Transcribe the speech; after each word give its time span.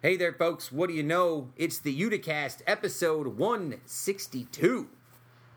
Hey 0.00 0.16
there, 0.16 0.32
folks. 0.32 0.70
What 0.70 0.88
do 0.88 0.94
you 0.94 1.02
know? 1.02 1.48
It's 1.56 1.80
the 1.80 1.92
Uticast 1.92 2.62
episode 2.68 3.36
162. 3.36 4.88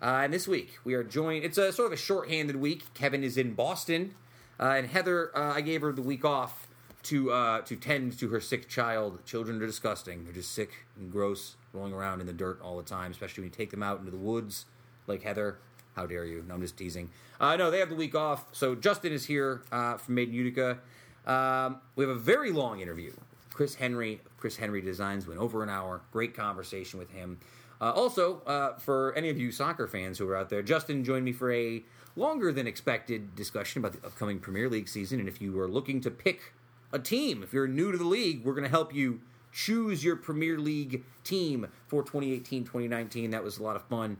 Uh, 0.01 0.05
and 0.05 0.33
this 0.33 0.47
week 0.47 0.79
we 0.83 0.95
are 0.95 1.03
joined. 1.03 1.45
It's 1.45 1.59
a 1.59 1.71
sort 1.71 1.85
of 1.85 1.93
a 1.93 1.97
shorthanded 1.97 2.55
week. 2.55 2.91
Kevin 2.95 3.23
is 3.23 3.37
in 3.37 3.53
Boston, 3.53 4.15
uh, 4.59 4.69
and 4.69 4.87
Heather. 4.87 5.29
Uh, 5.37 5.53
I 5.53 5.61
gave 5.61 5.81
her 5.81 5.93
the 5.93 6.01
week 6.01 6.25
off 6.25 6.67
to 7.03 7.29
uh, 7.31 7.61
to 7.61 7.75
tend 7.75 8.17
to 8.17 8.29
her 8.29 8.41
sick 8.41 8.67
child. 8.67 9.23
Children 9.27 9.61
are 9.61 9.67
disgusting. 9.67 10.23
They're 10.23 10.33
just 10.33 10.53
sick 10.53 10.71
and 10.97 11.11
gross, 11.11 11.55
rolling 11.71 11.93
around 11.93 12.19
in 12.19 12.25
the 12.25 12.33
dirt 12.33 12.59
all 12.63 12.77
the 12.77 12.83
time. 12.83 13.11
Especially 13.11 13.41
when 13.43 13.51
you 13.51 13.55
take 13.55 13.69
them 13.69 13.83
out 13.83 13.99
into 13.99 14.09
the 14.09 14.17
woods, 14.17 14.65
like 15.05 15.21
Heather. 15.21 15.59
How 15.95 16.07
dare 16.07 16.25
you? 16.25 16.43
No, 16.47 16.55
I'm 16.55 16.61
just 16.61 16.77
teasing. 16.77 17.11
Uh, 17.39 17.57
no, 17.57 17.69
they 17.69 17.77
have 17.77 17.89
the 17.89 17.95
week 17.95 18.15
off. 18.15 18.45
So 18.53 18.73
Justin 18.73 19.13
is 19.13 19.27
here 19.27 19.61
uh, 19.71 19.97
from 19.97 20.15
Made 20.15 20.29
in 20.29 20.33
Utica. 20.33 20.79
Um, 21.27 21.77
we 21.95 22.03
have 22.03 22.15
a 22.15 22.19
very 22.19 22.51
long 22.51 22.79
interview. 22.79 23.13
Chris 23.53 23.75
Henry, 23.75 24.21
Chris 24.37 24.57
Henry 24.57 24.81
Designs, 24.81 25.27
went 25.27 25.39
over 25.39 25.63
an 25.63 25.69
hour. 25.69 26.01
Great 26.11 26.35
conversation 26.35 26.99
with 26.99 27.11
him. 27.11 27.37
Uh, 27.79 27.91
also, 27.91 28.41
uh, 28.41 28.77
for 28.77 29.13
any 29.15 29.29
of 29.29 29.37
you 29.39 29.51
soccer 29.51 29.87
fans 29.87 30.17
who 30.17 30.29
are 30.29 30.35
out 30.35 30.49
there, 30.49 30.61
Justin 30.61 31.03
joined 31.03 31.25
me 31.25 31.31
for 31.31 31.51
a 31.51 31.83
longer 32.15 32.51
than 32.51 32.67
expected 32.67 33.35
discussion 33.35 33.79
about 33.79 33.99
the 33.99 34.05
upcoming 34.05 34.39
Premier 34.39 34.69
League 34.69 34.87
season. 34.87 35.19
And 35.19 35.27
if 35.27 35.41
you 35.41 35.59
are 35.59 35.67
looking 35.67 35.99
to 36.01 36.11
pick 36.11 36.53
a 36.91 36.99
team, 36.99 37.41
if 37.41 37.53
you're 37.53 37.67
new 37.67 37.91
to 37.91 37.97
the 37.97 38.05
league, 38.05 38.45
we're 38.45 38.53
going 38.53 38.65
to 38.65 38.69
help 38.69 38.93
you 38.93 39.21
choose 39.51 40.03
your 40.03 40.15
Premier 40.15 40.59
League 40.59 41.03
team 41.23 41.67
for 41.87 42.03
2018 42.03 42.63
2019. 42.63 43.31
That 43.31 43.43
was 43.43 43.57
a 43.57 43.63
lot 43.63 43.75
of 43.75 43.83
fun. 43.83 44.17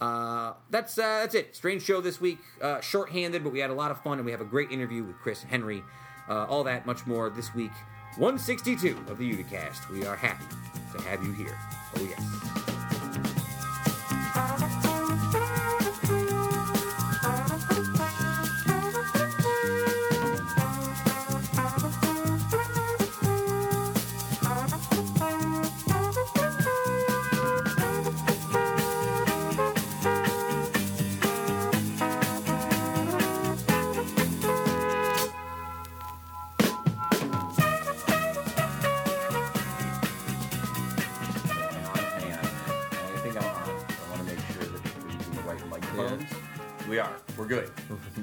Uh, 0.00 0.54
that's 0.70 0.98
uh, 0.98 1.20
that's 1.20 1.34
it. 1.34 1.54
Strange 1.54 1.82
show 1.82 2.00
this 2.00 2.20
week. 2.20 2.38
Uh, 2.60 2.80
short-handed, 2.80 3.44
but 3.44 3.52
we 3.52 3.60
had 3.60 3.70
a 3.70 3.74
lot 3.74 3.90
of 3.92 4.02
fun, 4.02 4.18
and 4.18 4.24
we 4.24 4.32
have 4.32 4.40
a 4.40 4.44
great 4.44 4.72
interview 4.72 5.04
with 5.04 5.16
Chris 5.18 5.42
Henry. 5.44 5.82
Uh, 6.28 6.44
all 6.46 6.64
that, 6.64 6.86
much 6.86 7.06
more 7.06 7.30
this 7.30 7.54
week. 7.54 7.70
162 8.16 9.04
of 9.08 9.16
the 9.16 9.32
Uticast. 9.32 9.88
We 9.88 10.04
are 10.04 10.16
happy 10.16 10.44
to 10.94 11.02
have 11.08 11.24
you 11.24 11.32
here. 11.32 11.58
Oh 11.96 12.04
yes. 12.04 12.71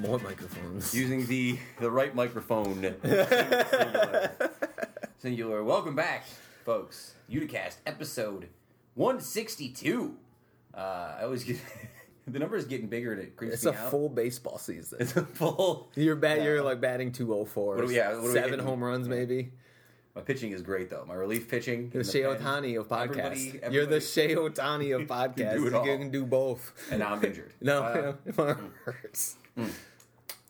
More 0.00 0.18
microphones. 0.18 0.94
Using 0.94 1.26
the 1.26 1.58
the 1.78 1.90
right 1.90 2.14
microphone. 2.14 2.94
Singular. 3.02 4.30
Singular. 5.18 5.62
Welcome 5.64 5.94
back, 5.94 6.24
folks. 6.64 7.14
Uticast 7.30 7.76
episode 7.86 8.48
162. 8.94 10.16
Uh, 10.74 10.78
I 10.78 11.22
always 11.24 11.44
get 11.44 11.58
the 12.26 12.38
number 12.38 12.56
is 12.56 12.64
getting 12.64 12.86
bigger 12.88 13.12
and 13.12 13.20
it 13.20 13.36
creeps 13.36 13.54
it's 13.54 13.64
me 13.66 13.72
a 13.72 13.74
out. 13.74 13.90
full 13.90 14.08
baseball 14.08 14.56
season. 14.58 14.98
It's 15.02 15.14
a 15.16 15.24
full. 15.24 15.90
You're 15.94 16.16
bat. 16.16 16.38
Yeah. 16.38 16.44
You're 16.44 16.62
like 16.62 16.80
batting 16.80 17.12
204. 17.12 17.74
What 17.74 17.80
do 17.82 17.86
we- 17.88 17.96
yeah, 17.96 18.14
what 18.14 18.20
do 18.22 18.26
we 18.28 18.32
seven 18.32 18.58
home 18.60 18.82
runs 18.82 19.06
maybe. 19.08 19.52
My 20.14 20.22
pitching 20.22 20.52
is 20.52 20.62
great 20.62 20.88
though. 20.90 21.04
My 21.06 21.14
relief 21.14 21.48
pitching. 21.48 21.90
You're 21.92 22.02
the 22.04 22.10
Shea 22.10 22.22
pen. 22.24 22.38
Otani 22.38 22.80
of 22.80 22.88
podcasts. 22.88 23.18
Everybody- 23.18 23.74
You're 23.74 23.86
the 23.86 23.96
everybody- 23.96 24.00
Shohei 24.00 24.36
Otani 24.54 24.94
of 24.96 25.36
do 25.36 25.66
it 25.66 25.70
you 25.70 25.76
all. 25.76 25.84
can 25.84 26.10
do 26.10 26.24
both. 26.24 26.72
And 26.90 27.00
now 27.00 27.12
I'm 27.14 27.22
injured. 27.24 27.52
No, 27.60 27.82
Uh, 27.82 28.14
it 28.24 28.34
hurts. 28.84 29.36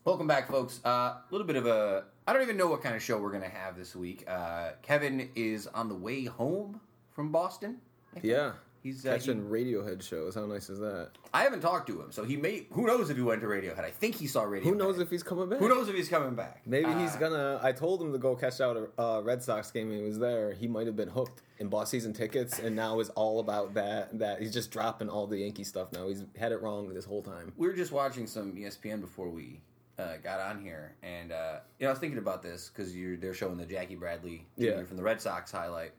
Welcome 0.05 0.27
back, 0.27 0.49
folks. 0.51 0.81
A 0.85 0.89
uh, 0.89 1.17
little 1.31 1.47
bit 1.47 1.57
of 1.57 1.67
a. 1.67 2.05
I 2.27 2.33
don't 2.33 2.43
even 2.43 2.57
know 2.57 2.69
what 2.69 2.83
kind 2.83 2.97
of 2.97 3.03
show 3.03 3.19
we're 3.19 3.31
going 3.31 3.43
to 3.43 3.49
have 3.51 3.77
this 3.77 3.95
week. 3.95 4.25
Uh, 4.27 4.71
Kevin 4.83 5.29
is 5.35 5.67
on 5.67 5.89
the 5.89 5.95
way 5.95 6.25
home 6.25 6.81
from 7.13 7.31
Boston. 7.31 7.79
Yeah. 8.23 8.53
He's 8.83 9.05
uh, 9.05 9.11
Catching 9.13 9.43
he- 9.43 9.43
Radiohead 9.75 10.01
shows. 10.03 10.35
How 10.37 10.47
nice 10.47 10.71
is 10.71 10.79
that? 10.79 11.11
I 11.35 11.43
haven't 11.43 11.61
talked 11.61 11.87
to 11.89 12.01
him, 12.01 12.13
so 12.13 12.25
he 12.25 12.39
may. 12.39 12.67
Who 12.73 12.87
knows 12.87 13.11
if 13.11 13.17
he 13.19 13.23
went 13.23 13.43
to 13.43 13.47
Radiohead? 13.47 13.85
I 13.85 13.91
think 13.91 14.15
he 14.15 14.27
saw 14.27 14.45
Radiohead. 14.45 14.63
Who 14.63 14.75
knows 14.75 14.99
if 14.99 15.11
he's 15.11 15.23
coming 15.23 15.51
back? 15.51 15.59
Who 15.59 15.69
knows 15.69 15.87
if 15.91 15.95
he's 15.95 16.09
coming 16.09 16.35
back? 16.35 16.63
Maybe 16.65 16.91
he's 16.95 17.15
Uh, 17.17 17.19
gonna. 17.19 17.61
I 17.63 17.73
told 17.73 18.01
him 18.01 18.11
to 18.13 18.19
go 18.19 18.35
catch 18.35 18.59
out 18.63 18.79
a 18.79 19.03
uh, 19.03 19.21
Red 19.21 19.43
Sox 19.43 19.71
game. 19.71 19.91
He 19.93 20.01
was 20.01 20.19
there. 20.19 20.55
He 20.55 20.67
might 20.67 20.87
have 20.87 20.97
been 20.97 21.11
hooked 21.11 21.43
and 21.59 21.69
bought 21.69 21.91
season 21.91 22.15
tickets, 22.15 22.59
and 22.59 22.75
now 22.75 23.01
is 23.01 23.11
all 23.11 23.39
about 23.41 23.75
that. 23.75 24.19
That 24.19 24.41
he's 24.41 24.55
just 24.55 24.71
dropping 24.71 25.11
all 25.11 25.27
the 25.27 25.37
Yankee 25.41 25.65
stuff 25.65 25.93
now. 25.93 26.09
He's 26.09 26.25
had 26.39 26.51
it 26.53 26.63
wrong 26.63 26.89
this 26.95 27.05
whole 27.05 27.23
time. 27.23 27.53
We 27.59 27.67
were 27.67 27.75
just 27.75 27.93
watching 27.93 28.27
some 28.27 28.57
ESPN 28.57 29.03
before 29.03 29.29
we 29.29 29.61
uh, 30.01 30.17
got 30.23 30.41
on 30.41 30.61
here, 30.63 30.95
and 31.03 31.31
uh, 31.33 31.59
you 31.79 31.85
know 31.85 31.91
I 31.91 31.93
was 31.93 31.99
thinking 32.01 32.19
about 32.19 32.43
this 32.43 32.71
because 32.75 32.97
you're 32.97 33.17
they're 33.17 33.35
showing 33.35 33.57
the 33.59 33.67
Jackie 33.67 33.97
Bradley 33.97 34.47
Yeah. 34.57 34.83
from 34.85 34.97
the 34.97 35.03
Red 35.03 35.21
Sox 35.21 35.53
highlight, 35.53 35.93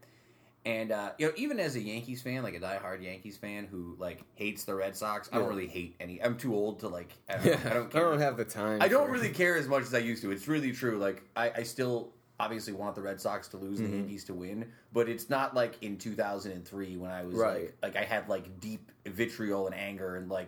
and 0.65 0.91
uh, 0.91 1.11
you 1.17 1.27
know 1.27 1.33
even 1.37 1.59
as 1.59 1.75
a 1.75 1.79
Yankees 1.81 2.21
fan, 2.21 2.43
like 2.43 2.55
a 2.55 2.59
diehard 2.59 3.01
Yankees 3.03 3.37
fan 3.37 3.67
who 3.69 3.95
like 3.99 4.23
hates 4.35 4.63
the 4.63 4.75
Red 4.75 4.95
Sox, 4.97 5.29
I 5.31 5.37
don't 5.39 5.47
really 5.47 5.67
hate 5.67 5.95
any. 5.99 6.21
I'm 6.21 6.37
too 6.37 6.53
old 6.53 6.79
to 6.81 6.87
like. 6.87 7.13
I 7.29 7.35
don't, 7.37 7.45
Yeah, 7.45 7.59
I 7.65 7.73
don't 7.73 7.91
care. 7.91 8.19
have 8.19 8.37
the 8.37 8.45
time. 8.45 8.81
I 8.81 8.87
don't 8.87 9.09
really 9.09 9.29
care 9.29 9.55
as 9.57 9.67
much 9.67 9.83
as 9.83 9.93
I 9.93 9.99
used 9.99 10.21
to. 10.23 10.31
It's 10.31 10.47
really 10.47 10.71
true. 10.71 10.97
Like 10.97 11.23
I, 11.35 11.51
I 11.57 11.63
still 11.63 12.11
obviously 12.39 12.73
want 12.73 12.95
the 12.95 13.01
Red 13.01 13.21
Sox 13.21 13.47
to 13.49 13.57
lose, 13.57 13.79
Mm-hmm. 13.79 13.91
the 13.91 13.97
Yankees 13.97 14.23
to 14.25 14.33
win, 14.33 14.71
but 14.93 15.07
it's 15.07 15.29
not 15.29 15.53
like 15.55 15.75
in 15.83 15.95
2003 15.97 16.97
when 16.97 17.11
I 17.11 17.23
was 17.23 17.35
Right. 17.35 17.71
like, 17.83 17.95
like 17.95 17.95
I 17.95 18.03
had 18.03 18.27
like 18.29 18.59
deep 18.59 18.91
vitriol 19.05 19.67
and 19.67 19.75
anger 19.75 20.15
and 20.15 20.27
like 20.29 20.47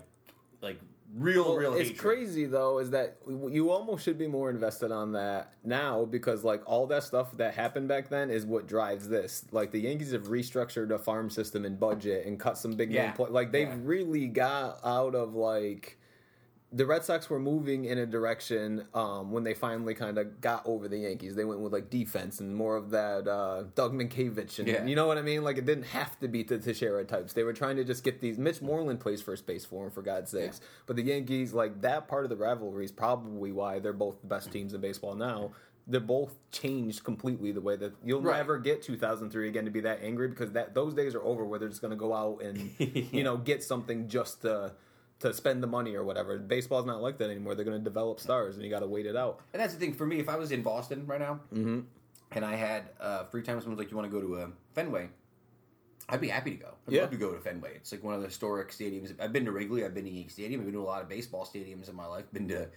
like 0.62 0.80
real 1.16 1.44
Well, 1.46 1.56
real 1.58 1.74
it's 1.74 1.90
hatred. 1.90 1.98
crazy 2.00 2.46
though, 2.46 2.80
is 2.80 2.90
that 2.92 3.18
you 3.28 3.70
almost 3.70 4.04
should 4.04 4.18
be 4.18 4.28
more 4.28 4.50
invested 4.50 4.92
on 4.92 5.12
that 5.14 5.54
now 5.64 6.06
because 6.06 6.44
like 6.44 6.62
all 6.66 6.88
that 6.88 7.04
stuff 7.04 7.36
that 7.38 7.54
happened 7.54 7.88
back 7.88 8.10
then 8.10 8.30
is 8.30 8.46
what 8.46 8.68
drives 8.68 9.08
this. 9.10 9.46
Like 9.52 9.72
the 9.72 9.80
Yankees 9.82 10.12
have 10.12 10.24
restructured 10.28 10.92
a 10.92 10.98
farm 11.00 11.30
system 11.30 11.66
and 11.66 11.80
budget 11.80 12.26
and 12.26 12.40
cut 12.40 12.58
some 12.58 12.74
big 12.74 12.92
Yeah. 12.92 13.06
name 13.08 13.14
play- 13.14 13.30
like 13.30 13.52
they've 13.52 13.68
Yeah. 13.68 13.78
really 13.84 14.28
got 14.28 14.80
out 14.84 15.14
of 15.16 15.36
like 15.36 15.98
the 16.76 16.86
Red 16.88 17.06
Sox 17.06 17.30
were 17.30 17.40
moving 17.40 17.86
in 17.86 18.00
a 18.00 18.06
direction 18.06 18.86
um, 18.96 19.32
when 19.32 19.44
they 19.44 19.54
finally 19.54 19.94
kind 19.94 20.18
of 20.18 20.42
got 20.42 20.64
over 20.66 20.88
the 20.88 20.98
Yankees. 20.98 21.36
They 21.36 21.46
went 21.46 21.60
with 21.60 21.72
like 21.72 21.92
defense 21.92 22.40
and 22.40 22.56
more 22.56 22.76
of 22.76 22.90
that 22.90 23.28
uh, 23.28 23.66
Doug 23.76 23.94
Mientkiewicz 23.94 24.58
and 24.58 24.68
Yeah. 24.68 24.84
you 24.84 24.96
know 24.96 25.06
what 25.06 25.20
I 25.20 25.22
mean. 25.22 25.44
Like 25.44 25.58
it 25.60 25.66
didn't 25.66 25.84
have 25.86 26.20
to 26.22 26.28
be 26.28 26.42
the 26.42 26.58
Teixeira 26.58 27.06
types. 27.06 27.34
They 27.34 27.44
were 27.44 27.54
trying 27.54 27.76
to 27.76 27.84
just 27.84 28.04
get 28.04 28.22
these. 28.22 28.40
Mitch 28.40 28.62
Moreland 28.62 29.00
plays 29.00 29.22
first 29.22 29.46
base 29.46 29.64
for 29.66 29.86
him 29.86 29.92
for 29.92 30.02
God's 30.02 30.32
sakes. 30.32 30.62
But 30.88 30.96
the 30.96 31.04
Yankees, 31.04 31.54
like 31.54 31.82
that 31.82 32.08
part 32.08 32.24
of 32.24 32.30
the 32.32 32.36
rivalry, 32.38 32.86
is 32.86 32.92
probably 32.92 33.52
why 33.52 33.78
they're 33.80 33.94
both 33.94 34.20
the 34.22 34.28
best 34.28 34.52
teams 34.52 34.74
in 34.74 34.82
baseball 34.82 35.14
now. 35.16 35.52
They're 35.86 36.00
both 36.00 36.34
changed 36.52 37.04
completely 37.04 37.52
the 37.52 37.60
way 37.62 37.76
that 37.76 37.94
you'll 38.04 38.22
Right. 38.22 38.38
never 38.38 38.58
get 38.58 38.82
2003 38.82 39.48
again 39.50 39.66
to 39.66 39.72
be 39.72 39.82
that 39.82 40.00
angry 40.02 40.30
because 40.30 40.54
that 40.54 40.74
those 40.74 40.94
days 40.94 41.14
are 41.14 41.22
over 41.24 41.44
where 41.46 41.60
they're 41.60 41.68
just 41.70 41.82
going 41.82 41.92
to 41.92 41.98
go 41.98 42.14
out 42.14 42.42
and 42.42 42.72
you 42.80 43.22
know 43.24 43.36
get 43.38 43.62
something 43.64 44.08
just 44.08 44.42
to 44.44 44.72
to 45.24 45.34
spend 45.34 45.62
the 45.64 45.68
money 45.68 45.96
or 45.96 46.04
whatever. 46.04 46.38
Baseball's 46.38 46.86
not 46.86 47.02
like 47.02 47.18
that 47.18 47.30
anymore. 47.30 47.56
They're 47.56 47.66
going 47.66 47.78
to 47.78 47.84
develop 47.84 48.20
stars, 48.20 48.56
and 48.56 48.64
you 48.64 48.70
got 48.70 48.80
to 48.80 48.88
wait 48.88 49.06
it 49.06 49.16
out. 49.16 49.42
And 49.54 49.62
that's 49.62 49.74
the 49.74 49.80
thing 49.80 49.94
for 49.94 50.06
me. 50.06 50.20
If 50.20 50.30
I 50.30 50.36
was 50.38 50.52
in 50.52 50.62
Boston 50.62 51.06
right 51.08 51.20
now, 51.20 51.40
and 51.52 52.46
I 52.46 52.56
had 52.56 52.84
uh, 53.00 53.24
free 53.26 53.42
time, 53.42 53.60
someone's 53.60 53.80
like, 53.80 53.92
"You 53.92 53.98
want 53.98 54.10
to 54.12 54.22
go 54.22 54.26
to 54.26 54.36
uh, 54.44 54.48
Fenway?" 54.76 55.10
I'd 56.10 56.20
be 56.22 56.28
happy 56.28 56.52
to 56.52 56.58
go. 56.58 56.74
I'd 56.88 56.94
Yeah. 56.94 57.02
love 57.04 57.12
to 57.12 57.18
go 57.18 57.32
to 57.34 57.40
Fenway. 57.40 57.76
It's 57.76 57.92
like 57.92 58.04
one 58.04 58.14
of 58.14 58.22
the 58.22 58.28
historic 58.28 58.70
stadiums. 58.72 59.14
I've 59.22 59.32
been 59.32 59.46
to 59.46 59.52
Wrigley. 59.54 59.86
I've 59.86 59.94
been 59.94 60.04
to 60.04 60.12
Yankee 60.12 60.30
Stadium. 60.30 60.60
I've 60.60 60.66
been 60.68 60.74
to 60.76 60.82
a 60.82 60.84
lot 60.84 61.02
of 61.02 61.08
baseball 61.10 61.46
stadiums 61.46 61.90
in 61.90 61.96
my 61.96 62.06
life. 62.06 62.26
Been 62.34 62.48
to 62.50 62.68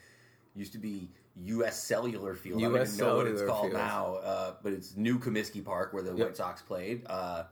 used 0.55 0.73
to 0.73 0.79
be 0.79 1.11
U.S. 1.45 1.83
Cellular 1.83 2.35
Field. 2.35 2.61
I 2.63 2.67
don't 2.67 2.75
US 2.77 2.95
even 2.95 3.07
know 3.07 3.17
what 3.17 3.27
it's 3.27 3.43
called 3.43 3.63
Field. 3.73 3.75
now, 3.75 4.15
uh, 4.23 4.55
but 4.63 4.73
it's 4.73 4.97
New 4.97 5.19
Comiskey 5.19 5.63
Park 5.65 5.93
where 5.93 6.03
the 6.05 6.15
Yep. 6.15 6.27
White 6.29 6.37
Sox 6.37 6.63
played. 6.63 7.03
Uh, 7.07 7.45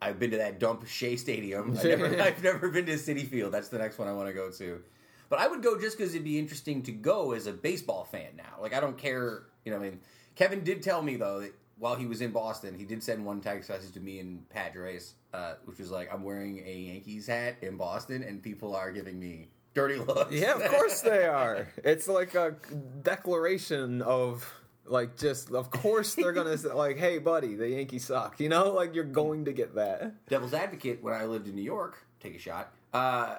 I've 0.00 0.18
been 0.18 0.30
to 0.30 0.36
that 0.38 0.60
dump 0.60 0.86
Shea 0.86 1.16
Stadium. 1.16 1.76
I've 1.76 1.84
never, 1.84 2.06
I've 2.22 2.42
never 2.42 2.68
been 2.68 2.86
to 2.86 2.94
Citi 2.94 3.26
Field. 3.26 3.52
That's 3.52 3.68
the 3.68 3.78
next 3.78 3.98
one 3.98 4.08
I 4.08 4.12
want 4.12 4.28
to 4.28 4.32
go 4.32 4.50
to. 4.50 4.80
But 5.28 5.40
I 5.40 5.48
would 5.48 5.62
go 5.62 5.78
just 5.78 5.98
because 5.98 6.14
it'd 6.14 6.24
be 6.24 6.38
interesting 6.38 6.82
to 6.84 6.92
go 6.92 7.32
as 7.32 7.46
a 7.46 7.52
baseball 7.52 8.04
fan 8.04 8.30
now. 8.36 8.60
Like 8.60 8.74
I 8.74 8.80
don't 8.80 8.96
care, 8.96 9.44
you 9.64 9.72
know. 9.72 9.78
I 9.78 9.80
mean, 9.80 10.00
Kevin 10.36 10.64
did 10.64 10.82
tell 10.82 11.02
me 11.02 11.16
though 11.16 11.40
that 11.40 11.52
while 11.78 11.94
he 11.94 12.06
was 12.06 12.20
in 12.20 12.30
Boston, 12.32 12.74
he 12.76 12.84
did 12.84 13.02
send 13.02 13.24
one 13.24 13.40
text 13.40 13.68
message 13.68 13.92
to 13.92 14.00
me 14.00 14.20
and 14.20 14.48
Pat 14.48 14.72
Dres, 14.72 15.14
uh, 15.34 15.54
which 15.64 15.78
was 15.78 15.90
like, 15.90 16.12
"I'm 16.12 16.22
wearing 16.22 16.62
a 16.66 16.76
Yankees 16.76 17.26
hat 17.26 17.56
in 17.62 17.76
Boston, 17.76 18.22
and 18.22 18.42
people 18.42 18.74
are 18.74 18.90
giving 18.90 19.18
me 19.18 19.48
dirty 19.74 19.96
looks." 19.96 20.32
Yeah, 20.32 20.54
of 20.54 20.70
course 20.70 21.02
they 21.02 21.26
are. 21.26 21.68
It's 21.84 22.08
like 22.08 22.34
a 22.34 22.56
declaration 23.02 24.02
of 24.02 24.50
like 24.90 25.16
just 25.16 25.50
of 25.50 25.70
course 25.70 26.14
they're 26.14 26.32
gonna 26.32 26.58
say 26.58 26.72
like, 26.72 26.98
hey 26.98 27.18
buddy, 27.18 27.54
the 27.54 27.68
Yankees 27.68 28.06
suck. 28.06 28.40
You 28.40 28.48
know, 28.48 28.72
like 28.72 28.94
you're 28.94 29.04
going 29.04 29.44
to 29.46 29.52
get 29.52 29.74
that. 29.74 30.26
Devil's 30.28 30.54
advocate, 30.54 31.02
when 31.02 31.14
I 31.14 31.24
lived 31.24 31.48
in 31.48 31.54
New 31.54 31.62
York, 31.62 31.98
take 32.20 32.34
a 32.34 32.38
shot. 32.38 32.72
Uh, 32.92 33.36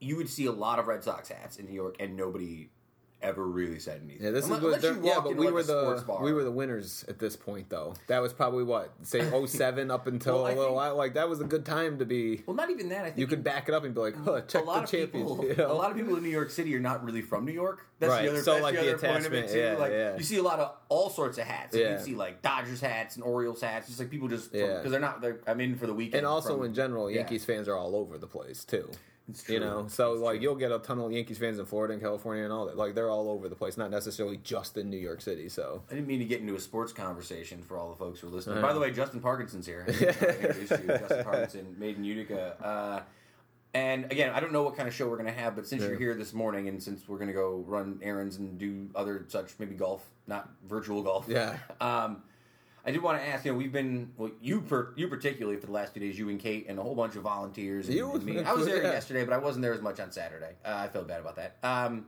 you 0.00 0.16
would 0.16 0.28
see 0.28 0.46
a 0.46 0.52
lot 0.52 0.78
of 0.78 0.86
Red 0.86 1.04
Sox 1.04 1.28
hats 1.28 1.56
in 1.58 1.66
New 1.66 1.74
York, 1.74 1.96
and 2.00 2.16
nobody 2.16 2.70
ever 3.22 3.44
really 3.46 3.78
said 3.78 4.00
anything. 4.04 4.24
Yeah, 4.24 4.30
this 4.30 4.46
unless, 4.46 4.58
is 4.60 4.64
what 4.64 4.84
unless 4.84 5.04
yeah, 5.06 5.20
but 5.22 5.36
we 5.36 5.44
like, 5.46 5.54
were 5.54 5.62
the 5.62 6.04
bar. 6.06 6.22
we 6.22 6.32
were 6.32 6.44
the 6.44 6.50
winners 6.50 7.04
at 7.08 7.18
this 7.18 7.36
point 7.36 7.68
though. 7.68 7.94
That 8.06 8.20
was 8.20 8.32
probably 8.32 8.64
what 8.64 8.92
say 9.02 9.20
07 9.46 9.90
up 9.90 10.06
until 10.06 10.42
Well, 10.42 10.46
a 10.46 10.48
little 10.48 10.64
think- 10.64 10.74
while. 10.76 10.96
Like 10.96 11.14
that 11.14 11.28
was 11.28 11.40
a 11.40 11.44
good 11.44 11.64
time 11.64 11.98
to 11.98 12.04
be. 12.04 12.42
Well, 12.46 12.56
not 12.56 12.70
even 12.70 12.88
that. 12.90 13.00
I 13.02 13.04
think 13.06 13.18
You 13.18 13.26
could 13.26 13.44
back 13.44 13.68
it 13.68 13.74
up 13.74 13.84
and 13.84 13.94
be 13.94 14.00
like, 14.00 14.16
huh, 14.16 14.40
check 14.42 14.62
a 14.62 14.64
lot 14.64 14.86
the 14.90 14.96
champions. 14.98 15.30
people, 15.30 15.44
you 15.46 15.56
know? 15.56 15.70
a 15.70 15.74
lot 15.74 15.90
of 15.90 15.96
people 15.96 16.16
in 16.16 16.22
New 16.22 16.30
York 16.30 16.50
City 16.50 16.74
are 16.76 16.80
not 16.80 17.04
really 17.04 17.22
from 17.22 17.44
New 17.44 17.52
York. 17.52 17.86
That's 17.98 18.10
Right, 18.10 18.22
the 18.24 18.30
other. 18.30 18.42
so, 18.42 18.52
that's 18.52 18.62
like, 18.62 18.74
the 18.76 18.80
the 18.82 18.94
other 18.94 19.06
point 19.08 19.26
of 19.26 19.32
it 19.34 19.44
attachment, 19.44 19.52
too. 19.52 19.58
yeah, 19.58 19.74
like 19.78 19.92
yeah. 19.92 20.16
you 20.16 20.22
see 20.24 20.36
a 20.38 20.42
lot 20.42 20.58
of 20.58 20.74
all 20.88 21.10
sorts 21.10 21.36
of 21.36 21.44
hats. 21.44 21.74
Like, 21.74 21.82
Yeah. 21.82 21.98
You 21.98 22.04
see 22.04 22.14
like 22.14 22.40
Dodgers 22.40 22.80
hats 22.80 23.16
and 23.16 23.24
Orioles 23.24 23.60
hats. 23.60 23.88
Just 23.88 23.98
like 23.98 24.08
people 24.10 24.28
just 24.28 24.50
because 24.52 24.84
Yeah. 24.84 24.90
they're 24.90 25.00
not. 25.00 25.20
They're, 25.20 25.40
I'm 25.46 25.60
in 25.60 25.76
for 25.76 25.86
the 25.86 25.92
weekend. 25.94 26.14
and 26.18 26.26
also 26.26 26.56
from- 26.56 26.66
in 26.66 26.74
general. 26.74 27.10
Yankees 27.10 27.44
fans 27.44 27.68
are 27.68 27.76
all 27.76 27.94
over 27.94 28.16
the 28.16 28.26
place 28.26 28.64
too. 28.64 28.90
You 29.48 29.60
know, 29.60 29.86
so 29.88 30.12
It's 30.14 30.22
like 30.22 30.34
true. 30.36 30.42
you'll 30.42 30.54
get 30.56 30.72
a 30.72 30.78
ton 30.78 30.98
of 31.00 31.10
Yankees 31.12 31.38
fans 31.38 31.58
in 31.58 31.66
Florida 31.66 31.92
and 31.94 32.02
California 32.02 32.44
and 32.44 32.52
all 32.52 32.66
that. 32.66 32.76
Like 32.76 32.94
they're 32.94 33.10
all 33.10 33.28
over 33.30 33.48
the 33.48 33.56
place, 33.56 33.76
not 33.76 33.90
necessarily 33.90 34.38
just 34.42 34.76
in 34.76 34.90
New 34.90 34.96
York 34.98 35.20
City. 35.20 35.48
So 35.48 35.82
I 35.90 35.94
didn't 35.94 36.06
mean 36.06 36.18
to 36.20 36.24
get 36.24 36.40
into 36.40 36.54
a 36.54 36.60
sports 36.60 36.92
conversation 36.92 37.62
for 37.62 37.76
all 37.78 37.90
the 37.90 37.96
folks 37.96 38.20
who 38.20 38.28
are 38.28 38.30
listening. 38.30 38.58
Uh-huh. 38.58 38.66
By 38.66 38.72
the 38.72 38.80
way, 38.80 38.90
Justin 38.90 39.20
Parkinson's 39.20 39.66
here. 39.66 39.84
I 39.88 39.92
didn't 39.92 40.18
introduce 40.44 40.70
you. 40.70 40.76
Justin 40.88 41.24
Parkinson, 41.24 41.76
made 41.78 41.96
in 41.96 42.04
Utica. 42.04 42.56
Uh, 42.64 43.00
and 43.72 44.06
again, 44.10 44.32
I 44.34 44.40
don't 44.40 44.52
know 44.52 44.62
what 44.64 44.76
kind 44.76 44.88
of 44.88 44.94
show 44.94 45.08
we're 45.08 45.16
going 45.16 45.32
to 45.32 45.40
have, 45.40 45.54
but 45.54 45.64
since 45.66 45.82
Yeah. 45.82 45.88
you're 45.90 45.98
here 45.98 46.14
this 46.14 46.32
morning 46.34 46.66
and 46.68 46.82
since 46.82 47.08
we're 47.08 47.18
going 47.18 47.28
to 47.28 47.32
go 47.34 47.62
run 47.68 48.00
errands 48.02 48.36
and 48.36 48.58
do 48.58 48.88
other 48.96 49.24
such, 49.28 49.52
maybe 49.60 49.76
golf, 49.76 50.04
not 50.26 50.50
virtual 50.68 51.02
golf. 51.02 51.26
Yeah. 51.28 51.56
Um, 51.80 52.22
I 52.84 52.90
did 52.92 53.02
want 53.02 53.20
to 53.20 53.26
ask. 53.26 53.44
You 53.44 53.52
know, 53.52 53.58
we've 53.58 53.72
been 53.72 54.12
well, 54.16 54.30
you 54.40 54.60
per, 54.62 54.92
you 54.96 55.08
particularly 55.08 55.58
for 55.58 55.66
the 55.66 55.72
last 55.72 55.94
two 55.94 56.00
days, 56.00 56.18
you 56.18 56.28
and 56.28 56.40
Kate, 56.40 56.66
and 56.68 56.78
a 56.78 56.82
whole 56.82 56.94
bunch 56.94 57.16
of 57.16 57.22
volunteers. 57.22 57.88
And, 57.88 57.96
You- 57.96 58.12
and 58.12 58.24
me. 58.24 58.40
I 58.40 58.52
was 58.52 58.66
there 58.66 58.82
yeah. 58.82 58.92
yesterday, 58.92 59.24
but 59.24 59.34
I 59.34 59.38
wasn't 59.38 59.62
there 59.62 59.74
as 59.74 59.82
much 59.82 60.00
on 60.00 60.10
Saturday. 60.12 60.54
Uh, 60.64 60.74
I 60.76 60.88
felt 60.88 61.06
bad 61.06 61.20
about 61.20 61.36
that. 61.36 61.56
Um, 61.62 62.06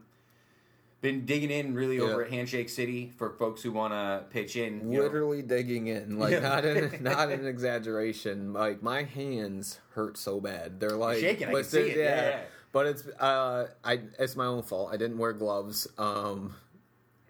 been 1.03 1.27
digging 1.27 1.51
in 1.51 1.75
really 1.75 1.99
over 1.99 2.25
at 2.25 2.31
Handshake 2.31 2.69
City 2.69 3.13
for 3.17 3.31
folks 3.31 3.61
who 3.61 3.73
want 3.73 3.93
to 3.93 4.25
pitch 4.31 4.55
in. 4.57 4.91
you 4.91 4.99
know. 4.99 5.03
literally 5.05 5.43
digging 5.43 5.89
in, 5.89 6.19
like 6.19 6.41
not 6.41 6.65
in 6.65 6.97
not 7.03 7.29
an 7.31 7.45
exaggeration. 7.47 8.53
Like 8.53 8.83
my 8.83 9.03
hands 9.03 9.81
hurt 9.95 10.17
so 10.17 10.41
bad. 10.41 10.79
They're 10.81 10.91
like 10.91 11.19
shaking, 11.19 11.49
I 11.49 11.53
can 11.53 11.65
see 11.65 11.81
it, 11.81 11.97
yeah, 11.97 12.05
yeah. 12.05 12.41
But 12.71 12.87
it's 12.87 13.07
uh, 13.07 13.67
I 13.85 14.01
it's 14.19 14.37
my 14.37 14.47
own 14.47 14.63
fault. 14.63 14.91
I 14.93 14.97
didn't 14.97 15.19
wear 15.19 15.33
gloves. 15.33 15.89
Um, 15.99 16.55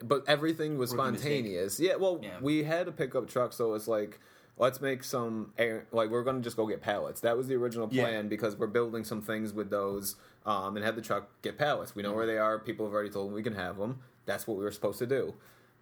but 0.02 0.24
everything 0.28 0.78
was 0.78 0.90
spontaneous. 0.90 1.78
Yeah. 1.80 1.96
Well, 1.96 2.20
Yeah. 2.22 2.38
we 2.40 2.64
had 2.64 2.88
a 2.88 2.92
pickup 2.92 3.28
truck, 3.28 3.52
so 3.52 3.74
it's 3.74 3.88
like. 3.88 4.18
Let's 4.58 4.82
make 4.82 5.02
some 5.02 5.54
air. 5.56 5.86
Like 5.92 6.10
we're 6.10 6.22
gonna 6.22 6.40
just 6.42 6.58
go 6.58 6.66
get 6.66 6.82
pallets. 6.82 7.22
That 7.22 7.38
was 7.38 7.48
the 7.48 7.54
original 7.54 7.88
Yeah. 7.90 8.04
plan 8.04 8.28
because 8.28 8.54
we're 8.54 8.66
building 8.66 9.02
some 9.02 9.22
things 9.22 9.54
with 9.54 9.70
those, 9.70 10.16
um, 10.44 10.76
and 10.76 10.84
have 10.84 10.94
the 10.94 11.00
truck 11.00 11.30
get 11.40 11.56
pallets. 11.56 11.94
We 11.96 12.02
know 12.02 12.12
where 12.12 12.26
they 12.26 12.36
are. 12.36 12.58
People 12.58 12.84
have 12.84 12.92
already 12.92 13.08
told 13.08 13.28
them 13.28 13.34
we 13.34 13.42
can 13.42 13.54
have 13.54 13.78
them. 13.78 14.00
That's 14.26 14.46
what 14.46 14.58
we 14.58 14.62
were 14.62 14.70
supposed 14.70 14.98
to 14.98 15.06
do. 15.06 15.32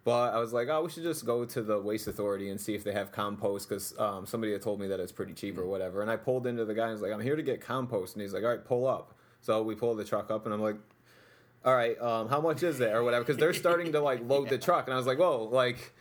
But 0.05 0.33
I 0.33 0.39
was 0.39 0.53
like, 0.53 0.69
oh, 0.69 0.83
we 0.83 0.89
should 0.89 1.03
just 1.03 1.25
go 1.25 1.43
to 1.43 1.61
the 1.61 1.79
waste 1.81 2.07
authority 2.07 2.49
and 2.49 2.59
see 2.59 2.73
if 2.73 2.83
they 2.85 2.93
have 2.93 3.11
compost 3.11 3.67
because 3.67 3.93
um, 3.99 4.25
somebody 4.25 4.53
had 4.53 4.61
told 4.61 4.79
me 4.79 4.87
that 4.87 5.01
it's 5.01 5.11
pretty 5.11 5.33
cheap 5.33 5.57
or 5.59 5.67
whatever. 5.67 6.01
And 6.01 6.09
I 6.09 6.15
pulled 6.15 6.47
into 6.47 6.63
the 6.63 6.73
guy 6.73 6.85
and 6.85 6.93
was 6.93 7.01
like, 7.01 7.11
I'm 7.11 7.19
here 7.19 7.35
to 7.35 7.43
get 7.43 7.59
compost. 7.59 8.15
And 8.15 8.21
he's 8.21 8.33
like, 8.33 8.43
all 8.43 8.49
right, 8.49 8.63
pull 8.65 8.87
up. 8.87 9.13
So 9.41 9.61
we 9.61 9.75
pulled 9.75 9.97
the 9.97 10.05
truck 10.05 10.31
up 10.31 10.45
and 10.45 10.53
I'm 10.53 10.61
like, 10.61 10.77
all 11.63 11.75
right, 11.75 11.99
um, 12.01 12.27
how 12.29 12.41
much 12.41 12.63
is 12.63 12.79
it 12.79 12.91
or 12.91 13.03
whatever? 13.03 13.23
Because 13.23 13.37
they're 13.37 13.53
starting 13.53 13.91
to 13.93 13.99
like 14.01 14.21
load 14.27 14.49
the 14.49 14.57
truck. 14.57 14.87
And 14.87 14.93
I 14.93 14.97
was 14.97 15.05
like, 15.05 15.19
whoa, 15.19 15.43
like, 15.43 15.93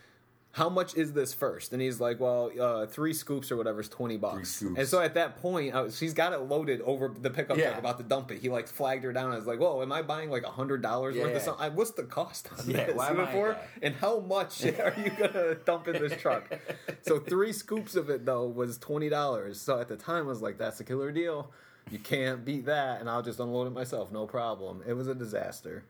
how 0.52 0.68
much 0.68 0.96
is 0.96 1.12
this 1.12 1.32
first? 1.32 1.72
And 1.72 1.80
he's 1.80 2.00
like, 2.00 2.18
well, 2.18 2.50
uh, 2.60 2.84
three 2.86 3.12
scoops 3.12 3.52
or 3.52 3.56
whatever 3.56 3.80
is 3.80 3.88
20 3.88 4.16
bucks. 4.16 4.62
And 4.62 4.84
so 4.88 5.00
at 5.00 5.14
that 5.14 5.36
point, 5.40 5.72
I 5.74 5.82
was, 5.82 5.96
she's 5.96 6.12
got 6.12 6.32
it 6.32 6.38
loaded 6.40 6.80
over 6.80 7.06
the 7.20 7.30
pickup 7.30 7.56
Yeah. 7.56 7.66
truck 7.68 7.78
about 7.78 7.98
to 7.98 8.02
dump 8.04 8.32
it. 8.32 8.40
He 8.40 8.48
like 8.48 8.66
flagged 8.66 9.04
her 9.04 9.12
down. 9.12 9.30
I 9.30 9.36
was 9.36 9.46
like, 9.46 9.60
whoa, 9.60 9.80
am 9.80 9.92
I 9.92 10.02
buying 10.02 10.28
like 10.28 10.42
a 10.42 10.50
$100 10.50 10.82
worth 10.82 11.36
of 11.36 11.42
something? 11.42 11.76
What's 11.76 11.92
the 11.92 12.02
cost 12.02 12.48
on 12.58 12.68
Yeah, 12.68 12.86
this? 12.86 12.96
why 12.96 13.10
am 13.10 13.20
I- 13.20 13.30
for? 13.30 13.56
And 13.80 13.94
how 13.94 14.18
much 14.18 14.64
are 14.64 14.94
you 14.96 15.10
gonna 15.10 15.54
dump 15.54 15.86
in 15.86 16.02
this 16.02 16.20
truck? 16.20 16.52
so 17.02 17.20
three 17.20 17.52
scoops 17.52 17.94
of 17.94 18.10
it 18.10 18.24
though 18.26 18.46
was 18.48 18.76
twenty 18.76 19.08
dollars. 19.08 19.60
So 19.60 19.78
at 19.78 19.86
the 19.86 19.96
time 19.96 20.24
I 20.24 20.28
was 20.30 20.42
like, 20.42 20.58
that's 20.58 20.80
a 20.80 20.84
killer 20.84 21.12
deal. 21.12 21.52
You 21.90 21.98
can't 21.98 22.44
beat 22.44 22.66
that, 22.66 23.00
and 23.00 23.10
I'll 23.10 23.22
just 23.22 23.40
unload 23.40 23.66
it 23.66 23.70
myself, 23.70 24.12
no 24.12 24.26
problem. 24.26 24.82
It 24.86 24.92
was 24.92 25.08
a 25.08 25.14
disaster. 25.14 25.82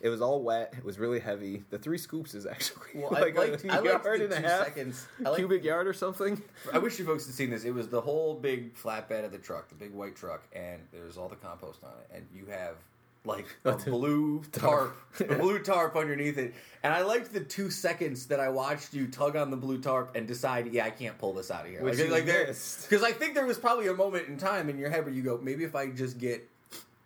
It 0.00 0.08
was 0.08 0.22
all 0.22 0.42
wet. 0.42 0.72
It 0.78 0.84
was 0.84 0.98
really 0.98 1.18
heavy. 1.20 1.62
The 1.70 1.78
three 1.78 1.98
scoops 1.98 2.34
is 2.34 2.46
actually 2.54 2.86
Well, 2.94 3.14
I 3.14 3.20
like 3.20 3.36
liked- 3.36 3.64
a 3.64 3.68
I 3.72 3.78
liked 3.80 4.04
yard 4.04 4.20
the 4.20 4.24
and 4.24 4.32
a 4.44 4.48
half, 4.48 4.64
seconds. 4.64 5.06
Liked- 5.18 5.36
cubic 5.36 5.62
yard 5.64 5.86
or 5.86 5.92
something. 5.92 6.40
I 6.72 6.78
wish 6.78 6.98
you 6.98 7.04
folks 7.04 7.26
had 7.26 7.34
seen 7.34 7.50
this. 7.50 7.64
It 7.64 7.74
was 7.74 7.88
the 7.88 8.00
whole 8.00 8.34
big 8.34 8.74
flatbed 8.74 9.24
of 9.26 9.32
the 9.32 9.38
truck, 9.38 9.68
the 9.68 9.74
big 9.74 9.92
white 9.92 10.16
truck, 10.16 10.42
and 10.54 10.80
there's 10.92 11.18
all 11.18 11.28
the 11.28 11.36
compost 11.36 11.84
on 11.84 11.90
it, 12.00 12.16
and 12.16 12.26
you 12.34 12.46
have 12.46 12.76
like 13.24 13.46
a 13.64 13.72
blue 13.72 14.42
tarp, 14.52 14.96
a 15.20 15.34
blue 15.34 15.58
tarp 15.58 15.96
underneath 15.96 16.38
it. 16.38 16.54
And 16.82 16.94
I 16.94 17.02
liked 17.02 17.32
the 17.32 17.40
two 17.40 17.70
seconds 17.70 18.26
that 18.26 18.40
I 18.40 18.48
watched 18.48 18.94
you 18.94 19.06
tug 19.06 19.36
on 19.36 19.50
the 19.50 19.56
blue 19.56 19.80
tarp 19.80 20.16
and 20.16 20.26
decide, 20.26 20.72
yeah, 20.72 20.86
I 20.86 20.90
can't 20.90 21.18
pull 21.18 21.32
this 21.34 21.50
out 21.50 21.64
of 21.66 21.70
here. 21.70 21.82
Which 21.82 21.98
like, 21.98 22.10
like 22.10 22.26
because 22.26 23.02
I 23.02 23.12
think 23.12 23.34
there 23.34 23.46
was 23.46 23.58
probably 23.58 23.88
a 23.88 23.94
moment 23.94 24.28
in 24.28 24.36
time 24.38 24.68
in 24.70 24.78
your 24.78 24.90
head 24.90 25.04
where 25.04 25.12
you 25.14 25.22
go, 25.22 25.38
maybe 25.42 25.64
if 25.64 25.74
I 25.74 25.90
just 25.90 26.18
get 26.18 26.48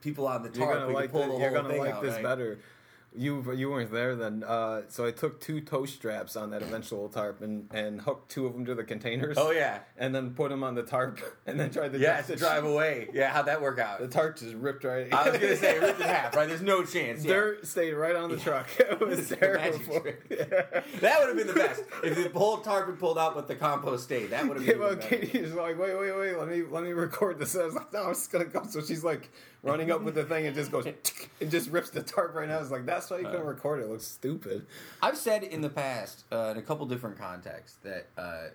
people 0.01 0.27
on 0.29 0.43
the 0.43 0.51
You're 0.51 0.67
tarp, 0.67 0.79
gonna 0.79 0.89
we 0.89 0.95
like 0.95 1.11
can 1.11 1.13
pull 1.13 1.23
the- 1.23 1.33
the, 1.35 1.39
you're 1.41 1.49
whole 1.51 1.63
gonna 1.63 1.69
thing 1.75 1.81
like 1.83 1.95
out. 1.95 2.03
this 2.03 2.15
right? 2.15 2.23
better. 2.23 2.59
You 3.17 3.53
you 3.55 3.71
weren't 3.71 3.93
there 3.93 4.17
then. 4.17 4.43
Uh, 4.45 4.83
so 4.89 5.07
I 5.07 5.13
took 5.13 5.41
two 5.41 5.61
tow 5.61 5.85
straps 5.85 6.35
on 6.35 6.51
that 6.51 6.63
eventual 6.63 7.09
tarp 7.09 7.43
and, 7.43 7.69
and 7.73 8.01
hooked 8.01 8.29
two 8.31 8.45
of 8.47 8.55
them 8.55 8.65
to 8.67 8.75
the 8.75 8.83
containers. 8.83 9.37
Oh 9.39 9.53
yeah, 9.53 9.79
and 9.97 10.13
then 10.13 10.35
put 10.35 10.51
them 10.51 10.65
on 10.65 10.75
the 10.75 10.83
tarp 10.83 11.21
and 11.47 11.59
then 11.61 11.71
tried 11.71 11.93
to 11.93 11.99
yeah, 11.99 12.15
drive 12.17 12.27
to 12.27 12.37
drive 12.37 12.65
away. 12.65 13.09
Yeah, 13.13 13.31
how'd 13.33 13.47
that 13.47 13.63
work 13.63 13.79
out? 13.79 14.01
The 14.01 14.09
tarp 14.09 14.37
just 14.39 14.55
ripped 14.55 14.83
right. 14.83 15.13
I 15.15 15.31
was 15.31 15.39
gonna 15.39 15.57
say 15.57 15.79
ripped 15.81 16.01
in 16.01 16.07
half. 16.09 16.35
Right, 16.35 16.49
there's 16.49 16.61
no 16.61 16.83
chance. 16.85 17.25
yeah. 17.25 17.35
Dirt 17.35 17.67
stayed 17.69 17.93
right 17.93 18.17
on 18.17 18.31
the 18.31 18.37
truck. 18.37 18.67
It 18.81 19.01
was 19.01 19.29
terrible. 19.29 19.79
trick. 20.01 20.29
That 21.01 21.19
would 21.21 21.29
have 21.29 21.37
been 21.37 21.47
the 21.47 21.53
best 21.55 21.83
if 22.03 22.33
the 22.33 22.37
whole 22.39 22.59
tarp 22.59 22.87
had 22.89 22.99
pulled 22.99 23.19
out, 23.19 23.35
but 23.37 23.47
the 23.49 23.55
compost 23.55 24.05
stayed. 24.05 24.31
That 24.31 24.47
would 24.49 24.57
have 24.57 24.67
Yeah, 24.67 24.73
been. 24.73 24.81
well. 24.81 24.97
Katie's 24.97 25.53
like, 25.53 25.79
wait, 25.79 25.97
wait, 25.99 26.17
wait, 26.17 26.37
let 26.37 26.49
me 26.49 26.63
let 26.69 26.83
me 26.83 26.91
record 26.91 27.39
this. 27.39 27.57
I 27.57 27.65
was 27.65 27.75
like, 27.75 27.93
no, 27.93 28.11
it's 28.11 28.27
gonna 28.27 28.45
go. 28.47 28.65
So 28.69 28.81
she's 28.83 29.05
like 29.05 29.31
running 29.65 29.91
up 29.91 30.03
with 30.03 30.15
the 30.15 30.25
thing 30.25 30.47
and 30.47 30.55
just 30.55 30.71
goes 30.71 30.87
and 31.41 31.51
just 31.51 31.71
rips 31.71 31.91
the 31.91 32.03
tarp 32.03 32.35
right 32.35 32.49
now. 32.49 32.59
It's 32.61 32.71
like, 32.71 32.87
that's 32.87 33.11
why 33.11 33.19
you 33.19 33.25
couldn't 33.25 33.47
record 33.47 33.81
it. 33.81 33.85
It 33.85 33.91
looks 33.91 34.07
stupid. 34.07 34.67
I've 35.03 35.17
said 35.17 35.43
in 35.43 35.61
the 35.61 35.71
past, 35.71 36.25
uh, 36.31 36.51
in 36.53 36.59
a 36.59 36.63
couple 36.63 36.87
different 36.87 37.19
contexts, 37.19 37.79
that 37.83 38.07
uh, 38.17 38.49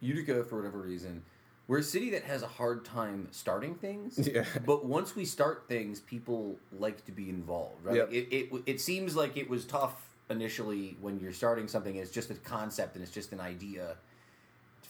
Utica, 0.00 0.44
for 0.44 0.56
whatever 0.56 0.78
reason, 0.78 1.22
we're 1.68 1.78
a 1.78 1.82
city 1.82 2.10
that 2.10 2.24
has 2.24 2.42
a 2.42 2.46
hard 2.46 2.84
time 2.84 3.28
starting 3.30 3.74
things. 3.74 4.18
Yeah. 4.34 4.44
But 4.66 4.84
once 4.84 5.14
we 5.14 5.24
start 5.24 5.64
things, 5.68 6.00
people 6.00 6.56
like 6.78 7.04
to 7.06 7.12
be 7.12 7.28
involved. 7.30 7.84
Right. 7.84 7.96
Yep. 7.96 8.12
It, 8.12 8.28
it 8.34 8.62
it 8.66 8.80
seems 8.80 9.14
like 9.16 9.36
it 9.36 9.48
was 9.48 9.64
tough 9.64 9.94
initially 10.30 10.96
when 11.00 11.18
you're 11.20 11.32
starting 11.32 11.68
something. 11.68 11.92
and 11.96 12.02
It's 12.02 12.10
just 12.12 12.30
a 12.30 12.34
concept 12.34 12.94
and 12.96 13.02
it's 13.02 13.12
just 13.12 13.32
an 13.32 13.40
idea 13.40 13.96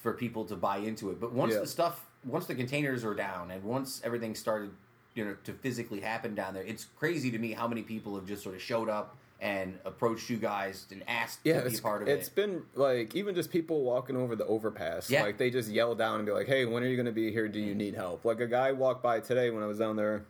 for 0.02 0.12
people 0.12 0.44
to 0.46 0.56
buy 0.56 0.78
into 0.78 1.10
it. 1.10 1.20
But 1.20 1.32
once 1.32 1.54
Yeah. 1.54 1.60
the 1.60 1.66
stuff, 1.66 2.04
once 2.24 2.46
the 2.46 2.54
containers 2.54 3.04
are 3.04 3.14
down, 3.14 3.50
and 3.50 3.62
once 3.64 4.00
everything 4.04 4.34
started, 4.34 4.70
you 5.18 5.24
know, 5.24 5.36
to 5.42 5.52
physically 5.52 5.98
happen 6.00 6.36
down 6.36 6.54
there, 6.54 6.62
it's 6.62 6.86
crazy 6.96 7.30
to 7.32 7.38
me 7.38 7.52
how 7.52 7.66
many 7.66 7.82
people 7.82 8.14
have 8.14 8.24
just 8.24 8.42
sort 8.44 8.54
of 8.54 8.62
showed 8.62 8.88
up 8.88 9.16
and 9.40 9.76
approached 9.84 10.30
you 10.30 10.36
guys 10.36 10.86
and 10.92 11.02
asked 11.08 11.40
Yeah, 11.44 11.60
to 11.62 11.70
be 11.70 11.76
part 11.78 12.02
of 12.02 12.08
it's 12.08 12.14
it. 12.14 12.20
It's 12.20 12.28
been 12.28 12.62
like 12.76 13.16
even 13.16 13.34
just 13.34 13.50
people 13.50 13.82
walking 13.82 14.16
over 14.16 14.36
the 14.36 14.46
overpass. 14.46 15.10
Yeah. 15.10 15.22
Like 15.24 15.38
they 15.38 15.50
just 15.50 15.68
yell 15.70 15.96
down 15.96 16.16
and 16.16 16.26
be 16.26 16.30
like, 16.32 16.46
"Hey, 16.46 16.64
when 16.66 16.82
are 16.84 16.86
you 16.86 16.94
going 16.96 17.06
to 17.06 17.12
be 17.12 17.32
here? 17.32 17.48
Do 17.48 17.58
you 17.60 17.74
need 17.74 17.94
help?" 17.94 18.24
Like 18.24 18.38
a 18.40 18.46
guy 18.46 18.70
walked 18.72 19.02
by 19.02 19.18
today 19.20 19.50
when 19.50 19.62
I 19.62 19.66
was 19.66 19.78
down 19.78 19.96
there 19.96 20.24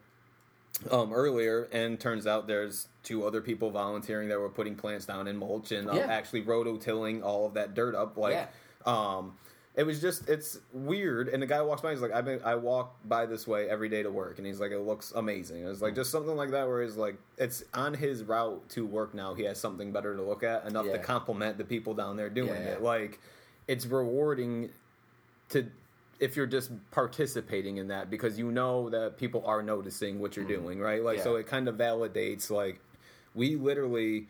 um, 0.90 1.12
earlier, 1.12 1.68
and 1.73 2.00
turns 2.00 2.26
out 2.26 2.47
there's 2.47 2.88
two 3.02 3.26
other 3.26 3.40
people 3.42 3.71
volunteering 3.71 4.28
that 4.30 4.38
were 4.40 4.49
putting 4.50 4.75
plants 4.75 5.04
down 5.04 5.26
in 5.28 5.37
mulch 5.37 5.71
and 5.73 5.88
uh, 5.90 5.95
Yeah. 5.95 6.07
actually 6.07 6.42
rototilling 6.42 7.23
all 7.23 7.45
of 7.47 7.54
that 7.54 7.75
dirt 7.75 7.95
up. 7.95 8.16
Like, 8.16 8.49
um, 8.87 9.37
it 9.78 9.87
was 9.87 10.00
just 10.00 10.28
it's 10.28 10.58
weird. 10.73 11.28
And 11.28 11.40
the 11.40 11.47
guy 11.47 11.62
walks 11.62 11.82
by, 11.82 11.92
he's 11.92 12.00
like, 12.00 12.12
"I 12.12 12.20
been 12.20 12.40
I 12.44 12.56
walk 12.56 12.97
by 13.04 13.26
this 13.26 13.47
way 13.47 13.70
every 13.70 13.88
day 13.88 14.02
to 14.02 14.11
work," 14.11 14.38
and 14.38 14.47
he's 14.47 14.58
like, 14.58 14.73
"It 14.73 14.80
looks 14.80 15.12
amazing." 15.14 15.64
It's 15.64 15.80
like 15.80 15.94
just 15.94 16.11
something 16.11 16.35
like 16.35 16.50
that 16.50 16.66
where 16.66 16.82
he's 16.82 16.97
like, 16.97 17.16
it's 17.38 17.62
on 17.73 17.94
his 17.94 18.25
route 18.25 18.68
to 18.70 18.85
work 18.85 19.14
now. 19.14 19.35
He 19.35 19.44
has 19.44 19.61
something 19.61 19.92
better 19.92 20.16
to 20.16 20.23
look 20.23 20.42
at 20.42 20.66
enough 20.66 20.87
to 20.87 20.99
compliment 20.99 21.58
the 21.58 21.64
people 21.64 21.94
down 21.94 22.16
there 22.16 22.28
doing 22.28 22.49
Yeah, 22.49 22.61
yeah. 22.61 22.73
it. 22.73 22.82
Like, 22.82 23.20
it's 23.68 23.87
rewarding 23.87 24.70
to 25.50 25.70
if 26.18 26.35
you're 26.37 26.47
just 26.47 26.73
participating 26.90 27.76
in 27.76 27.87
that 27.87 28.11
because 28.11 28.37
you 28.37 28.50
know 28.50 28.90
that 28.90 29.16
people 29.16 29.44
are 29.47 29.62
noticing 29.62 30.18
what 30.18 30.35
you're 30.35 30.44
doing, 30.44 30.80
right? 30.80 31.04
Like, 31.04 31.20
so 31.20 31.30
Mm-hmm. 31.35 31.40
It 31.40 31.47
kind 31.47 31.68
of 31.68 31.76
validates 31.76 32.50
like 32.50 32.80
we 33.37 33.54
literally 33.54 34.26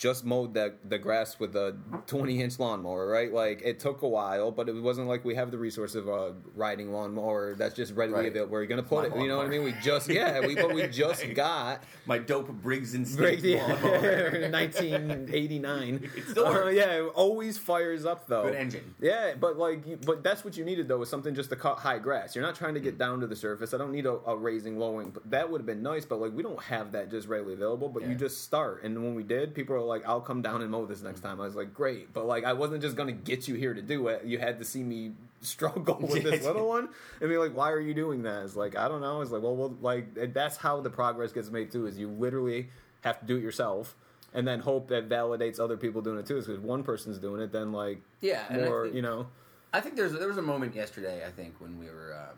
just 0.00 0.24
mowed 0.24 0.54
the 0.54 0.72
the 0.88 0.98
grass 0.98 1.38
with 1.38 1.54
a 1.54 1.76
20 2.06 2.40
inch 2.40 2.58
lawnmower, 2.58 3.06
right? 3.06 3.30
Like 3.30 3.60
it 3.62 3.78
took 3.78 4.00
a 4.00 4.08
while, 4.08 4.50
but 4.50 4.66
it 4.66 4.72
wasn't 4.82 5.08
like 5.08 5.26
we 5.26 5.34
have 5.34 5.50
the 5.50 5.58
resource 5.58 5.94
of 5.94 6.08
a 6.08 6.32
riding 6.56 6.90
lawnmower 6.90 7.54
that's 7.54 7.74
just 7.74 7.94
readily 7.94 8.20
Right. 8.20 8.28
available. 8.28 8.52
Where 8.52 8.62
you're 8.62 8.68
gonna 8.68 8.82
put 8.82 9.10
My 9.10 9.16
it? 9.16 9.22
You 9.22 9.28
know 9.28 9.36
what 9.36 9.46
I 9.46 9.50
mean? 9.50 9.62
We 9.62 9.74
just 9.82 10.08
yeah, 10.08 10.40
we 10.46 10.54
but 10.54 10.72
we 10.72 10.86
just 11.02 11.22
got 11.34 11.84
My 12.06 12.16
dope 12.16 12.48
Briggs 12.48 12.94
and 12.94 13.06
Great, 13.14 13.40
Steel 13.40 13.58
lawnmower. 13.58 14.48
1989. 14.50 16.10
It 16.16 16.24
still 16.28 16.46
Uh, 16.46 16.68
yeah, 16.70 16.92
it 16.92 17.12
always 17.14 17.58
fires 17.58 18.06
up 18.06 18.26
though. 18.26 18.44
Good 18.44 18.54
engine. 18.54 18.94
Yeah, 19.00 19.34
but 19.38 19.58
like, 19.58 20.04
but 20.06 20.22
that's 20.22 20.44
what 20.44 20.56
you 20.56 20.64
needed 20.64 20.88
though, 20.88 20.98
was 20.98 21.10
something 21.10 21.34
just 21.34 21.50
to 21.50 21.56
cut 21.56 21.78
high 21.78 21.98
grass. 21.98 22.34
You're 22.34 22.44
not 22.44 22.54
trying 22.54 22.74
to 22.74 22.80
get 22.80 22.96
down 22.98 23.20
to 23.20 23.26
the 23.26 23.36
surface. 23.36 23.74
I 23.74 23.78
don't 23.78 23.92
need 23.92 24.06
a, 24.06 24.12
a 24.26 24.36
raising, 24.36 24.78
lowering. 24.78 25.14
That 25.26 25.50
would 25.50 25.60
have 25.60 25.66
been 25.66 25.82
nice. 25.82 26.04
But 26.06 26.20
like, 26.20 26.32
we 26.32 26.42
don't 26.42 26.62
have 26.62 26.92
that 26.92 27.10
just 27.10 27.28
readily 27.28 27.52
available. 27.54 27.88
But 27.88 28.06
you 28.08 28.14
just 28.14 28.42
start, 28.44 28.82
and 28.82 28.94
when 29.02 29.14
we 29.14 29.22
did, 29.22 29.54
people 29.54 29.74
were 29.76 29.82
like, 29.90 30.08
"I'll 30.08 30.20
come 30.22 30.40
down 30.40 30.62
and 30.62 30.70
mow 30.70 30.86
this 30.86 31.02
next 31.02 31.20
time." 31.20 31.40
I 31.40 31.44
was 31.44 31.54
like, 31.56 31.74
"Great," 31.74 32.12
but 32.14 32.24
like, 32.26 32.44
I 32.44 32.54
wasn't 32.54 32.80
just 32.82 32.96
gonna 32.96 33.12
get 33.12 33.46
you 33.48 33.54
here 33.56 33.74
to 33.74 33.82
do 33.82 34.08
it. 34.08 34.24
You 34.24 34.38
had 34.38 34.58
to 34.60 34.64
see 34.64 34.82
me 34.82 35.12
struggle 35.42 35.98
with 36.00 36.22
this 36.22 36.44
little 36.44 36.66
one, 36.68 36.88
and 37.20 37.28
be 37.28 37.36
like, 37.36 37.54
"Why 37.54 37.70
are 37.72 37.80
you 37.80 37.92
doing 37.94 38.22
that?" 38.22 38.44
It's 38.44 38.56
like 38.56 38.76
I 38.76 38.88
don't 38.88 39.00
know. 39.02 39.20
It's 39.20 39.30
like, 39.30 39.42
well, 39.42 39.56
well, 39.56 39.76
like 39.82 40.32
that's 40.32 40.56
how 40.56 40.80
the 40.80 40.90
progress 40.90 41.32
gets 41.32 41.50
made 41.50 41.70
too. 41.70 41.86
Is 41.86 41.98
you 41.98 42.08
literally 42.08 42.68
have 43.02 43.20
to 43.20 43.26
do 43.26 43.36
it 43.36 43.42
yourself. 43.42 43.94
And 44.32 44.46
then 44.46 44.60
hope 44.60 44.86
that 44.88 45.08
validates 45.08 45.58
other 45.58 45.76
people 45.76 46.02
doing 46.02 46.18
it 46.20 46.26
too. 46.26 46.38
Because 46.38 46.60
one 46.60 46.84
person's 46.84 47.18
doing 47.18 47.40
it, 47.42 47.50
then 47.50 47.72
like 47.72 48.00
Yeah, 48.20 48.44
more, 48.52 48.84
think- 48.84 48.94
you 48.94 49.02
know. 49.02 49.26
I 49.72 49.80
think 49.80 49.96
there's 49.96 50.12
there 50.12 50.28
was 50.28 50.36
a 50.38 50.42
moment 50.42 50.74
yesterday. 50.76 51.26
I 51.26 51.30
think 51.32 51.54
when 51.60 51.78
we 51.80 51.86
were 51.86 52.14
um, 52.16 52.36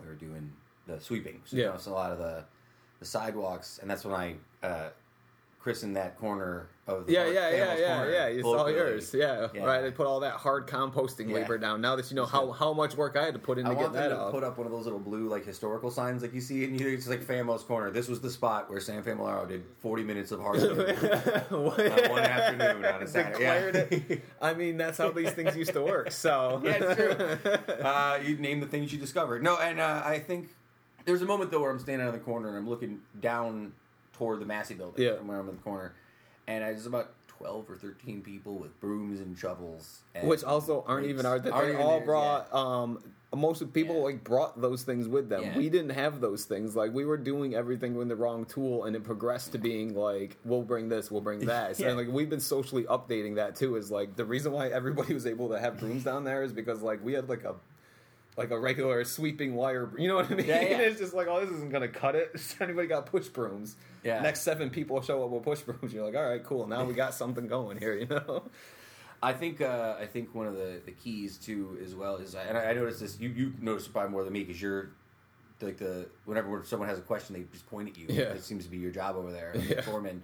we 0.00 0.06
were 0.08 0.14
doing 0.14 0.50
the 0.86 0.98
sweeping. 0.98 1.42
So, 1.44 1.56
you 1.58 1.64
Yeah. 1.64 1.70
know, 1.72 1.76
so 1.76 1.92
a 1.92 1.94
lot 1.94 2.10
of 2.12 2.18
the 2.18 2.44
the 3.00 3.04
sidewalks, 3.04 3.78
and 3.82 3.90
that's 3.90 4.04
when 4.04 4.14
I 4.14 4.36
uh, 4.66 4.88
christened 5.58 5.96
that 5.96 6.16
corner 6.18 6.68
of 6.86 7.06
the 7.06 7.12
Yeah, 7.12 7.24
park, 7.24 7.34
yeah, 7.34 7.50
yeah, 7.50 7.76
yeah, 7.76 7.96
corner, 7.96 8.12
yeah. 8.12 8.26
It's 8.28 8.44
all 8.44 8.70
yours. 8.70 9.12
Yeah. 9.12 9.48
Yeah. 9.52 9.64
right. 9.64 9.82
They 9.82 9.90
put 9.90 10.06
all 10.06 10.20
that 10.20 10.34
hard 10.34 10.66
composting 10.66 11.28
Yeah. 11.28 11.34
labor 11.34 11.58
down. 11.58 11.80
Now 11.82 11.96
that 11.96 12.08
you 12.10 12.14
know 12.16 12.24
how, 12.24 12.52
how 12.52 12.72
much 12.72 12.96
work 12.96 13.16
I 13.16 13.24
had 13.24 13.34
to 13.34 13.40
put 13.40 13.58
in 13.58 13.66
I 13.66 13.70
to 13.70 13.74
get 13.74 13.82
them 13.84 13.92
that 13.94 14.08
to 14.08 14.18
off. 14.18 14.32
put 14.32 14.44
up 14.44 14.56
one 14.56 14.66
of 14.66 14.72
those 14.72 14.84
little 14.84 15.00
blue 15.00 15.28
like 15.28 15.44
historical 15.44 15.90
signs 15.90 16.22
like 16.22 16.32
you 16.32 16.40
see 16.40 16.64
in 16.64 16.78
here. 16.78 16.88
It's 16.88 17.08
like 17.08 17.20
Famos 17.22 17.66
Corner. 17.66 17.90
This 17.90 18.08
was 18.08 18.20
the 18.20 18.30
spot 18.30 18.70
where 18.70 18.80
Sam 18.80 19.02
Familaro 19.02 19.46
did 19.48 19.64
40 19.80 20.04
minutes 20.04 20.30
of 20.32 20.40
hard 20.40 20.62
labor 20.62 21.44
on 21.50 21.64
one 22.10 22.20
afternoon 22.20 22.84
on 22.86 23.02
a 23.02 23.06
Saturday. 23.08 23.42
Yeah. 23.42 24.16
it. 24.16 24.24
I 24.40 24.54
mean, 24.54 24.76
that's 24.78 24.96
how 24.96 25.10
these 25.10 25.32
things 25.32 25.54
used 25.56 25.72
to 25.74 25.82
work. 25.82 26.12
So 26.12 26.62
Yeah, 26.64 26.78
it's 26.80 26.94
true. 26.96 27.74
uh, 27.84 28.18
you 28.24 28.36
name 28.38 28.60
the 28.60 28.66
things 28.66 28.92
you 28.92 28.98
discovered. 28.98 29.42
No, 29.42 29.58
and 29.58 29.80
uh, 29.80 30.02
I 30.04 30.20
think 30.20 30.48
there's 31.04 31.20
a 31.22 31.26
moment 31.26 31.50
though 31.50 31.60
where 31.60 31.70
I'm 31.70 31.78
standing 31.80 32.06
on 32.06 32.14
the 32.14 32.20
corner 32.20 32.48
and 32.48 32.56
I'm 32.56 32.68
looking 32.68 33.00
down 33.20 33.72
toward 34.18 34.40
the 34.40 34.46
Massey 34.46 34.74
building. 34.74 35.04
Yeah. 35.04 35.16
from 35.16 35.28
where 35.28 35.38
I'm 35.38 35.48
in 35.48 35.56
the 35.56 35.62
corner, 35.62 35.94
and 36.46 36.62
there's 36.62 36.86
about 36.86 37.12
12 37.28 37.70
or 37.70 37.76
13 37.76 38.20
people 38.22 38.56
with 38.56 38.78
brooms 38.80 39.20
and 39.20 39.38
shovels, 39.38 40.00
and 40.14 40.28
Which 40.28 40.42
also 40.44 40.84
aren't 40.86 41.06
even 41.06 41.24
ours. 41.24 41.46
Aren't 41.46 41.76
they 41.76 41.82
all 41.82 42.00
brought. 42.00 42.52
Um, 42.52 42.98
most 43.34 43.60
of 43.60 43.72
people 43.74 43.94
Yeah. 43.96 44.02
like 44.02 44.24
brought 44.24 44.58
those 44.60 44.82
things 44.84 45.06
with 45.06 45.28
them. 45.28 45.42
Yeah. 45.42 45.56
We 45.58 45.68
didn't 45.68 45.90
have 45.90 46.20
those 46.20 46.46
things. 46.46 46.74
Like 46.74 46.92
we 46.94 47.04
were 47.04 47.18
doing 47.18 47.54
everything 47.54 47.94
with 47.94 48.08
the 48.08 48.16
wrong 48.16 48.44
tool, 48.46 48.84
and 48.84 48.96
it 48.96 49.04
progressed 49.04 49.52
to 49.52 49.58
being 49.58 49.94
like, 49.94 50.36
we'll 50.44 50.62
bring 50.62 50.88
this, 50.88 51.10
we'll 51.10 51.20
bring 51.20 51.40
that. 51.46 51.78
And 51.78 51.96
like 51.96 52.08
we've 52.08 52.30
been 52.30 52.40
socially 52.40 52.84
updating 52.84 53.36
that 53.36 53.54
too. 53.54 53.76
Is 53.76 53.90
like 53.90 54.16
the 54.16 54.24
reason 54.24 54.50
why 54.52 54.68
everybody 54.68 55.14
was 55.20 55.26
able 55.26 55.50
to 55.50 55.60
have 55.60 55.78
brooms 55.78 56.04
down 56.04 56.24
there 56.24 56.42
is 56.42 56.52
because 56.52 56.80
like 56.82 57.04
we 57.04 57.12
had 57.12 57.28
like 57.28 57.44
a. 57.44 57.54
Like 58.38 58.50
a 58.52 58.58
regular 58.58 59.04
sweeping 59.04 59.54
wire, 59.54 59.90
you 59.98 60.06
know 60.08 60.14
what 60.16 60.30
I 60.30 60.34
mean? 60.34 60.46
Yeah, 60.46 60.62
yeah. 60.62 60.78
it's 60.78 61.00
just 61.00 61.12
like, 61.12 61.26
oh, 61.26 61.40
this 61.44 61.50
isn't 61.50 61.70
gonna 61.70 61.88
cut 61.88 62.14
it. 62.14 62.30
Anybody 62.60 62.86
got 62.86 63.06
push 63.06 63.26
brooms? 63.28 63.74
Yeah. 64.04 64.20
Next 64.20 64.40
seven 64.42 64.70
people 64.70 65.02
show 65.02 65.24
up 65.24 65.30
with 65.30 65.42
push 65.42 65.60
brooms. 65.60 65.92
You're 65.92 66.04
like, 66.06 66.14
all 66.14 66.26
right, 66.28 66.42
cool. 66.42 66.66
Now 66.68 66.84
we 66.84 66.94
got 66.94 67.14
something 67.14 67.48
going 67.48 67.78
here, 67.78 67.94
you 67.98 68.06
know? 68.06 68.44
I 69.20 69.32
think 69.32 69.60
uh, 69.60 69.96
I 70.00 70.06
think 70.06 70.34
one 70.34 70.46
of 70.46 70.54
the, 70.54 70.80
the 70.86 70.92
keys 70.92 71.36
too 71.36 71.76
as 71.84 71.94
well 71.96 72.16
is 72.18 72.36
and 72.36 72.56
I, 72.56 72.70
I 72.70 72.72
noticed 72.72 73.00
this 73.00 73.18
you 73.18 73.28
you 73.30 73.52
noticed 73.60 73.88
it 73.88 73.92
probably 73.92 74.12
more 74.12 74.22
than 74.22 74.32
me 74.32 74.44
because 74.44 74.62
you're 74.62 74.90
like 75.60 75.76
the 75.76 76.06
whenever 76.24 76.62
someone 76.64 76.88
has 76.88 76.98
a 76.98 77.02
question 77.02 77.34
they 77.34 77.42
just 77.52 77.68
point 77.68 77.88
at 77.88 77.98
you 77.98 78.06
Yeah. 78.08 78.26
it 78.34 78.44
seems 78.44 78.64
to 78.64 78.70
be 78.70 78.76
your 78.78 78.92
job 78.92 79.16
over 79.16 79.32
there 79.32 79.52
Yeah. 79.56 79.80
foreman 79.80 80.22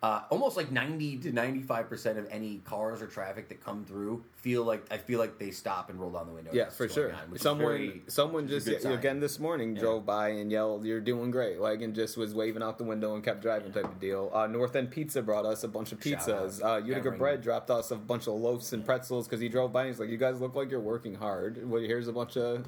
uh, 0.00 0.22
almost 0.30 0.56
like 0.56 0.70
90 0.70 1.16
to 1.18 1.32
95 1.32 1.88
percent 1.88 2.18
of 2.18 2.26
any 2.30 2.58
cars 2.58 3.02
or 3.02 3.06
traffic 3.08 3.48
that 3.48 3.60
come 3.64 3.84
through 3.84 4.22
feel 4.36 4.62
like 4.62 4.84
I 4.92 4.96
feel 4.98 5.18
like 5.18 5.38
they 5.38 5.50
stop 5.50 5.90
and 5.90 5.98
roll 5.98 6.10
down 6.10 6.28
the 6.28 6.32
window 6.32 6.52
Yeah, 6.54 6.68
for 6.70 6.88
sure. 6.88 7.12
on, 7.12 7.36
Someone, 7.38 7.66
very- 7.66 8.02
someone 8.06 8.46
just 8.46 8.68
a 8.68 8.70
good 8.70 8.82
sign. 8.82 8.92
again 8.92 9.18
this 9.18 9.40
morning 9.40 9.74
Yeah. 9.74 9.82
drove 9.82 10.06
by 10.06 10.28
and 10.28 10.52
yelled, 10.52 10.84
"You're 10.84 11.00
doing 11.00 11.32
great!" 11.32 11.58
Like, 11.58 11.80
and 11.82 11.94
just 11.94 12.16
was 12.16 12.32
waving 12.32 12.62
out 12.62 12.78
the 12.78 12.84
window 12.84 13.14
and 13.16 13.24
kept 13.24 13.42
driving, 13.42 13.72
type 13.72 13.86
of 13.86 13.98
deal. 13.98 14.30
Uh, 14.32 14.46
North 14.46 14.76
End 14.76 14.90
Pizza 14.92 15.20
brought 15.20 15.44
us 15.44 15.64
a 15.64 15.68
bunch 15.68 15.90
of 15.90 15.98
pizzas. 15.98 16.62
Uh, 16.64 16.76
Utica. 16.84 17.10
Bread 17.10 17.42
dropped 17.42 17.70
us 17.70 17.90
a 17.90 17.96
bunch 17.96 18.28
of 18.28 18.34
loaves 18.34 18.72
and 18.72 18.84
pretzels 18.84 19.26
because 19.26 19.40
he 19.40 19.48
drove 19.48 19.72
by 19.72 19.82
and 19.82 19.90
he's 19.90 19.98
like, 19.98 20.08
"You 20.10 20.16
guys 20.16 20.40
look 20.40 20.54
like 20.54 20.70
you're 20.70 20.78
working 20.78 21.16
hard." 21.16 21.68
Well, 21.68 21.82
here's 21.82 22.06
a 22.06 22.12
bunch 22.12 22.36
of 22.36 22.64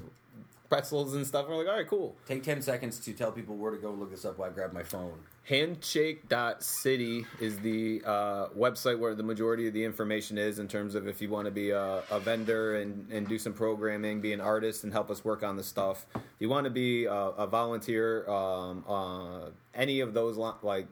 pretzels 0.71 1.13
and 1.15 1.27
stuff. 1.27 1.47
We're 1.47 1.57
like, 1.57 1.67
"All 1.67 1.75
right, 1.75 1.87
cool." 1.87 2.15
take 2.25 2.43
10 2.43 2.61
seconds 2.61 2.99
to 2.99 3.13
tell 3.13 3.31
people 3.31 3.57
where 3.57 3.71
to 3.71 3.77
go 3.77 3.91
look 3.91 4.11
this 4.11 4.23
up 4.23 4.37
while 4.37 4.49
I 4.49 4.53
grab 4.53 4.71
my 4.71 4.83
phone 4.83 5.19
Handshake.city 5.43 7.25
is 7.39 7.59
the 7.59 8.01
uh, 8.05 8.47
website 8.49 8.99
where 8.99 9.15
the 9.15 9.23
majority 9.23 9.67
of 9.67 9.73
the 9.73 9.83
information 9.83 10.37
is 10.37 10.59
in 10.59 10.67
terms 10.67 10.93
of 10.93 11.07
if 11.07 11.21
you 11.21 11.29
want 11.29 11.45
to 11.45 11.51
be 11.51 11.71
a, 11.71 12.03
a 12.11 12.19
vendor 12.19 12.75
and, 12.75 13.11
and 13.11 13.27
do 13.27 13.39
some 13.39 13.51
programming, 13.53 14.21
be 14.21 14.33
an 14.33 14.39
artist, 14.39 14.83
and 14.83 14.93
help 14.93 15.09
us 15.09 15.25
work 15.25 15.43
on 15.43 15.57
the 15.57 15.63
stuff. 15.63 16.05
If 16.15 16.21
you 16.39 16.47
want 16.47 16.65
to 16.65 16.69
be 16.69 17.05
a, 17.05 17.13
a 17.13 17.47
volunteer, 17.47 18.29
um, 18.29 18.85
uh, 18.87 19.49
any 19.73 19.99
of 19.99 20.13
those, 20.13 20.37
li- 20.37 20.51
like, 20.61 20.87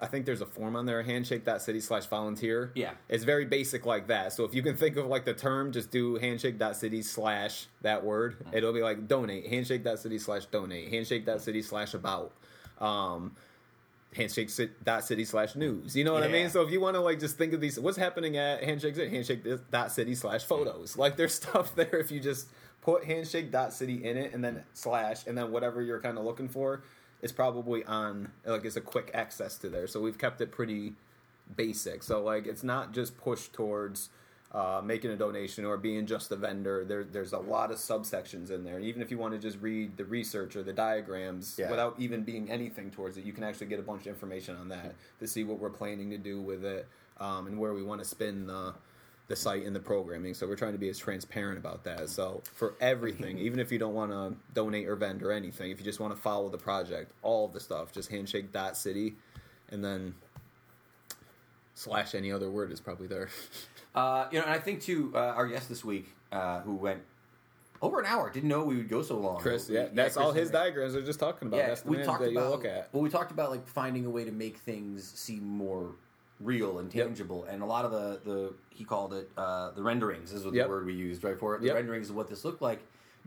I 0.00 0.06
think 0.06 0.26
there's 0.26 0.40
a 0.40 0.46
form 0.46 0.76
on 0.76 0.86
there, 0.86 1.02
handshake.city 1.02 1.80
slash 1.80 2.06
volunteer. 2.06 2.72
Yeah. 2.74 2.92
It's 3.08 3.24
very 3.24 3.44
basic 3.44 3.84
like 3.84 4.06
that. 4.08 4.32
So 4.32 4.44
if 4.44 4.54
you 4.54 4.62
can 4.62 4.76
think 4.76 4.96
of 4.96 5.06
like 5.06 5.24
the 5.24 5.34
term, 5.34 5.72
just 5.72 5.90
do 5.90 6.16
handshake.city 6.16 7.02
slash 7.02 7.66
that 7.82 8.04
word. 8.04 8.36
It'll 8.52 8.72
be 8.72 8.82
like 8.82 9.08
donate, 9.08 9.46
handshake.city 9.46 10.18
slash 10.18 10.46
donate, 10.46 10.90
handshake.city 10.90 11.62
slash 11.62 11.94
about. 11.94 12.32
Um, 12.80 13.32
handshake.city 14.16 15.24
slash 15.24 15.54
news. 15.54 15.94
You 15.94 16.04
know 16.04 16.12
what 16.12 16.22
I 16.22 16.28
mean? 16.28 16.50
So 16.50 16.62
if 16.62 16.70
you 16.70 16.80
want 16.80 16.96
to 16.96 17.00
like 17.00 17.20
just 17.20 17.36
think 17.38 17.52
of 17.52 17.60
these, 17.60 17.78
what's 17.78 17.96
happening 17.96 18.36
at 18.36 18.62
handshake 18.64 18.96
handshake 18.96 19.44
dot 19.70 19.92
city 19.92 20.14
slash 20.14 20.44
photos. 20.44 20.96
Like 20.96 21.16
there's 21.16 21.34
stuff 21.40 21.74
there 21.74 21.96
if 21.96 22.10
you 22.10 22.20
just 22.20 22.48
put 22.80 23.04
handshake.city 23.04 24.04
in 24.04 24.16
it 24.16 24.32
and 24.32 24.42
then 24.42 24.64
slash 24.72 25.26
and 25.26 25.36
then 25.36 25.52
whatever 25.52 25.82
you're 25.82 26.00
kind 26.00 26.18
of 26.18 26.24
looking 26.24 26.48
for, 26.48 26.82
it's 27.22 27.32
probably 27.32 27.84
on 27.84 28.30
like 28.44 28.64
it's 28.64 28.76
a 28.76 28.80
quick 28.80 29.10
access 29.14 29.56
to 29.58 29.68
there. 29.68 29.86
So 29.86 30.00
we've 30.00 30.18
kept 30.18 30.40
it 30.40 30.50
pretty 30.50 30.94
basic. 31.56 32.02
So 32.02 32.22
like 32.22 32.46
it's 32.46 32.62
not 32.64 32.92
just 32.92 33.16
pushed 33.18 33.52
towards 33.52 34.08
uh, 34.52 34.80
making 34.84 35.10
a 35.12 35.16
donation 35.16 35.64
or 35.64 35.76
being 35.76 36.06
just 36.06 36.32
a 36.32 36.36
vendor. 36.36 36.84
There, 36.84 37.04
there's 37.04 37.32
a 37.32 37.38
lot 37.38 37.70
of 37.70 37.76
subsections 37.78 38.50
in 38.50 38.64
there. 38.64 38.76
And 38.76 38.84
even 38.84 39.00
if 39.00 39.10
you 39.10 39.16
want 39.18 39.32
to 39.34 39.38
just 39.38 39.60
read 39.60 39.96
the 39.96 40.04
research 40.04 40.56
or 40.56 40.62
the 40.64 40.72
diagrams 40.72 41.56
Yeah. 41.56 41.70
without 41.70 41.94
even 41.98 42.24
being 42.24 42.50
anything 42.50 42.90
towards 42.90 43.16
it, 43.16 43.24
you 43.24 43.32
can 43.32 43.44
actually 43.44 43.68
get 43.68 43.78
a 43.78 43.82
bunch 43.82 44.02
of 44.02 44.06
information 44.08 44.56
on 44.56 44.68
that 44.70 44.94
to 45.20 45.26
see 45.28 45.44
what 45.44 45.60
we're 45.60 45.70
planning 45.70 46.10
to 46.10 46.18
do 46.18 46.40
with 46.40 46.64
it 46.64 46.88
um, 47.20 47.46
and 47.46 47.58
where 47.60 47.72
we 47.74 47.82
want 47.84 48.00
to 48.02 48.04
spin 48.04 48.48
the 48.48 48.74
the 49.30 49.36
site 49.36 49.64
and 49.64 49.74
the 49.74 49.80
programming. 49.80 50.34
So 50.34 50.44
we're 50.48 50.56
trying 50.56 50.72
to 50.72 50.78
be 50.78 50.88
as 50.88 50.98
transparent 50.98 51.56
about 51.56 51.84
that. 51.84 52.08
So 52.08 52.42
for 52.52 52.74
everything, 52.80 53.38
even 53.38 53.60
if 53.60 53.70
you 53.70 53.78
don't 53.78 53.94
want 53.94 54.10
to 54.10 54.34
donate 54.54 54.88
or 54.88 54.96
vend 54.96 55.22
or 55.22 55.30
anything, 55.30 55.70
if 55.70 55.78
you 55.78 55.84
just 55.84 56.00
want 56.00 56.12
to 56.14 56.20
follow 56.20 56.48
the 56.48 56.58
project, 56.58 57.12
all 57.22 57.46
of 57.46 57.52
the 57.52 57.60
stuff, 57.60 57.92
just 57.92 58.10
handshake 58.10 58.50
dot 58.52 58.76
city, 58.76 59.14
and 59.70 59.84
then 59.84 60.16
slash 61.74 62.16
any 62.16 62.32
other 62.32 62.50
word 62.50 62.72
is 62.72 62.80
probably 62.80 63.06
there. 63.06 63.28
Uh, 63.92 64.28
you 64.30 64.38
know, 64.38 64.44
and 64.44 64.54
I 64.54 64.58
think 64.60 64.80
too, 64.82 65.10
uh, 65.16 65.18
our 65.18 65.48
guest 65.48 65.68
this 65.68 65.84
week, 65.84 66.14
uh, 66.30 66.60
who 66.60 66.76
went 66.76 67.00
over 67.82 67.98
an 67.98 68.06
hour, 68.06 68.30
didn't 68.30 68.48
know 68.48 68.62
we 68.62 68.76
would 68.76 68.88
go 68.88 69.02
so 69.02 69.16
long. 69.18 69.40
Chris, 69.40 69.68
We- 69.68 69.74
yeah, 69.74 69.88
that's 69.92 70.16
all 70.16 70.30
his 70.30 70.48
Henry. 70.50 70.66
diagrams 70.70 70.94
are 70.94 71.02
just 71.02 71.18
talking 71.18 71.48
about. 71.48 71.56
Yeah, 71.56 71.66
that's 71.66 71.80
the 71.82 71.90
we 71.90 71.96
talked 72.04 72.20
that 72.20 72.30
about. 72.30 72.40
you'll 72.40 72.50
look 72.50 72.64
at. 72.64 72.88
Well, 72.92 73.02
we 73.02 73.10
talked 73.10 73.32
about 73.32 73.50
like 73.50 73.66
finding 73.66 74.06
a 74.06 74.10
way 74.10 74.24
to 74.24 74.30
make 74.30 74.58
things 74.58 75.10
seem 75.10 75.42
more 75.44 75.96
real 76.40 76.78
and 76.78 76.92
Yep. 76.92 77.06
tangible, 77.06 77.44
and 77.44 77.62
a 77.62 77.66
lot 77.66 77.84
of 77.84 77.90
the 77.92 78.20
the 78.24 78.52
he 78.70 78.84
called 78.84 79.12
it 79.14 79.30
uh, 79.36 79.70
the 79.72 79.82
renderings 79.82 80.32
is 80.32 80.44
what 80.44 80.54
Yep. 80.54 80.66
the 80.66 80.70
word 80.70 80.86
we 80.86 80.94
used 80.94 81.22
right 81.22 81.38
for 81.38 81.54
it. 81.54 81.60
The 81.60 81.66
Yep. 81.68 81.76
renderings 81.76 82.10
of 82.10 82.16
what 82.16 82.28
this 82.28 82.44
looked 82.44 82.62
like 82.62 82.80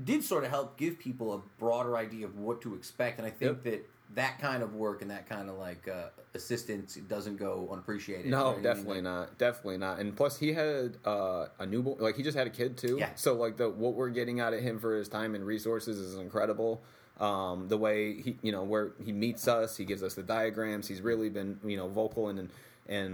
did 0.04 0.24
sort 0.24 0.44
of 0.44 0.50
help 0.50 0.76
give 0.78 0.98
people 0.98 1.34
a 1.34 1.42
broader 1.60 1.96
idea 1.98 2.26
of 2.26 2.38
what 2.40 2.62
to 2.62 2.74
expect, 2.74 3.20
and 3.20 3.28
I 3.28 3.30
think 3.30 3.52
Yep. 3.58 3.64
that 3.64 3.90
that 4.16 4.40
kind 4.40 4.62
of 4.62 4.76
work 4.76 5.02
and 5.02 5.10
that 5.10 5.28
kind 5.28 5.50
of 5.50 5.58
like 5.58 5.88
uh, 5.88 6.10
assistance 6.36 6.96
doesn't 7.08 7.38
go 7.38 7.68
unappreciated. 7.72 8.28
No, 8.30 8.54
mean? 8.54 8.62
definitely 8.62 9.02
not. 9.02 9.38
Definitely 9.40 9.78
not. 9.80 10.00
And 10.00 10.16
plus, 10.16 10.38
he 10.38 10.54
had 10.54 10.98
uh, 11.06 11.48
a 11.60 11.66
newborn. 11.66 11.98
Like 12.00 12.16
he 12.16 12.22
just 12.22 12.38
had 12.38 12.46
a 12.46 12.52
kid 12.52 12.78
too. 12.78 12.98
Yeah. 13.00 13.10
So 13.16 13.34
like 13.34 13.58
the 13.58 13.70
what 13.70 13.94
we're 13.96 14.10
getting 14.10 14.40
out 14.40 14.54
of 14.54 14.60
him 14.62 14.78
for 14.80 14.96
his 14.96 15.08
time 15.08 15.34
and 15.36 15.44
resources 15.46 15.98
is 15.98 16.16
incredible. 16.16 16.84
Um, 17.20 17.68
the 17.70 17.78
way 17.78 18.22
he, 18.22 18.38
you 18.42 18.52
know, 18.52 18.64
where 18.64 18.92
he 19.04 19.12
meets 19.12 19.48
us, 19.48 19.78
he 19.78 19.86
gives 19.86 20.04
us 20.04 20.16
the 20.16 20.24
diagrams. 20.24 20.88
He's 20.88 21.02
really 21.02 21.30
been, 21.30 21.60
you 21.64 21.78
know, 21.78 21.88
vocal 21.88 22.28
and 22.28 22.38
and 22.40 22.50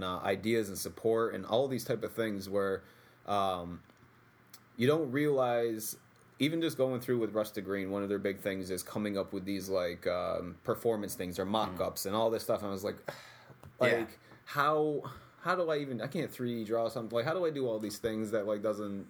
uh, 0.02 0.18
ideas 0.18 0.68
and 0.68 0.76
support 0.78 1.34
and 1.34 1.44
all 1.46 1.68
these 1.68 1.84
type 1.84 2.02
of 2.02 2.12
things 2.12 2.48
where 2.48 2.82
um, 3.26 3.80
you 4.76 4.86
don't 4.86 5.10
realize 5.12 5.96
even 6.38 6.60
just 6.62 6.76
going 6.78 7.00
through 7.00 7.18
with 7.18 7.34
Rusted 7.34 7.64
Green, 7.66 7.90
one 7.90 8.02
of 8.02 8.08
their 8.08 8.18
big 8.18 8.40
things 8.40 8.70
is 8.70 8.82
coming 8.82 9.18
up 9.18 9.32
with 9.32 9.44
these 9.44 9.68
like 9.68 10.06
um, 10.06 10.56
performance 10.64 11.14
things 11.14 11.38
or 11.38 11.44
mock-ups 11.44 12.06
and 12.06 12.16
all 12.16 12.30
this 12.30 12.42
stuff. 12.42 12.60
And 12.60 12.68
I 12.68 12.72
was 12.72 12.82
like, 12.84 12.96
like 13.78 13.92
Yeah. 13.92 14.06
how 14.46 15.02
how 15.42 15.54
do 15.54 15.70
I 15.70 15.76
even 15.78 16.00
I 16.00 16.06
can't 16.06 16.30
3D 16.32 16.66
draw 16.66 16.88
something 16.88 17.14
like 17.16 17.24
how 17.24 17.34
do 17.34 17.44
I 17.46 17.50
do 17.50 17.66
all 17.66 17.78
these 17.78 17.98
things 17.98 18.30
that 18.32 18.46
like 18.46 18.62
doesn't 18.62 19.06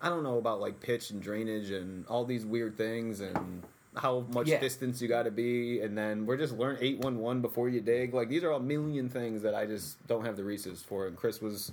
I 0.00 0.08
don't 0.08 0.22
know 0.24 0.38
about 0.38 0.60
like 0.60 0.80
pitch 0.80 1.10
and 1.10 1.22
drainage 1.22 1.70
and 1.70 2.04
all 2.06 2.24
these 2.24 2.44
weird 2.44 2.76
things 2.76 3.20
and 3.20 3.62
how 3.96 4.20
much 4.32 4.46
Yeah. 4.48 4.58
distance 4.60 5.02
you 5.02 5.08
got 5.08 5.24
to 5.24 5.30
be 5.30 5.80
and 5.80 5.96
then 5.98 6.24
we're 6.24 6.36
just 6.38 6.54
learn 6.56 6.78
811 6.80 7.42
before 7.42 7.68
you 7.68 7.80
dig 7.80 8.14
like 8.14 8.28
these 8.30 8.42
are 8.42 8.52
a 8.52 8.60
million 8.60 9.08
things 9.10 9.42
that 9.42 9.54
I 9.54 9.66
just 9.66 10.04
don't 10.06 10.24
have 10.24 10.36
the 10.36 10.44
resources 10.44 10.82
for 10.82 11.06
and 11.06 11.16
Chris 11.16 11.42
was 11.42 11.72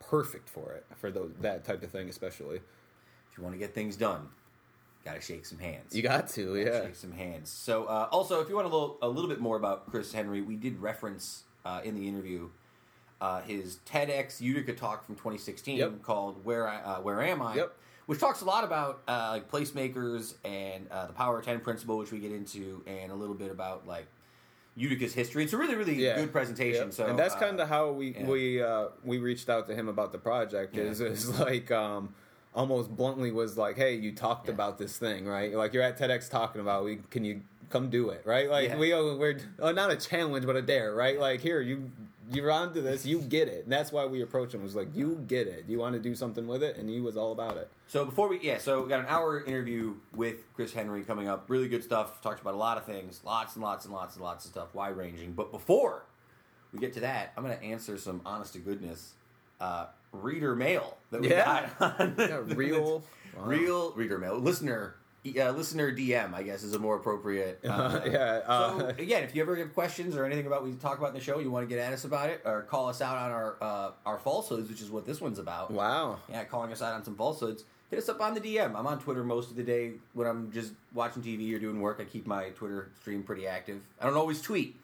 perfect 0.00 0.48
for 0.48 0.72
it 0.72 0.84
for 0.96 1.10
those 1.10 1.32
that 1.40 1.64
type 1.64 1.82
of 1.82 1.90
thing 1.90 2.08
especially 2.08 2.56
If 2.56 3.38
you 3.38 3.42
want 3.42 3.54
to 3.54 3.58
get 3.58 3.74
things 3.74 3.96
done, 3.96 4.28
got 5.04 5.14
to 5.14 5.20
shake 5.20 5.44
some 5.44 5.58
hands. 5.58 5.94
you 5.94 6.02
got 6.02 6.28
to 6.28 6.46
Gotta 6.46 6.60
yeah 6.60 6.84
shake 6.86 6.94
some 6.94 7.12
hands. 7.12 7.50
So, 7.50 7.84
uh, 7.86 8.08
also, 8.12 8.40
if 8.40 8.48
you 8.48 8.54
want 8.54 8.66
a 8.66 8.70
little 8.70 8.96
a 9.02 9.08
little 9.08 9.28
bit 9.28 9.40
more 9.40 9.56
about 9.56 9.90
Chris 9.90 10.12
Henry, 10.12 10.40
we 10.40 10.54
did 10.54 10.78
reference 10.80 11.42
uh, 11.64 11.80
in 11.82 11.96
the 11.96 12.06
interview 12.06 12.48
uh, 13.20 13.40
his 13.40 13.78
TEDx 13.86 14.40
Utica 14.40 14.72
talk 14.74 15.04
from 15.04 15.14
2016 15.16 15.78
Yep. 15.78 16.02
called 16.02 16.44
"Where 16.44 16.68
I, 16.68 16.76
uh, 16.80 17.00
Where 17.00 17.20
Am 17.22 17.42
I," 17.42 17.56
Yep. 17.56 17.76
Which 18.06 18.20
talks 18.20 18.40
a 18.40 18.44
lot 18.44 18.64
about 18.64 19.02
uh, 19.08 19.28
like 19.32 19.50
placemakers 19.50 20.34
and 20.44 20.88
uh, 20.90 21.06
the 21.06 21.12
Power 21.12 21.38
of 21.38 21.44
Ten 21.44 21.60
principle, 21.60 21.98
which 21.98 22.12
we 22.12 22.18
get 22.18 22.32
into, 22.32 22.82
and 22.86 23.10
a 23.10 23.14
little 23.14 23.34
bit 23.34 23.50
about 23.50 23.86
like 23.86 24.06
Utica's 24.76 25.14
history. 25.14 25.44
It's 25.44 25.52
a 25.52 25.58
really 25.58 25.74
really 25.74 25.94
yeah. 25.94 26.16
good 26.16 26.32
presentation. 26.32 26.92
So, 26.92 27.06
and 27.06 27.18
that's 27.18 27.34
uh, 27.34 27.40
kind 27.40 27.60
of 27.60 27.68
how 27.68 27.92
we 27.92 28.14
yeah. 28.14 28.26
we 28.26 28.62
uh, 28.62 28.86
we 29.04 29.18
reached 29.18 29.48
out 29.48 29.66
to 29.68 29.74
him 29.74 29.88
about 29.88 30.12
the 30.12 30.18
project. 30.18 30.76
Is 30.76 31.00
is 31.00 31.38
like 31.40 31.70
um, 31.70 32.14
almost 32.54 32.94
bluntly 32.94 33.30
was 33.30 33.56
like, 33.56 33.76
hey, 33.76 33.94
you 33.94 34.12
talked 34.12 34.48
about 34.48 34.78
this 34.78 34.96
thing, 34.96 35.26
right? 35.26 35.54
Like 35.54 35.72
you're 35.72 35.82
at 35.82 35.98
TEDx 35.98 36.30
talking 36.30 36.60
about, 36.60 36.84
we 36.84 37.00
can 37.10 37.24
you 37.24 37.42
come 37.70 37.90
do 37.90 38.10
it, 38.10 38.22
right? 38.24 38.48
Like 38.48 38.78
we 38.78 38.92
uh, 38.92 39.14
we're 39.14 39.38
uh, 39.60 39.72
not 39.72 39.90
a 39.90 39.96
challenge, 39.96 40.46
but 40.46 40.56
a 40.56 40.62
dare, 40.62 40.94
right? 40.94 41.18
Like 41.18 41.40
here 41.40 41.60
you. 41.60 41.90
You're 42.32 42.50
onto 42.50 42.80
this, 42.80 43.04
you 43.04 43.20
get 43.20 43.48
it. 43.48 43.64
And 43.64 43.72
that's 43.72 43.92
why 43.92 44.06
we 44.06 44.22
approached 44.22 44.54
him. 44.54 44.62
Was 44.62 44.74
like, 44.74 44.94
you 44.94 45.22
get 45.26 45.46
it. 45.46 45.64
You 45.68 45.78
want 45.78 45.94
to 45.94 46.00
do 46.00 46.14
something 46.14 46.46
with 46.46 46.62
it, 46.62 46.76
and 46.76 46.88
he 46.88 47.00
was 47.00 47.16
all 47.16 47.32
about 47.32 47.56
it. 47.56 47.68
So 47.86 48.04
before 48.04 48.28
we, 48.28 48.40
yeah, 48.40 48.58
so 48.58 48.82
we 48.82 48.88
got 48.88 49.00
an 49.00 49.06
hour 49.08 49.44
interview 49.44 49.94
with 50.14 50.36
Chris 50.54 50.72
Henry 50.72 51.02
coming 51.04 51.28
up. 51.28 51.44
Really 51.48 51.68
good 51.68 51.84
stuff. 51.84 52.22
Talked 52.22 52.40
about 52.40 52.54
a 52.54 52.56
lot 52.56 52.78
of 52.78 52.84
things, 52.86 53.20
lots 53.24 53.56
and 53.56 53.62
lots 53.62 53.84
and 53.84 53.92
lots 53.92 54.16
and 54.16 54.24
lots 54.24 54.44
of 54.46 54.50
stuff, 54.52 54.74
wide 54.74 54.96
ranging. 54.96 55.32
But 55.32 55.50
before 55.52 56.04
we 56.72 56.78
get 56.78 56.94
to 56.94 57.00
that, 57.00 57.32
I'm 57.36 57.44
going 57.44 57.56
to 57.58 57.62
answer 57.64 57.98
some 57.98 58.20
honest 58.24 58.54
to 58.54 58.58
goodness 58.58 59.12
uh, 59.60 59.86
reader 60.12 60.54
mail 60.56 60.96
that 61.10 61.20
we 61.20 61.30
Yeah. 61.30 61.68
got. 61.78 62.00
On 62.00 62.14
Yeah, 62.18 62.40
real- 62.46 63.02
wow. 63.36 63.44
real 63.44 63.92
reader 63.92 64.18
mail, 64.18 64.38
listener. 64.38 64.94
Uh, 65.26 65.50
listener 65.52 65.90
DM, 65.90 66.34
I 66.34 66.42
guess, 66.42 66.62
is 66.62 66.74
a 66.74 66.78
more 66.78 66.96
appropriate. 66.96 67.60
Uh, 67.64 68.00
Yeah, 68.04 68.40
uh, 68.46 68.78
so 68.78 68.86
again, 68.98 69.22
if 69.22 69.34
you 69.34 69.40
ever 69.42 69.56
have 69.56 69.72
questions 69.72 70.16
or 70.16 70.24
anything 70.26 70.46
about 70.46 70.62
what 70.62 70.70
we 70.70 70.76
talk 70.76 70.98
about 70.98 71.08
in 71.08 71.14
the 71.14 71.20
show, 71.20 71.38
you 71.38 71.50
want 71.50 71.68
to 71.68 71.74
get 71.74 71.82
at 71.82 71.92
us 71.92 72.04
about 72.04 72.28
it, 72.28 72.42
or 72.44 72.62
call 72.62 72.88
us 72.88 73.00
out 73.00 73.16
on 73.16 73.30
our 73.30 73.56
uh, 73.60 73.90
our 74.04 74.18
falsehoods, 74.18 74.68
which 74.68 74.82
is 74.82 74.90
what 74.90 75.06
this 75.06 75.20
one's 75.20 75.38
about. 75.38 75.70
Wow. 75.70 76.18
Yeah, 76.28 76.44
calling 76.44 76.72
us 76.72 76.82
out 76.82 76.92
on 76.92 77.04
some 77.04 77.16
falsehoods. 77.16 77.64
Hit 77.90 77.98
us 77.98 78.08
up 78.08 78.20
on 78.20 78.34
the 78.34 78.40
DM. 78.40 78.74
I'm 78.74 78.86
on 78.86 78.98
Twitter 78.98 79.24
most 79.24 79.50
of 79.50 79.56
the 79.56 79.62
day 79.62 79.92
when 80.14 80.26
I'm 80.26 80.50
just 80.52 80.72
watching 80.92 81.22
TV 81.22 81.54
or 81.54 81.58
doing 81.58 81.80
work. 81.80 81.98
I 82.00 82.04
keep 82.04 82.26
my 82.26 82.50
Twitter 82.50 82.90
stream 83.00 83.22
pretty 83.22 83.46
active. 83.46 83.80
I 84.00 84.06
don't 84.06 84.16
always 84.16 84.40
tweet. 84.42 84.76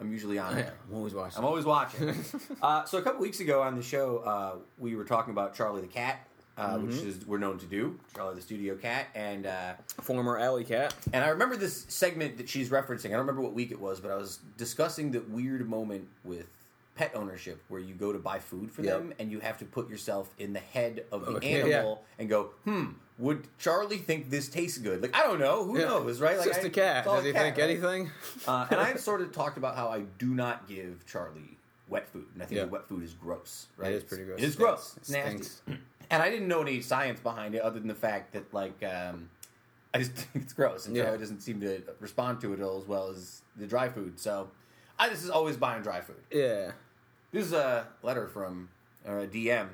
I'm 0.00 0.10
usually 0.12 0.38
on 0.38 0.54
there. 0.54 0.72
I'm 0.88 0.96
always 0.96 1.14
watching. 1.14 1.38
I'm 1.38 1.44
always 1.44 1.64
watching. 1.64 2.14
uh, 2.62 2.84
so 2.84 2.98
a 2.98 3.02
couple 3.02 3.20
weeks 3.20 3.40
ago 3.40 3.62
on 3.62 3.76
the 3.76 3.82
show, 3.82 4.18
uh, 4.18 4.52
we 4.78 4.96
were 4.96 5.04
talking 5.04 5.32
about 5.32 5.54
Charlie 5.54 5.82
the 5.82 5.86
cat, 5.86 6.26
uh, 6.60 6.78
which 6.78 6.96
is 6.96 7.26
we're 7.26 7.38
known 7.38 7.58
to 7.58 7.66
do. 7.66 7.98
Charlie 8.14 8.34
the 8.36 8.42
studio 8.42 8.74
cat, 8.76 9.06
and 9.14 9.46
uh, 9.46 9.72
Former 10.02 10.38
alley 10.38 10.64
cat. 10.64 10.94
and 11.12 11.24
I 11.24 11.28
remember 11.28 11.56
this 11.56 11.86
segment 11.88 12.36
that 12.36 12.48
she's 12.48 12.68
referencing. 12.68 13.06
I 13.06 13.10
don't 13.10 13.20
remember 13.20 13.40
what 13.42 13.54
week 13.54 13.70
it 13.70 13.80
was, 13.80 14.00
but 14.00 14.10
I 14.10 14.16
was 14.16 14.38
discussing 14.58 15.10
the 15.10 15.20
weird 15.20 15.68
moment 15.68 16.06
with 16.24 16.46
pet 16.96 17.12
ownership 17.14 17.62
where 17.68 17.80
you 17.80 17.94
go 17.94 18.12
to 18.12 18.18
buy 18.18 18.38
food 18.38 18.70
for 18.70 18.82
Yep. 18.82 18.98
them 18.98 19.14
and 19.18 19.30
you 19.30 19.40
have 19.40 19.56
to 19.58 19.64
put 19.64 19.88
yourself 19.88 20.28
in 20.38 20.52
the 20.52 20.58
head 20.60 21.04
of 21.10 21.24
the 21.24 21.32
Okay, 21.36 21.62
animal 21.62 22.04
and 22.18 22.28
go, 22.28 22.50
hmm, 22.64 22.86
would 23.16 23.46
Charlie 23.58 23.96
think 23.96 24.28
this 24.28 24.48
tastes 24.48 24.76
good? 24.76 25.00
Like, 25.00 25.16
I 25.16 25.22
don't 25.22 25.38
know. 25.38 25.64
Who 25.64 25.78
Yeah. 25.78 25.86
knows, 25.86 26.20
right? 26.20 26.32
It's 26.36 26.40
Like, 26.44 26.54
just 26.56 26.64
I- 26.64 26.68
a 26.68 26.70
cat. 26.70 27.06
it's 27.06 27.14
Does 27.14 27.24
he 27.24 27.32
cat, 27.32 27.42
think 27.42 27.56
right? 27.56 27.70
anything? 27.70 28.10
Uh, 28.46 28.66
and 28.70 28.80
I 28.80 28.96
sort 28.96 29.22
of 29.22 29.32
talked 29.32 29.56
about 29.56 29.76
how 29.76 29.88
I 29.88 30.00
do 30.18 30.26
not 30.34 30.68
give 30.68 31.06
Charlie 31.06 31.56
wet 31.88 32.06
food, 32.08 32.26
and 32.34 32.42
I 32.42 32.46
think 32.46 32.58
Yeah. 32.58 32.64
wet 32.64 32.86
food 32.86 33.02
is 33.02 33.14
gross. 33.14 33.68
Right? 33.78 33.92
It 33.92 33.96
is 33.96 34.04
pretty 34.04 34.24
gross. 34.24 34.38
It 34.38 34.44
is 34.44 34.56
gross. 34.56 34.94
It's 34.98 35.10
nasty. 35.10 35.48
And 36.10 36.22
I 36.22 36.28
didn't 36.30 36.48
know 36.48 36.60
any 36.62 36.80
science 36.80 37.20
behind 37.20 37.54
it 37.54 37.62
other 37.62 37.78
than 37.78 37.88
the 37.88 37.94
fact 37.94 38.32
that 38.32 38.52
like 38.52 38.82
um, 38.82 39.30
I 39.94 39.98
just 39.98 40.12
think 40.12 40.44
it's 40.44 40.52
gross, 40.52 40.86
and 40.86 40.96
Yeah. 40.96 41.04
Charlie 41.04 41.18
doesn't 41.18 41.40
seem 41.40 41.60
to 41.60 41.82
respond 42.00 42.40
to 42.42 42.52
it 42.52 42.60
all 42.60 42.78
as 42.78 42.86
well 42.86 43.08
as 43.10 43.42
the 43.56 43.66
dry 43.66 43.88
food. 43.88 44.18
So 44.18 44.48
I 44.98 45.08
just 45.08 45.22
is 45.24 45.30
always 45.30 45.56
buying 45.56 45.82
dry 45.82 46.00
food. 46.00 46.22
Yeah. 46.32 46.72
This 47.32 47.46
is 47.46 47.52
a 47.52 47.86
letter 48.02 48.26
from 48.26 48.68
or 49.06 49.20
a 49.20 49.26
DM 49.26 49.68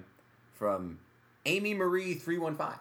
from 0.55 0.99
Amy 1.47 1.75
Marie 1.75 2.15
three 2.15 2.39
one 2.39 2.55
five, 2.55 2.79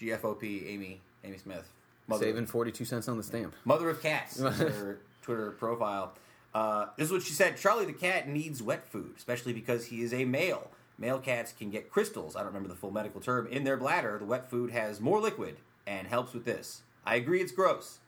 GFOP 0.00 0.66
Amy 0.68 1.00
Amy 1.22 1.36
Smith, 1.36 1.68
mother 2.08 2.24
Saving 2.24 2.46
42 2.46 2.84
cents 2.86 3.08
on 3.08 3.16
the 3.18 3.22
stamp. 3.22 3.54
Mother 3.64 3.90
of 3.90 4.00
Cats 4.02 4.40
her 4.40 5.00
Twitter 5.22 5.50
profile. 5.50 6.14
Uh, 6.54 6.86
this 6.96 7.06
is 7.06 7.12
what 7.12 7.22
she 7.22 7.32
said. 7.32 7.56
Charlie 7.56 7.84
the 7.84 7.92
cat 7.92 8.26
needs 8.28 8.62
wet 8.62 8.86
food, 8.90 9.12
especially 9.16 9.52
because 9.52 9.84
he 9.86 10.02
is 10.02 10.12
a 10.14 10.24
male. 10.24 10.70
Male 11.00 11.18
cats 11.18 11.52
can 11.52 11.70
get 11.70 11.90
crystals, 11.90 12.36
I 12.36 12.40
don't 12.40 12.48
remember 12.48 12.68
the 12.68 12.74
full 12.76 12.90
medical 12.90 13.20
term, 13.20 13.46
in 13.46 13.64
their 13.64 13.78
bladder. 13.78 14.18
The 14.18 14.26
wet 14.26 14.48
food 14.50 14.70
has 14.70 15.00
more 15.00 15.18
liquid 15.18 15.56
and 15.86 16.06
helps 16.06 16.34
with 16.34 16.44
this. 16.44 16.82
I 17.04 17.16
agree 17.16 17.40
it's 17.40 17.52
gross. 17.52 17.98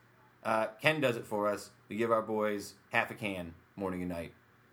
Uh, 0.44 0.66
Ken 0.80 1.00
does 1.00 1.16
it 1.16 1.24
for 1.26 1.48
us. 1.48 1.70
We 1.88 1.96
give 1.96 2.12
our 2.12 2.22
boys 2.22 2.74
half 2.90 3.10
a 3.10 3.14
can 3.14 3.54
morning 3.76 4.02
and 4.02 4.10
night. 4.10 4.32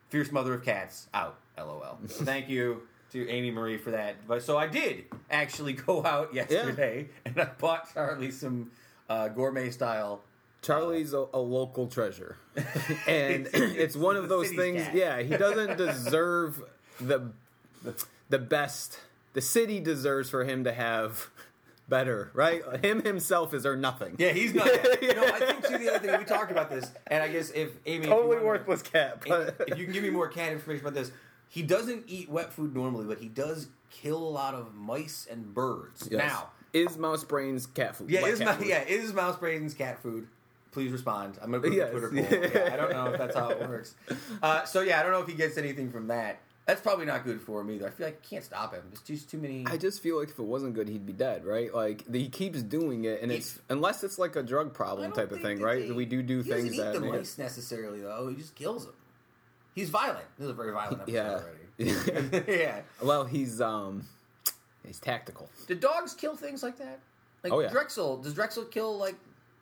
Fierce 0.10 0.32
mother 0.32 0.54
of 0.54 0.66
cats 0.66 1.08
out. 1.14 1.38
LOL. 1.58 2.00
So 2.08 2.26
thank 2.26 2.50
you 2.50 2.82
to 3.12 3.28
Amy 3.30 3.52
Marie 3.52 3.78
for 3.78 3.92
that. 3.92 4.28
But 4.28 4.44
so 4.44 4.58
I 4.58 4.68
did 4.68 5.06
actually 5.32 5.74
go 5.88 6.06
out 6.06 6.34
yesterday 6.34 7.08
and 7.26 7.40
I 7.40 7.46
bought 7.58 7.94
Charlie 7.94 8.32
some 8.32 8.72
uh, 9.10 9.30
gourmet 9.30 9.70
style 9.70 10.22
Charlie's 10.62 11.14
a, 11.14 11.26
a 11.34 11.40
local 11.40 11.88
treasure, 11.88 12.36
and 13.08 13.48
it's 13.54 13.96
one 13.96 14.18
of 14.18 14.28
those 14.28 14.52
things. 14.52 14.82
cat. 14.84 14.94
Yeah, 14.94 15.22
he 15.22 15.38
doesn't 15.38 15.78
deserve 15.78 16.62
the 17.00 17.32
the 18.30 18.40
best. 18.40 19.00
The 19.34 19.42
city 19.42 19.80
deserves 19.80 20.30
for 20.30 20.44
him 20.44 20.64
to 20.64 20.72
have 20.74 21.30
better, 21.88 22.32
right? 22.34 22.62
Him 22.84 23.04
himself 23.04 23.54
is 23.54 23.66
or 23.66 23.76
nothing. 23.76 24.16
Yeah, 24.18 24.32
he's 24.32 24.54
not. 24.54 24.68
you 25.02 25.14
know, 25.14 25.24
I 25.26 25.40
think 25.40 25.68
too. 25.68 25.78
The 25.78 25.90
other 25.96 26.00
thing 26.08 26.18
we 26.20 26.26
talked 26.26 26.52
about 26.52 26.70
this, 26.70 26.92
and 27.08 27.24
I 27.24 27.28
guess 27.30 27.50
if 27.52 27.70
Amy, 27.86 28.04
if 28.06 28.10
totally 28.10 28.36
wanna- 28.38 28.48
worthless 28.48 28.82
cat. 28.82 29.20
If, 29.26 29.30
But 29.58 29.68
if 29.70 29.78
you 29.78 29.86
can 29.86 29.94
give 29.94 30.04
me 30.04 30.10
more 30.10 30.28
cat 30.28 30.52
information 30.52 30.86
about 30.86 30.96
this, 30.96 31.12
he 31.48 31.62
doesn't 31.64 32.04
eat 32.08 32.30
wet 32.30 32.54
food 32.54 32.76
normally, 32.76 33.06
but 33.06 33.18
he 33.20 33.28
does 33.28 33.68
kill 33.92 34.18
a 34.18 34.30
lot 34.30 34.54
of 34.54 34.74
mice 34.76 35.28
and 35.30 35.54
birds. 35.54 36.08
Yes. 36.12 36.20
Now, 36.24 36.50
is 36.74 36.98
mouse 36.98 37.24
brains 37.24 37.66
cat 37.66 37.96
food? 37.96 38.10
yeah, 38.12 38.26
is 38.28 38.38
cat 38.40 38.60
ma- 38.60 38.66
yeah 38.66 38.84
is 38.84 39.14
mouse 39.14 39.38
brains 39.38 39.74
cat 39.74 40.00
food? 40.04 40.28
Please 40.72 40.92
respond. 40.92 41.40
I'm 41.42 41.50
gonna 41.50 41.64
put 41.64 41.74
Yes. 41.74 41.88
a 41.88 41.92
Twitter 41.92 42.10
poll. 42.10 42.62
Yeah, 42.64 42.70
I 42.74 42.76
don't 42.78 42.92
know 42.92 43.08
if 43.12 43.18
that's 43.18 43.36
how 43.36 43.50
it 43.50 43.60
works. 43.68 43.96
Uh, 44.44 44.64
so 44.66 44.82
yeah, 44.82 45.00
I 45.00 45.04
don't 45.04 45.12
know 45.12 45.22
if 45.22 45.28
he 45.28 45.34
gets 45.34 45.58
anything 45.58 45.92
from 45.92 46.08
that. 46.08 46.40
That's 46.70 46.82
probably 46.82 47.08
not 47.08 47.24
good 47.24 47.42
for 47.42 47.62
him 47.62 47.72
either. 47.72 47.88
I 47.88 47.90
feel 47.90 48.06
like 48.06 48.22
I 48.24 48.28
can't 48.30 48.44
stop 48.44 48.76
him. 48.76 48.84
There's 48.90 49.02
just 49.02 49.28
too 49.28 49.40
many. 49.40 49.66
I 49.66 49.76
just 49.76 50.04
feel 50.04 50.20
like 50.20 50.30
if 50.30 50.38
it 50.38 50.44
wasn't 50.44 50.76
good, 50.76 50.88
he'd 50.88 51.04
be 51.04 51.14
dead, 51.14 51.44
right? 51.44 51.74
Like 51.74 52.06
he 52.14 52.30
keeps 52.30 52.62
doing 52.62 53.06
it, 53.06 53.24
and 53.24 53.32
it's 53.32 53.58
unless 53.70 54.04
it's 54.04 54.20
like 54.20 54.36
a 54.36 54.44
drug 54.44 54.72
problem 54.72 55.12
type 55.12 55.32
of 55.32 55.42
thing, 55.42 55.60
right? 55.62 55.88
they- 55.88 55.92
we 55.92 56.06
do 56.06 56.22
do 56.22 56.44
he 56.44 56.52
things 56.52 56.78
that 56.78 56.94
the 56.94 57.00
mice 57.00 57.40
necessarily 57.40 58.02
though. 58.02 58.28
He 58.28 58.36
just 58.36 58.54
kills 58.54 58.86
them. 58.86 58.94
He's 59.74 59.90
violent. 59.90 60.28
This 60.38 60.44
is 60.46 60.52
a 60.52 60.54
very 60.54 60.72
violent 60.72 61.02
episode 61.02 61.12
Yeah. 61.16 61.42
already. 61.80 62.44
yeah. 62.60 62.82
Well, 63.02 63.26
he's 63.26 63.60
um, 63.62 64.06
he's 64.86 65.00
tactical. 65.00 65.50
Did 65.66 65.80
dogs 65.80 66.14
kill 66.14 66.36
things 66.36 66.62
like 66.62 66.78
that? 66.78 67.00
Like 67.44 67.52
Oh, 67.52 67.62
yeah. 67.62 67.70
Drexel. 67.70 68.18
Does 68.18 68.36
Drexel 68.36 68.66
kill 68.66 68.96
like? 68.96 69.16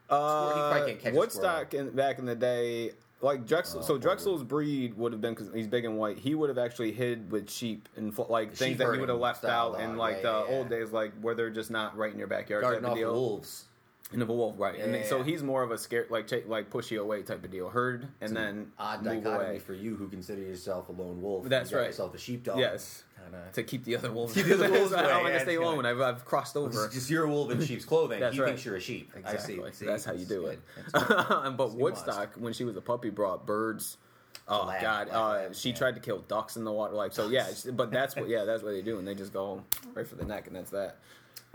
Uh, 0.09 0.71
probably 0.73 0.91
can't 0.91 1.03
catch 1.03 1.13
a 1.13 1.17
Woodstock 1.17 1.73
in, 1.73 1.89
back 1.91 2.19
in 2.19 2.25
the 2.25 2.35
day, 2.35 2.91
like 3.21 3.45
Drexel. 3.47 3.79
Oh, 3.79 3.83
so 3.83 3.97
Drexel's 3.97 4.43
breed 4.43 4.95
would 4.97 5.11
have 5.11 5.21
been 5.21 5.33
because 5.33 5.49
he's 5.53 5.67
big 5.67 5.85
and 5.85 5.97
white. 5.97 6.17
He 6.19 6.35
would 6.35 6.49
have 6.49 6.57
actually 6.57 6.91
hid 6.91 7.31
with 7.31 7.49
sheep 7.49 7.89
and 7.95 8.13
fl- 8.13 8.23
like 8.29 8.53
things 8.53 8.77
that 8.77 8.93
he 8.93 8.99
would 8.99 9.09
have 9.09 9.19
left 9.19 9.43
out 9.45 9.79
in 9.79 9.97
like 9.97 10.17
yeah, 10.17 10.21
the 10.23 10.45
yeah, 10.49 10.55
old 10.55 10.71
yeah. 10.71 10.77
days, 10.77 10.91
like 10.91 11.13
where 11.21 11.33
they're 11.35 11.49
just 11.49 11.71
not 11.71 11.97
right 11.97 12.11
in 12.11 12.19
your 12.19 12.27
backyard 12.27 12.61
Guarding 12.63 12.81
type 12.83 12.91
of 12.91 12.97
deal. 12.97 13.13
wolves. 13.13 13.65
And 14.13 14.21
of 14.21 14.29
a 14.29 14.33
wolf, 14.33 14.55
right? 14.57 14.79
and 14.79 14.93
then, 14.93 15.05
so 15.05 15.21
he's 15.21 15.43
more 15.43 15.63
of 15.63 15.71
a 15.71 15.77
scare, 15.77 16.05
like 16.09 16.27
cha- 16.27 16.37
like 16.47 16.69
push 16.69 16.91
you 16.91 17.01
away 17.01 17.23
type 17.23 17.43
of 17.43 17.51
deal. 17.51 17.67
Herd 17.67 18.07
and 18.21 18.33
then 18.33 18.71
Odd 18.79 19.03
move 19.03 19.15
dichotomy 19.23 19.49
away. 19.49 19.59
for 19.59 19.73
you 19.73 19.97
who 19.97 20.07
consider 20.07 20.41
yourself 20.41 20.87
a 20.87 20.93
lone 20.93 21.21
wolf. 21.21 21.49
That's 21.49 21.71
You 21.71 21.77
right. 21.77 21.87
Yourself 21.87 22.15
a 22.15 22.17
sheepdog. 22.17 22.57
Yes. 22.57 23.03
Kinda. 23.31 23.43
To 23.53 23.63
keep 23.63 23.83
the 23.83 23.95
other 23.97 24.11
wolves. 24.11 24.33
Keep 24.33 24.45
the 24.47 24.53
other 24.55 24.71
wolves 24.79 24.93
I 24.93 25.01
away, 25.01 25.09
don't 25.09 25.23
want 25.23 25.33
to 25.35 25.39
stay 25.41 25.55
alone. 25.55 25.85
I've, 25.85 25.99
I've 26.01 26.25
crossed 26.25 26.55
over. 26.57 26.85
It's 26.85 26.93
just 26.95 27.09
you're 27.09 27.25
a 27.25 27.29
wolf 27.29 27.51
in 27.51 27.61
sheep's 27.65 27.85
clothing. 27.85 28.19
That's 28.19 28.35
he 28.35 28.41
right. 28.41 28.47
thinks 28.49 28.65
you're 28.65 28.75
a 28.75 28.81
sheep. 28.81 29.11
Exactly. 29.15 29.59
I 29.61 29.69
see. 29.71 29.75
See, 29.77 29.85
That's 29.85 30.05
how 30.05 30.13
you 30.13 30.25
do 30.25 30.41
good. 30.41 30.59
it. 30.77 30.93
But 31.57 31.73
Woodstock, 31.73 32.35
when 32.35 32.53
she 32.53 32.63
was 32.63 32.75
a 32.77 32.81
puppy, 32.81 33.09
brought 33.09 33.45
birds 33.45 33.97
Oh 34.49 34.65
lab- 34.65 34.81
God! 34.81 35.07
lab 35.09 35.51
Uh, 35.51 35.53
she 35.53 35.69
yeah. 35.69 35.75
tried 35.75 35.95
to 35.95 36.01
kill 36.01 36.19
ducks 36.19 36.55
in 36.55 36.63
the 36.63 36.71
water. 36.71 36.93
Like 36.93 37.11
so, 37.13 37.27
yeah. 37.27 37.47
But 37.73 37.91
that's 37.91 38.15
what, 38.15 38.29
yeah, 38.29 38.45
that's 38.45 38.63
what 38.63 38.71
they 38.71 38.81
do, 38.81 38.97
and 38.99 39.07
they 39.07 39.15
just 39.15 39.33
go 39.33 39.63
right 39.93 40.07
for 40.07 40.15
the 40.15 40.23
neck, 40.25 40.47
and 40.47 40.55
that's 40.55 40.71
that. 40.71 40.99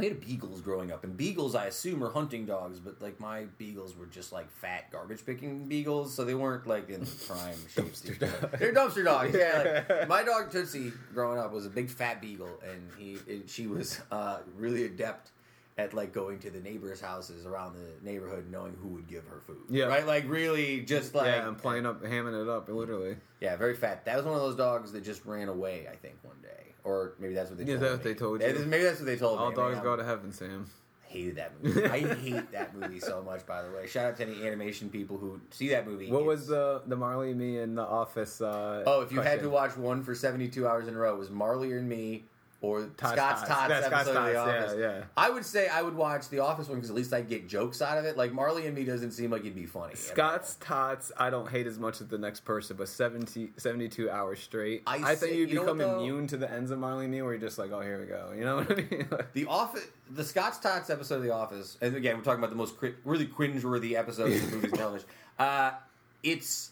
I 0.02 0.08
had 0.08 0.20
beagles 0.20 0.60
growing 0.60 0.90
up, 0.92 1.04
and 1.04 1.16
beagles 1.16 1.54
I 1.54 1.66
assume 1.66 2.02
are 2.02 2.10
hunting 2.10 2.46
dogs, 2.46 2.78
but 2.80 3.00
like 3.00 3.20
my 3.20 3.44
beagles 3.58 3.96
were 3.96 4.06
just 4.06 4.32
like 4.32 4.50
fat 4.50 4.90
garbage 4.90 5.24
picking 5.24 5.68
beagles, 5.68 6.14
so 6.14 6.24
they 6.24 6.34
weren't 6.34 6.66
like 6.66 6.88
in 6.90 7.06
prime 7.26 7.56
shape. 7.68 8.18
They're 8.18 8.72
dumpster 8.72 9.04
dogs. 9.04 9.34
Yeah, 9.34 9.84
like, 9.88 10.08
my 10.08 10.22
dog 10.22 10.50
Tootsie 10.50 10.92
growing 11.14 11.38
up 11.38 11.52
was 11.52 11.66
a 11.66 11.70
big 11.70 11.88
fat 11.88 12.20
beagle, 12.20 12.60
and 12.68 12.90
he 12.98 13.18
and 13.32 13.48
she 13.48 13.66
was 13.66 14.00
uh, 14.10 14.38
really 14.56 14.84
adept 14.84 15.30
at 15.78 15.94
like 15.94 16.12
going 16.12 16.38
to 16.40 16.50
the 16.50 16.60
neighbors' 16.60 17.00
houses 17.00 17.46
around 17.46 17.74
the 17.74 18.04
neighborhood, 18.08 18.50
knowing 18.50 18.76
who 18.82 18.88
would 18.88 19.08
give 19.08 19.26
her 19.26 19.40
food. 19.46 19.62
Yeah. 19.70 19.86
right. 19.86 20.06
Like 20.06 20.28
really, 20.28 20.80
just 20.80 21.14
like 21.14 21.26
yeah, 21.26 21.46
I'm 21.46 21.56
playing 21.56 21.86
up, 21.86 22.02
hamming 22.02 22.40
it 22.40 22.48
up, 22.48 22.68
literally. 22.68 23.16
Yeah, 23.40 23.56
very 23.56 23.74
fat. 23.74 24.04
That 24.04 24.16
was 24.16 24.24
one 24.24 24.34
of 24.34 24.40
those 24.40 24.56
dogs 24.56 24.92
that 24.92 25.02
just 25.02 25.24
ran 25.24 25.48
away. 25.48 25.88
I 25.90 25.96
think 25.96 26.16
one 26.22 26.36
day, 26.42 26.61
or 26.84 27.14
maybe 27.18 27.34
that's 27.34 27.50
what 27.50 27.58
they. 27.58 27.64
Is 27.64 27.70
told 27.78 27.82
that 27.82 27.90
what 27.92 28.02
they 28.02 28.14
told 28.14 28.40
Yeah, 28.40 28.48
you? 28.48 28.58
Maybe 28.66 28.84
that's 28.84 28.98
what 29.00 29.06
they 29.06 29.16
told 29.16 29.38
you. 29.38 29.44
All 29.44 29.50
me. 29.50 29.56
dogs 29.56 29.74
Man, 29.76 29.84
go 29.84 29.96
to 29.96 30.04
heaven, 30.04 30.32
Sam. 30.32 30.66
hated 31.08 31.36
that 31.36 31.52
movie. 31.62 31.84
I 31.84 31.98
hate 32.14 32.52
that 32.52 32.74
movie 32.76 33.00
so 33.00 33.22
much. 33.22 33.44
By 33.46 33.62
the 33.62 33.70
way, 33.70 33.86
shout 33.86 34.06
out 34.06 34.16
to 34.16 34.22
any 34.22 34.46
animation 34.46 34.88
people 34.88 35.18
who 35.18 35.40
see 35.50 35.68
that 35.70 35.86
movie. 35.86 36.10
What 36.10 36.24
was 36.24 36.46
the 36.46 36.82
the 36.86 36.96
Marley 36.96 37.30
and 37.30 37.38
Me 37.40 37.58
in 37.58 37.74
the 37.74 37.82
Office? 37.82 38.40
Uh, 38.40 38.82
Oh, 38.86 39.00
if 39.02 39.12
you 39.12 39.20
had 39.20 39.40
to 39.40 39.48
watch 39.50 39.76
one 39.76 40.02
for 40.02 40.14
seventy-two 40.14 40.66
hours 40.66 40.88
in 40.88 40.94
a 40.94 40.98
row, 40.98 41.14
it 41.14 41.18
was 41.18 41.30
Marley 41.30 41.72
and 41.72 41.88
Me 41.88 42.24
or 42.62 42.86
Tots, 42.96 43.12
Scott's 43.14 43.40
Tots. 43.40 43.48
Tots 43.48 43.70
Yeah, 43.70 43.76
episode 43.76 43.88
Scott's 43.90 44.08
of 44.08 44.14
The 44.14 44.32
Tots, 44.32 44.64
Office. 44.72 44.76
yeah. 44.78 45.04
I 45.16 45.30
would 45.30 45.44
say 45.44 45.66
I 45.68 45.82
would 45.82 45.94
watch 45.96 46.28
The 46.28 46.38
Office 46.38 46.68
one 46.68 46.76
because 46.76 46.90
at 46.90 46.96
least 46.96 47.12
I 47.12 47.20
get 47.20 47.48
jokes 47.48 47.82
out 47.82 47.98
of 47.98 48.04
it. 48.04 48.16
Like 48.16 48.32
Marley 48.32 48.66
and 48.66 48.74
Me 48.76 48.84
doesn't 48.84 49.10
seem 49.10 49.30
like 49.32 49.40
it'd 49.40 49.54
be 49.56 49.66
funny. 49.66 49.96
Scott's 49.96 50.54
Tots, 50.60 51.10
I 51.18 51.28
don't 51.28 51.48
hate 51.50 51.66
as 51.66 51.78
much 51.78 52.00
as 52.00 52.06
the 52.06 52.18
next 52.18 52.44
person, 52.44 52.76
but 52.76 52.88
70, 52.88 53.50
72 53.56 54.08
hours 54.08 54.38
straight. 54.40 54.82
I 54.86 54.96
I, 54.98 55.14
say- 55.16 55.26
think 55.26 55.32
you 55.38 55.46
you 55.48 55.54
know 55.56 55.60
become 55.62 55.78
what, 55.78 55.84
though? 55.88 56.00
immune 56.00 56.26
to 56.28 56.36
the 56.36 56.50
ends 56.50 56.70
of 56.70 56.78
Marley 56.78 57.04
and 57.06 57.12
Me, 57.12 57.20
where 57.20 57.32
you're 57.32 57.40
just 57.40 57.58
like, 57.58 57.72
oh, 57.72 57.80
here 57.80 57.98
we 58.00 58.06
go. 58.06 58.32
You 58.34 58.44
know 58.44 58.56
what 58.58 58.70
I 58.70 58.74
mean? 58.76 59.08
The 59.34 59.46
Office, 59.46 59.86
the 60.10 60.22
Scott's 60.24 60.58
Tots 60.58 60.88
episode 60.88 61.16
of 61.16 61.22
The 61.24 61.32
Office, 61.34 61.76
and 61.80 61.96
again, 61.96 62.16
we're 62.16 62.22
talking 62.22 62.38
about 62.38 62.50
the 62.50 62.56
most 62.56 62.76
cri- 62.78 62.94
really 63.04 63.26
cringe-worthy 63.26 63.96
episodes 63.96 64.36
of 64.36 64.50
the 64.50 64.56
movies 64.56 64.70
and 64.70 64.78
television. 64.78 65.08
Uh, 65.38 65.72
it's 66.22 66.70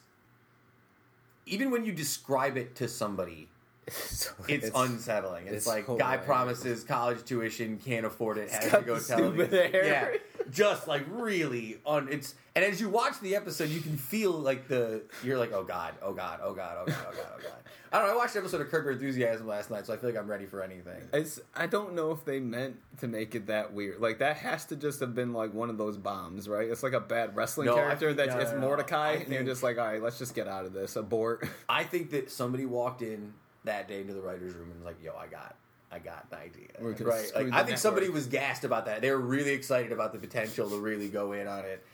even 1.46 1.70
when 1.72 1.84
you 1.84 1.90
describe 1.92 2.56
it 2.56 2.76
to 2.76 2.86
somebody, 2.86 3.48
So 3.90 4.30
it's, 4.48 4.70
unsettling. 4.74 5.46
It's, 5.46 5.56
it's 5.56 5.66
like 5.66 5.86
guy 5.98 6.16
promises 6.16 6.84
college 6.84 7.24
tuition, 7.24 7.78
can't 7.78 8.06
afford 8.06 8.38
it, 8.38 8.50
has 8.50 8.70
to 8.70 8.82
go 8.82 8.98
tell 8.98 9.32
hair. 9.32 9.84
Yeah, 9.84 10.42
just 10.50 10.86
like 10.86 11.04
really 11.08 11.78
on. 11.84 12.08
It's 12.08 12.34
and 12.54 12.64
as 12.64 12.80
you 12.80 12.88
watch 12.88 13.18
the 13.20 13.36
episode, 13.36 13.70
you 13.70 13.80
can 13.80 13.96
feel 13.96 14.32
like 14.32 14.68
the 14.68 15.02
you're 15.24 15.38
like, 15.38 15.52
oh 15.52 15.64
god, 15.64 15.94
oh 16.02 16.12
god, 16.12 16.40
oh 16.42 16.52
god, 16.52 16.76
oh 16.80 16.84
god, 16.86 16.96
oh 17.08 17.14
god, 17.14 17.26
oh 17.38 17.42
god. 17.42 17.52
I 17.92 17.98
don't 17.98 18.08
know. 18.08 18.14
I 18.14 18.16
watched 18.16 18.36
an 18.36 18.42
episode 18.42 18.60
of 18.60 18.68
Curb 18.68 18.84
Your 18.84 18.92
Enthusiasm 18.92 19.46
last 19.46 19.70
night, 19.70 19.86
so 19.86 19.92
I 19.92 19.96
feel 19.96 20.10
like 20.10 20.18
I'm 20.18 20.28
ready 20.28 20.46
for 20.46 20.62
anything. 20.62 21.00
It's, 21.12 21.40
I 21.56 21.66
don't 21.66 21.94
know 21.94 22.12
if 22.12 22.24
they 22.24 22.38
meant 22.38 22.76
to 22.98 23.08
make 23.08 23.34
it 23.34 23.48
that 23.48 23.72
weird. 23.72 24.00
Like 24.00 24.18
that 24.18 24.36
has 24.38 24.64
to 24.66 24.76
just 24.76 25.00
have 25.00 25.14
been 25.14 25.32
like 25.32 25.52
one 25.54 25.70
of 25.70 25.78
those 25.78 25.96
bombs, 25.96 26.48
right? 26.48 26.68
It's 26.68 26.82
like 26.82 26.92
a 26.92 27.00
bad 27.00 27.34
wrestling 27.34 27.66
No, 27.66 27.74
character 27.74 28.14
that 28.14 28.28
no, 28.28 28.38
it's 28.38 28.52
no. 28.52 28.58
Mordecai, 28.58 29.14
and 29.14 29.32
you're 29.32 29.42
just 29.42 29.62
like, 29.62 29.78
all 29.78 29.86
right, 29.86 30.02
let's 30.02 30.18
just 30.18 30.34
get 30.34 30.46
out 30.46 30.64
of 30.64 30.72
this. 30.72 30.96
Abort. 30.96 31.48
I 31.68 31.84
think 31.84 32.10
that 32.10 32.30
somebody 32.30 32.66
walked 32.66 33.02
in 33.02 33.32
that 33.64 33.88
day 33.88 34.00
into 34.00 34.14
the 34.14 34.20
writers' 34.22 34.54
room 34.54 34.70
and 34.70 34.76
was 34.76 34.84
like, 34.86 35.02
"Yo, 35.02 35.12
I 35.16 35.26
got, 35.26 35.56
I 35.90 35.98
got 35.98 36.28
the 36.30 36.38
idea." 36.38 36.68
Right? 36.80 37.30
Like, 37.34 37.52
I 37.52 37.64
think 37.64 37.78
somebody 37.78 38.08
was 38.08 38.26
gassed 38.26 38.64
about 38.64 38.86
that. 38.86 39.00
They 39.02 39.10
were 39.10 39.18
really 39.18 39.52
excited 39.52 39.92
about 39.92 40.12
the 40.12 40.18
potential 40.18 40.68
to 40.70 40.78
really 40.78 41.08
go 41.08 41.32
in 41.32 41.46
on 41.46 41.60
it. 41.64 41.84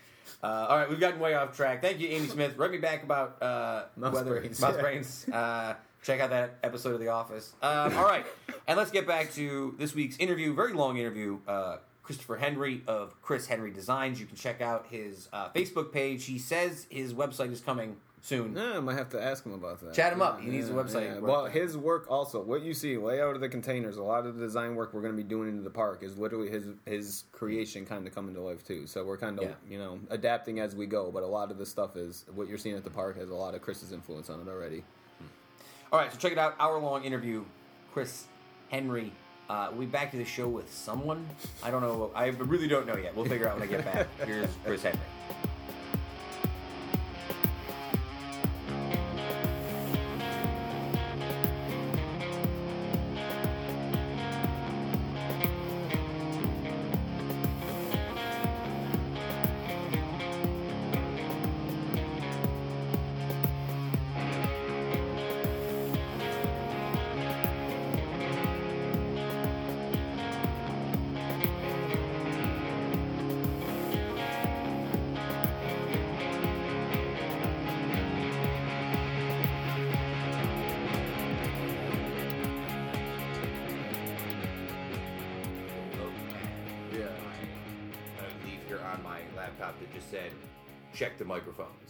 Uh, 0.42 0.46
all 0.68 0.76
right, 0.76 0.88
we've 0.88 1.00
gotten 1.00 1.20
way 1.20 1.34
off 1.34 1.56
track. 1.56 1.80
Thank 1.82 2.00
you, 2.00 2.08
Amy 2.08 2.26
Smith. 2.26 2.56
Write 2.56 2.70
me 2.72 2.78
back 2.78 3.02
about 3.02 3.40
uh, 3.42 3.84
Mouse 3.96 4.12
whether 4.14 4.38
brains. 4.40 4.60
mouse 4.60 4.74
Yeah. 4.76 4.82
brains. 4.82 5.28
Uh, 5.32 5.74
check 6.02 6.20
out 6.20 6.30
that 6.30 6.56
episode 6.62 6.94
of 6.94 7.00
The 7.00 7.08
Office. 7.08 7.54
Um, 7.62 7.96
all 7.96 8.04
right, 8.04 8.26
and 8.68 8.76
let's 8.76 8.90
get 8.90 9.06
back 9.06 9.32
to 9.34 9.74
this 9.78 9.94
week's 9.94 10.16
interview. 10.18 10.52
Very 10.54 10.72
long 10.72 10.96
interview. 10.98 11.38
Uh, 11.46 11.78
Christopher 12.02 12.36
Henry 12.36 12.82
of 12.86 13.20
Chris 13.22 13.46
Henry 13.48 13.72
Designs. 13.72 14.20
You 14.20 14.26
can 14.26 14.36
check 14.36 14.60
out 14.60 14.86
his 14.88 15.28
uh, 15.32 15.48
Facebook 15.50 15.92
page. 15.92 16.24
He 16.26 16.38
says 16.38 16.86
his 16.90 17.12
website 17.14 17.50
is 17.50 17.60
coming 17.60 17.96
soon. 18.26 18.56
Yeah, 18.56 18.76
I 18.76 18.80
might 18.80 18.96
have 18.98 19.08
to 19.10 19.22
ask 19.22 19.44
him 19.46 19.52
about 19.52 19.80
that. 19.82 19.94
Chat 19.94 20.12
him 20.12 20.20
up. 20.20 20.40
He 20.40 20.48
needs 20.48 20.68
a 20.68 20.72
website. 20.72 21.20
Well, 21.20 21.46
his 21.46 21.76
work 21.76 22.06
also, 22.10 22.42
what 22.42 22.62
you 22.62 22.74
see, 22.74 22.96
layout 22.96 23.34
of 23.36 23.40
the 23.40 23.48
containers, 23.48 23.96
a 23.96 24.02
lot 24.02 24.26
of 24.26 24.34
the 24.36 24.40
design 24.44 24.74
work 24.74 24.92
we're 24.92 25.00
going 25.02 25.12
to 25.12 25.22
be 25.22 25.28
doing 25.28 25.48
into 25.48 25.62
the 25.62 25.70
park 25.70 26.02
is 26.02 26.18
literally 26.18 26.50
his 26.50 26.64
his 26.84 27.24
creation 27.32 27.86
kind 27.86 28.06
of 28.06 28.14
coming 28.14 28.34
to 28.34 28.40
life 28.40 28.66
too. 28.66 28.86
So 28.86 29.04
we're 29.04 29.16
kind 29.18 29.38
of 29.38 29.44
Yeah. 29.44 29.54
you 29.68 29.78
know 29.78 30.00
adapting 30.10 30.58
as 30.60 30.74
we 30.74 30.86
go, 30.86 31.10
but 31.12 31.22
a 31.22 31.26
lot 31.26 31.50
of 31.50 31.58
the 31.58 31.66
stuff 31.66 31.96
is 31.96 32.24
what 32.34 32.48
you're 32.48 32.58
seeing 32.58 32.76
at 32.76 32.84
the 32.84 32.90
park 32.90 33.16
has 33.18 33.30
a 33.30 33.34
lot 33.34 33.54
of 33.54 33.62
Chris's 33.62 33.92
influence 33.92 34.28
on 34.28 34.40
it 34.40 34.48
already. 34.48 34.82
All 35.92 36.00
right, 36.00 36.12
so 36.12 36.18
check 36.18 36.32
it 36.32 36.38
out. 36.38 36.56
Hour 36.58 36.78
long 36.80 37.04
interview. 37.04 37.44
Chris 37.92 38.24
Henry. 38.70 39.12
Uh, 39.48 39.68
we'll 39.70 39.80
be 39.82 39.86
back 39.86 40.10
to 40.10 40.16
the 40.16 40.24
show 40.24 40.48
with 40.48 40.70
someone. 40.74 41.24
I 41.62 41.70
don't 41.70 41.80
know. 41.80 42.10
I 42.16 42.26
really 42.26 42.66
don't 42.66 42.84
know 42.84 42.96
yet. 42.96 43.14
We'll 43.14 43.26
figure 43.26 43.48
out 43.48 43.60
when 43.60 43.68
I 43.68 43.70
get 43.70 43.84
back. 43.84 44.08
Here's 44.26 44.50
Chris 44.64 44.82
Henry. 44.82 44.98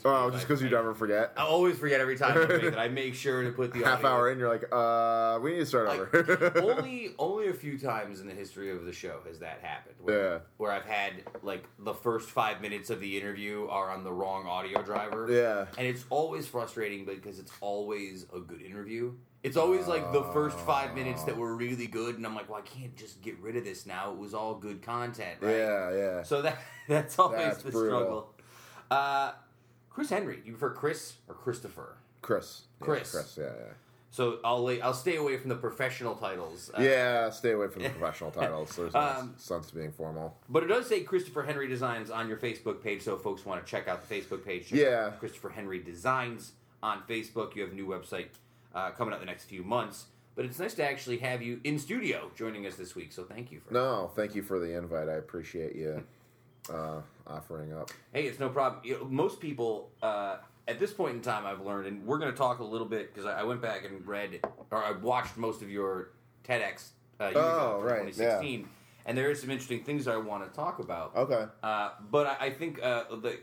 Oh, 0.08 0.30
just 0.30 0.46
because 0.46 0.62
you 0.62 0.70
never 0.70 0.94
forget. 0.94 1.32
I 1.36 1.42
always 1.42 1.76
forget 1.78 2.00
every 2.00 2.16
time 2.16 2.38
I 2.38 2.46
make 2.46 2.62
it. 2.62 2.74
I 2.76 2.88
make 2.88 3.14
sure 3.14 3.42
to 3.42 3.50
put 3.50 3.72
the 3.72 3.80
Half 3.80 3.98
audio- 3.98 4.08
hour 4.10 4.30
in, 4.30 4.38
you're 4.38 4.48
like, 4.48 4.64
uh, 4.72 5.38
we 5.42 5.52
need 5.52 5.58
to 5.58 5.66
start 5.66 5.88
over. 5.88 6.52
only 6.62 7.14
only 7.18 7.48
a 7.48 7.52
few 7.54 7.78
times 7.78 8.20
in 8.20 8.26
the 8.28 8.34
history 8.34 8.70
of 8.70 8.84
the 8.84 8.92
show 8.92 9.20
has 9.26 9.40
that 9.40 9.58
happened. 9.62 9.96
Where, 10.00 10.32
Yeah. 10.34 10.38
where 10.58 10.70
I've 10.72 10.84
had 10.86 11.12
like 11.42 11.64
the 11.78 11.94
first 11.94 12.30
five 12.30 12.60
minutes 12.60 12.88
of 12.90 13.00
the 13.00 13.18
interview 13.18 13.66
are 13.68 13.90
on 13.90 14.04
the 14.04 14.12
wrong 14.12 14.46
audio 14.46 14.80
driver. 14.82 15.26
Yeah. 15.30 15.66
and 15.76 15.86
it's 15.86 16.04
always 16.10 16.46
frustrating 16.46 17.04
because 17.04 17.38
it's 17.38 17.52
always 17.60 18.26
a 18.34 18.38
good 18.40 18.62
interview. 18.62 19.12
It's 19.42 19.56
always 19.56 19.86
like 19.86 20.12
the 20.12 20.22
first 20.32 20.58
five 20.60 20.94
minutes 20.94 21.22
that 21.24 21.36
were 21.36 21.54
really 21.54 21.86
good, 21.86 22.16
and 22.16 22.26
I'm 22.26 22.34
like, 22.34 22.48
well, 22.48 22.58
I 22.58 22.62
can't 22.62 22.96
just 22.96 23.22
get 23.22 23.38
rid 23.38 23.54
of 23.56 23.64
this 23.64 23.86
now. 23.86 24.10
It 24.12 24.18
was 24.18 24.34
all 24.34 24.54
good 24.56 24.82
content, 24.82 25.36
right? 25.40 25.56
yeah, 25.56 25.92
yeah. 25.96 26.22
So 26.24 26.42
that 26.42 26.58
that's 26.88 27.18
always 27.18 27.38
That's 27.40 27.62
the 27.62 27.70
brutal. 27.70 27.98
struggle. 28.00 28.34
Uh, 28.90 29.32
Chris 29.96 30.10
Henry, 30.10 30.36
Do 30.36 30.42
you 30.44 30.52
prefer 30.52 30.74
Chris 30.74 31.14
or 31.26 31.34
Christopher? 31.34 31.96
Chris. 32.20 32.64
Yeah, 32.80 32.84
Chris. 32.84 33.10
Chris, 33.12 33.38
yeah, 33.40 33.44
yeah. 33.44 33.72
So 34.10 34.40
I'll 34.44 34.62
lay, 34.62 34.78
I'll 34.82 34.92
stay 34.92 35.16
away 35.16 35.38
from 35.38 35.48
the 35.48 35.54
professional 35.54 36.14
titles. 36.14 36.70
Uh, 36.76 36.82
yeah, 36.82 37.30
stay 37.30 37.52
away 37.52 37.68
from 37.68 37.82
the 37.82 37.88
professional 37.88 38.30
titles. 38.42 38.76
There's 38.76 38.92
no 38.92 39.00
Um, 39.00 39.34
sense 39.38 39.70
being 39.70 39.92
formal. 39.92 40.36
But 40.50 40.64
it 40.64 40.66
does 40.66 40.86
say 40.86 41.00
Christopher 41.00 41.44
Henry 41.44 41.66
Designs 41.66 42.10
on 42.10 42.28
your 42.28 42.36
Facebook 42.36 42.82
page, 42.82 43.00
so 43.00 43.14
if 43.14 43.22
folks 43.22 43.46
want 43.46 43.64
to 43.64 43.70
check 43.70 43.88
out 43.88 44.06
the 44.06 44.14
Facebook 44.14 44.44
page. 44.44 44.66
Check 44.68 44.78
Yeah. 44.80 45.06
out 45.06 45.18
Christopher 45.18 45.48
Henry 45.48 45.78
Designs 45.78 46.52
on 46.82 47.00
Facebook. 47.08 47.56
You 47.56 47.62
have 47.62 47.72
a 47.72 47.74
new 47.74 47.86
website 47.86 48.26
uh, 48.74 48.90
coming 48.90 49.14
out 49.14 49.20
the 49.20 49.24
next 49.26 49.44
few 49.44 49.62
months. 49.64 50.04
But 50.34 50.44
it's 50.44 50.58
nice 50.58 50.74
to 50.74 50.84
actually 50.84 51.16
have 51.20 51.40
you 51.40 51.60
in 51.64 51.78
studio 51.78 52.30
joining 52.36 52.66
us 52.66 52.74
this 52.76 52.94
week, 52.94 53.12
so 53.12 53.24
thank 53.24 53.50
you 53.50 53.60
for 53.60 53.72
No, 53.72 54.10
thank 54.14 54.34
you 54.34 54.42
for 54.42 54.58
the 54.58 54.76
invite. 54.76 55.08
I 55.08 55.14
appreciate 55.14 55.74
you 55.74 56.04
uh, 56.72 57.00
offering 57.26 57.72
up. 57.72 57.90
Hey, 58.12 58.24
it's 58.26 58.38
no 58.40 58.48
problem. 58.48 58.82
You 58.84 58.98
know, 58.98 59.04
most 59.04 59.40
people 59.40 59.90
uh, 60.02 60.36
at 60.68 60.78
this 60.78 60.92
point 60.92 61.14
in 61.16 61.20
time, 61.22 61.46
I've 61.46 61.60
learned, 61.64 61.86
and 61.86 62.04
we're 62.06 62.18
going 62.18 62.30
to 62.32 62.36
talk 62.36 62.58
a 62.60 62.64
little 62.64 62.86
bit 62.86 63.12
because 63.14 63.26
I, 63.28 63.40
I 63.40 63.42
went 63.44 63.60
back 63.62 63.84
and 63.84 64.06
read 64.06 64.40
or 64.70 64.82
I 64.84 64.92
watched 64.92 65.36
most 65.36 65.62
of 65.62 65.70
your 65.70 66.10
TEDx. 66.44 66.88
Uh, 67.18 67.30
Oh, 67.34 67.80
right, 67.82 68.00
2016, 68.02 68.68
and 69.06 69.16
there 69.16 69.30
is 69.30 69.40
some 69.40 69.50
interesting 69.50 69.82
things 69.84 70.06
I 70.06 70.16
want 70.16 70.44
to 70.44 70.54
talk 70.54 70.80
about. 70.80 71.16
Okay. 71.16 71.46
Uh, 71.62 71.90
but 72.10 72.26
I, 72.26 72.46
I 72.46 72.50
think 72.50 72.82
uh, 72.82 73.04
the 73.22 73.38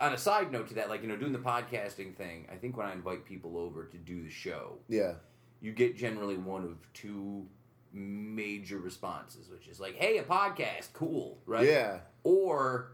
on 0.00 0.14
a 0.14 0.18
side 0.18 0.50
note 0.52 0.68
to 0.68 0.74
that, 0.74 0.88
like 0.88 1.02
you 1.02 1.08
know, 1.08 1.16
doing 1.16 1.32
the 1.32 1.38
podcasting 1.38 2.14
thing, 2.16 2.46
I 2.50 2.54
think 2.54 2.76
when 2.76 2.86
I 2.86 2.92
invite 2.92 3.24
people 3.26 3.58
over 3.58 3.84
to 3.84 3.96
do 3.98 4.22
the 4.22 4.30
show, 4.30 4.78
Yeah. 4.88 5.14
you 5.60 5.72
get 5.72 5.96
generally 5.96 6.36
one 6.38 6.64
of 6.64 6.76
two 6.94 7.46
major 7.92 8.78
responses, 8.78 9.48
which 9.50 9.66
is 9.68 9.80
like, 9.80 9.96
"Hey, 9.96 10.18
a 10.18 10.22
podcast, 10.22 10.92
cool, 10.92 11.38
right?" 11.46 11.66
Yeah. 11.66 11.98
Or 12.28 12.90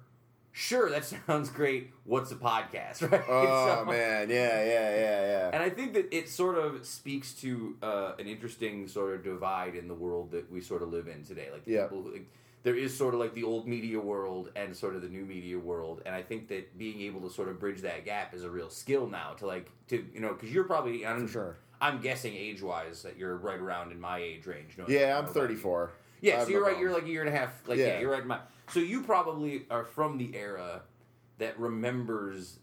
sure, 0.53 0.89
that 0.91 1.05
sounds 1.27 1.51
great. 1.51 1.91
What's 2.05 2.31
a 2.31 2.37
podcast, 2.37 3.03
right? 3.11 3.25
Oh 3.29 3.79
So- 3.81 3.85
man, 3.91 4.31
yeah, 4.31 4.63
yeah, 4.65 4.91
yeah, 4.95 5.21
yeah. 5.27 5.51
And 5.53 5.63
I 5.63 5.71
think 5.71 5.95
that 5.95 6.15
it 6.17 6.29
sort 6.29 6.57
of 6.57 6.87
speaks 6.87 7.33
to 7.43 7.77
uh, 7.83 8.13
an 8.19 8.27
interesting 8.29 8.87
sort 8.87 9.15
of 9.15 9.25
divide 9.25 9.75
in 9.75 9.89
the 9.89 9.95
world 9.95 10.31
that 10.31 10.51
we 10.53 10.61
sort 10.61 10.83
of 10.83 10.91
live 10.91 11.09
in 11.09 11.25
today. 11.25 11.49
Like, 11.53 11.63
Yeah. 11.67 11.83
people 11.89 12.03
like, 12.13 12.29
there 12.63 12.77
is 12.77 12.97
sort 12.97 13.13
of 13.15 13.21
like 13.21 13.35
the 13.35 13.43
old 13.45 13.67
media 13.67 13.99
world 14.01 14.51
and 14.57 14.75
sort 14.75 14.95
of 14.95 15.03
the 15.03 15.09
new 15.09 15.25
media 15.25 15.59
world, 15.59 16.01
and 16.07 16.15
I 16.15 16.23
think 16.23 16.49
that 16.49 16.79
being 16.79 17.01
able 17.03 17.21
to 17.23 17.31
sort 17.35 17.49
of 17.49 17.59
bridge 17.59 17.81
that 17.83 18.05
gap 18.05 18.33
is 18.35 18.43
a 18.45 18.49
real 18.51 18.71
skill 18.71 19.07
now. 19.09 19.33
To 19.41 19.47
like 19.47 19.69
to 19.89 19.97
you 20.15 20.21
know, 20.21 20.33
because 20.35 20.51
you're 20.55 20.65
probably 20.65 21.05
I'm, 21.05 21.27
For 21.27 21.33
sure. 21.33 21.57
I'm 21.81 22.01
guessing 22.01 22.33
age 22.35 22.63
wise 22.63 23.03
that 23.03 23.19
you're 23.19 23.37
right 23.37 23.59
around 23.61 23.91
in 23.93 24.01
my 24.01 24.19
age 24.19 24.47
range. 24.47 24.79
knowing- 24.79 24.91
Yeah, 24.93 25.19
I'm 25.19 25.25
knowing 25.25 25.37
about 25.37 25.51
you. 25.51 25.57
34. 25.57 25.91
Yeah, 26.23 26.43
so 26.45 26.49
you're 26.51 26.61
no 26.61 26.67
right. 26.69 26.79
You're 26.79 26.93
like 26.95 27.03
a 27.05 27.09
year 27.09 27.21
and 27.21 27.29
a 27.35 27.37
half. 27.39 27.51
Like 27.69 27.79
yeah, 27.79 27.87
Yeah. 27.87 28.01
you're 28.01 28.11
right. 28.13 28.23
In 28.23 28.29
my, 28.29 28.39
so 28.69 28.81
you 28.81 29.03
probably 29.03 29.67
are 29.71 29.85
from 29.85 30.19
the 30.19 30.35
era 30.37 30.83
that 31.39 31.59
remembers 31.59 32.59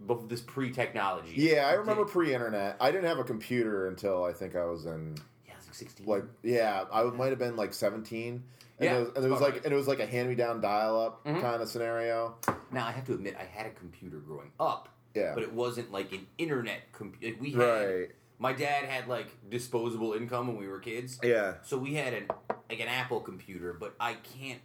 both 0.00 0.28
this 0.28 0.40
pre-technology. 0.40 1.32
Yeah, 1.36 1.66
I 1.66 1.72
remember 1.72 2.04
pre-internet. 2.04 2.76
I 2.80 2.90
didn't 2.92 3.06
have 3.08 3.18
a 3.18 3.24
computer 3.24 3.88
until 3.88 4.24
I 4.24 4.32
think 4.32 4.54
I 4.54 4.64
was 4.64 4.86
in 4.86 5.16
Yeah, 5.46 5.54
like 5.54 5.74
16. 5.74 6.06
like 6.06 6.24
yeah, 6.42 6.84
I 6.92 7.02
might 7.04 7.30
have 7.30 7.38
been 7.38 7.56
like 7.56 7.74
17. 7.74 8.44
And 8.80 8.84
Yeah, 8.84 8.96
it 8.96 9.00
was, 9.00 9.08
and 9.16 9.24
it 9.24 9.28
was 9.30 9.40
like 9.40 9.52
right. 9.54 9.64
and 9.64 9.72
it 9.72 9.76
was 9.76 9.88
like 9.88 9.98
a 9.98 10.06
hand-me-down 10.06 10.60
dial-up 10.60 11.24
Mhm. 11.24 11.40
kind 11.40 11.60
of 11.62 11.68
scenario. 11.68 12.36
Now 12.70 12.86
I 12.86 12.92
have 12.92 13.04
to 13.06 13.14
admit, 13.14 13.34
I 13.38 13.42
had 13.42 13.66
a 13.66 13.70
computer 13.70 14.18
growing 14.18 14.52
up, 14.60 14.88
Yeah. 15.14 15.32
but 15.34 15.42
it 15.42 15.52
wasn't 15.52 15.90
like 15.90 16.12
an 16.12 16.28
internet 16.38 16.92
computer. 16.92 17.32
Like 17.34 17.40
we 17.42 17.50
had, 17.52 17.58
Right. 17.60 18.10
my 18.38 18.52
dad 18.52 18.84
had 18.84 19.08
like 19.08 19.26
disposable 19.50 20.12
income 20.12 20.46
when 20.46 20.58
we 20.58 20.68
were 20.68 20.78
kids, 20.78 21.18
Yeah. 21.24 21.54
so 21.64 21.76
we 21.76 21.94
had 21.94 22.14
an 22.14 22.28
like 22.70 22.78
an 22.78 22.86
Apple 22.88 23.20
computer, 23.20 23.72
but 23.72 23.96
I 23.98 24.14
can't 24.14 24.60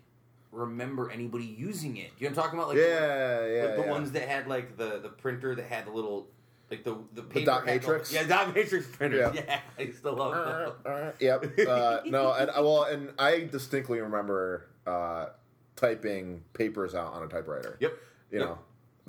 remember 0.53 1.09
anybody 1.11 1.45
using 1.45 1.97
it. 1.97 2.11
You 2.19 2.29
know 2.29 2.35
what 2.35 2.37
I'm 2.37 2.43
talking 2.43 2.59
about? 2.59 2.69
Like, 2.69 2.77
yeah, 2.77 3.45
yeah. 3.45 3.63
like 3.65 3.75
the 3.75 3.81
yeah. 3.83 3.91
ones 3.91 4.11
that 4.11 4.27
had 4.27 4.47
like 4.47 4.77
the 4.77 4.99
the 4.99 5.09
printer 5.09 5.55
that 5.55 5.65
had 5.65 5.87
the 5.87 5.91
little 5.91 6.27
like 6.69 6.83
the 6.83 6.97
the, 7.13 7.23
paper 7.23 7.45
dot 7.45 7.61
the- 7.61 7.71
matrix? 7.71 8.13
yeah, 8.13 8.23
dot 8.23 8.53
matrix 8.55 8.87
printers. 8.87 9.35
Yeah. 9.35 9.43
Yeah, 9.47 9.59
I 9.83 9.91
still 9.91 10.15
love 10.15 10.33
them. 10.33 10.73
Uh, 10.85 11.11
yep. 11.19 11.59
Uh, 11.67 11.99
no, 12.05 12.33
and 12.37 12.49
well, 12.55 12.83
and 12.83 13.11
I 13.19 13.41
distinctly 13.41 13.99
remember 13.99 14.67
uh, 14.87 15.27
typing 15.75 16.43
papers 16.53 16.95
out 16.95 17.13
on 17.13 17.23
a 17.23 17.27
typewriter. 17.27 17.77
Yep. 17.79 17.93
You 18.31 18.39
Yep. 18.39 18.47
know, 18.47 18.59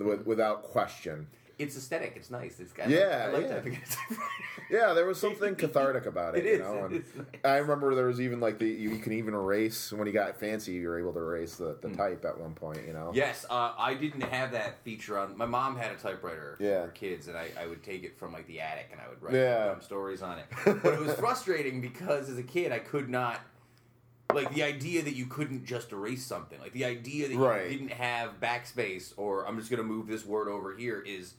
with, 0.05 0.27
without 0.27 0.63
question. 0.65 1.29
It's 1.59 1.77
aesthetic. 1.77 2.15
It's 2.17 2.31
nice. 2.31 2.59
It's 2.59 2.73
got 2.73 2.89
Yeah, 2.89 3.27
I 3.29 3.33
like 3.39 3.47
yeah. 3.49 4.19
Yeah, 4.71 4.93
there 4.93 5.07
was 5.07 5.21
something 5.21 5.55
cathartic 5.57 6.07
about 6.07 6.37
it. 6.37 6.45
It 6.45 6.49
you 6.49 6.53
is, 6.55 6.61
know, 6.61 6.85
and 6.87 6.93
nice. 6.95 7.05
I 7.45 7.57
remember 7.59 7.95
there 7.95 8.07
was 8.07 8.21
even 8.21 8.41
like 8.41 8.59
the 8.59 8.67
you, 8.67 8.91
you 8.91 8.99
can 8.99 9.13
even 9.13 9.35
erase 9.35 9.93
when 9.93 10.07
you 10.07 10.13
got 10.13 10.39
fancy. 10.41 10.73
You 10.73 10.89
were 10.89 10.99
able 10.99 11.13
to 11.13 11.19
erase 11.21 11.57
the, 11.57 11.77
the 11.81 11.91
type 11.91 12.25
at 12.25 12.39
one 12.39 12.55
point. 12.55 12.81
You 12.87 12.93
know. 12.93 13.13
Yes, 13.15 13.47
uh, 13.49 13.73
I 13.79 13.95
didn't 13.95 14.23
have 14.23 14.53
that 14.53 14.83
feature 14.83 15.19
on. 15.19 15.37
My 15.37 15.47
mom 15.47 15.77
had 15.77 15.93
a 15.93 15.97
typewriter 15.97 16.57
Yeah. 16.59 16.87
for 16.87 16.91
kids, 16.93 17.29
and 17.29 17.37
I, 17.37 17.51
I 17.61 17.67
would 17.67 17.83
take 17.85 18.03
it 18.05 18.19
from 18.19 18.33
like 18.33 18.47
the 18.47 18.61
attic 18.61 18.89
and 18.91 19.01
I 19.01 19.09
would 19.09 19.23
write 19.23 19.35
Yeah. 19.35 19.67
dumb 19.67 19.83
stories 19.83 20.23
on 20.23 20.39
it. 20.39 20.47
But 20.83 20.95
it 20.95 21.01
was 21.01 21.15
frustrating 21.19 21.81
because 21.81 22.29
as 22.29 22.39
a 22.39 22.43
kid, 22.43 22.73
I 22.73 22.79
could 22.81 23.09
not. 23.09 23.41
Like 24.33 24.53
the 24.55 24.63
idea 24.65 25.03
that 25.03 25.15
you 25.15 25.27
couldn't 25.27 25.65
just 25.67 25.93
erase 25.93 26.25
something, 26.25 26.59
like 26.59 26.73
the 26.73 26.87
idea 26.87 27.29
that 27.29 27.37
Right. 27.37 27.71
you 27.71 27.79
didn't 27.79 27.93
have 27.93 28.41
backspace, 28.41 29.13
or 29.17 29.47
I'm 29.47 29.59
just 29.59 29.71
going 29.71 29.79
to 29.83 29.87
move 29.87 30.09
this 30.09 30.25
word 30.25 30.49
over 30.49 30.75
here, 30.75 30.99
is 31.07 31.35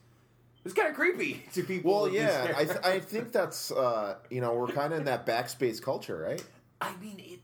it's 0.66 0.74
kind 0.74 0.90
of 0.90 0.96
creepy 0.96 1.44
to 1.54 1.64
people. 1.64 1.92
Well, 2.04 2.10
yeah, 2.12 2.54
I, 2.58 2.66
th- 2.66 2.78
I 2.84 3.00
think 3.00 3.32
that's 3.32 3.72
uh, 3.72 4.16
you 4.30 4.42
know 4.42 4.54
we're 4.56 4.68
kind 4.68 4.92
of 4.94 5.00
in 5.00 5.06
that 5.06 5.26
backspace 5.26 5.82
culture, 5.82 6.18
right? 6.18 6.44
I 6.82 6.94
mean, 6.98 7.20
it 7.20 7.40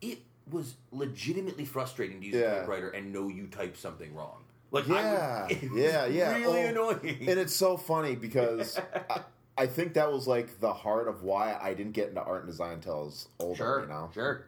it 0.00 0.18
was 0.50 0.74
legitimately 0.90 1.64
frustrating 1.64 2.20
to 2.20 2.26
use 2.26 2.34
a 2.36 2.38
Yeah. 2.40 2.58
typewriter 2.60 2.90
and 2.90 3.12
know 3.12 3.28
you 3.28 3.46
typed 3.46 3.78
something 3.78 4.12
wrong. 4.14 4.38
Like, 4.72 4.88
Yeah, 4.88 5.46
I 5.48 5.52
would, 5.52 5.62
it 5.62 5.70
was 5.70 5.80
yeah, 5.82 6.06
yeah. 6.06 6.34
really 6.36 6.62
Oh, 6.64 6.68
annoying. 6.68 7.18
And 7.28 7.38
it's 7.38 7.54
so 7.54 7.76
funny 7.76 8.16
because 8.16 8.78
I, 9.10 9.20
I 9.56 9.66
think 9.66 9.94
that 9.94 10.10
was 10.10 10.26
like 10.26 10.58
the 10.60 10.72
heart 10.72 11.08
of 11.08 11.22
why 11.22 11.56
I 11.62 11.74
didn't 11.74 11.92
get 11.92 12.08
into 12.08 12.22
art 12.22 12.40
and 12.42 12.50
design 12.50 12.74
until 12.74 12.94
I 12.94 13.02
was 13.02 13.28
older. 13.38 13.56
sure, 13.56 13.80
You 13.82 13.88
know, 13.88 14.10
sure. 14.14 14.46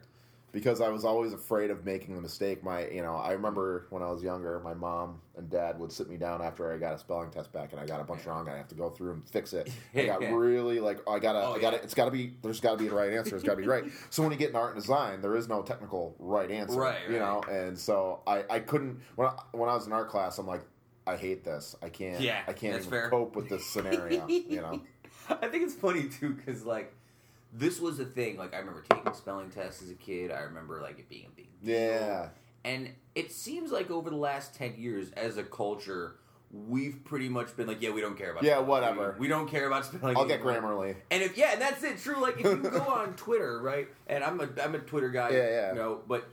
Because 0.55 0.79
I 0.79 0.87
was 0.87 1.03
always 1.03 1.33
afraid 1.33 1.69
of 1.69 1.83
making 1.83 2.15
the 2.15 2.21
mistake. 2.21 2.63
My, 2.63 2.87
you 2.87 3.01
know, 3.01 3.15
I 3.15 3.33
remember 3.33 3.87
when 3.89 4.01
I 4.01 4.09
was 4.09 4.23
younger, 4.23 4.57
my 4.61 4.73
mom 4.73 5.19
and 5.35 5.49
dad 5.49 5.77
would 5.77 5.91
sit 5.91 6.09
me 6.09 6.15
down 6.15 6.41
after 6.41 6.71
I 6.73 6.77
got 6.77 6.93
a 6.93 6.97
spelling 6.97 7.29
test 7.29 7.51
back, 7.51 7.73
and 7.73 7.81
I 7.81 7.85
got 7.85 7.99
a 7.99 8.05
bunch 8.05 8.25
wrong. 8.25 8.47
I 8.47 8.55
have 8.55 8.69
to 8.69 8.75
go 8.75 8.89
through 8.89 9.11
and 9.11 9.29
fix 9.29 9.51
it. 9.51 9.69
I 9.93 10.05
got 10.05 10.21
really 10.31 10.79
like, 10.79 10.99
I 11.09 11.19
gotta, 11.19 11.45
Oh, 11.45 11.53
I 11.55 11.59
gotta, 11.59 11.75
yeah. 11.75 11.83
it's 11.83 11.93
gotta 11.93 12.09
be, 12.09 12.35
there's 12.41 12.61
gotta 12.61 12.77
be 12.77 12.87
the 12.87 12.95
right 12.95 13.11
answer. 13.11 13.35
It's 13.35 13.43
gotta 13.43 13.57
be 13.61 13.67
right. 13.67 13.83
So 14.09 14.23
when 14.23 14.31
you 14.31 14.37
get 14.37 14.51
in 14.51 14.55
art 14.55 14.73
and 14.75 14.81
design, 14.81 15.21
there 15.21 15.35
is 15.35 15.49
no 15.49 15.61
technical 15.61 16.15
right 16.19 16.49
answer, 16.49 16.79
Right, 16.79 16.99
You 17.09 17.19
right. 17.19 17.47
know, 17.47 17.53
and 17.53 17.77
so 17.77 18.21
I, 18.25 18.45
I 18.49 18.59
couldn't 18.59 19.01
when 19.17 19.27
I, 19.27 19.33
when 19.51 19.69
I 19.69 19.73
was 19.75 19.87
in 19.87 19.91
art 19.91 20.07
class, 20.09 20.37
I'm 20.37 20.47
like, 20.47 20.63
I 21.05 21.17
hate 21.17 21.43
this. 21.43 21.75
I 21.83 21.89
can't, 21.89 22.21
Yeah, 22.21 22.39
I 22.47 22.53
can't 22.53 22.77
even 22.77 22.89
fair. 22.89 23.09
cope 23.09 23.35
with 23.35 23.49
this 23.49 23.65
scenario. 23.65 24.25
you 24.29 24.61
know, 24.61 24.81
I 25.29 25.47
think 25.49 25.63
it's 25.65 25.75
funny 25.75 26.07
too 26.07 26.29
because 26.29 26.63
like 26.65 26.94
this 27.57 27.79
was 27.79 27.99
a 27.99 28.05
thing. 28.05 28.37
Like 28.37 28.53
I 28.53 28.59
remember 28.59 28.83
taking 28.89 29.13
spelling 29.13 29.49
tests 29.49 29.81
as 29.81 29.89
a 29.89 29.95
kid. 29.95 30.31
I 30.31 30.41
remember 30.41 30.81
like 30.81 30.99
it 30.99 31.09
being 31.09 31.25
a 31.25 31.35
big 31.35 31.47
deal. 31.61 31.75
yeah. 31.75 32.29
And 32.63 32.89
it 33.13 33.31
seems 33.31 33.71
like 33.71 33.91
over 33.91 34.09
the 34.09 34.15
last 34.15 34.55
ten 34.55 34.73
years, 34.75 35.11
as 35.11 35.37
a 35.37 35.43
culture, 35.43 36.15
we've 36.51 37.03
pretty 37.05 37.29
much 37.29 37.55
been 37.55 37.67
like, 37.67 37.79
yeah, 37.81 37.91
we 37.91 38.01
don't 38.01 38.17
care 38.17 38.31
about. 38.31 38.43
Yeah, 38.43 38.53
spelling. 38.53 38.67
whatever. 38.67 39.15
We, 39.19 39.21
we 39.21 39.27
don't 39.27 39.47
care 39.47 39.67
about 39.67 39.85
spelling. 39.85 40.17
I'll 40.17 40.25
get. 40.25 40.41
Grammarly. 40.41 40.95
And 41.11 41.21
if 41.21 41.37
yeah, 41.37 41.53
and 41.53 41.61
that's 41.61 41.83
it. 41.83 41.99
True. 41.99 42.19
Like 42.19 42.39
if 42.39 42.43
you 42.43 42.57
go 42.57 42.81
on 42.87 43.13
Twitter, 43.13 43.61
right? 43.61 43.87
And 44.07 44.23
I'm 44.23 44.39
a 44.41 44.49
I'm 44.63 44.73
a 44.73 44.79
Twitter 44.79 45.09
guy. 45.09 45.29
Yeah, 45.29 45.49
yeah. 45.49 45.69
You 45.69 45.75
know, 45.75 46.01
but 46.07 46.27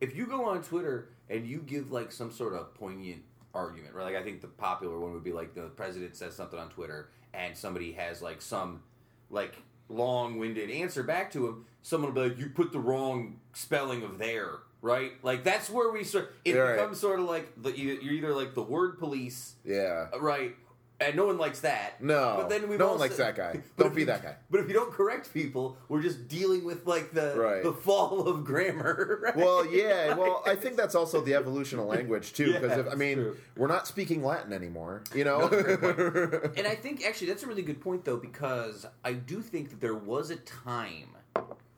if 0.00 0.14
you 0.14 0.26
go 0.26 0.44
on 0.44 0.62
Twitter 0.62 1.08
and 1.30 1.46
you 1.46 1.58
give 1.58 1.90
like 1.90 2.12
some 2.12 2.30
sort 2.30 2.54
of 2.54 2.74
poignant 2.74 3.22
argument, 3.54 3.94
right? 3.94 4.04
Like 4.04 4.16
I 4.16 4.22
think 4.22 4.42
the 4.42 4.48
popular 4.48 4.98
one 4.98 5.12
would 5.14 5.24
be 5.24 5.32
like 5.32 5.54
the 5.54 5.68
president 5.68 6.16
says 6.16 6.34
something 6.34 6.58
on 6.58 6.68
Twitter 6.68 7.08
and 7.32 7.56
somebody 7.56 7.92
has 7.92 8.20
like 8.22 8.42
some 8.42 8.82
like 9.30 9.56
long-winded 9.88 10.70
answer 10.70 11.02
back 11.02 11.30
to 11.32 11.46
him. 11.48 11.64
Someone 11.82 12.12
will 12.14 12.22
be 12.22 12.28
like, 12.30 12.38
"You 12.38 12.50
put 12.50 12.72
the 12.72 12.78
wrong 12.80 13.40
spelling 13.52 14.02
of 14.02 14.18
there." 14.18 14.58
Right, 14.80 15.12
like 15.24 15.42
that's 15.42 15.68
where 15.68 15.90
we 15.90 16.04
sort. 16.04 16.32
It 16.44 16.54
right. 16.54 16.76
becomes 16.76 17.00
sort 17.00 17.18
of 17.18 17.26
like 17.26 17.50
the 17.60 17.76
you're 17.76 18.12
either 18.12 18.32
like 18.34 18.54
the 18.54 18.62
word 18.62 18.98
police, 18.98 19.54
Yeah. 19.64 20.06
Uh, 20.14 20.20
right? 20.20 20.54
And 21.00 21.14
no 21.14 21.26
one 21.26 21.38
likes 21.38 21.60
that. 21.60 22.02
No, 22.02 22.34
but 22.38 22.48
then 22.48 22.68
we've 22.68 22.78
no 22.78 22.88
one 22.88 22.98
likes 22.98 23.16
that 23.18 23.36
guy. 23.36 23.60
Don't 23.76 23.94
be 23.94 24.00
you- 24.00 24.06
that 24.06 24.20
guy. 24.22 24.34
But 24.50 24.60
if 24.60 24.68
you 24.68 24.74
don't 24.74 24.90
correct 24.90 25.32
people, 25.32 25.76
we're 25.88 26.02
just 26.02 26.26
dealing 26.26 26.64
with 26.64 26.86
like 26.88 27.12
the 27.12 27.36
Right. 27.36 27.62
the 27.62 27.72
fall 27.72 28.26
of 28.26 28.44
grammar. 28.44 29.20
Right? 29.22 29.36
Well, 29.36 29.64
yeah. 29.66 30.14
Well, 30.14 30.42
I 30.46 30.54
think 30.56 30.76
that's 30.76 30.94
also 30.96 31.20
the 31.20 31.34
evolution 31.34 31.78
of 31.78 31.86
language 31.86 32.32
too. 32.32 32.52
Because 32.52 32.70
Yeah, 32.72 32.80
if 32.80 32.92
I 32.92 32.94
mean, 32.96 33.16
true. 33.16 33.36
we're 33.56 33.68
not 33.68 33.86
speaking 33.86 34.24
Latin 34.24 34.52
anymore. 34.52 35.02
You 35.14 35.24
know. 35.24 35.46
and 36.56 36.66
I 36.66 36.74
think 36.74 37.04
actually 37.06 37.28
that's 37.28 37.42
a 37.44 37.46
really 37.46 37.62
good 37.62 37.80
point 37.80 38.04
though 38.04 38.16
because 38.16 38.86
I 39.04 39.12
do 39.12 39.40
think 39.40 39.70
that 39.70 39.80
there 39.80 39.94
was 39.94 40.30
a 40.30 40.36
time 40.36 41.10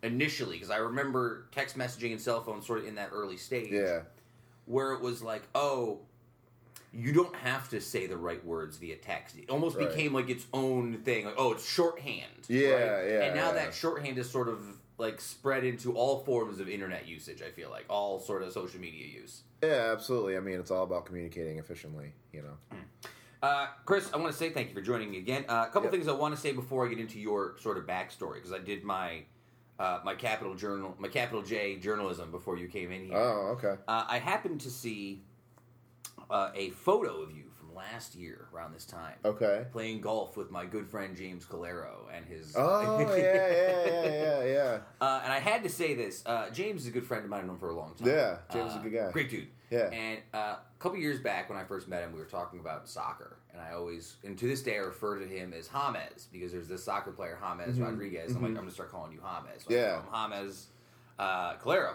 initially 0.02 0.56
because 0.56 0.70
I 0.70 0.78
remember 0.78 1.46
text 1.52 1.76
messaging 1.76 2.12
and 2.12 2.20
cell 2.20 2.42
phones 2.42 2.66
sort 2.66 2.78
of 2.80 2.86
in 2.86 2.94
that 2.94 3.10
early 3.12 3.36
stage 3.36 3.70
yeah. 3.72 4.00
where 4.66 4.92
it 4.92 5.00
was 5.02 5.22
like, 5.22 5.42
oh, 5.54 6.00
you 6.92 7.12
don't 7.12 7.34
have 7.36 7.68
to 7.70 7.80
say 7.80 8.06
the 8.06 8.16
right 8.16 8.44
words 8.44 8.76
via 8.76 8.96
text. 8.96 9.36
It 9.38 9.48
almost 9.50 9.76
Right. 9.76 9.88
became 9.88 10.12
like 10.12 10.28
its 10.28 10.46
own 10.52 10.98
thing. 10.98 11.24
Like, 11.24 11.34
oh, 11.38 11.52
it's 11.52 11.68
shorthand. 11.68 12.46
Yeah, 12.48 12.70
right? 12.70 13.08
yeah, 13.10 13.22
And 13.24 13.36
now 13.36 13.48
yeah. 13.48 13.64
that 13.64 13.74
shorthand 13.74 14.18
is 14.18 14.28
sort 14.28 14.48
of 14.48 14.60
like 14.98 15.20
spread 15.20 15.64
into 15.64 15.94
all 15.94 16.18
forms 16.24 16.60
of 16.60 16.68
internet 16.68 17.06
usage. 17.08 17.42
I 17.42 17.50
feel 17.50 17.70
like 17.70 17.84
all 17.88 18.18
sort 18.20 18.42
of 18.42 18.52
social 18.52 18.80
media 18.80 19.06
use. 19.06 19.42
Yeah. 19.62 19.90
Absolutely. 19.92 20.36
I 20.36 20.40
mean, 20.40 20.58
it's 20.58 20.70
all 20.70 20.84
about 20.84 21.06
communicating 21.06 21.58
efficiently. 21.58 22.12
You 22.32 22.42
know. 22.42 22.76
Uh, 23.42 23.68
Chris, 23.86 24.10
I 24.12 24.18
want 24.18 24.32
to 24.32 24.36
say 24.36 24.50
thank 24.50 24.68
you 24.68 24.74
for 24.74 24.82
joining 24.82 25.10
me 25.10 25.18
again. 25.18 25.44
Uh, 25.48 25.64
a 25.68 25.72
couple 25.72 25.84
Yep. 25.84 25.92
things 25.92 26.08
I 26.08 26.12
want 26.12 26.34
to 26.34 26.40
say 26.40 26.52
before 26.52 26.84
I 26.84 26.90
get 26.90 26.98
into 26.98 27.18
your 27.18 27.56
sort 27.58 27.78
of 27.78 27.86
backstory 27.86 28.34
because 28.34 28.52
I 28.52 28.58
did 28.58 28.84
my 28.84 29.22
uh, 29.78 29.98
my 30.04 30.14
capital 30.14 30.54
journal, 30.54 30.94
my 30.98 31.08
capital 31.08 31.40
J 31.40 31.76
journalism 31.76 32.30
before 32.30 32.58
you 32.58 32.68
came 32.68 32.92
in 32.92 33.06
here. 33.06 33.16
Oh, 33.16 33.56
okay. 33.56 33.80
Uh, 33.88 34.04
I 34.06 34.18
happened 34.18 34.60
to 34.60 34.70
see 34.70 35.22
uh, 36.30 36.50
a 36.54 36.70
photo 36.70 37.22
of 37.22 37.30
you 37.36 37.44
from 37.58 37.74
last 37.74 38.14
year 38.14 38.48
around 38.54 38.72
this 38.72 38.84
time. 38.84 39.14
Okay. 39.24 39.64
Playing 39.72 40.00
golf 40.00 40.36
with 40.36 40.50
my 40.50 40.64
good 40.64 40.88
friend 40.88 41.16
James 41.16 41.44
Calero 41.44 42.04
and 42.14 42.24
his. 42.26 42.54
Oh 42.56 42.98
yeah, 43.00 43.16
yeah, 43.16 43.50
yeah, 43.50 44.04
yeah, 44.06 44.44
yeah. 44.52 44.78
Uh, 45.00 45.20
and 45.24 45.32
I 45.32 45.38
had 45.40 45.62
to 45.64 45.68
say 45.68 45.94
this. 45.94 46.22
Uh, 46.26 46.50
James 46.50 46.82
is 46.82 46.86
a 46.88 46.90
good 46.90 47.06
friend 47.06 47.24
of 47.24 47.30
mine. 47.30 47.40
I've 47.40 47.46
known 47.46 47.58
for 47.58 47.70
a 47.70 47.76
long 47.76 47.94
time. 47.94 48.08
Yeah, 48.08 48.36
James 48.52 48.70
is 48.70 48.76
a 48.76 48.78
Uh, 48.78 48.82
good 48.82 48.92
guy. 48.94 49.10
Great 49.12 49.30
dude. 49.30 49.48
Yeah. 49.70 49.88
And 49.92 50.18
uh, 50.34 50.38
a 50.38 50.58
couple 50.80 50.98
years 50.98 51.20
back, 51.20 51.48
when 51.48 51.56
I 51.58 51.62
first 51.64 51.86
met 51.86 52.02
him, 52.02 52.12
we 52.12 52.18
were 52.18 52.24
talking 52.24 52.58
about 52.58 52.88
soccer, 52.88 53.36
and 53.52 53.62
I 53.62 53.72
always, 53.74 54.16
and 54.24 54.36
to 54.38 54.48
this 54.48 54.62
day, 54.62 54.74
I 54.74 54.80
refer 54.80 55.18
to 55.20 55.24
him 55.26 55.52
as 55.52 55.68
James 55.68 56.26
because 56.32 56.50
there's 56.50 56.66
this 56.66 56.82
soccer 56.82 57.12
player 57.12 57.36
James 57.40 57.78
Rodriguez. 57.78 58.34
I'm 58.34 58.42
like, 58.42 58.48
I'm 58.50 58.56
gonna 58.56 58.70
start 58.72 58.90
calling 58.90 59.12
you 59.12 59.20
James. 59.20 59.58
So 59.58 59.70
Mm-hmm. 59.70 59.72
Yeah. 59.74 60.00
him 60.12 60.32
James 60.32 60.66
uh, 61.20 61.54
Calero. 61.56 61.92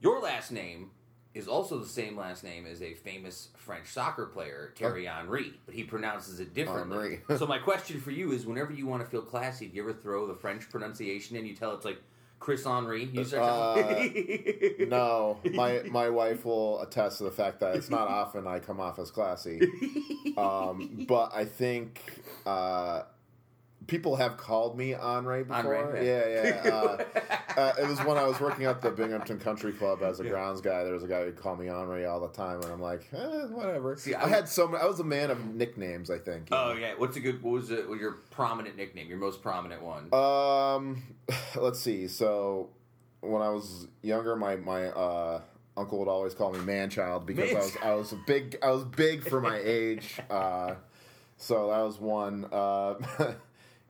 Your 0.00 0.20
last 0.20 0.52
name 0.52 0.90
is 1.34 1.46
also 1.46 1.78
the 1.78 1.86
same 1.88 2.16
last 2.16 2.42
name 2.42 2.66
as 2.66 2.82
a 2.82 2.94
famous 2.94 3.48
French 3.56 3.88
soccer 3.88 4.26
player, 4.26 4.72
Thierry 4.76 5.04
Henry, 5.06 5.52
but 5.66 5.74
he 5.74 5.84
pronounces 5.84 6.40
it 6.40 6.54
differently. 6.54 7.20
So 7.36 7.46
my 7.46 7.58
question 7.58 8.00
for 8.00 8.10
you 8.10 8.32
is: 8.32 8.46
Whenever 8.46 8.72
you 8.72 8.86
want 8.86 9.04
to 9.04 9.08
feel 9.08 9.22
classy, 9.22 9.66
do 9.66 9.76
you 9.76 9.82
ever 9.82 9.92
throw 9.92 10.26
the 10.26 10.34
French 10.34 10.68
pronunciation 10.68 11.36
in? 11.36 11.46
You 11.46 11.54
tell 11.54 11.74
it's 11.74 11.84
like 11.84 12.00
Chris 12.40 12.64
Henry. 12.64 13.04
You 13.12 13.24
start 13.24 13.78
Uh, 13.78 14.86
No, 14.86 15.38
my 15.52 15.82
my 15.90 16.08
wife 16.08 16.44
will 16.44 16.80
attest 16.80 17.18
to 17.18 17.24
the 17.24 17.30
fact 17.30 17.60
that 17.60 17.76
it's 17.76 17.90
not 17.90 18.08
often 18.08 18.46
I 18.46 18.58
come 18.60 18.80
off 18.80 18.98
as 18.98 19.10
classy. 19.10 19.60
Um, 20.36 21.04
but 21.08 21.32
I 21.34 21.44
think 21.44 22.00
uh, 22.46 23.02
people 23.88 24.14
have 24.14 24.36
called 24.36 24.78
me 24.78 24.94
Henri 24.94 25.42
before. 25.42 25.74
Henri, 25.74 26.06
yeah, 26.06 26.28
yeah. 26.28 27.04
Uh, 27.58 27.60
uh, 27.60 27.72
it 27.82 27.88
was 27.88 27.98
when 28.04 28.16
I 28.16 28.22
was 28.24 28.38
working 28.38 28.66
at 28.66 28.80
the 28.80 28.90
Binghamton 28.92 29.40
Country 29.40 29.72
Club 29.72 30.00
as 30.04 30.20
a 30.20 30.22
Yeah. 30.24 30.30
grounds 30.30 30.60
guy. 30.60 30.84
There 30.84 30.94
was 30.94 31.02
a 31.02 31.08
guy 31.08 31.24
who'd 31.24 31.36
call 31.36 31.56
me 31.56 31.66
Henri 31.68 32.04
all 32.06 32.20
the 32.20 32.28
time, 32.28 32.60
and 32.62 32.70
I'm 32.70 32.80
like, 32.80 33.08
eh, 33.12 33.46
whatever. 33.46 33.96
See, 33.96 34.14
I, 34.14 34.26
I- 34.26 34.28
had 34.28 34.48
so 34.48 34.68
many, 34.68 34.80
I 34.84 34.86
was 34.86 35.00
a 35.00 35.04
man 35.04 35.32
of 35.32 35.44
nicknames. 35.54 36.08
I 36.08 36.18
think. 36.18 36.48
Oh 36.52 36.72
know. 36.74 36.78
yeah, 36.78 36.92
what's 36.96 37.16
a 37.16 37.20
good? 37.20 37.42
What 37.42 37.54
was 37.54 37.70
it? 37.72 37.88
Your 37.88 38.12
prominent 38.30 38.76
nickname? 38.76 39.08
Your 39.08 39.18
most 39.18 39.42
prominent 39.42 39.82
one? 39.82 40.14
Um, 40.14 41.02
let's 41.56 41.80
see. 41.80 42.06
So 42.06 42.68
when 43.22 43.42
I 43.42 43.48
was 43.48 43.88
younger, 44.02 44.36
my 44.36 44.54
my 44.54 44.86
uh, 44.86 45.40
uncle 45.76 45.98
would 45.98 46.08
always 46.08 46.34
call 46.34 46.52
me 46.52 46.60
man 46.60 46.90
child 46.90 47.26
because 47.26 47.50
I 47.50 47.54
was 47.58 47.76
I 47.82 47.94
was 47.94 48.12
a 48.12 48.20
big 48.26 48.56
I 48.62 48.70
was 48.70 48.84
big 48.84 49.28
for 49.28 49.40
my 49.40 49.58
age. 49.60 50.20
Uh, 50.30 50.74
so 51.38 51.70
that 51.70 51.80
was 51.82 51.98
one. 52.00 52.44
Uh, 52.52 52.94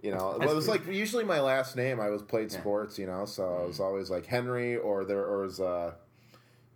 you 0.02 0.11
know, 0.12 0.37
That's 0.38 0.52
it 0.52 0.54
was 0.54 0.68
pretty- 0.68 0.84
like 0.87 0.94
usually 0.94 1.24
my 1.24 1.40
last 1.40 1.76
name. 1.76 2.00
I 2.00 2.11
was 2.11 2.22
played 2.22 2.52
Yeah. 2.52 2.61
sports. 2.61 2.98
You 2.98 3.06
know, 3.06 3.24
so 3.24 3.44
I 3.62 3.66
was 3.66 3.80
always 3.80 4.11
like 4.11 4.26
Henry 4.26 4.76
or 4.76 5.04
there 5.04 5.24
or 5.24 5.42
was 5.42 5.61
uh, 5.61 5.92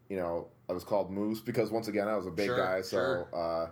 you 0.08 0.16
know, 0.16 0.48
I 0.68 0.72
was 0.72 0.85
called 0.85 1.11
Moose 1.11 1.40
because 1.40 1.70
once 1.70 1.88
again 1.88 2.08
I 2.08 2.16
was 2.16 2.26
a 2.26 2.30
big 2.30 2.46
Sure, 2.46 2.56
guy. 2.56 2.80
So. 2.82 2.96
sure. 2.96 3.28
Uh, 3.35 3.70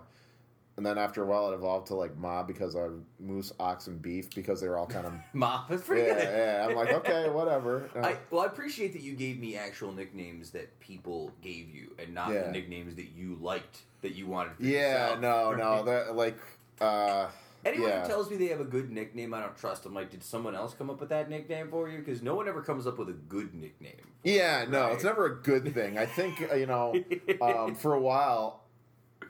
and 0.77 0.85
then 0.85 0.97
after 0.97 1.21
a 1.21 1.25
while, 1.25 1.51
it 1.51 1.53
evolved 1.53 1.87
to 1.87 1.95
like 1.95 2.15
mob 2.17 2.47
because 2.47 2.75
of 2.75 3.03
moose, 3.19 3.51
ox, 3.59 3.87
and 3.87 4.01
beef 4.01 4.33
because 4.33 4.61
they 4.61 4.69
were 4.69 4.77
all 4.77 4.87
kind 4.87 5.05
of 5.05 5.13
Ma. 5.33 5.65
That's 5.69 5.83
pretty 5.83 6.03
yeah, 6.07 6.13
good. 6.15 6.23
yeah. 6.23 6.65
I'm 6.67 6.75
like, 6.75 6.93
okay, 6.93 7.29
whatever. 7.39 7.89
Uh, 7.95 7.99
I, 7.99 8.17
well, 8.31 8.41
I 8.41 8.45
appreciate 8.45 8.93
that 8.93 9.01
you 9.01 9.13
gave 9.13 9.37
me 9.37 9.57
actual 9.57 9.91
nicknames 9.91 10.51
that 10.51 10.79
people 10.79 11.33
gave 11.41 11.69
you, 11.69 11.93
and 11.99 12.13
not 12.15 12.31
Yeah. 12.31 12.43
the 12.43 12.51
nicknames 12.53 12.95
that 12.95 13.09
you 13.15 13.37
liked 13.41 13.79
that 14.01 14.15
you 14.15 14.25
wanted. 14.27 14.55
For 14.55 14.63
yeah, 14.63 15.09
yourself. 15.15 15.19
no, 15.19 15.53
no, 15.55 15.83
that 15.85 16.15
like, 16.15 16.37
uh, 16.79 17.27
Anyone 17.65 17.89
yeah. 17.89 18.01
who 18.01 18.07
tells 18.07 18.29
me 18.29 18.37
they 18.37 18.47
have 18.47 18.59
a 18.61 18.65
good 18.65 18.89
nickname, 18.91 19.33
I 19.33 19.39
don't 19.41 19.55
trust. 19.55 19.85
I'm 19.85 19.93
like, 19.93 20.09
did 20.09 20.23
someone 20.23 20.55
else 20.55 20.73
come 20.73 20.89
up 20.89 20.99
with 20.99 21.09
that 21.09 21.29
nickname 21.29 21.69
for 21.69 21.87
you? 21.89 21.99
Because 21.99 22.21
no 22.21 22.33
one 22.35 22.47
ever 22.47 22.61
comes 22.61 22.87
up 22.87 22.97
with 22.97 23.09
a 23.09 23.13
good 23.13 23.53
nickname. 23.53 24.01
yeah, 24.23 24.65
no, 24.67 24.83
Right. 24.85 24.93
it's 24.93 25.03
never 25.03 25.25
a 25.25 25.35
good 25.41 25.73
thing. 25.73 25.97
I 25.97 26.05
think 26.05 26.47
uh, 26.51 26.55
you 26.55 26.65
know, 26.65 26.95
um, 27.41 27.75
for 27.75 27.93
a 27.93 27.99
while, 27.99 28.63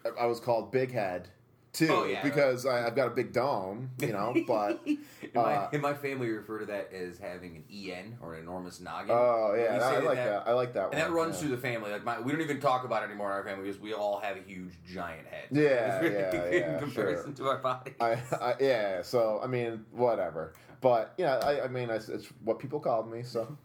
I- 0.06 0.24
I 0.24 0.26
was 0.28 0.40
called 0.40 0.72
Big 0.72 0.92
Head 0.92 1.30
too 1.74 1.88
Oh, 1.90 2.06
yeah, 2.06 2.22
because 2.22 2.66
I, 2.66 2.86
I've 2.86 2.96
got 2.96 3.08
a 3.08 3.12
big 3.12 3.32
dome, 3.32 3.92
you 4.00 4.12
know. 4.12 4.36
But 4.48 4.82
in, 4.86 5.00
my, 5.34 5.42
uh, 5.42 5.70
in 5.72 5.82
my 5.82 5.94
family, 5.94 6.28
we 6.28 6.34
refer 6.34 6.60
to 6.60 6.66
that 6.66 6.92
as 6.92 7.18
having 7.18 7.58
an 7.58 7.64
en 7.72 8.18
or 8.22 8.34
an 8.34 8.42
enormous 8.42 8.82
noggin. 8.82 9.12
oh 9.12 9.54
yeah, 9.58 9.80
say 9.80 9.96
I 9.96 10.00
like 10.00 10.18
that. 10.18 10.48
I 10.48 10.54
like 10.54 10.74
that 10.74 10.84
one. 10.90 10.94
And 10.94 11.02
that 11.02 11.12
runs 11.12 11.36
yeah. 11.36 11.42
through 11.42 11.56
the 11.56 11.62
family. 11.62 11.92
Like 11.92 12.04
my, 12.04 12.20
we 12.20 12.32
don't 12.32 12.42
even 12.42 12.60
talk 12.60 12.84
about 12.84 13.04
it 13.04 13.06
anymore 13.06 13.28
in 13.28 13.34
our 13.38 13.44
family 13.44 13.66
because 13.66 13.80
we 13.80 13.94
all 13.94 14.20
have 14.20 14.38
a 14.38 14.42
huge 14.42 14.74
giant 14.86 15.28
head. 15.28 15.46
Yeah, 15.52 16.02
in 16.04 16.14
yeah, 16.14 16.50
yeah, 16.52 16.80
comparison 16.80 17.34
to 17.36 17.48
our 17.48 17.60
body. 17.60 17.94
I, 18.00 18.18
I, 18.34 18.56
yeah, 18.60 19.02
so 19.02 19.40
I 19.42 19.48
mean, 19.48 19.86
whatever. 19.92 20.54
But 20.82 21.14
yeah, 21.18 21.36
I, 21.36 21.66
I 21.66 21.68
mean, 21.68 21.90
it's, 21.90 22.10
it's 22.10 22.28
what 22.44 22.60
people 22.60 22.80
called 22.80 23.10
me. 23.10 23.24
So 23.24 23.58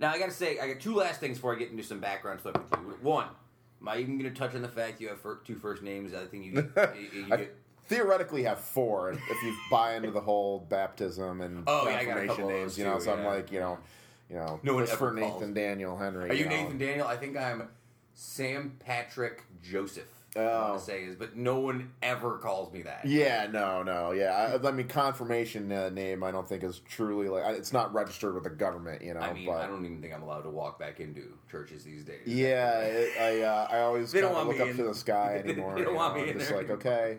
Now 0.00 0.10
I 0.10 0.18
gotta 0.18 0.32
say, 0.32 0.58
I 0.58 0.68
got 0.68 0.80
two 0.80 0.94
last 0.94 1.20
things 1.20 1.36
before 1.36 1.54
I 1.54 1.58
get 1.58 1.70
into 1.70 1.82
some 1.82 2.00
background 2.00 2.40
stuff 2.40 2.54
with 2.54 2.80
you. 2.80 2.98
One, 3.02 3.28
am 3.86 3.96
I 3.96 4.00
even 4.00 4.18
gonna 4.18 4.30
touch 4.30 4.54
on 4.54 4.62
the 4.62 4.68
fact 4.68 5.00
you 5.00 5.08
have 5.08 5.20
two 5.44 5.56
first 5.56 5.82
names? 5.82 6.12
I 6.14 6.24
think 6.26 6.44
you 6.44 6.52
you, 7.12 7.22
you 7.26 7.32
I 7.32 7.48
theoretically 7.86 8.42
have 8.44 8.60
four 8.60 9.12
if 9.12 9.42
you 9.42 9.54
buy 9.70 9.94
into 9.94 10.10
the 10.10 10.20
whole 10.20 10.60
baptism 10.68 11.40
and 11.40 11.64
Oh, 11.66 11.88
yeah, 11.88 11.96
I 11.96 12.04
got 12.04 12.18
a 12.18 12.26
confirmation 12.26 12.36
couple 12.36 12.50
names. 12.50 12.78
You 12.78 12.84
know, 12.84 12.98
so 12.98 13.12
I'm 13.12 13.24
like, 13.24 13.52
you 13.52 13.60
know, 13.60 13.78
you 14.28 14.36
know, 14.36 14.60
No 14.62 14.76
Christopher 14.76 15.08
ever 15.08 15.20
calls. 15.20 15.40
Nathan 15.40 15.54
Daniel 15.54 15.96
Henry. 15.96 16.30
Are 16.30 16.34
you 16.34 16.44
know. 16.44 16.50
Nathan 16.50 16.78
Daniel? 16.78 17.06
I 17.06 17.16
think 17.16 17.36
I'm 17.36 17.68
Sam 18.14 18.76
Patrick 18.80 19.44
Joseph. 19.62 20.15
I 20.36 20.40
Oh. 20.42 20.68
want 20.70 20.78
to 20.80 20.84
say 20.84 21.02
is, 21.04 21.16
but 21.16 21.36
no 21.36 21.58
one 21.60 21.90
ever 22.02 22.38
calls 22.38 22.72
me 22.72 22.82
that. 22.82 23.06
Yeah, 23.06 23.46
no, 23.50 23.82
no, 23.82 24.12
yeah. 24.12 24.58
I, 24.62 24.68
I 24.68 24.70
mean, 24.72 24.86
confirmation 24.88 25.72
uh, 25.72 25.88
name 25.90 26.22
I 26.22 26.30
don't 26.30 26.48
think 26.48 26.62
is 26.62 26.80
truly 26.88 27.28
like 27.28 27.44
I- 27.44 27.52
it's 27.52 27.72
not 27.72 27.92
registered 27.94 28.34
with 28.34 28.44
the 28.44 28.50
government. 28.50 29.02
You 29.02 29.14
know, 29.14 29.20
I 29.20 29.32
mean, 29.32 29.46
but 29.46 29.60
I 29.62 29.66
don't 29.66 29.84
even 29.84 30.00
think 30.00 30.14
I'm 30.14 30.22
allowed 30.22 30.42
to 30.42 30.50
walk 30.50 30.78
back 30.78 31.00
into 31.00 31.22
churches 31.50 31.84
these 31.84 32.04
days. 32.04 32.26
yeah, 32.26 32.80
it, 32.80 33.18
I 33.20 33.42
uh, 33.42 33.66
I 33.70 33.80
always 33.80 34.12
They 34.12 34.20
don't 34.20 34.34
kind 34.34 34.40
of 34.42 34.46
want 34.48 34.58
look 34.58 34.66
me 34.66 34.72
up 34.72 34.78
in- 34.78 34.84
to 34.84 34.90
the 34.90 34.94
sky 34.94 35.40
anymore. 35.44 35.74
They 35.74 35.82
anymore. 35.82 35.84
don't 35.84 35.92
you 35.92 35.94
want 35.96 36.14
know, 36.16 36.22
me 36.22 36.28
I'm 36.30 36.32
in 36.34 36.38
just 36.38 36.50
there 36.50 36.58
like 36.58 36.70
okay. 36.70 37.18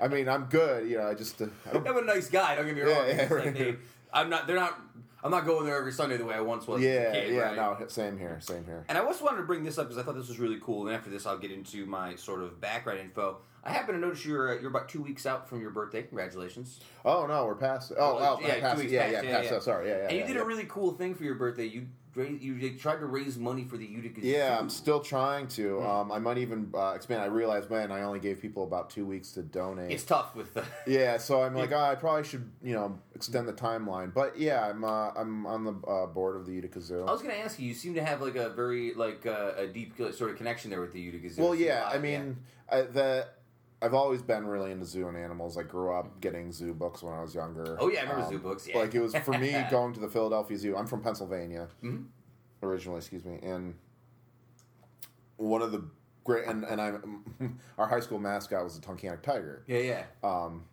I 0.00 0.08
mean, 0.08 0.28
I'm 0.28 0.44
good. 0.44 0.88
You 0.88 0.98
know, 0.98 1.08
I 1.08 1.14
just 1.14 1.42
uh, 1.42 1.46
I 1.68 1.72
don't 1.72 1.86
I'm 1.88 1.98
a 1.98 2.02
nice 2.02 2.28
guy. 2.30 2.54
Don't 2.56 2.66
get 2.66 2.74
me 2.76 2.82
wrong. 2.82 2.90
Yeah, 2.90 3.02
It's 3.04 3.30
yeah, 3.30 3.36
like 3.36 3.44
right. 3.46 3.54
they- 3.54 3.76
I'm 4.12 4.28
not. 4.28 4.46
They're 4.48 4.56
not. 4.56 4.80
I'm 5.22 5.30
not 5.30 5.44
going 5.44 5.66
there 5.66 5.76
every 5.76 5.92
Sunday 5.92 6.16
the 6.16 6.24
way 6.24 6.34
I 6.34 6.40
once 6.40 6.66
was. 6.66 6.80
Yeah, 6.80 7.12
kid, 7.12 7.34
yeah, 7.34 7.40
right? 7.40 7.56
no, 7.56 7.86
same 7.88 8.18
here, 8.18 8.38
same 8.40 8.64
here. 8.64 8.84
And 8.88 8.96
I 8.96 9.02
also 9.02 9.24
wanted 9.24 9.38
to 9.38 9.42
bring 9.44 9.64
this 9.64 9.76
up 9.78 9.86
because 9.88 9.98
I 9.98 10.02
thought 10.04 10.16
this 10.16 10.28
was 10.28 10.38
really 10.38 10.58
cool. 10.62 10.86
And 10.86 10.96
after 10.96 11.10
this, 11.10 11.26
I'll 11.26 11.38
get 11.38 11.50
into 11.50 11.84
my 11.86 12.14
sort 12.16 12.42
of 12.42 12.60
background 12.60 13.00
info. 13.00 13.38
I 13.62 13.72
happen 13.72 13.94
to 13.94 14.00
notice 14.00 14.24
you're 14.24 14.56
uh, 14.56 14.60
you're 14.60 14.70
about 14.70 14.88
two 14.88 15.02
weeks 15.02 15.26
out 15.26 15.46
from 15.48 15.60
your 15.60 15.70
birthday. 15.70 16.02
Congratulations! 16.02 16.80
Oh 17.04 17.26
no, 17.26 17.44
we're 17.44 17.54
past. 17.56 17.92
Oh, 17.98 18.16
Well, 18.16 18.38
oh, 18.42 18.46
yeah, 18.46 18.54
two 18.54 18.60
past. 18.62 18.78
weeks 18.78 18.92
Yeah, 18.92 19.02
past, 19.02 19.12
yeah, 19.12 19.22
yeah, 19.30 19.36
past. 19.36 19.50
yeah. 19.50 19.56
oh, 19.56 19.60
Sorry, 19.60 19.88
yeah, 19.88 19.96
yeah. 19.96 20.02
and 20.04 20.12
you 20.12 20.18
yeah, 20.20 20.26
did 20.26 20.36
yeah. 20.36 20.42
a 20.42 20.44
really 20.46 20.64
cool 20.66 20.92
thing 20.92 21.14
for 21.14 21.24
your 21.24 21.34
birthday. 21.34 21.66
You 21.66 21.86
you 22.16 22.58
they 22.58 22.70
tried 22.70 22.98
to 22.98 23.06
raise 23.06 23.38
money 23.38 23.64
for 23.64 23.76
the 23.76 23.86
Utica. 23.86 24.20
Yeah. 24.22 24.58
I'm 24.58 24.68
still 24.68 25.00
trying 25.00 25.48
to. 25.48 25.78
Hmm. 25.78 25.86
Um, 25.86 26.12
I 26.12 26.18
might 26.18 26.38
even 26.38 26.70
uh, 26.74 26.92
expand. 26.94 27.22
I 27.22 27.26
realized, 27.26 27.70
man, 27.70 27.92
I 27.92 28.02
only 28.02 28.20
gave 28.20 28.40
people 28.40 28.64
about 28.64 28.90
two 28.90 29.06
weeks 29.06 29.32
to 29.32 29.42
donate. 29.42 29.90
It's 29.90 30.04
tough 30.04 30.34
with 30.34 30.54
the. 30.54 30.64
yeah, 30.86 31.18
so 31.18 31.42
I'm 31.42 31.54
like, 31.54 31.72
oh, 31.72 31.78
I 31.78 31.94
probably 31.94 32.24
should, 32.24 32.50
you 32.62 32.74
know, 32.74 32.98
extend 33.14 33.48
the 33.48 33.52
timeline. 33.52 34.12
But 34.12 34.38
yeah, 34.38 34.66
I'm 34.66 34.84
uh, 34.84 35.10
I'm 35.16 35.46
on 35.46 35.64
the 35.64 35.72
uh, 35.86 36.06
board 36.06 36.36
of 36.36 36.46
the 36.46 36.52
Utica 36.52 36.80
Zoo. 36.80 37.04
I 37.04 37.12
was 37.12 37.22
going 37.22 37.34
to 37.34 37.40
ask 37.40 37.58
you. 37.58 37.68
You 37.68 37.74
seem 37.74 37.94
to 37.94 38.04
have 38.04 38.20
like 38.20 38.36
a 38.36 38.50
very 38.50 38.94
like 38.94 39.26
uh, 39.26 39.52
a 39.56 39.66
deep 39.66 39.96
sort 39.96 40.30
of 40.30 40.36
connection 40.36 40.70
there 40.70 40.80
with 40.80 40.92
the 40.92 41.00
Utica 41.00 41.30
Zoo. 41.30 41.42
Well, 41.42 41.54
yeah, 41.54 41.88
I 41.90 41.98
mean, 41.98 42.38
I, 42.70 42.82
the 42.82 43.28
I've 43.82 43.94
always 43.94 44.20
been 44.22 44.46
really 44.46 44.72
into 44.72 44.84
zoo 44.84 45.08
and 45.08 45.16
animals. 45.16 45.56
I 45.56 45.62
grew 45.62 45.92
up 45.94 46.20
getting 46.20 46.52
zoo 46.52 46.74
books 46.74 47.02
when 47.02 47.14
I 47.14 47.22
was 47.22 47.34
younger. 47.34 47.76
Oh, 47.80 47.88
yeah, 47.88 48.00
I 48.00 48.02
remember 48.02 48.24
Um, 48.24 48.28
zoo 48.30 48.38
books, 48.38 48.68
yeah. 48.68 48.78
Like 48.78 48.94
it 48.94 49.00
was 49.00 49.14
for 49.16 49.38
me 49.38 49.52
going 49.70 49.94
to 49.94 50.00
the 50.00 50.08
Philadelphia 50.08 50.58
Zoo. 50.58 50.76
I'm 50.76 50.86
from 50.86 51.00
Pennsylvania 51.02 51.68
Mhm. 51.82 52.06
originally, 52.62 52.98
excuse 52.98 53.24
me, 53.24 53.38
and 53.42 53.74
one 55.36 55.62
of 55.62 55.72
the 55.72 55.84
great 56.24 56.46
and 56.46 56.64
and 56.64 56.80
I'm 56.80 57.58
our 57.78 57.86
high 57.88 58.00
school 58.00 58.18
mascot 58.18 58.62
was 58.62 58.78
the 58.78 58.86
Tunkhannock 58.86 59.22
Tiger. 59.22 59.62
yeah, 59.66 59.78
yeah. 59.78 60.04
um, 60.22 60.64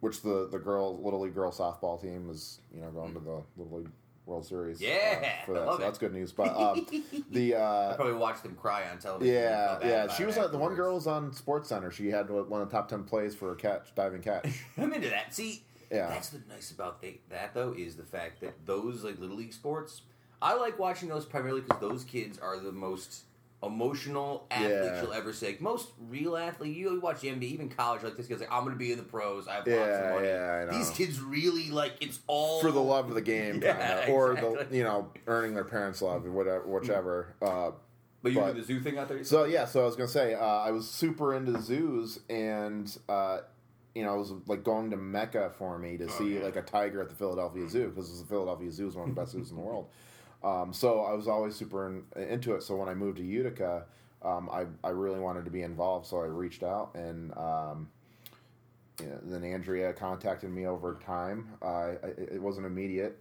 which 0.00 0.22
the 0.22 0.48
the 0.50 0.58
girl 0.58 1.00
little 1.02 1.20
league 1.20 1.34
girl 1.34 1.52
softball 1.52 2.00
team 2.00 2.26
was 2.26 2.60
you 2.74 2.80
know 2.80 2.90
going 2.90 3.14
to 3.14 3.20
the 3.20 3.42
little 3.56 3.78
league 3.78 3.90
World 4.26 4.46
Series. 4.46 4.80
uh, 4.80 4.86
Yeah, 4.86 5.44
for 5.46 5.56
I 5.56 5.64
that. 5.64 5.72
so 5.72 5.78
that's 5.78 5.98
good 5.98 6.12
news. 6.12 6.32
But 6.32 6.56
um, 6.56 6.86
the 7.30 7.54
I 7.56 7.58
uh, 7.60 7.96
probably 7.96 8.14
watched 8.14 8.42
them 8.42 8.54
cry 8.54 8.88
on 8.90 8.98
television. 8.98 9.34
yeah 9.34 9.78
yeah 9.82 10.08
she 10.14 10.24
was 10.24 10.36
uh, 10.38 10.48
the 10.48 10.58
one 10.58 10.74
girl 10.74 10.94
was 10.94 11.06
on 11.06 11.30
SportsCenter. 11.32 11.90
She 11.92 12.08
had 12.08 12.30
one 12.30 12.60
of 12.62 12.68
the 12.70 12.76
top 12.76 12.88
ten 12.88 13.04
plays 13.04 13.34
for 13.34 13.52
a 13.52 13.56
catch 13.56 13.94
diving 13.94 14.22
catch. 14.22 14.48
I'm 14.78 14.92
into 14.92 15.08
that. 15.10 15.34
See, 15.34 15.62
Yeah. 15.90 16.08
that's 16.08 16.28
the 16.30 16.40
nice 16.48 16.70
about 16.70 17.02
that 17.30 17.54
though 17.54 17.74
is 17.76 17.96
the 17.96 18.04
fact 18.04 18.40
that 18.42 18.66
those 18.66 19.02
like 19.04 19.18
little 19.18 19.36
league 19.36 19.52
sports. 19.52 20.02
I 20.42 20.54
like 20.54 20.78
watching 20.78 21.08
those 21.10 21.26
primarily 21.26 21.60
because 21.60 21.80
those 21.80 22.04
kids 22.04 22.38
are 22.38 22.58
the 22.58 22.72
most 22.72 23.24
emotional 23.62 24.46
athlete 24.50 24.70
Yeah. 24.70 25.02
you'll 25.02 25.12
ever 25.12 25.32
see. 25.32 25.46
Like, 25.48 25.60
most 25.60 25.88
real 26.08 26.36
athlete, 26.36 26.76
you 26.76 26.98
watch 27.00 27.20
the 27.20 27.28
NBA, 27.28 27.42
even 27.44 27.68
college, 27.68 28.02
like 28.02 28.16
this 28.16 28.26
guy's 28.26 28.40
like, 28.40 28.50
I'm 28.52 28.62
going 28.64 28.74
to 28.74 28.78
be 28.78 28.90
in 28.92 28.98
the 28.98 29.04
pros. 29.04 29.46
I 29.48 29.54
have 29.56 29.66
lots 29.66 29.78
of 29.96 30.10
money. 30.14 30.26
yeah. 30.28 30.66
These 30.70 30.90
kids 30.90 31.20
really 31.20 31.70
like 31.70 31.94
it's 32.00 32.20
all 32.26 32.60
for 32.60 32.70
the 32.72 32.80
love 32.82 33.08
of 33.08 33.14
the 33.14 33.20
game, 33.22 33.60
Yeah, 33.62 34.06
or 34.10 34.34
the 34.34 34.66
you 34.70 34.82
know 34.84 35.10
earning 35.26 35.54
their 35.54 35.64
parents' 35.64 36.00
love, 36.02 36.24
or 36.26 36.32
whatever, 36.32 36.64
whichever. 36.66 37.34
Uh, 37.42 37.72
But 38.22 38.32
you 38.32 38.40
but- 38.40 38.54
do 38.54 38.60
the 38.60 38.66
zoo 38.66 38.80
thing 38.80 38.98
out 38.98 39.08
there. 39.08 39.22
So 39.24 39.44
yeah, 39.44 39.64
so 39.66 39.82
I 39.82 39.84
was 39.86 39.96
gonna 39.96 40.08
say 40.08 40.34
uh, 40.34 40.40
I 40.44 40.70
was 40.70 40.88
super 40.88 41.34
into 41.34 41.60
zoos, 41.60 42.20
and 42.30 42.94
uh, 43.08 43.40
you 43.94 44.04
know 44.04 44.14
it 44.14 44.18
was 44.18 44.32
like 44.46 44.62
going 44.64 44.90
to 44.90 44.96
Mecca 44.96 45.52
for 45.58 45.78
me 45.78 45.96
to 45.98 46.04
Oh, 46.04 46.18
see 46.18 46.34
yeah. 46.38 46.44
like 46.44 46.56
a 46.56 46.62
tiger 46.62 47.00
at 47.02 47.08
the 47.10 47.14
Philadelphia 47.14 47.68
Zoo 47.68 47.88
because 47.90 48.20
the 48.20 48.26
Philadelphia 48.26 48.70
Zoo 48.70 48.88
is 48.88 48.94
one 48.96 49.08
of 49.10 49.14
the 49.14 49.20
best 49.20 49.32
zoos 49.32 49.50
in 49.50 49.56
the 49.56 49.62
world. 49.62 49.88
Um, 50.42 50.72
so 50.72 51.00
I 51.00 51.12
was 51.14 51.28
always 51.28 51.54
super 51.56 51.86
in, 51.86 52.04
into 52.22 52.54
it. 52.54 52.62
So 52.62 52.76
when 52.76 52.88
I 52.88 52.94
moved 52.94 53.18
to 53.18 53.24
Utica, 53.24 53.84
um, 54.22 54.48
I 54.50 54.66
I 54.82 54.90
really 54.90 55.20
wanted 55.20 55.44
to 55.44 55.50
be 55.50 55.62
involved. 55.62 56.06
So 56.06 56.20
I 56.20 56.26
reached 56.26 56.62
out 56.62 56.94
and. 56.94 57.36
Um, 57.36 57.88
then 59.22 59.44
Andrea 59.44 59.92
contacted 59.92 60.50
me 60.50 60.66
over 60.66 60.98
time. 61.04 61.48
Uh, 61.62 61.66
I, 61.66 62.06
it 62.18 62.42
wasn't 62.42 62.66
immediate, 62.66 63.18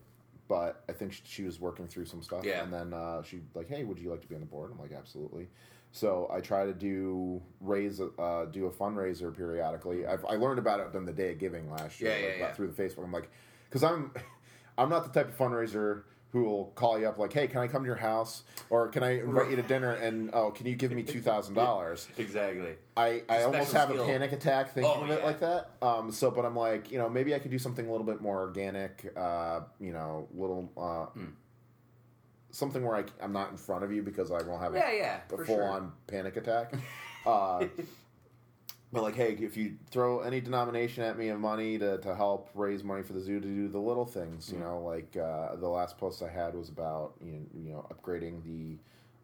but 0.48 0.84
I 0.90 0.92
think 0.92 1.14
she, 1.14 1.22
she 1.24 1.44
was 1.44 1.60
working 1.60 1.88
through 1.88 2.06
some 2.06 2.22
stuff. 2.22 2.44
Yeah. 2.44 2.64
And 2.64 2.74
then 2.74 2.94
uh, 2.94 3.24
she 3.24 3.40
like, 3.54 3.70
hey, 3.70 3.84
would 3.84 4.00
you 4.00 4.10
like 4.10 4.22
to 4.22 4.28
be 4.28 4.36
on 4.36 4.42
the 4.42 4.48
board? 4.48 4.72
I'm 4.74 4.80
like, 4.80 4.92
absolutely. 4.92 5.48
So 5.92 6.30
I 6.34 6.40
try 6.42 6.66
to 6.66 6.74
do 6.74 7.42
raise 7.62 8.00
uh, 8.02 8.46
do 8.52 8.66
a 8.68 8.72
fundraiser 8.72 9.36
periodically. 9.36 10.06
I've, 10.06 10.26
I 10.26 10.36
learned 10.36 10.60
about 10.60 10.80
it 10.82 10.96
on 10.96 11.06
the 11.06 11.14
day 11.14 11.32
of 11.32 11.40
giving 11.40 11.72
last 11.72 12.00
year, 12.00 12.12
Yeah, 12.12 12.18
yeah, 12.18 12.28
like, 12.28 12.38
yeah. 12.40 12.54
through 12.54 12.68
the 12.72 12.84
Facebook. 12.84 13.04
I'm 13.04 13.12
like, 13.12 13.30
because 13.70 13.84
I'm 13.84 14.12
I'm 14.78 14.90
not 14.90 15.12
the 15.12 15.18
type 15.18 15.30
of 15.30 15.38
fundraiser 15.38 16.04
who 16.32 16.44
will 16.44 16.66
call 16.76 17.00
you 17.00 17.08
up 17.08 17.18
like, 17.18 17.34
hey, 17.34 17.48
can 17.48 17.60
I 17.60 17.68
come 17.68 17.82
to 17.84 17.88
your 17.88 17.96
house 17.96 18.44
or 18.70 18.88
can 18.88 19.02
I 19.04 19.20
invite 19.20 19.50
you 19.50 19.56
to 19.56 19.64
dinner 19.64 19.94
and 19.94 20.30
oh, 20.34 20.52
can 20.52 20.68
you 20.68 20.76
give 20.76 20.92
me 20.92 21.02
two 21.04 21.22
thousand 21.22 21.56
dollars? 21.56 22.08
exactly. 22.18 22.76
I, 22.96 23.24
I 23.28 23.44
almost 23.44 23.74
have 23.74 23.90
skill. 23.90 24.04
a 24.04 24.06
panic 24.06 24.32
attack 24.32 24.74
thinking 24.74 24.94
Oh, 24.96 25.04
of 25.06 25.10
it 25.10 25.20
yeah. 25.20 25.26
like 25.26 25.40
that. 25.40 25.72
Um, 25.82 26.12
so, 26.12 26.30
but 26.30 26.46
I'm 26.46 26.56
like, 26.56 26.92
you 26.92 27.00
know, 27.00 27.10
maybe 27.10 27.34
I 27.34 27.40
could 27.40 27.50
do 27.52 27.58
something 27.60 27.88
a 27.88 27.92
little 27.92 28.06
bit 28.06 28.22
more 28.22 28.40
organic. 28.42 29.12
Uh, 29.18 29.62
you 29.80 29.92
know, 29.92 30.28
little, 30.36 30.72
uh, 30.78 31.06
Hmm. 31.20 31.30
something 32.52 32.84
where 32.86 32.96
I, 32.98 33.06
am 33.24 33.32
not 33.34 33.50
in 33.52 33.58
front 33.58 33.84
of 33.84 33.92
you 33.92 34.04
because 34.04 34.32
I 34.32 34.42
won't 34.44 34.62
have 34.62 34.76
Yeah, 34.76 34.90
a, 34.92 34.98
yeah, 34.98 35.20
a 35.32 35.38
full 35.38 35.46
sure. 35.46 35.64
on 35.68 35.92
panic 36.08 36.38
attack. 36.38 36.74
Uh, 37.26 37.68
but 38.92 39.04
like, 39.04 39.16
hey, 39.16 39.34
if 39.40 39.56
you 39.56 39.76
throw 39.92 40.22
any 40.22 40.42
denomination 40.42 41.04
at 41.04 41.18
me 41.18 41.30
of 41.30 41.40
money 41.40 41.78
to, 41.78 41.98
to 42.00 42.16
help 42.16 42.50
raise 42.56 42.84
money 42.84 43.04
for 43.04 43.14
the 43.14 43.20
zoo 43.22 43.40
to 43.40 43.48
do 43.48 43.68
the 43.68 43.80
little 43.80 44.06
things, 44.06 44.50
you 44.52 44.56
Mm-hmm. 44.56 44.68
know, 44.68 44.82
like 44.82 45.16
uh, 45.18 45.56
the 45.58 45.68
last 45.68 45.98
post 45.98 46.24
I 46.24 46.30
had 46.30 46.56
was 46.56 46.70
about 46.70 47.14
you 47.24 47.34
know, 47.34 47.46
you 47.54 47.72
know 47.74 47.86
upgrading 47.94 48.44
the 48.44 48.78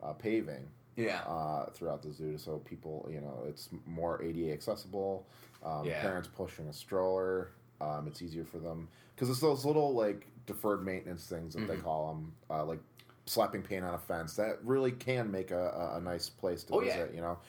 uh, 0.05 0.13
paving 0.13 0.67
Yeah. 0.95 1.21
uh, 1.27 1.65
throughout 1.71 2.03
the 2.03 2.11
zoo, 2.11 2.37
so 2.37 2.57
people, 2.59 3.07
you 3.11 3.21
know, 3.21 3.43
it's 3.47 3.69
more 3.87 4.21
ADA 4.21 4.51
accessible. 4.53 5.25
Um, 5.63 5.87
Yeah. 5.87 5.99
Parents 5.99 6.29
pushing 6.35 6.67
a 6.67 6.73
stroller, 6.73 7.49
um, 7.81 8.05
it's 8.07 8.21
easier 8.21 8.45
for 8.45 8.59
them 8.59 8.87
because 9.15 9.29
it's 9.31 9.39
those 9.39 9.65
little 9.65 9.93
like 9.95 10.27
deferred 10.45 10.85
maintenance 10.85 11.25
things 11.25 11.53
that 11.55 11.61
Mm-hmm. 11.61 11.71
they 11.75 11.77
call 11.77 12.07
them, 12.09 12.33
uh, 12.51 12.63
like 12.63 12.79
slapping 13.25 13.63
paint 13.63 13.83
on 13.83 13.95
a 13.95 13.97
fence. 13.97 14.35
That 14.35 14.59
really 14.63 14.91
can 14.91 15.31
make 15.31 15.49
a, 15.49 15.69
a, 15.93 15.97
a 15.97 16.01
nice 16.01 16.29
place 16.29 16.63
to 16.65 16.73
Oh, 16.73 16.81
yeah. 16.81 16.97
visit. 16.97 17.15
You 17.15 17.21
know, 17.21 17.39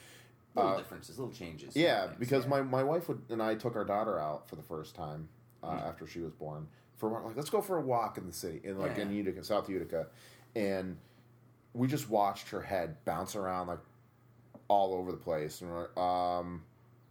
little 0.57 0.71
uh, 0.73 0.77
differences, 0.77 1.17
little 1.19 1.33
changes. 1.33 1.75
yeah, 1.75 2.07
because 2.19 2.45
my, 2.47 2.61
my 2.61 2.83
wife 2.83 3.07
would, 3.07 3.21
and 3.29 3.41
I 3.41 3.55
took 3.55 3.75
our 3.75 3.85
daughter 3.85 4.19
out 4.19 4.47
for 4.49 4.55
the 4.55 4.63
first 4.63 4.95
time 4.95 5.27
uh, 5.63 5.67
Mm. 5.71 5.87
after 5.89 6.07
she 6.07 6.19
was 6.19 6.31
born 6.31 6.67
for 6.97 7.09
like 7.09 7.35
let's 7.35 7.49
go 7.49 7.61
for 7.61 7.77
a 7.77 7.81
walk 7.81 8.17
in 8.17 8.25
the 8.27 8.33
city 8.33 8.61
in 8.63 8.77
like 8.79 8.95
Yeah, 8.97 9.03
in. 9.03 9.13
Utica, 9.13 9.43
South 9.43 9.69
Utica, 9.69 10.07
and 10.55 10.97
we 11.73 11.87
just 11.87 12.09
watched 12.09 12.49
her 12.49 12.61
head 12.61 12.95
bounce 13.05 13.35
around 13.35 13.67
like 13.67 13.79
all 14.67 14.93
over 14.93 15.11
the 15.11 15.17
place, 15.17 15.61
and 15.61 15.69
we're 15.71 15.81
like, 15.81 15.97
um. 15.97 16.63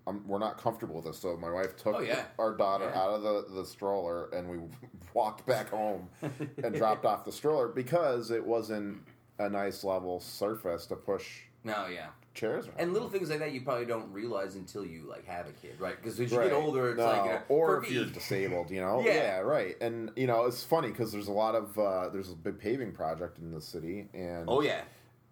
Um, 0.08 0.22
we're 0.24 0.38
not 0.38 0.56
comfortable 0.56 0.94
with 0.94 1.06
this, 1.06 1.18
so 1.18 1.36
my 1.36 1.50
wife 1.50 1.74
took 1.76 1.96
Oh, 1.96 1.98
yeah. 1.98 2.26
our 2.38 2.54
daughter 2.56 2.88
Yeah. 2.94 3.02
out 3.02 3.10
of 3.10 3.22
the, 3.22 3.44
the 3.56 3.66
stroller 3.66 4.28
and 4.32 4.48
we 4.48 4.58
walked 5.14 5.44
back 5.46 5.70
home 5.70 6.08
and 6.62 6.72
dropped 6.76 7.04
off 7.04 7.24
the 7.24 7.32
stroller 7.32 7.66
because 7.66 8.30
it 8.30 8.46
wasn't 8.46 9.02
a 9.40 9.48
nice 9.48 9.82
level 9.82 10.20
surface 10.20 10.86
to 10.86 10.94
push 10.94 11.40
No, 11.64 11.88
yeah. 11.88 12.10
Chairs 12.36 12.66
around. 12.68 12.76
And 12.78 12.92
little 12.92 13.08
things 13.08 13.30
like 13.30 13.40
that 13.40 13.50
you 13.52 13.62
probably 13.62 13.86
don't 13.86 14.12
realize 14.12 14.54
until 14.54 14.84
you 14.84 15.06
like 15.08 15.26
have 15.26 15.48
a 15.48 15.52
kid, 15.52 15.74
right? 15.80 15.96
Because 15.96 16.20
as 16.20 16.30
you 16.30 16.38
Right. 16.38 16.50
get 16.50 16.52
older, 16.56 16.90
it's 16.90 16.98
No, 16.98 17.06
like 17.06 17.24
know, 17.24 17.40
or 17.48 17.78
if 17.82 17.88
me- 17.88 17.96
you're 17.96 18.04
disabled, 18.04 18.70
you 18.70 18.80
know. 18.80 19.00
Yeah. 19.04 19.14
yeah. 19.14 19.38
right. 19.40 19.76
And 19.80 20.10
you 20.14 20.28
know, 20.28 20.44
it's 20.44 20.62
funny 20.62 20.88
because 20.90 21.10
there's 21.10 21.28
a 21.28 21.32
lot 21.32 21.54
of 21.56 21.76
uh, 21.78 22.10
there's 22.10 22.30
a 22.30 22.36
big 22.36 22.58
paving 22.60 22.92
project 22.92 23.38
in 23.38 23.50
the 23.50 23.60
city, 23.60 24.08
and 24.14 24.44
Oh 24.46 24.60
yeah. 24.60 24.82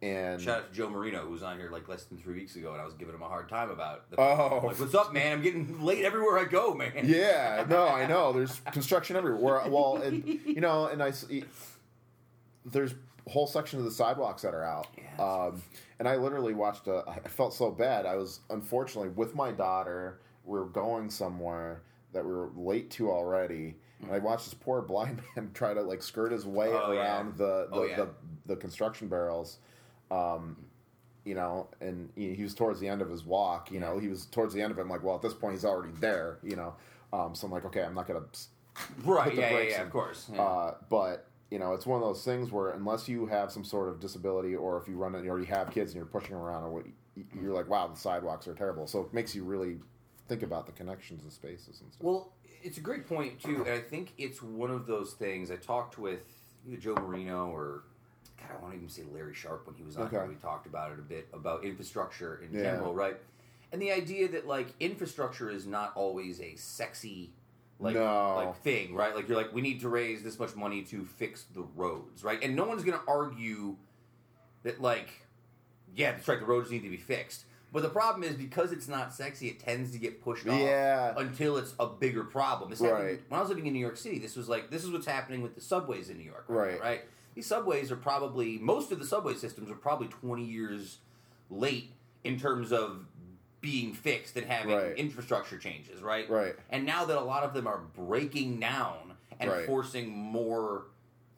and 0.02 0.40
Shout 0.40 0.58
out 0.58 0.68
to 0.70 0.74
Joe 0.74 0.88
Marino, 0.90 1.20
who 1.24 1.30
was 1.30 1.42
on 1.42 1.58
here 1.58 1.70
like 1.70 1.88
less 1.88 2.04
than 2.04 2.18
three 2.18 2.34
weeks 2.34 2.56
ago, 2.56 2.72
and 2.72 2.80
I 2.80 2.84
was 2.84 2.94
giving 2.94 3.14
him 3.14 3.22
a 3.22 3.28
hard 3.28 3.48
time 3.48 3.70
about. 3.70 4.10
The 4.10 4.20
Oh. 4.20 4.60
Like, 4.66 4.78
what's 4.80 4.94
up, 4.94 5.12
man? 5.12 5.32
I'm 5.32 5.42
getting 5.42 5.80
late 5.82 6.04
everywhere 6.04 6.38
I 6.38 6.44
go, 6.44 6.74
man. 6.74 6.92
yeah, 7.04 7.64
no, 7.68 7.86
I 7.88 8.06
know. 8.06 8.32
There's 8.32 8.60
construction 8.72 9.16
everywhere. 9.16 9.62
Well, 9.68 9.96
and 9.96 10.26
you 10.44 10.60
know, 10.60 10.86
and 10.86 11.02
I 11.02 11.08
s- 11.08 11.26
there's 12.66 12.94
whole 13.28 13.46
section 13.46 13.78
of 13.78 13.84
the 13.84 13.90
sidewalks 13.90 14.42
that 14.42 14.54
are 14.54 14.64
out. 14.64 14.86
Yeah. 14.96 15.24
Um, 15.24 15.62
and 15.98 16.08
I 16.08 16.16
literally 16.16 16.54
watched 16.54 16.86
a. 16.88 17.04
I 17.06 17.28
felt 17.28 17.54
so 17.54 17.70
bad. 17.70 18.06
I 18.06 18.16
was 18.16 18.40
unfortunately 18.50 19.10
with 19.10 19.34
my 19.34 19.50
daughter. 19.52 20.20
We 20.44 20.58
are 20.58 20.64
going 20.64 21.08
somewhere 21.08 21.82
that 22.12 22.24
we 22.24 22.30
were 22.32 22.50
late 22.54 22.90
to 22.92 23.10
already. 23.10 23.76
And 24.02 24.12
I 24.12 24.18
watched 24.18 24.44
this 24.44 24.54
poor 24.54 24.82
blind 24.82 25.22
man 25.36 25.50
try 25.54 25.72
to 25.72 25.80
like 25.82 26.02
skirt 26.02 26.32
his 26.32 26.44
way 26.44 26.68
Oh, 26.70 26.92
yeah. 26.92 27.00
around 27.00 27.38
the 27.38 27.68
the, 27.70 27.76
Oh, 27.76 27.84
yeah. 27.84 27.96
the 27.96 28.08
the 28.46 28.56
construction 28.56 29.08
barrels. 29.08 29.58
Um, 30.10 30.56
you 31.24 31.34
know, 31.34 31.68
and 31.80 32.10
he 32.14 32.42
was 32.42 32.54
towards 32.54 32.78
the 32.80 32.86
end 32.88 33.00
of 33.00 33.08
his 33.08 33.24
walk. 33.24 33.70
You 33.72 33.80
know, 33.80 33.98
he 33.98 34.08
was 34.08 34.26
towards 34.26 34.52
the 34.52 34.60
end 34.60 34.70
of 34.72 34.78
it. 34.78 34.82
I'm 34.82 34.90
like, 34.90 35.02
well, 35.02 35.14
at 35.16 35.22
this 35.22 35.32
point, 35.32 35.54
he's 35.54 35.64
already 35.64 35.92
there. 35.98 36.38
You 36.42 36.56
know, 36.56 36.74
um, 37.14 37.34
so 37.34 37.46
I'm 37.46 37.52
like, 37.52 37.64
okay, 37.64 37.82
I'm 37.82 37.94
not 37.94 38.06
gonna. 38.06 38.20
Right? 39.04 39.34
Yeah, 39.34 39.40
yeah, 39.40 39.52
brakes 39.54 39.72
yeah. 39.76 39.82
Of 39.82 39.90
course. 39.90 40.28
Yeah. 40.34 40.42
Uh, 40.42 40.74
but 40.90 41.26
you 41.50 41.58
know, 41.58 41.72
it's 41.74 41.86
one 41.86 42.00
of 42.02 42.06
those 42.06 42.24
things 42.24 42.50
where 42.50 42.70
unless 42.70 43.08
you 43.08 43.26
have 43.26 43.52
some 43.52 43.64
sort 43.64 43.88
of 43.88 44.00
disability, 44.00 44.54
or 44.56 44.76
if 44.80 44.88
you 44.88 44.96
run 44.96 45.14
it, 45.14 45.18
and 45.18 45.24
you 45.24 45.30
already 45.30 45.46
have 45.46 45.70
kids 45.70 45.92
and 45.92 45.96
you're 45.96 46.06
pushing 46.06 46.30
them 46.32 46.40
around, 46.42 46.64
or 46.64 46.70
what, 46.70 46.84
you're 47.40 47.54
like, 47.54 47.68
wow, 47.68 47.86
the 47.86 47.96
sidewalks 47.96 48.48
are 48.48 48.54
terrible. 48.54 48.86
So 48.86 49.02
it 49.02 49.12
makes 49.12 49.34
you 49.34 49.44
really 49.44 49.76
think 50.28 50.42
about 50.42 50.66
the 50.66 50.72
connections 50.72 51.22
and 51.22 51.32
spaces 51.32 51.80
and 51.82 51.92
stuff. 51.92 52.02
Well, 52.02 52.32
it's 52.62 52.78
a 52.78 52.80
great 52.80 53.06
point 53.06 53.40
too, 53.40 53.62
and 53.66 53.74
I 53.74 53.80
think 53.80 54.12
it's 54.18 54.42
one 54.42 54.70
of 54.70 54.86
those 54.86 55.12
things. 55.12 55.50
I 55.50 55.56
talked 55.56 55.98
with 55.98 56.24
either 56.66 56.78
Joe 56.78 56.94
Marino 56.94 57.48
or 57.48 57.82
God, 58.38 58.56
I 58.58 58.62
won't 58.62 58.74
even 58.74 58.88
say 58.88 59.02
Larry 59.12 59.34
Sharp 59.34 59.66
when 59.66 59.76
he 59.76 59.82
was 59.82 59.96
on. 59.96 60.10
here. 60.10 60.20
Okay. 60.20 60.28
We 60.30 60.34
talked 60.36 60.66
about 60.66 60.92
it 60.92 60.98
a 60.98 61.02
bit 61.02 61.28
about 61.32 61.64
infrastructure 61.64 62.42
in 62.42 62.52
Yeah. 62.54 62.62
general, 62.72 62.94
right? 62.94 63.16
And 63.70 63.80
the 63.82 63.92
idea 63.92 64.28
that 64.28 64.46
like 64.46 64.68
infrastructure 64.80 65.50
is 65.50 65.66
not 65.66 65.92
always 65.94 66.40
a 66.40 66.56
sexy 66.56 67.32
like 67.80 67.94
No. 67.94 68.36
like 68.36 68.56
thing, 68.62 68.94
right? 68.94 69.14
Like 69.14 69.28
you're 69.28 69.36
like 69.36 69.52
we 69.52 69.60
need 69.60 69.80
to 69.80 69.88
raise 69.88 70.22
this 70.22 70.38
much 70.38 70.54
money 70.56 70.82
to 70.84 71.04
fix 71.04 71.44
the 71.54 71.62
roads, 71.76 72.22
right? 72.24 72.42
And 72.42 72.54
no 72.56 72.64
one's 72.64 72.82
to 72.84 73.00
argue 73.08 73.76
that 74.62 74.80
like 74.80 75.08
yeah, 75.96 76.12
that's 76.12 76.26
right, 76.26 76.40
the 76.40 76.46
roads 76.46 76.70
need 76.70 76.82
to 76.82 76.90
be 76.90 76.96
fixed. 76.96 77.44
But 77.72 77.82
the 77.82 77.88
problem 77.88 78.22
is 78.22 78.36
because 78.36 78.70
it's 78.72 78.86
not 78.86 79.12
sexy, 79.12 79.48
it 79.48 79.58
tends 79.58 79.90
to 79.92 79.98
get 79.98 80.22
pushed 80.22 80.46
off 80.46 80.58
Yeah. 80.60 81.12
until 81.16 81.56
it's 81.56 81.74
a 81.80 81.86
bigger 81.86 82.22
problem. 82.22 82.70
This 82.70 82.80
Right. 82.80 83.20
when 83.28 83.38
I 83.38 83.40
was 83.40 83.48
living 83.48 83.66
in 83.66 83.72
New 83.72 83.80
York 83.80 83.96
City. 83.96 84.18
This 84.18 84.36
was 84.36 84.48
like 84.48 84.70
this 84.70 84.84
is 84.84 84.90
what's 84.90 85.06
happening 85.06 85.42
with 85.42 85.54
the 85.56 85.60
subways 85.60 86.08
in 86.10 86.18
New 86.18 86.24
York, 86.24 86.44
Right. 86.48 86.80
Right. 86.80 87.00
These 87.34 87.46
subways 87.46 87.90
are 87.90 87.96
probably 87.96 88.58
most 88.58 88.92
of 88.92 89.00
the 89.00 89.04
subway 89.06 89.34
systems 89.34 89.68
are 89.70 89.74
probably 89.74 90.06
twenty 90.08 90.44
years 90.44 90.98
late 91.50 91.90
in 92.22 92.38
terms 92.38 92.72
of 92.72 93.06
being 93.64 93.94
fixed 93.94 94.36
and 94.36 94.46
having 94.46 94.76
Right. 94.76 94.94
infrastructure 94.96 95.56
changes, 95.58 96.02
right? 96.02 96.28
Right. 96.28 96.54
And 96.68 96.84
now 96.84 97.06
that 97.06 97.16
a 97.16 97.24
lot 97.24 97.44
of 97.44 97.54
them 97.54 97.66
are 97.66 97.78
breaking 97.96 98.60
down 98.60 99.14
and 99.40 99.50
Right. 99.50 99.64
forcing 99.64 100.10
more 100.10 100.82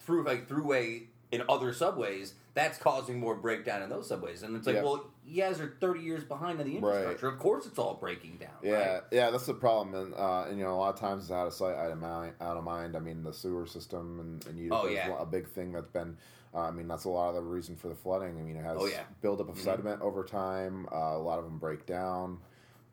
through 0.00 0.24
like 0.24 0.48
throughway 0.48 1.06
in 1.30 1.44
other 1.48 1.72
subways, 1.72 2.34
that's 2.54 2.78
causing 2.78 3.20
more 3.20 3.34
breakdown 3.36 3.82
in 3.82 3.88
those 3.90 4.08
subways. 4.08 4.42
And 4.42 4.56
it's 4.56 4.66
like, 4.66 4.76
Yeah. 4.76 4.82
well, 4.82 5.04
you 5.24 5.42
guys 5.42 5.60
are 5.60 5.76
thirty 5.80 6.00
years 6.00 6.24
behind 6.24 6.58
on 6.60 6.66
the 6.66 6.78
Right. 6.78 6.94
infrastructure. 6.94 7.28
Of 7.28 7.38
course, 7.38 7.66
it's 7.66 7.78
all 7.78 7.94
breaking 7.94 8.38
down. 8.38 8.50
Yeah, 8.62 8.94
right? 8.94 9.02
yeah, 9.12 9.30
that's 9.30 9.46
the 9.46 9.54
problem, 9.54 9.94
and, 9.94 10.14
uh, 10.14 10.46
and 10.48 10.58
you 10.58 10.64
know 10.64 10.74
a 10.74 10.78
lot 10.78 10.94
of 10.94 10.98
times 11.00 11.24
it's 11.24 11.32
out 11.32 11.46
of 11.46 11.52
sight, 11.54 11.76
out 11.76 11.90
of 11.92 11.98
mind. 11.98 12.34
Out 12.40 12.56
of 12.56 12.64
mind. 12.64 12.96
I 12.96 13.00
mean, 13.00 13.22
the 13.22 13.32
sewer 13.32 13.66
system 13.66 14.18
and, 14.20 14.46
and 14.46 14.58
Utica 14.58 14.80
Oh, 14.82 14.88
yeah. 14.88 15.14
a 15.20 15.26
big 15.26 15.46
thing 15.48 15.70
that's 15.72 15.90
been. 15.90 16.16
Uh, 16.56 16.60
I 16.60 16.70
mean, 16.70 16.88
that's 16.88 17.04
a 17.04 17.10
lot 17.10 17.28
of 17.28 17.34
the 17.34 17.42
reason 17.42 17.76
for 17.76 17.88
the 17.88 17.94
flooding. 17.94 18.30
I 18.38 18.42
mean, 18.42 18.56
it 18.56 18.64
has 18.64 18.78
Oh, 18.80 18.86
yeah. 18.86 19.02
buildup 19.20 19.50
of 19.50 19.56
Mhm. 19.56 19.60
sediment 19.64 20.00
over 20.00 20.24
time. 20.24 20.88
Uh, 20.90 20.96
a 21.16 21.18
lot 21.18 21.38
of 21.38 21.44
them 21.44 21.58
break 21.58 21.84
down. 21.84 22.40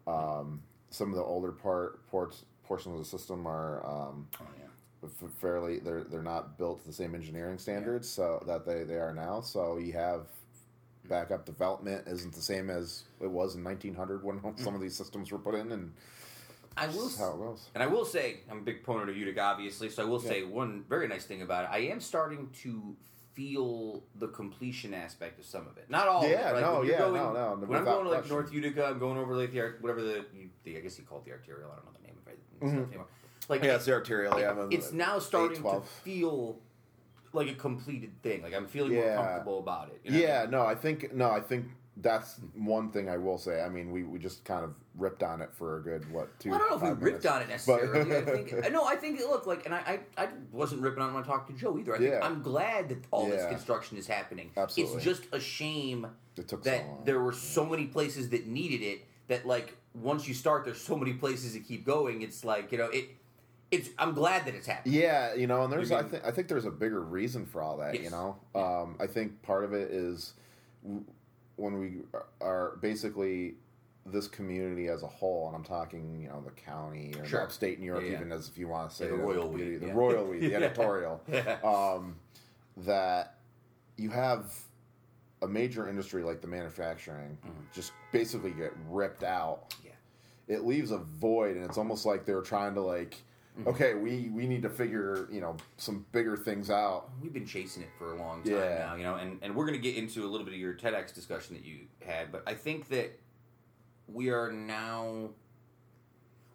Um, 0.05 0.61
some 0.89 1.09
of 1.11 1.15
the 1.15 1.23
older 1.23 1.51
part 1.53 2.05
ports 2.07 2.43
portions 2.65 2.93
of 2.93 2.99
the 2.99 3.05
system 3.05 3.45
are 3.47 3.85
um, 3.85 4.27
Oh 4.41 4.45
yeah. 4.57 4.65
f- 5.03 5.31
fairly 5.39 5.79
they're 5.79 6.03
they're 6.03 6.21
not 6.23 6.57
built 6.57 6.81
to 6.81 6.87
the 6.87 6.93
same 6.93 7.13
engineering 7.15 7.57
standards 7.57 8.07
so 8.09 8.41
that 8.47 8.65
they, 8.65 8.83
they 8.83 8.97
are 8.97 9.13
now. 9.13 9.39
So 9.41 9.77
you 9.77 9.93
have 9.93 10.27
backup 11.05 11.45
development 11.45 12.07
isn't 12.07 12.33
the 12.33 12.41
same 12.41 12.69
as 12.69 13.03
it 13.21 13.27
was 13.29 13.55
in 13.55 13.63
1900 13.63 14.23
when 14.23 14.41
some 14.57 14.75
of 14.75 14.81
these 14.81 14.95
systems 14.95 15.31
were 15.31 15.39
put 15.39 15.55
in, 15.55 15.71
and 15.71 15.93
I 16.75 16.87
will, 16.87 17.09
how 17.17 17.33
it 17.33 17.37
goes. 17.37 17.69
and 17.75 17.83
I 17.83 17.87
will 17.87 18.05
say, 18.05 18.39
I'm 18.49 18.59
a 18.59 18.61
big 18.61 18.83
proponent 18.83 19.09
of 19.11 19.17
Utica, 19.17 19.41
obviously. 19.41 19.89
So 19.89 20.01
I 20.03 20.05
will 20.05 20.19
say 20.19 20.43
one 20.43 20.83
very 20.89 21.07
nice 21.07 21.25
thing 21.25 21.41
about 21.41 21.65
it. 21.65 21.69
I 21.71 21.79
am 21.91 21.99
starting 21.99 22.49
to 22.63 22.95
feel 23.33 24.03
the 24.15 24.27
completion 24.27 24.93
aspect 24.93 25.39
of 25.39 25.45
some 25.45 25.67
of 25.67 25.77
it. 25.77 25.89
Not 25.89 26.07
all. 26.07 26.23
of 26.23 26.29
it, 26.29 26.33
Yeah, 26.33 26.51
like, 26.51 26.61
no, 26.61 26.81
yeah, 26.83 26.97
going- 26.99 27.13
no, 27.15 27.33
no, 27.33 27.65
When 27.65 27.79
I'm 27.79 27.85
going 27.85 28.03
to 28.05 28.09
like 28.09 28.19
question. 28.19 28.35
North 28.37 28.53
Utica, 28.53 28.85
I'm 28.85 28.99
going 28.99 29.17
over 29.17 29.35
like 29.35 29.51
the 29.51 29.73
whatever 29.81 30.01
the, 30.01 30.25
the 30.63 30.77
I 30.77 30.81
guess 30.81 30.97
you 30.97 31.03
call 31.05 31.19
it 31.19 31.25
the 31.25 31.31
arterial. 31.31 31.71
I 31.71 31.75
don't 31.75 31.85
know 31.85 31.91
the 31.99 32.07
name 32.07 32.17
of 32.25 32.31
it. 32.31 32.39
Mhm. 32.61 32.87
anymore. 32.89 33.07
Like 33.49 33.63
Yeah, 33.63 33.75
it's 33.75 33.85
the 33.85 33.93
arterial. 33.93 34.39
Yeah, 34.39 34.65
it- 34.65 34.73
it's 34.73 34.91
now 34.93 35.19
starting 35.19 35.61
to 35.63 35.81
feel 36.03 36.59
like 37.33 37.49
a 37.49 37.55
completed 37.55 38.11
thing. 38.21 38.43
Like 38.43 38.53
I'm 38.53 38.67
feeling 38.67 38.93
Yeah. 38.93 39.15
more 39.15 39.25
comfortable 39.25 39.59
about 39.59 39.89
it. 39.89 40.01
you 40.03 40.11
know 40.11 40.17
Yeah, 40.17 40.45
no, 40.49 40.61
I 40.65 40.75
think 40.75 41.13
no, 41.13 41.29
I 41.31 41.39
think 41.41 41.65
that's 41.97 42.39
one 42.55 42.89
thing 42.91 43.07
I 43.09 43.17
will 43.17 43.37
say. 43.37 43.61
I 43.61 43.69
mean, 43.69 43.91
we, 43.91 44.03
we 44.03 44.17
just 44.17 44.43
kind 44.45 44.63
of 44.63 44.73
ripped 44.97 45.21
on 45.21 45.41
it 45.41 45.49
for 45.53 45.77
a 45.77 45.81
good 45.81 46.11
what 46.11 46.37
two? 46.39 46.49
Well, 46.49 46.57
I 46.59 46.67
don't 46.67 46.69
know 46.71 46.75
if 46.77 46.81
we 46.81 46.89
five 46.89 47.01
ripped 47.13 47.25
on 47.27 47.41
it 47.43 47.49
necessarily. 47.49 48.03
But- 48.09 48.27
I 48.27 48.35
think 48.41 48.71
no, 48.71 48.85
I 48.85 48.95
think 48.95 49.19
look 49.19 49.45
like, 49.45 49.65
and 49.65 49.75
I, 49.75 49.99
I, 50.17 50.23
I 50.23 50.27
wasn't 50.51 50.81
ripping 50.81 51.03
on 51.03 51.11
it 51.11 51.13
when 51.13 51.23
I 51.23 51.25
talked 51.27 51.49
to 51.51 51.55
Joe 51.55 51.77
either. 51.77 51.93
I 51.95 51.99
think 51.99 52.11
Yeah. 52.11 52.19
I'm 52.25 52.41
glad 52.41 52.89
that 52.89 52.97
all 53.11 53.27
this 53.27 53.45
construction 53.47 53.97
is 53.97 54.07
happening. 54.07 54.51
Absolutely. 54.57 54.95
It's 54.95 55.03
just 55.05 55.23
a 55.31 55.39
shame 55.39 56.07
It 56.37 56.47
took 56.47 56.63
that 56.63 56.81
so 56.81 57.01
there 57.05 57.19
were 57.21 57.31
so 57.33 57.65
many 57.65 57.85
places 57.85 58.29
that 58.29 58.47
needed 58.47 58.81
it. 58.81 59.05
That 59.27 59.45
like 59.45 59.77
once 59.93 60.27
you 60.27 60.33
start, 60.33 60.65
there's 60.65 60.81
so 60.81 60.97
many 60.97 61.13
places 61.13 61.53
that 61.53 61.65
keep 61.65 61.85
going. 61.85 62.21
It's 62.23 62.43
like 62.43 62.71
you 62.71 62.77
know 62.79 62.87
it. 62.87 63.09
It's 63.71 63.89
I'm 63.97 64.13
glad 64.13 64.45
that 64.45 64.53
it's 64.53 64.67
happening. 64.67 64.99
Yeah, 64.99 65.33
you 65.33 65.47
know, 65.47 65.63
and 65.63 65.71
there's 65.71 65.89
You 65.91 65.95
I 65.97 66.03
think 66.03 66.25
I 66.25 66.31
think 66.31 66.47
there's 66.47 66.65
a 66.65 66.71
bigger 66.71 67.01
reason 67.01 67.45
for 67.45 67.61
all 67.61 67.77
that. 67.77 67.95
You 67.95 68.01
Yes. 68.03 68.11
know, 68.11 68.35
um, 68.53 68.95
I 68.99 69.07
think 69.07 69.41
part 69.43 69.63
of 69.63 69.73
it 69.73 69.89
is 69.91 70.33
w- 70.83 71.03
when 71.55 71.77
we 71.79 71.97
are 72.41 72.77
basically 72.81 73.55
this 74.05 74.27
community 74.27 74.87
as 74.87 75.03
a 75.03 75.07
whole, 75.07 75.47
and 75.47 75.55
I'm 75.55 75.63
talking, 75.63 76.19
you 76.19 76.27
know, 76.27 76.41
the 76.43 76.51
county 76.51 77.13
or 77.17 77.25
Sure. 77.25 77.41
upstate 77.41 77.79
New 77.79 77.85
York, 77.85 78.03
Yeah, 78.03 78.09
yeah. 78.11 78.15
even 78.17 78.31
as 78.33 78.49
if 78.49 78.57
you 78.57 78.67
want 78.67 78.89
to 78.89 78.95
say 78.95 79.05
Yeah, 79.05 79.11
the 79.11 79.17
the 79.17 79.23
royal 79.23 79.49
beauty- 79.49 79.77
the 79.77 79.93
royal 79.93 80.25
we, 80.27 80.39
the 80.39 80.55
editorial, 80.61 81.21
um, 81.63 82.15
that 82.77 83.35
you 83.97 84.09
have 84.09 84.53
a 85.41 85.47
major 85.47 85.87
industry 85.87 86.23
like 86.23 86.41
the 86.41 86.47
manufacturing 86.47 87.37
just 87.73 87.91
basically 88.11 88.51
get 88.51 88.73
ripped 88.89 89.23
out. 89.23 89.73
Yeah. 89.85 89.91
It 90.47 90.65
leaves 90.65 90.91
a 90.91 90.97
void, 90.97 91.55
and 91.55 91.63
it's 91.65 91.77
almost 91.77 92.05
like 92.05 92.25
they're 92.25 92.41
trying 92.41 92.73
to 92.75 92.81
like 92.81 93.15
Mm-hmm. 93.57 93.67
okay, 93.69 93.93
we 93.93 94.29
we 94.33 94.47
need 94.47 94.63
to 94.63 94.69
figure 94.69 95.27
you 95.31 95.39
know 95.39 95.55
some 95.77 96.05
bigger 96.11 96.35
things 96.35 96.69
out. 96.71 97.09
We've 97.21 97.31
been 97.33 97.45
chasing 97.45 97.83
it 97.83 97.89
for 97.99 98.13
a 98.13 98.17
long 98.17 98.41
time 98.43 98.53
Yeah. 98.53 98.77
now, 98.79 98.95
you 98.95 99.03
know, 99.03 99.15
and, 99.15 99.37
and 99.43 99.55
we're 99.55 99.65
going 99.67 99.79
to 99.79 99.81
get 99.91 99.95
into 99.95 100.25
a 100.25 100.29
little 100.29 100.43
bit 100.45 100.55
of 100.55 100.59
your 100.59 100.73
TEDx 100.73 101.13
discussion 101.13 101.55
that 101.55 101.63
you 101.63 101.81
had, 102.03 102.31
but 102.31 102.41
I 102.47 102.55
think 102.55 102.89
that 102.89 103.19
we 104.07 104.29
are 104.31 104.51
now 104.51 105.29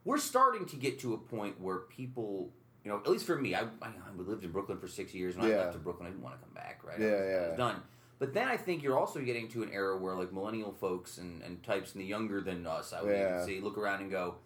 we're 0.05 0.19
starting 0.19 0.67
to 0.67 0.77
get 0.77 0.99
to 1.01 1.15
a 1.15 1.19
point 1.19 1.61
where 1.61 1.79
people, 1.79 2.51
you 2.85 2.91
know, 2.91 2.97
at 2.99 3.09
least 3.09 3.27
for 3.27 3.37
me, 3.37 3.55
I, 3.55 3.61
I, 3.83 3.89
I 3.89 4.17
lived 4.17 4.43
in 4.45 4.51
Brooklyn 4.51 4.79
for 4.79 4.89
six 4.89 5.15
years. 5.15 5.37
When 5.37 5.47
I 5.53 5.57
left 5.57 5.73
to 5.75 5.79
Brooklyn, 5.79 6.07
I 6.07 6.11
didn't 6.11 6.23
want 6.23 6.37
to 6.41 6.45
come 6.45 6.55
back, 6.55 6.81
right? 6.83 6.99
I 6.99 7.03
Yeah, 7.03 7.11
I 7.11 7.31
yeah. 7.31 7.49
was 7.51 7.57
done. 7.59 7.77
But 8.19 8.35
then 8.35 8.49
I 8.49 8.57
think 8.57 8.83
you're 8.83 8.99
also 8.99 9.21
getting 9.21 9.49
to 9.51 9.63
an 9.63 9.71
era 9.73 9.97
where 9.97 10.15
like 10.17 10.33
millennial 10.33 10.73
folks 10.73 11.19
and, 11.19 11.43
and 11.43 11.63
types 11.63 11.93
and 11.93 12.01
the 12.03 12.07
younger 12.07 12.41
than 12.41 12.67
us, 12.67 12.93
I 12.93 13.03
would 13.03 13.13
Yeah. 13.13 13.35
even 13.35 13.47
say, 13.47 13.61
look 13.61 13.79
around 13.79 14.01
and 14.01 14.11
go, 14.11 14.37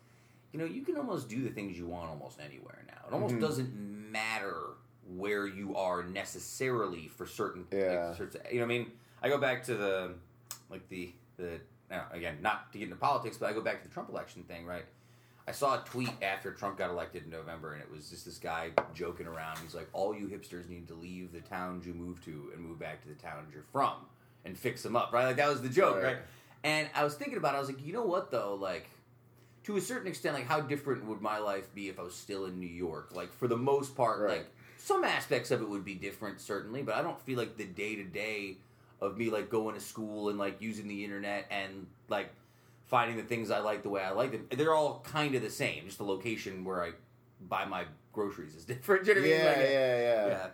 you 0.53 0.59
know, 0.59 0.64
you 0.64 0.82
can 0.82 0.96
almost 0.96 1.28
do 1.28 1.42
the 1.42 1.50
things 1.50 1.78
you 1.78 1.86
want 1.86 2.09
almost 2.11 2.38
anywhere 2.40 2.84
now. 2.86 3.09
It 3.09 3.12
almost 3.12 3.34
Mhm. 3.36 3.40
doesn't 3.40 4.11
matter 4.12 4.57
where 5.07 5.46
you 5.46 5.76
are 5.76 6.03
necessarily 6.05 7.09
for 7.09 7.26
certain. 7.26 7.62
like, 7.72 7.80
Yeah. 7.80 8.14
certain- 8.14 8.42
you 8.53 8.61
know, 8.61 8.66
what 8.66 8.74
I 8.74 8.78
mean, 8.78 8.92
I 9.22 9.28
go 9.28 9.38
back 9.38 9.62
to 9.64 9.74
the 9.74 10.14
like 10.70 10.88
the 10.88 11.12
the 11.38 11.61
now, 11.90 12.07
again, 12.12 12.38
not 12.40 12.72
to 12.72 12.78
get 12.78 12.84
into 12.84 12.96
politics, 12.96 13.36
but 13.38 13.48
I 13.50 13.53
go 13.53 13.61
back 13.61 13.82
to 13.82 13.88
the 13.88 13.92
Trump 13.92 14.09
election 14.11 14.44
thing, 14.44 14.64
right? 14.66 14.84
I 15.46 15.53
saw 15.53 15.80
a 15.82 15.84
tweet 15.84 16.12
after 16.22 16.53
Trump 16.53 16.78
got 16.78 16.88
elected 16.90 17.24
in 17.24 17.30
November, 17.30 17.72
and 17.72 17.82
it 17.82 17.90
was 17.90 18.09
just 18.11 18.24
this 18.24 18.38
guy 18.38 18.70
joking 18.94 19.26
around. 19.26 19.59
He's 19.59 19.74
like, 19.74 19.88
"All 19.92 20.14
you 20.14 20.28
hipsters 20.28 20.68
need 20.68 20.86
to 20.88 20.94
leave 20.94 21.32
the 21.32 21.40
towns 21.40 21.86
you 21.86 21.94
moved 21.94 22.22
to 22.24 22.50
and 22.55 22.62
move 22.64 22.78
back 22.78 23.03
to 23.03 23.09
the 23.09 23.14
towns 23.16 23.53
you're 23.53 23.64
from 23.64 24.07
and 24.44 24.57
fix 24.57 24.82
them 24.82 24.94
up." 24.96 25.12
Right? 25.12 25.24
Like 25.26 25.36
that 25.36 25.48
was 25.48 25.62
the 25.62 25.68
joke, 25.68 25.96
Right. 25.96 26.05
right? 26.05 26.18
And 26.64 26.88
I 26.94 27.03
was 27.03 27.16
thinking 27.16 27.36
about, 27.38 27.55
it, 27.55 27.57
I 27.57 27.61
was 27.61 27.68
like, 27.68 27.84
you 27.84 27.92
know 27.92 28.05
what 28.05 28.30
though, 28.30 28.55
like. 28.55 28.88
To 29.64 29.76
a 29.76 29.80
certain 29.80 30.08
extent, 30.08 30.34
like 30.34 30.46
how 30.46 30.60
different 30.60 31.04
would 31.06 31.20
my 31.20 31.38
life 31.38 31.72
be 31.74 31.88
if 31.88 31.98
I 32.00 32.02
was 32.02 32.14
still 32.14 32.46
in 32.46 32.58
New 32.58 32.66
York? 32.68 33.10
Like 33.14 33.32
for 33.32 33.46
the 33.48 33.56
most 33.56 33.96
part, 33.96 34.20
Right. 34.20 34.38
like 34.38 34.46
some 34.78 35.04
aspects 35.04 35.50
of 35.52 35.62
it 35.62 35.68
would 35.68 35.84
be 35.84 35.94
different, 35.94 36.40
certainly, 36.40 36.82
but 36.82 36.94
I 36.96 37.02
don't 37.02 37.20
feel 37.20 37.38
like 37.38 37.56
the 37.56 37.64
day 37.66 37.94
to 37.96 38.04
day 38.04 38.56
of 39.00 39.16
me 39.16 39.30
like 39.30 39.48
going 39.50 39.74
to 39.74 39.80
school 39.80 40.28
and 40.28 40.38
like 40.38 40.60
using 40.60 40.88
the 40.88 41.04
internet 41.04 41.46
and 41.50 41.86
like 42.08 42.30
finding 42.86 43.16
the 43.16 43.22
things 43.22 43.50
I 43.50 43.60
like 43.60 43.82
the 43.82 43.88
way 43.88 44.02
I 44.02 44.10
like 44.10 44.32
them. 44.32 44.46
They're 44.50 44.74
all 44.74 45.00
kind 45.04 45.34
of 45.34 45.42
the 45.42 45.50
same. 45.50 45.86
Just 45.86 45.98
the 45.98 46.04
location 46.04 46.64
where 46.64 46.82
I 46.82 46.92
buy 47.48 47.64
my 47.64 47.84
groceries 48.12 48.54
is 48.56 48.64
different. 48.72 49.06
You 49.06 49.14
know 49.14 49.20
what 49.20 49.28
I 49.28 49.32
mean? 49.32 49.46
Like, 49.46 49.56
yeah, 49.58 49.62
yeah, 49.98 50.26
yeah. 50.26 50.46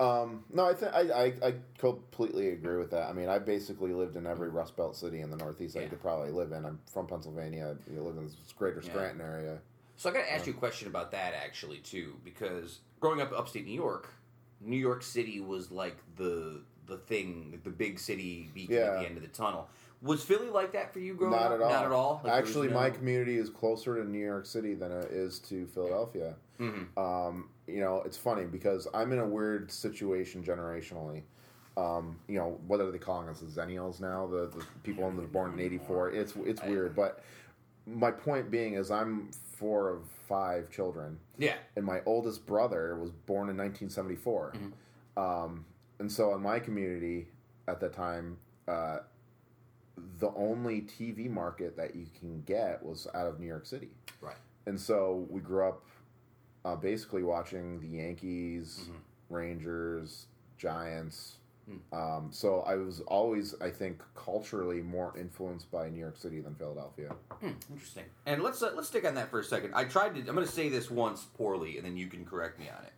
Um, 0.00 0.44
no, 0.52 0.64
I 0.68 0.74
think 0.74 0.92
I, 0.94 1.00
I 1.00 1.24
I 1.48 1.54
completely 1.78 2.50
agree 2.50 2.76
with 2.76 2.90
that. 2.92 3.08
I 3.08 3.12
mean, 3.12 3.28
I 3.28 3.38
basically 3.40 3.92
lived 3.92 4.16
in 4.16 4.26
every 4.26 4.48
Rust 4.48 4.76
Belt 4.76 4.96
city 4.96 5.20
in 5.22 5.30
the 5.30 5.36
Northeast 5.36 5.74
Yeah. 5.74 5.82
you 5.82 5.88
could 5.88 6.00
probably 6.00 6.30
live 6.30 6.52
in. 6.52 6.64
I'm 6.64 6.78
from 6.92 7.06
Pennsylvania. 7.08 7.76
You 7.92 8.02
live 8.02 8.16
in 8.16 8.24
this 8.24 8.36
greater 8.56 8.80
Yeah. 8.84 8.90
Scranton 8.90 9.20
area. 9.20 9.58
So 9.96 10.08
I 10.08 10.12
got 10.12 10.20
to 10.20 10.32
ask 10.32 10.46
you 10.46 10.52
a 10.52 10.56
question 10.56 10.86
about 10.86 11.10
that 11.10 11.34
actually 11.34 11.78
too, 11.78 12.14
because 12.24 12.78
growing 13.00 13.20
up 13.20 13.32
upstate 13.32 13.64
New 13.66 13.72
York, 13.74 14.08
New 14.60 14.76
York 14.76 15.02
City 15.02 15.40
was 15.40 15.72
like 15.72 15.96
the 16.16 16.62
the 16.86 16.98
thing, 16.98 17.60
the 17.64 17.70
big 17.70 17.98
city 17.98 18.50
beacon 18.54 18.76
at 18.78 19.00
the 19.00 19.06
end 19.06 19.16
of 19.16 19.22
the 19.22 19.28
tunnel. 19.28 19.68
Was 20.00 20.22
Philly 20.22 20.48
like 20.48 20.72
that 20.74 20.92
for 20.92 21.00
you 21.00 21.14
growing 21.14 21.32
Not 21.32 21.50
up? 21.50 21.52
at 21.54 21.60
all. 21.62 21.70
Not 21.70 21.84
at 21.86 21.90
all. 21.92 22.20
Like, 22.22 22.32
Actually, 22.32 22.68
no- 22.68 22.74
my 22.74 22.90
community 22.90 23.36
is 23.36 23.50
closer 23.50 23.96
to 23.96 24.08
New 24.08 24.24
York 24.24 24.46
City 24.46 24.74
than 24.74 24.92
it 24.92 25.10
is 25.10 25.40
to 25.40 25.66
Philadelphia. 25.66 26.36
Mhm. 26.60 26.96
Um, 26.96 27.50
you 27.68 27.80
know, 27.80 28.02
it's 28.04 28.16
funny 28.16 28.44
because 28.44 28.88
I'm 28.94 29.12
in 29.12 29.18
a 29.18 29.26
weird 29.26 29.70
situation 29.70 30.42
generationally. 30.42 31.22
Um, 31.76 32.18
you 32.26 32.38
know, 32.38 32.58
what 32.66 32.80
are 32.80 32.90
they 32.90 32.98
calling 32.98 33.28
us? 33.28 33.40
The 33.40 33.46
Zennials 33.46 34.00
now? 34.00 34.26
The, 34.26 34.48
the 34.48 34.64
people 34.82 35.08
that 35.10 35.16
were 35.16 35.26
born 35.28 35.52
in 35.52 35.60
'84. 35.60 36.10
It's 36.10 36.34
it's 36.44 36.62
weird, 36.62 36.96
but 36.96 37.22
my 37.86 38.10
point 38.10 38.50
being 38.50 38.74
is 38.74 38.90
I'm 38.90 39.30
four 39.58 39.90
of 39.90 40.02
five 40.28 40.70
children, 40.70 41.18
Yeah. 41.38 41.54
and 41.76 41.84
my 41.84 42.00
oldest 42.06 42.46
brother 42.46 42.96
was 42.96 43.10
born 43.10 43.48
in 43.48 43.56
1974. 43.56 44.54
Mm-hmm. 44.54 45.20
Um, 45.20 45.64
and 45.98 46.10
so 46.10 46.34
in 46.34 46.42
my 46.42 46.60
community 46.60 47.28
at 47.66 47.80
that 47.80 47.92
time, 47.92 48.38
uh, 48.68 48.98
the 50.18 50.32
only 50.36 50.82
TV 50.82 51.28
market 51.28 51.76
that 51.76 51.96
you 51.96 52.06
can 52.18 52.42
get 52.42 52.82
was 52.84 53.08
out 53.14 53.26
of 53.26 53.40
New 53.40 53.46
York 53.46 53.66
City. 53.66 53.88
Right. 54.20 54.36
And 54.66 54.78
so 54.78 55.26
we 55.28 55.40
grew 55.40 55.66
up 55.66 55.82
uh, 56.68 56.76
basically 56.76 57.22
watching 57.22 57.80
the 57.80 57.86
Yankees, 57.88 58.88
Mhm. 58.88 58.94
Rangers, 59.30 60.26
Giants. 60.58 61.36
Hmm. 61.66 61.94
Um, 61.94 62.28
so 62.32 62.60
I 62.62 62.76
was 62.76 63.00
always, 63.02 63.54
I 63.60 63.70
think, 63.70 64.02
culturally 64.14 64.80
more 64.80 65.12
influenced 65.18 65.70
by 65.70 65.88
New 65.90 65.98
York 66.00 66.16
City 66.16 66.40
than 66.40 66.54
Philadelphia. 66.54 67.14
Hmm, 67.30 67.50
interesting. 67.70 68.04
And 68.26 68.42
let's 68.42 68.62
uh, 68.62 68.72
let's 68.74 68.88
stick 68.88 69.04
on 69.06 69.14
that 69.16 69.30
for 69.30 69.40
a 69.40 69.44
second. 69.44 69.74
I 69.74 69.84
tried 69.84 70.14
to. 70.14 70.20
I'm 70.20 70.34
going 70.34 70.46
to 70.46 70.52
say 70.52 70.68
this 70.68 70.90
once 70.90 71.24
poorly, 71.24 71.76
and 71.76 71.84
then 71.84 71.96
you 71.96 72.06
can 72.06 72.24
correct 72.24 72.58
me 72.58 72.68
on 72.70 72.82
it. 72.84 72.92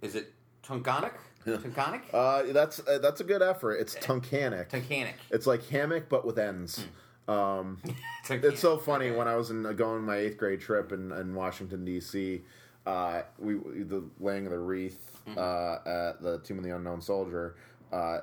Is 0.00 0.14
it 0.14 0.32
Tunkhannock? 0.62 1.12
Tunkhannock? 1.46 2.02
Uh, 2.14 2.52
that's 2.52 2.80
uh, 2.88 2.98
that's 2.98 3.20
a 3.20 3.24
good 3.24 3.42
effort. 3.42 3.74
It's 3.74 3.94
Tunkhannock. 3.96 4.70
Tunkhannock. 4.70 5.14
It's 5.30 5.46
like 5.46 5.66
hammock 5.68 6.08
but 6.08 6.24
with 6.24 6.38
ends. 6.38 6.82
Hmm. 7.26 7.30
Um, 7.30 7.82
it's 8.30 8.60
so 8.60 8.78
funny 8.78 9.10
when 9.10 9.28
I 9.28 9.36
was 9.36 9.50
in 9.50 9.62
going 9.76 9.98
on 9.98 10.02
my 10.02 10.16
eighth 10.16 10.38
grade 10.38 10.60
trip 10.60 10.92
in, 10.92 11.12
in 11.12 11.34
Washington 11.34 11.84
D.C. 11.84 12.42
Uh, 12.86 13.22
we 13.38 13.54
the 13.54 14.04
laying 14.20 14.46
of 14.46 14.52
the 14.52 14.58
wreath 14.58 15.10
Mm-hmm. 15.26 15.38
uh, 15.38 15.90
at 16.10 16.20
the 16.22 16.38
Tomb 16.44 16.58
of 16.58 16.64
the 16.64 16.76
Unknown 16.76 17.00
Soldier. 17.00 17.56
Uh, 17.90 18.18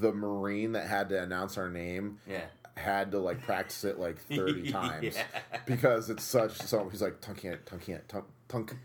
the 0.00 0.10
Marine 0.10 0.72
that 0.72 0.86
had 0.86 1.10
to 1.10 1.22
announce 1.22 1.58
our 1.58 1.68
name 1.68 2.18
Yeah. 2.26 2.40
had 2.78 3.10
to 3.10 3.18
like 3.18 3.42
practice 3.42 3.84
it 3.84 3.98
like 3.98 4.18
thirty 4.22 4.72
times 4.72 5.16
Yeah. 5.16 5.24
because 5.66 6.08
it's 6.08 6.24
such. 6.24 6.52
So 6.62 6.88
he's 6.88 7.02
like 7.02 7.20
Tunkhannock, 7.20 7.64
Tunkhannock, 7.66 8.08
Tunk, 8.08 8.24
Tunk. 8.48 8.76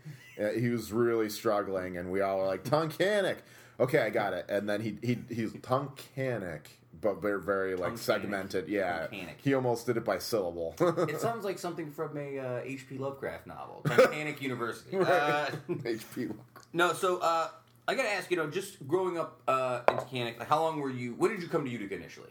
He 0.58 0.68
was 0.68 0.92
really 0.92 1.30
struggling, 1.30 1.96
and 1.96 2.10
we 2.12 2.20
all 2.20 2.36
were 2.40 2.46
like 2.46 2.62
Tunkhannock. 2.64 3.38
Okay, 3.80 4.00
I 4.00 4.10
got 4.10 4.34
it. 4.34 4.44
And 4.50 4.68
then 4.68 4.82
he 4.82 4.98
he 5.02 5.18
he's 5.30 5.52
Tunkhannock, 5.52 6.66
but 7.00 7.20
very 7.20 7.40
very 7.40 7.74
like 7.76 7.98
segmented. 7.98 8.68
Yeah, 8.68 9.06
he 9.38 9.54
almost 9.54 9.86
did 9.86 9.96
it 9.96 10.04
by 10.04 10.18
syllable. 10.18 10.74
It 11.08 11.20
sounds 11.20 11.44
like 11.44 11.58
something 11.58 11.90
from 11.90 12.16
a 12.16 12.38
uh, 12.38 12.60
H.P. 12.64 12.98
Lovecraft 12.98 13.46
novel, 13.46 13.82
Tunkhannock 13.84 14.40
University. 14.40 14.96
Uh, 14.96 15.46
HP. 15.68 16.34
no, 16.72 16.92
so 16.92 17.18
uh, 17.18 17.48
I 17.88 17.94
got 17.94 18.02
to 18.02 18.10
ask, 18.10 18.30
you 18.30 18.36
know, 18.36 18.50
just 18.50 18.86
growing 18.86 19.18
up 19.18 19.40
uh, 19.46 19.80
in 20.12 20.24
like, 20.24 20.42
how 20.42 20.60
long 20.60 20.80
were 20.80 20.90
you? 20.90 21.14
When 21.14 21.30
did 21.30 21.42
you 21.42 21.48
come 21.48 21.64
to 21.64 21.70
Utica 21.70 21.94
initially? 21.94 22.30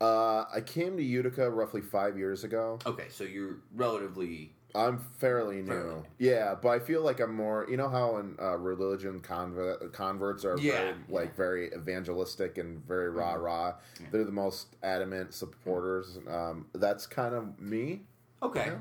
Uh, 0.00 0.44
I 0.54 0.60
came 0.60 0.96
to 0.96 1.02
Utica 1.02 1.50
roughly 1.50 1.80
five 1.80 2.18
years 2.18 2.44
ago. 2.44 2.78
Okay, 2.86 3.06
so 3.08 3.24
you're 3.24 3.56
relatively. 3.74 4.52
I'm 4.74 4.98
fairly 5.18 5.62
new. 5.62 5.66
Fairly. 5.68 6.02
Yeah, 6.18 6.54
but 6.60 6.68
I 6.68 6.78
feel 6.80 7.02
like 7.02 7.20
I'm 7.20 7.34
more. 7.34 7.66
You 7.68 7.76
know 7.76 7.88
how 7.88 8.18
in 8.18 8.36
uh, 8.40 8.56
religion 8.58 9.20
convert, 9.20 9.92
converts 9.92 10.44
are 10.44 10.58
Yeah, 10.58 10.72
very, 10.72 10.88
yeah. 10.88 10.94
like 11.08 11.36
very 11.36 11.68
evangelistic 11.74 12.58
and 12.58 12.86
very 12.86 13.10
rah 13.10 13.34
rah. 13.34 13.74
They're 14.10 14.24
the 14.24 14.32
most 14.32 14.76
adamant 14.82 15.32
supporters. 15.32 16.18
Um, 16.28 16.66
that's 16.74 17.06
kind 17.06 17.34
of 17.34 17.58
me. 17.60 18.02
Okay. 18.42 18.66
Yeah. 18.66 18.74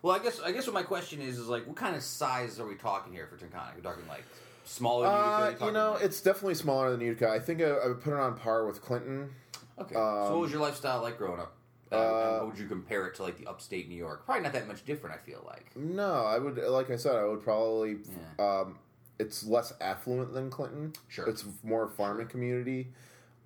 Well, 0.00 0.16
I 0.16 0.18
guess 0.20 0.40
I 0.40 0.52
guess 0.52 0.66
what 0.66 0.74
my 0.74 0.82
question 0.82 1.20
is 1.20 1.38
is 1.38 1.48
like, 1.48 1.66
what 1.66 1.76
kind 1.76 1.94
of 1.94 2.02
size 2.02 2.58
are 2.58 2.66
we 2.66 2.74
talking 2.74 3.12
here 3.12 3.26
for 3.28 3.36
Tunkhannock? 3.36 3.74
We're 3.76 3.82
talking 3.82 4.08
like 4.08 4.24
smaller. 4.64 5.06
than 5.06 5.46
Utica? 5.48 5.64
Uh, 5.64 5.66
you 5.66 5.72
know, 5.72 5.92
like- 5.92 6.02
it's 6.02 6.20
definitely 6.20 6.54
smaller 6.54 6.90
than 6.90 7.00
Utica. 7.00 7.28
I 7.28 7.38
think 7.38 7.60
I, 7.60 7.66
I 7.70 7.88
would 7.88 8.00
put 8.00 8.14
it 8.14 8.18
on 8.18 8.36
par 8.36 8.66
with 8.66 8.80
Clinton. 8.80 9.30
okay. 9.78 9.94
so, 9.94 10.00
um, 10.00 10.30
what 10.32 10.40
was 10.40 10.50
your 10.50 10.60
lifestyle 10.62 11.02
like 11.02 11.18
growing 11.18 11.40
up? 11.40 11.54
Uh, 11.92 12.38
and 12.40 12.48
would 12.48 12.58
you 12.58 12.66
compare 12.66 13.06
it 13.06 13.14
to, 13.16 13.22
like 13.22 13.38
the 13.38 13.46
upstate 13.46 13.88
New 13.88 13.96
York? 13.96 14.24
Probably 14.24 14.42
not 14.42 14.52
that 14.52 14.68
much 14.68 14.84
different. 14.84 15.16
I 15.16 15.18
feel 15.24 15.44
like. 15.46 15.76
No, 15.76 16.24
I 16.24 16.38
would 16.38 16.56
like 16.58 16.90
I 16.90 16.96
said, 16.96 17.16
I 17.16 17.24
would 17.24 17.42
probably. 17.42 17.98
Yeah. 18.38 18.44
Um, 18.60 18.78
it's 19.18 19.44
less 19.44 19.72
affluent 19.80 20.32
than 20.32 20.50
Clinton. 20.50 20.92
Sure. 21.08 21.28
It's 21.28 21.44
more 21.62 21.88
farming 21.88 22.28
community. 22.28 22.88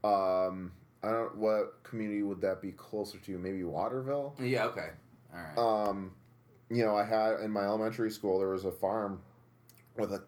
Um, 0.05 0.73
I 1.03 1.11
don't. 1.11 1.37
What 1.37 1.83
community 1.83 2.23
would 2.23 2.41
that 2.41 2.63
be 2.63 2.73
closer 2.73 3.19
to? 3.19 3.39
Maybe 3.39 3.63
Waterville. 3.65 4.35
Yeah. 4.41 4.67
Okay. 4.67 4.89
All 5.35 5.41
right. 5.41 5.89
Um, 5.89 6.13
you 6.71 6.85
know, 6.85 6.97
I 6.97 7.05
had 7.05 7.41
in 7.41 7.51
my 7.51 7.63
elementary 7.65 8.11
school 8.11 8.39
there 8.39 8.49
was 8.49 8.65
a 8.65 8.73
farm 8.73 9.21
with 9.97 10.13
a, 10.13 10.23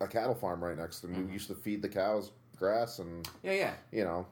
a 0.00 0.06
cattle 0.06 0.34
farm 0.34 0.62
right 0.62 0.76
next 0.76 1.00
to 1.00 1.08
me. 1.08 1.16
Mm-hmm. 1.16 1.26
We 1.26 1.32
used 1.32 1.48
to 1.48 1.54
feed 1.54 1.82
the 1.82 1.88
cows 1.88 2.32
grass, 2.56 2.98
and 2.98 3.28
yeah. 3.42 3.52
Yeah. 3.52 3.72
you 3.90 4.04
know, 4.04 4.26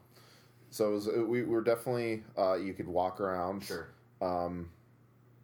so 0.69 0.89
it 0.89 0.93
was, 0.93 1.07
it, 1.07 1.27
we 1.27 1.43
were 1.43 1.61
definitely 1.61 2.23
uh, 2.37 2.55
you 2.55 2.73
could 2.73 2.87
walk 2.87 3.19
around 3.21 3.63
Sure. 3.63 3.87
um, 4.21 4.69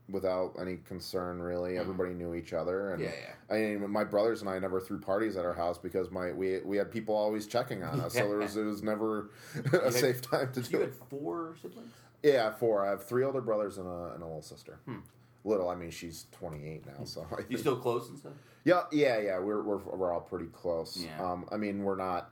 without 0.09 0.53
any 0.59 0.77
concern. 0.87 1.41
Really, 1.41 1.77
everybody 1.77 2.13
knew 2.13 2.33
each 2.35 2.53
other, 2.53 2.91
and 2.93 3.01
Mm-hmm. 3.01 3.11
Yeah. 3.11 3.19
Yeah. 3.49 3.55
I 3.55 3.59
mean, 3.77 3.89
my 3.91 4.03
brothers 4.03 4.41
and 4.41 4.49
I 4.49 4.57
never 4.59 4.79
threw 4.79 4.99
parties 4.99 5.35
at 5.37 5.45
our 5.45 5.53
house 5.53 5.77
because 5.77 6.09
my 6.11 6.31
we 6.31 6.59
we 6.61 6.77
had 6.77 6.91
people 6.91 7.15
always 7.15 7.45
checking 7.47 7.83
on 7.83 7.99
us, 8.01 8.13
so 8.13 8.27
there 8.27 8.37
was 8.39 8.55
it 8.57 8.63
was 8.63 8.81
never 8.83 9.29
a 9.73 9.83
had- 9.83 9.93
safe 9.93 10.21
time 10.21 10.51
to 10.53 10.63
So 10.63 10.69
you 10.71 10.77
do 10.77 10.79
had 10.79 10.89
it. 10.89 10.95
four 11.09 11.55
siblings. 11.61 11.91
Yeah, 12.23 12.51
four. 12.53 12.85
I 12.85 12.89
have 12.89 13.03
three 13.03 13.23
older 13.23 13.41
brothers 13.41 13.77
and 13.77 13.87
a 13.87 14.13
and 14.13 14.23
a 14.23 14.25
little 14.25 14.41
sister. 14.41 14.79
Hmm. 14.85 14.99
Little, 15.43 15.69
I 15.69 15.75
mean, 15.75 15.91
she's 15.91 16.25
twenty 16.31 16.67
eight 16.67 16.87
now, 16.87 17.03
so 17.03 17.27
You 17.49 17.57
still 17.57 17.75
close 17.75 18.09
and 18.09 18.17
stuff? 18.17 18.31
yeah, 18.63 18.81
yeah, 18.91 19.19
yeah. 19.19 19.37
We're 19.39 19.61
we're 19.61 19.77
we're 19.77 20.11
all 20.11 20.21
pretty 20.21 20.47
close. 20.47 20.97
Yeah. 20.97 21.23
Um, 21.23 21.45
I 21.51 21.57
mean, 21.57 21.83
we're 21.83 21.97
not 21.97 22.31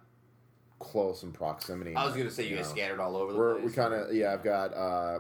close 0.84 1.24
in 1.24 1.32
proximity. 1.32 1.96
I 1.96 2.06
was 2.06 2.16
gonna 2.16 2.30
say 2.32 2.48
you 2.48 2.56
guys 2.56 2.66
know. 2.68 2.72
scattered 2.76 3.00
all 3.00 3.16
over 3.16 3.34
the 3.34 3.40
We're 3.40 3.54
place. 3.56 3.66
we 3.68 3.72
kind 3.74 3.94
of 3.94 4.14
yeah. 4.14 4.34
I've 4.34 4.44
got 4.44 4.74
uh, 4.74 5.20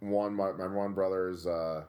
one. 0.00 0.34
My, 0.34 0.52
my 0.52 0.66
one 0.66 0.92
brother 0.92 1.28
is 1.28 1.46
uh, 1.46 1.84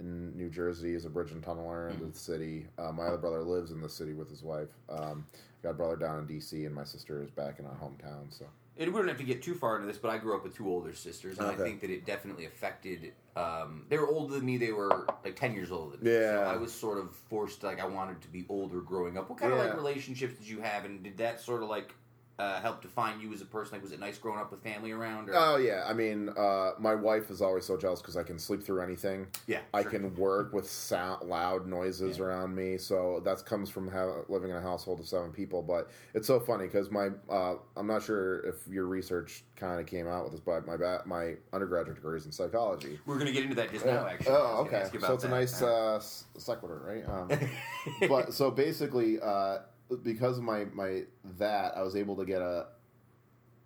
in 0.00 0.36
New 0.36 0.48
Jersey. 0.50 0.92
He's 0.92 1.04
a 1.04 1.10
bridge 1.10 1.30
and 1.32 1.42
tunneler 1.42 1.86
Mm-hmm. 1.88 1.92
into 2.04 2.06
the 2.12 2.18
city. 2.18 2.66
Uh, 2.78 2.92
my 2.92 3.04
other 3.04 3.18
brother 3.18 3.42
lives 3.42 3.70
in 3.70 3.80
the 3.80 3.88
city 3.88 4.12
with 4.14 4.28
his 4.30 4.42
wife. 4.42 4.68
Um, 4.90 5.26
got 5.62 5.70
a 5.70 5.74
brother 5.74 5.96
down 5.96 6.18
in 6.18 6.26
D.C. 6.26 6.64
and 6.64 6.74
my 6.74 6.84
sister 6.84 7.22
is 7.22 7.30
back 7.30 7.58
in 7.60 7.66
our 7.66 7.74
hometown. 7.76 8.36
So 8.36 8.46
And 8.76 8.92
we 8.92 8.98
don't 8.98 9.08
have 9.08 9.18
to 9.18 9.24
get 9.24 9.42
too 9.42 9.54
far 9.54 9.76
into 9.76 9.86
this, 9.86 9.98
but 9.98 10.10
I 10.10 10.18
grew 10.18 10.34
up 10.36 10.42
with 10.42 10.56
two 10.56 10.68
older 10.68 10.92
sisters, 10.92 11.38
and 11.38 11.46
I 11.46 11.54
think 11.54 11.80
that 11.82 11.90
it 11.90 12.04
definitely 12.04 12.46
affected. 12.46 13.12
Um, 13.36 13.86
they 13.88 13.96
were 13.96 14.08
older 14.08 14.34
than 14.34 14.44
me; 14.44 14.56
they 14.58 14.72
were 14.72 15.06
like 15.24 15.36
ten 15.36 15.54
years 15.54 15.70
older 15.70 15.96
than 15.96 16.04
me. 16.04 16.12
Yeah. 16.12 16.36
so 16.38 16.42
I 16.42 16.56
was 16.56 16.72
sort 16.72 16.98
of 16.98 17.14
forced. 17.30 17.62
Like 17.62 17.80
I 17.80 17.86
wanted 17.86 18.20
to 18.22 18.28
be 18.28 18.44
older 18.48 18.80
growing 18.80 19.16
up. 19.16 19.30
What 19.30 19.38
kind 19.38 19.52
of 19.52 19.58
like 19.58 19.74
relationships 19.76 20.34
did 20.38 20.48
you 20.48 20.60
have, 20.60 20.84
and 20.84 21.02
did 21.02 21.16
that 21.18 21.40
sort 21.40 21.62
of 21.62 21.68
like 21.68 21.94
uh, 22.38 22.60
help 22.60 22.80
define 22.82 23.20
you 23.20 23.32
as 23.32 23.40
a 23.40 23.44
person? 23.44 23.74
Like, 23.74 23.82
was 23.82 23.92
it 23.92 24.00
nice 24.00 24.18
growing 24.18 24.40
up 24.40 24.50
with 24.50 24.62
family 24.62 24.90
around? 24.90 25.28
Or? 25.28 25.34
Oh 25.36 25.56
yeah, 25.56 25.84
I 25.86 25.92
mean, 25.92 26.30
uh, 26.30 26.72
my 26.78 26.94
wife 26.94 27.30
is 27.30 27.42
always 27.42 27.64
so 27.64 27.76
jealous 27.76 28.00
because 28.00 28.16
I 28.16 28.22
can 28.22 28.38
sleep 28.38 28.62
through 28.62 28.80
anything. 28.80 29.26
yeah, 29.46 29.60
I 29.74 29.82
sure. 29.82 29.90
can 29.90 30.14
work 30.14 30.52
with 30.52 30.68
sound, 30.68 31.28
loud 31.28 31.66
noises 31.66 32.18
Yeah. 32.18 32.24
around 32.24 32.54
me, 32.54 32.78
so 32.78 33.20
that 33.24 33.44
comes 33.44 33.68
from 33.70 33.88
ha- 33.88 34.22
living 34.28 34.50
in 34.50 34.56
a 34.56 34.60
household 34.60 35.00
of 35.00 35.06
seven 35.06 35.30
people. 35.30 35.62
But 35.62 35.90
it's 36.14 36.26
so 36.26 36.40
funny 36.40 36.64
because 36.66 36.90
my 36.90 37.10
uh, 37.30 37.56
I'm 37.76 37.86
not 37.86 38.02
sure 38.02 38.40
if 38.46 38.66
your 38.68 38.86
research 38.86 39.44
kind 39.56 39.80
of 39.80 39.86
came 39.86 40.08
out 40.08 40.24
with 40.24 40.32
this, 40.32 40.40
but 40.40 40.66
my 40.66 40.76
ba- 40.76 41.02
my 41.04 41.34
undergraduate 41.52 41.96
degree 41.96 42.16
is 42.16 42.26
in 42.26 42.32
psychology. 42.32 42.98
We're 43.06 43.18
gonna 43.18 43.32
get 43.32 43.44
into 43.44 43.56
that 43.56 43.70
just 43.72 43.86
now. 43.86 44.06
Actually, 44.06 44.34
oh, 44.34 44.66
okay. 44.66 44.88
So 45.00 45.14
it's 45.14 45.24
a 45.24 45.28
nice 45.28 45.62
uh, 45.62 46.00
sequitur, 46.36 46.80
right? 46.84 47.08
Um, 47.08 47.28
but 48.08 48.32
so 48.32 48.50
basically, 48.50 49.20
uh, 49.20 49.58
because 49.96 50.38
of 50.38 50.44
my 50.44 50.64
my 50.72 51.02
that, 51.38 51.76
I 51.76 51.82
was 51.82 51.96
able 51.96 52.16
to 52.16 52.24
get 52.24 52.42
a 52.42 52.66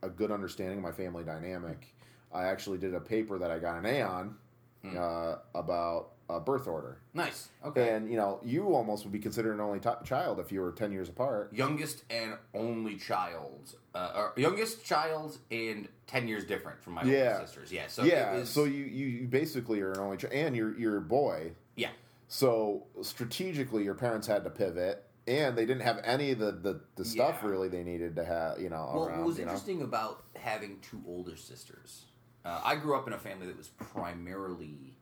a 0.02 0.08
good 0.08 0.30
understanding 0.30 0.76
of 0.78 0.82
my 0.82 0.92
family 0.92 1.24
dynamic. 1.24 1.94
I 2.32 2.44
actually 2.44 2.78
did 2.78 2.94
a 2.94 3.00
paper 3.00 3.38
that 3.38 3.50
I 3.50 3.58
got 3.58 3.78
an 3.78 3.86
A 3.86 4.02
on 4.02 4.36
Hmm. 4.82 4.96
uh, 4.98 5.36
about 5.54 6.10
uh, 6.28 6.38
birth 6.38 6.66
order, 6.68 6.98
nice. 7.14 7.48
Okay. 7.64 7.94
and 7.94 8.10
you 8.10 8.16
know, 8.16 8.40
you 8.44 8.74
almost 8.74 9.04
would 9.04 9.12
be 9.12 9.18
considered 9.18 9.54
an 9.54 9.60
only 9.60 9.78
t- 9.80 9.88
child 10.04 10.38
if 10.38 10.52
you 10.52 10.60
were 10.60 10.70
ten 10.72 10.92
years 10.92 11.08
apart. 11.08 11.52
youngest 11.52 12.04
and 12.10 12.34
only 12.52 12.96
child, 12.96 13.74
uh, 13.94 14.12
or 14.14 14.32
youngest 14.36 14.84
child 14.84 15.38
and 15.50 15.88
ten 16.06 16.28
years 16.28 16.44
different 16.44 16.80
from 16.82 16.92
my 16.94 17.02
Yeah. 17.04 17.34
older 17.34 17.46
sisters. 17.46 17.72
Yeah. 17.72 17.86
So 17.88 18.02
yeah, 18.04 18.34
was, 18.38 18.48
so 18.50 18.64
you, 18.64 18.84
you 18.84 19.06
you 19.06 19.26
basically 19.28 19.80
are 19.80 19.92
an 19.92 19.98
only 20.00 20.16
child, 20.18 20.34
and 20.34 20.54
you're 20.56 20.76
you're 20.78 20.98
a 20.98 21.00
boy. 21.00 21.52
yeah. 21.76 21.90
So 22.28 22.84
strategically, 23.02 23.82
your 23.84 23.94
parents 23.94 24.26
had 24.26 24.42
to 24.44 24.50
pivot, 24.50 25.04
and 25.26 25.56
they 25.56 25.66
didn't 25.66 25.82
have 25.82 26.00
any 26.04 26.30
of 26.30 26.38
the 26.38 26.52
the, 26.52 26.80
the 26.96 27.04
stuff 27.04 27.40
Yeah. 27.42 27.48
really 27.48 27.68
they 27.68 27.82
needed 27.82 28.16
to 28.16 28.24
have. 28.24 28.60
You 28.60 28.70
know, 28.70 28.90
Well, 28.94 29.06
around. 29.06 29.18
what 29.18 29.26
was 29.28 29.38
you 29.38 29.44
know? 29.44 29.50
interesting 29.50 29.82
about 29.82 30.24
having 30.36 30.78
two 30.80 31.02
older 31.06 31.36
sisters? 31.36 32.04
Uh, 32.44 32.60
I 32.64 32.76
grew 32.76 32.96
up 32.96 33.06
in 33.08 33.12
a 33.12 33.18
family 33.18 33.46
that 33.48 33.56
was 33.56 33.68
primarily 33.68 34.94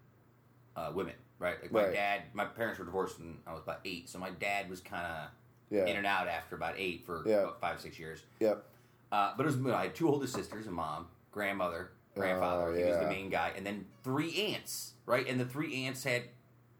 uh, 0.77 0.91
women, 0.95 1.14
right? 1.39 1.61
Like 1.62 1.70
my 1.70 1.85
Right. 1.85 1.93
dad, 1.93 2.22
my 2.33 2.45
parents 2.47 2.79
were 2.79 2.85
divorced 2.85 3.18
when 3.20 3.39
I 3.47 3.53
was 3.53 3.62
about 3.62 3.81
eight, 3.85 4.09
so 4.09 4.18
my 4.18 4.31
dad 4.31 4.68
was 4.68 4.81
kind 4.81 5.07
of 5.07 5.29
Yeah. 5.70 5.87
in 5.87 5.97
and 5.97 6.07
out 6.07 6.27
after 6.27 6.57
about 6.57 6.75
eight 6.79 7.05
for 7.07 7.22
Yeah. 7.27 7.43
about 7.43 7.61
five, 7.61 7.81
six 7.81 7.99
years. 7.99 8.22
Yep. 8.41 8.64
Uh, 9.12 9.35
but 9.37 9.45
it 9.47 9.55
was 9.55 9.72
I 9.72 9.83
had 9.85 9.95
two 9.95 10.09
older 10.09 10.27
sisters, 10.27 10.66
a 10.66 10.70
mom, 10.72 11.07
grandmother, 11.31 11.93
grandfather. 12.16 12.68
Oh, 12.72 12.75
He 12.75 12.83
was 12.85 12.99
the 12.99 13.07
main 13.07 13.29
guy, 13.31 13.53
and 13.57 13.64
then 13.64 13.87
three 14.03 14.35
aunts, 14.55 14.95
right? 15.07 15.27
And 15.29 15.39
the 15.39 15.45
three 15.45 15.85
aunts 15.87 16.03
had 16.03 16.25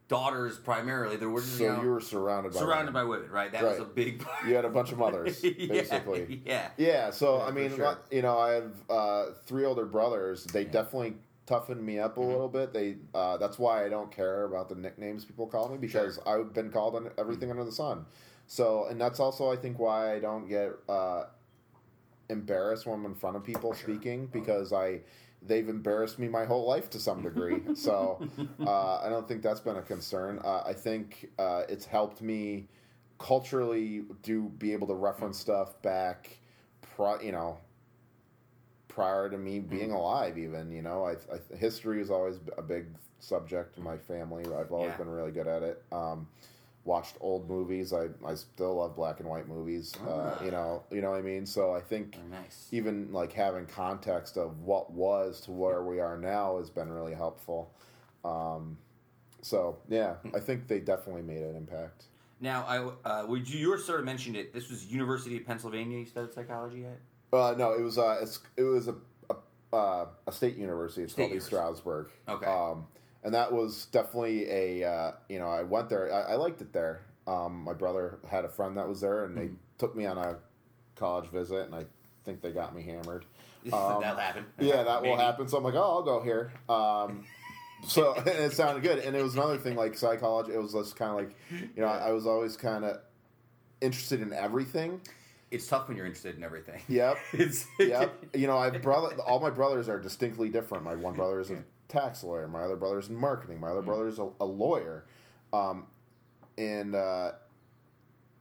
daughters 0.09 0.59
primarily. 0.59 1.17
There 1.17 1.29
were 1.29 1.41
So 1.41 1.63
you 1.63 1.69
know, 1.71 1.83
you 1.83 1.89
were 1.91 2.01
surrounded 2.01 2.53
by 2.53 2.59
surrounded 2.61 2.95
women. 2.95 3.09
by 3.09 3.17
women, 3.17 3.31
right? 3.31 3.51
That 3.53 3.63
was 3.65 3.79
a 3.79 3.85
big 3.85 4.21
part. 4.21 4.47
You 4.47 4.55
had 4.55 4.65
a 4.65 4.69
bunch 4.69 4.93
of 4.93 4.99
mothers, 4.99 5.41
basically. 5.43 6.43
yeah. 6.45 6.69
Yeah, 6.77 7.11
so 7.11 7.39
Yeah, 7.39 7.45
I 7.45 7.51
mean, 7.51 7.75
sure. 7.75 7.99
you 8.11 8.23
know, 8.23 8.39
I 8.39 8.53
have 8.53 8.73
uh, 8.91 9.25
three 9.47 9.65
older 9.65 9.87
brothers. 9.87 10.45
They 10.45 10.65
definitely 10.65 11.15
toughened 11.47 11.83
me 11.85 11.99
up 11.99 12.17
a 12.17 12.21
Mm-hmm. 12.21 12.31
little 12.31 12.49
bit. 12.49 12.73
They 12.73 12.97
uh, 13.15 13.37
that's 13.39 13.59
why 13.59 13.85
I 13.85 13.89
don't 13.89 14.11
care 14.11 14.45
about 14.45 14.69
the 14.69 14.75
nicknames 14.75 15.25
people 15.25 15.47
call 15.47 15.69
me 15.69 15.79
because 15.79 16.19
I've 16.27 16.53
been 16.53 16.71
called 16.71 16.97
on 16.97 17.11
everything 17.19 17.49
Mm-hmm. 17.49 17.59
under 17.61 17.65
the 17.71 17.73
sun. 17.77 18.07
So, 18.47 18.87
and 18.91 19.01
that's 19.01 19.21
also 19.21 19.51
I 19.51 19.57
think 19.57 19.79
why 19.79 20.15
I 20.15 20.19
don't 20.21 20.47
get 20.49 20.73
uh, 20.89 21.25
embarrassed 22.29 22.87
when 22.87 22.99
I'm 23.01 23.07
in 23.07 23.15
front 23.15 23.37
of 23.37 23.45
people 23.45 23.73
Sure. 23.75 23.83
speaking 23.95 24.27
because 24.27 24.73
I 24.73 25.01
they've 25.47 25.69
embarrassed 25.69 26.19
me 26.19 26.29
my 26.29 26.45
whole 26.45 26.67
life 26.67 26.89
to 26.91 26.99
some 27.01 27.23
degree. 27.23 27.61
so 27.75 28.21
uh, 28.67 29.01
I 29.03 29.09
don't 29.09 29.27
think 29.29 29.43
that's 29.43 29.61
been 29.61 29.77
a 29.77 29.83
concern. 29.83 30.41
Uh, 30.45 30.63
I 30.67 30.73
think 30.73 31.31
uh, 31.39 31.63
it's 31.69 31.85
helped 31.85 32.23
me 32.23 32.69
culturally 33.19 34.03
do 34.23 34.51
be 34.59 34.73
able 34.73 34.87
to 34.89 34.95
reference 34.95 35.39
stuff 35.39 35.81
back, 35.83 36.39
pri- 36.83 37.23
you 37.23 37.33
know, 37.33 37.59
prior 38.89 39.29
to 39.29 39.37
me 39.39 39.61
being 39.61 39.91
alive. 39.93 40.39
Even 40.39 40.71
you 40.71 40.83
know, 40.83 41.05
I, 41.05 41.13
I 41.35 41.57
history 41.57 42.01
is 42.01 42.11
always 42.11 42.37
a 42.59 42.63
big 42.63 42.87
subject 43.21 43.77
in 43.79 43.83
my 43.85 43.97
family. 43.97 44.45
I've 44.45 44.73
always 44.73 44.91
Yeah. 44.93 44.97
been 44.99 45.09
really 45.09 45.33
good 45.33 45.47
at 45.47 45.63
it. 45.63 45.83
Um, 45.93 46.27
watched 46.85 47.17
old 47.21 47.49
movies. 47.49 47.93
I, 47.93 48.09
I 48.27 48.35
still 48.35 48.77
love 48.77 48.95
black 48.95 49.21
and 49.21 49.29
white 49.29 49.49
movies. 49.49 49.95
Uh, 50.07 50.11
Ah. 50.39 50.45
you 50.45 50.51
know, 50.51 50.83
you 50.91 51.01
know 51.01 51.11
what 51.11 51.19
I 51.19 51.23
mean. 51.23 51.47
So 51.47 51.75
I 51.75 51.81
think 51.81 52.19
nice. 52.31 52.69
even 52.73 53.13
like 53.13 53.33
having 53.33 53.67
context 53.67 54.37
of 54.37 54.61
what 54.61 54.93
was 54.93 55.41
to 55.43 55.51
where 55.51 55.83
we 55.83 56.01
are 56.01 56.19
now 56.19 56.59
has 56.59 56.71
been 56.71 56.93
really 56.93 57.15
helpful. 57.15 57.73
Um, 58.25 58.77
so 59.43 59.79
yeah, 59.89 60.15
I 60.35 60.41
think 60.41 60.69
they 60.69 60.81
definitely 60.81 61.23
made 61.23 61.43
an 61.43 61.57
impact. 61.57 62.05
Now, 62.41 62.65
I 62.67 62.79
uh, 63.23 63.27
would 63.27 63.49
you, 63.49 63.59
you 63.59 63.71
were 63.71 63.79
sort 63.79 64.01
of 64.01 64.07
mentioned 64.07 64.37
it. 64.37 64.53
This 64.53 64.69
was 64.71 64.87
University 64.87 65.37
of 65.37 65.47
Pennsylvania. 65.47 65.99
You 65.99 66.07
studied 66.07 66.35
psychology 66.35 66.85
at? 66.85 66.99
Uh, 67.33 67.55
no, 67.57 67.73
it 67.73 67.81
was 67.81 67.97
uh, 67.97 68.19
it's, 68.21 68.41
it 68.57 68.63
was 68.63 68.89
a 68.89 68.95
a, 69.31 69.37
uh, 69.77 70.07
a 70.27 70.33
state 70.33 70.57
university. 70.57 71.03
It's 71.03 71.13
State 71.15 71.25
called 71.29 71.37
East. 71.37 71.47
Stroudsburg. 71.47 72.09
Okay. 72.29 72.47
Um, 72.47 72.87
and 73.25 73.35
that 73.35 73.53
was 73.53 73.87
definitely 73.87 74.49
a 74.51 74.85
uh, 74.89 75.13
you 75.29 75.39
know 75.39 75.49
I 75.49 75.63
went 75.63 75.89
there. 75.89 76.13
I, 76.13 76.33
I 76.33 76.35
liked 76.37 76.61
it 76.61 76.73
there. 76.73 77.03
Um, 77.27 77.65
my 77.65 77.73
brother 77.73 78.19
had 78.31 78.45
a 78.45 78.49
friend 78.49 78.77
that 78.77 78.87
was 78.89 79.01
there, 79.01 79.25
and 79.25 79.37
they 79.37 79.47
Mm-hmm. 79.47 79.55
took 79.79 79.97
me 79.97 80.07
on 80.07 80.19
a 80.19 80.37
college 80.95 81.29
visit, 81.31 81.67
and 81.67 81.75
I 81.75 81.85
think 82.25 82.43
they 82.43 82.53
got 82.53 82.75
me 82.75 82.83
hammered. 82.83 83.25
Um, 83.73 84.03
That'll 84.03 84.19
happen. 84.19 84.45
Yeah, 84.61 84.83
that 84.83 85.03
will 85.03 85.17
happen. 85.17 85.49
So 85.49 85.57
I'm 85.57 85.65
like, 85.65 85.73
oh, 85.73 85.81
I'll 85.81 86.03
go 86.03 86.23
here. 86.23 86.53
Um, 86.69 87.25
so 87.87 88.13
and 88.19 88.29
it 88.29 88.53
sounded 88.53 88.83
good, 88.83 88.99
and 88.99 89.17
it 89.17 89.23
was 89.23 89.33
another 89.37 89.57
thing 89.57 89.75
like 89.75 89.97
psychology. 89.97 90.53
It 90.53 90.61
was 90.61 90.75
just 90.75 90.97
kind 90.97 91.11
of 91.13 91.17
like, 91.17 91.35
you 91.51 91.81
know, 91.83 91.87
I 91.87 92.13
was 92.13 92.27
always 92.27 92.59
kind 92.59 92.85
of 92.85 92.99
interested 93.81 94.21
in 94.21 94.35
everything. 94.35 95.01
It's 95.51 95.67
tough 95.67 95.89
when 95.89 95.97
you're 95.97 96.05
interested 96.05 96.37
in 96.37 96.43
everything. 96.45 96.83
Yep. 96.89 97.17
It's 97.33 97.67
yep. 97.79 98.13
You 98.35 98.49
know, 98.49 98.59
I 98.59 98.69
brother. 98.69 99.17
All 99.27 99.41
my 99.41 99.49
brothers 99.51 99.89
are 99.89 99.99
distinctly 99.99 100.51
different. 100.51 100.85
My 100.85 100.95
one 100.95 101.15
brother 101.15 101.41
is 101.41 101.51
a 101.51 101.65
tax 101.95 102.23
lawyer. 102.23 102.49
My 102.49 102.63
other 102.63 102.77
brother 102.77 102.99
is 102.99 103.09
in 103.09 103.17
marketing. 103.17 103.61
My 103.61 103.69
other 103.71 103.83
brother 103.83 104.09
is 104.09 104.19
a, 104.19 104.29
a 104.41 104.45
lawyer, 104.45 105.05
um, 105.53 105.87
and 106.59 106.95
uh, 106.95 107.33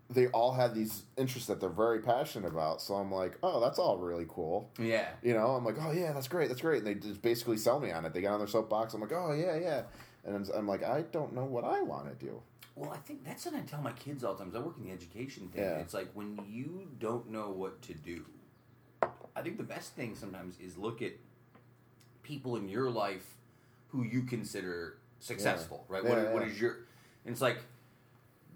they 0.10 0.28
all 0.28 0.54
had 0.54 0.76
these 0.76 1.04
interests 1.18 1.48
that 1.48 1.60
they're 1.60 1.70
very 1.70 2.00
passionate 2.00 2.48
about. 2.52 2.82
So 2.82 2.96
I'm 2.96 3.12
like, 3.12 3.38
oh, 3.42 3.60
that's 3.60 3.80
all 3.80 3.98
really 3.98 4.26
cool. 4.28 4.70
yeah. 4.78 5.08
You 5.22 5.34
know, 5.34 5.48
I'm 5.52 5.66
like, 5.66 5.76
oh 5.80 5.92
yeah, 5.92 6.12
that's 6.14 6.28
great, 6.28 6.50
that's 6.50 6.62
great. 6.62 6.80
And 6.80 6.88
they 6.88 6.96
just 6.96 7.22
basically 7.22 7.58
sell 7.58 7.80
me 7.80 7.92
on 7.92 8.06
it. 8.06 8.14
They 8.14 8.22
get 8.22 8.32
on 8.32 8.40
their 8.40 8.48
soapbox. 8.48 8.94
I'm 8.94 9.02
like, 9.02 9.12
oh 9.12 9.34
yeah, 9.34 9.56
yeah. 9.56 9.82
And 10.26 10.36
I'm, 10.36 10.46
I'm 10.56 10.68
like, 10.68 10.84
I 10.84 11.02
don't 11.12 11.34
know 11.34 11.46
what 11.46 11.64
I 11.64 11.82
want 11.82 12.08
to 12.08 12.26
do. 12.26 12.42
Well, 12.76 12.92
I 12.92 12.98
think 12.98 13.24
that's 13.24 13.46
what 13.46 13.54
I 13.56 13.62
tell 13.62 13.82
my 13.82 13.92
kids 13.92 14.24
all 14.24 14.34
the 14.34 14.44
time. 14.44 14.54
I 14.56 14.60
work 14.60 14.78
in 14.78 14.86
the 14.86 14.92
education 14.92 15.50
thing. 15.50 15.64
Yeah. 15.64 15.78
It's 15.78 15.94
like 15.94 16.10
when 16.14 16.40
you 16.50 16.88
don't 17.00 17.30
know 17.30 17.50
what 17.50 17.82
to 17.84 17.94
do, 17.94 18.26
I 19.36 19.42
think 19.42 19.58
the 19.58 19.64
best 19.64 19.96
thing 19.96 20.16
sometimes 20.16 20.60
is 20.60 20.78
look 20.78 21.02
at 21.02 21.12
people 22.24 22.56
in 22.56 22.68
your 22.70 22.90
life 22.90 23.36
who 23.94 24.04
you 24.04 24.24
consider 24.24 24.98
successful, 25.20 25.86
right? 25.88 26.04
What, 26.04 26.18
Yeah, 26.18 26.34
what 26.34 26.44
yeah. 26.44 26.50
is 26.52 26.60
your? 26.60 26.72
And 27.26 27.32
it's 27.32 27.42
like 27.42 27.60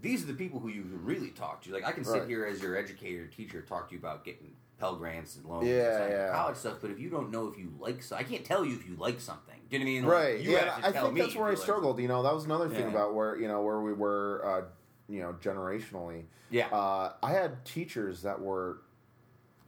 these 0.01 0.23
are 0.23 0.27
the 0.27 0.33
people 0.33 0.59
who 0.59 0.67
you 0.67 0.81
can 0.81 1.05
really 1.05 1.29
talk 1.29 1.61
to. 1.63 1.71
Like 1.71 1.85
I 1.85 1.91
can 1.93 2.03
sit 2.03 2.19
Right. 2.19 2.27
here 2.27 2.45
as 2.45 2.61
your 2.61 2.75
educator, 2.75 3.27
teacher, 3.27 3.61
talk 3.61 3.87
to 3.89 3.93
you 3.93 3.99
about 3.99 4.25
getting 4.25 4.55
Pell 4.79 4.95
grants 4.95 5.35
and 5.37 5.45
loans, 5.45 5.67
Yeah, 5.67 6.03
and 6.03 6.11
yeah. 6.11 6.31
college 6.31 6.57
stuff. 6.57 6.77
But 6.81 6.91
if 6.91 6.99
you 6.99 7.09
don't 7.09 7.31
know 7.31 7.47
if 7.47 7.57
you 7.57 7.73
like, 7.79 8.03
so 8.03 8.15
I 8.15 8.23
can't 8.23 8.45
tell 8.45 8.63
you 8.65 8.75
if 8.75 8.87
you 8.87 8.95
like 8.95 9.19
something. 9.19 9.55
Do 9.69 9.77
you 9.77 9.83
know 9.83 9.85
what 9.85 9.89
I 9.89 9.93
mean? 9.93 10.03
Like, 10.05 10.13
right. 10.13 10.39
You 10.39 10.51
yeah. 10.51 10.57
have 10.75 10.81
to 10.81 10.87
I 10.87 11.01
think 11.01 11.17
that's 11.17 11.35
where 11.35 11.45
I 11.45 11.51
you 11.51 11.55
like 11.55 11.63
struggled. 11.63 11.99
You 11.99 12.07
know, 12.07 12.21
that 12.23 12.33
was 12.33 12.45
another 12.45 12.69
thing 12.69 12.81
Yeah. 12.81 12.89
about 12.89 13.15
where 13.15 13.37
you 13.39 13.47
know 13.47 13.61
where 13.61 13.79
we 13.81 13.93
were. 13.93 14.41
Uh, 14.45 14.65
you 15.09 15.21
know, 15.21 15.31
generationally. 15.41 16.25
Yeah. 16.49 16.67
Uh, 16.67 17.13
I 17.23 17.31
had 17.31 17.63
teachers 17.63 18.23
that 18.23 18.41
were 18.41 18.81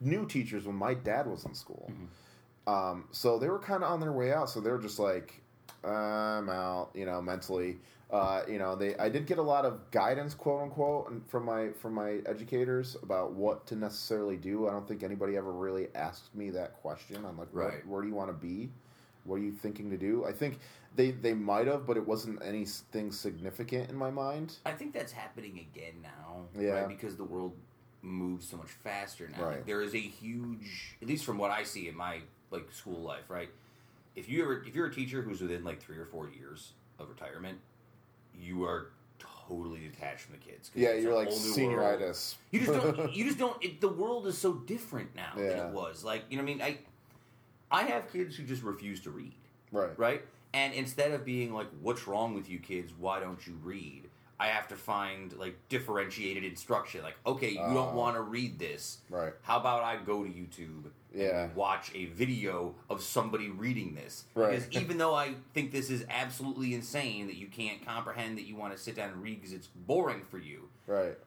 new 0.01 0.25
teachers 0.25 0.65
when 0.65 0.75
my 0.75 0.93
dad 0.93 1.27
was 1.27 1.45
in 1.45 1.53
school. 1.53 1.89
Mm-hmm. 1.93 2.69
Um, 2.69 3.05
so 3.11 3.39
they 3.39 3.47
were 3.49 3.57
kind 3.59 3.81
of 3.81 3.89
on 3.89 4.01
their 4.01 4.11
way 4.11 4.33
out. 4.33 4.49
So 4.49 4.59
they 4.59 4.69
were 4.69 4.77
just 4.81 4.99
like, 4.99 5.41
I'm 5.83 6.49
out, 6.49 6.89
you 6.93 7.05
know, 7.05 7.21
mentally. 7.21 7.77
Uh, 8.11 8.41
you 8.49 8.57
know, 8.57 8.75
they 8.75 8.95
I 8.97 9.07
did 9.07 9.27
get 9.27 9.37
a 9.37 9.41
lot 9.43 9.65
of 9.65 9.91
guidance, 9.91 10.33
quote 10.33 10.63
unquote, 10.63 11.13
from 11.27 11.45
my 11.45 11.69
from 11.79 11.93
my 11.93 12.19
educators 12.25 12.97
about 13.03 13.33
what 13.33 13.67
to 13.67 13.75
necessarily 13.75 14.35
do. 14.35 14.67
I 14.67 14.71
don't 14.71 14.87
think 14.87 15.03
anybody 15.03 15.37
ever 15.37 15.51
really 15.51 15.87
asked 15.93 16.33
me 16.35 16.49
that 16.51 16.73
question. 16.81 17.23
I'm 17.25 17.37
like, 17.37 17.49
Right. 17.51 17.85
where 17.87 18.01
do 18.01 18.07
you 18.07 18.15
want 18.15 18.29
to 18.29 18.33
be? 18.33 18.71
What 19.25 19.35
are 19.35 19.43
you 19.43 19.51
thinking 19.51 19.91
to 19.91 19.97
do? 19.97 20.25
I 20.25 20.31
think 20.31 20.57
they 20.95 21.11
they 21.11 21.33
might 21.35 21.67
have, 21.67 21.85
but 21.85 21.97
it 21.97 22.07
wasn't 22.07 22.41
anything 22.43 23.11
significant 23.11 23.91
in 23.91 23.95
my 23.95 24.09
mind. 24.09 24.57
I 24.65 24.71
think 24.71 24.93
that's 24.93 25.11
happening 25.11 25.59
again 25.71 26.01
now, 26.01 26.47
Yeah. 26.59 26.71
right? 26.71 26.87
Because 26.87 27.15
the 27.15 27.23
world 27.25 27.53
moves 28.01 28.47
so 28.49 28.57
much 28.57 28.71
faster 28.71 29.29
now. 29.37 29.45
Like, 29.45 29.65
there 29.67 29.81
is 29.83 29.93
a 29.93 29.99
huge, 29.99 30.95
at 31.01 31.07
least 31.07 31.25
from 31.25 31.37
what 31.37 31.51
I 31.51 31.61
see 31.63 31.87
in 31.87 31.95
my 31.95 32.21
like 32.49 32.71
school 32.71 33.01
life, 33.01 33.29
right? 33.29 33.49
If 34.19 34.29
you 34.29 34.43
ever, 34.43 34.63
if 34.67 34.75
you're 34.75 34.87
a 34.87 34.93
teacher 34.93 35.21
who's 35.21 35.41
within 35.41 35.63
like 35.63 35.81
three 35.81 35.97
or 35.97 36.05
four 36.05 36.29
years 36.29 36.73
of 36.99 37.09
retirement, 37.09 37.57
you 38.33 38.65
are 38.65 38.87
totally 39.17 39.79
detached 39.79 40.21
from 40.21 40.35
the 40.35 40.45
kids. 40.45 40.71
Yeah, 40.75 40.93
you're 40.93 41.15
like 41.15 41.29
senioritis. 41.29 42.35
You 42.51 42.59
just 42.59 42.73
don't. 42.73 43.13
You 43.15 43.25
just 43.25 43.37
don't. 43.37 43.63
It, 43.63 43.81
the 43.81 43.89
world 43.89 44.27
is 44.27 44.37
so 44.37 44.53
different 44.53 45.15
now 45.15 45.31
than 45.35 45.57
it 45.57 45.73
was. 45.73 46.03
Like 46.03 46.25
you 46.29 46.37
know, 46.37 46.43
what 46.43 46.49
I 46.49 46.53
mean, 46.53 46.61
I 46.61 46.77
I 47.71 47.83
have 47.83 48.11
kids 48.11 48.35
who 48.35 48.43
just 48.43 48.63
refuse 48.63 48.99
to 49.01 49.09
read. 49.09 49.35
Right. 49.71 49.97
Right. 49.97 50.25
And 50.53 50.73
instead 50.73 51.11
of 51.11 51.25
being 51.25 51.53
like, 51.53 51.67
"What's 51.81 52.07
wrong 52.07 52.33
with 52.33 52.49
you 52.49 52.59
kids? 52.59 52.91
Why 52.97 53.19
don't 53.19 53.45
you 53.47 53.53
read?" 53.63 54.08
I 54.39 54.47
have 54.47 54.67
to 54.69 54.75
find 54.75 55.33
like 55.37 55.55
differentiated 55.67 56.43
instruction. 56.45 57.01
Like, 57.03 57.17
okay, 57.25 57.49
you 57.49 57.57
don't 57.57 57.93
Oh. 57.93 57.95
want 57.95 58.15
to 58.15 58.21
read 58.21 58.57
this. 58.57 58.99
Right. 59.09 59.33
How 59.41 59.59
about 59.59 59.83
I 59.83 59.97
go 59.97 60.23
to 60.23 60.29
YouTube 60.29 60.91
Yeah. 61.13 61.43
and 61.45 61.55
watch 61.55 61.91
a 61.93 62.05
video 62.05 62.75
of 62.89 63.03
somebody 63.03 63.49
reading 63.49 63.95
this? 63.95 64.23
Right. 64.35 64.51
Because 64.51 64.69
even 64.71 64.97
though 64.97 65.13
I 65.13 65.33
think 65.53 65.71
this 65.73 65.89
is 65.89 66.05
absolutely 66.09 66.73
insane 66.73 67.27
that 67.27 67.35
you 67.35 67.47
can't 67.47 67.85
comprehend 67.85 68.37
that 68.37 68.43
you 68.45 68.55
want 68.55 68.71
to 68.73 68.79
sit 68.79 68.95
down 68.95 69.09
and 69.11 69.21
read 69.21 69.41
because 69.41 69.53
it's 69.53 69.67
boring 69.67 70.21
for 70.21 70.37
you, 70.37 70.69
Right. 70.87 71.17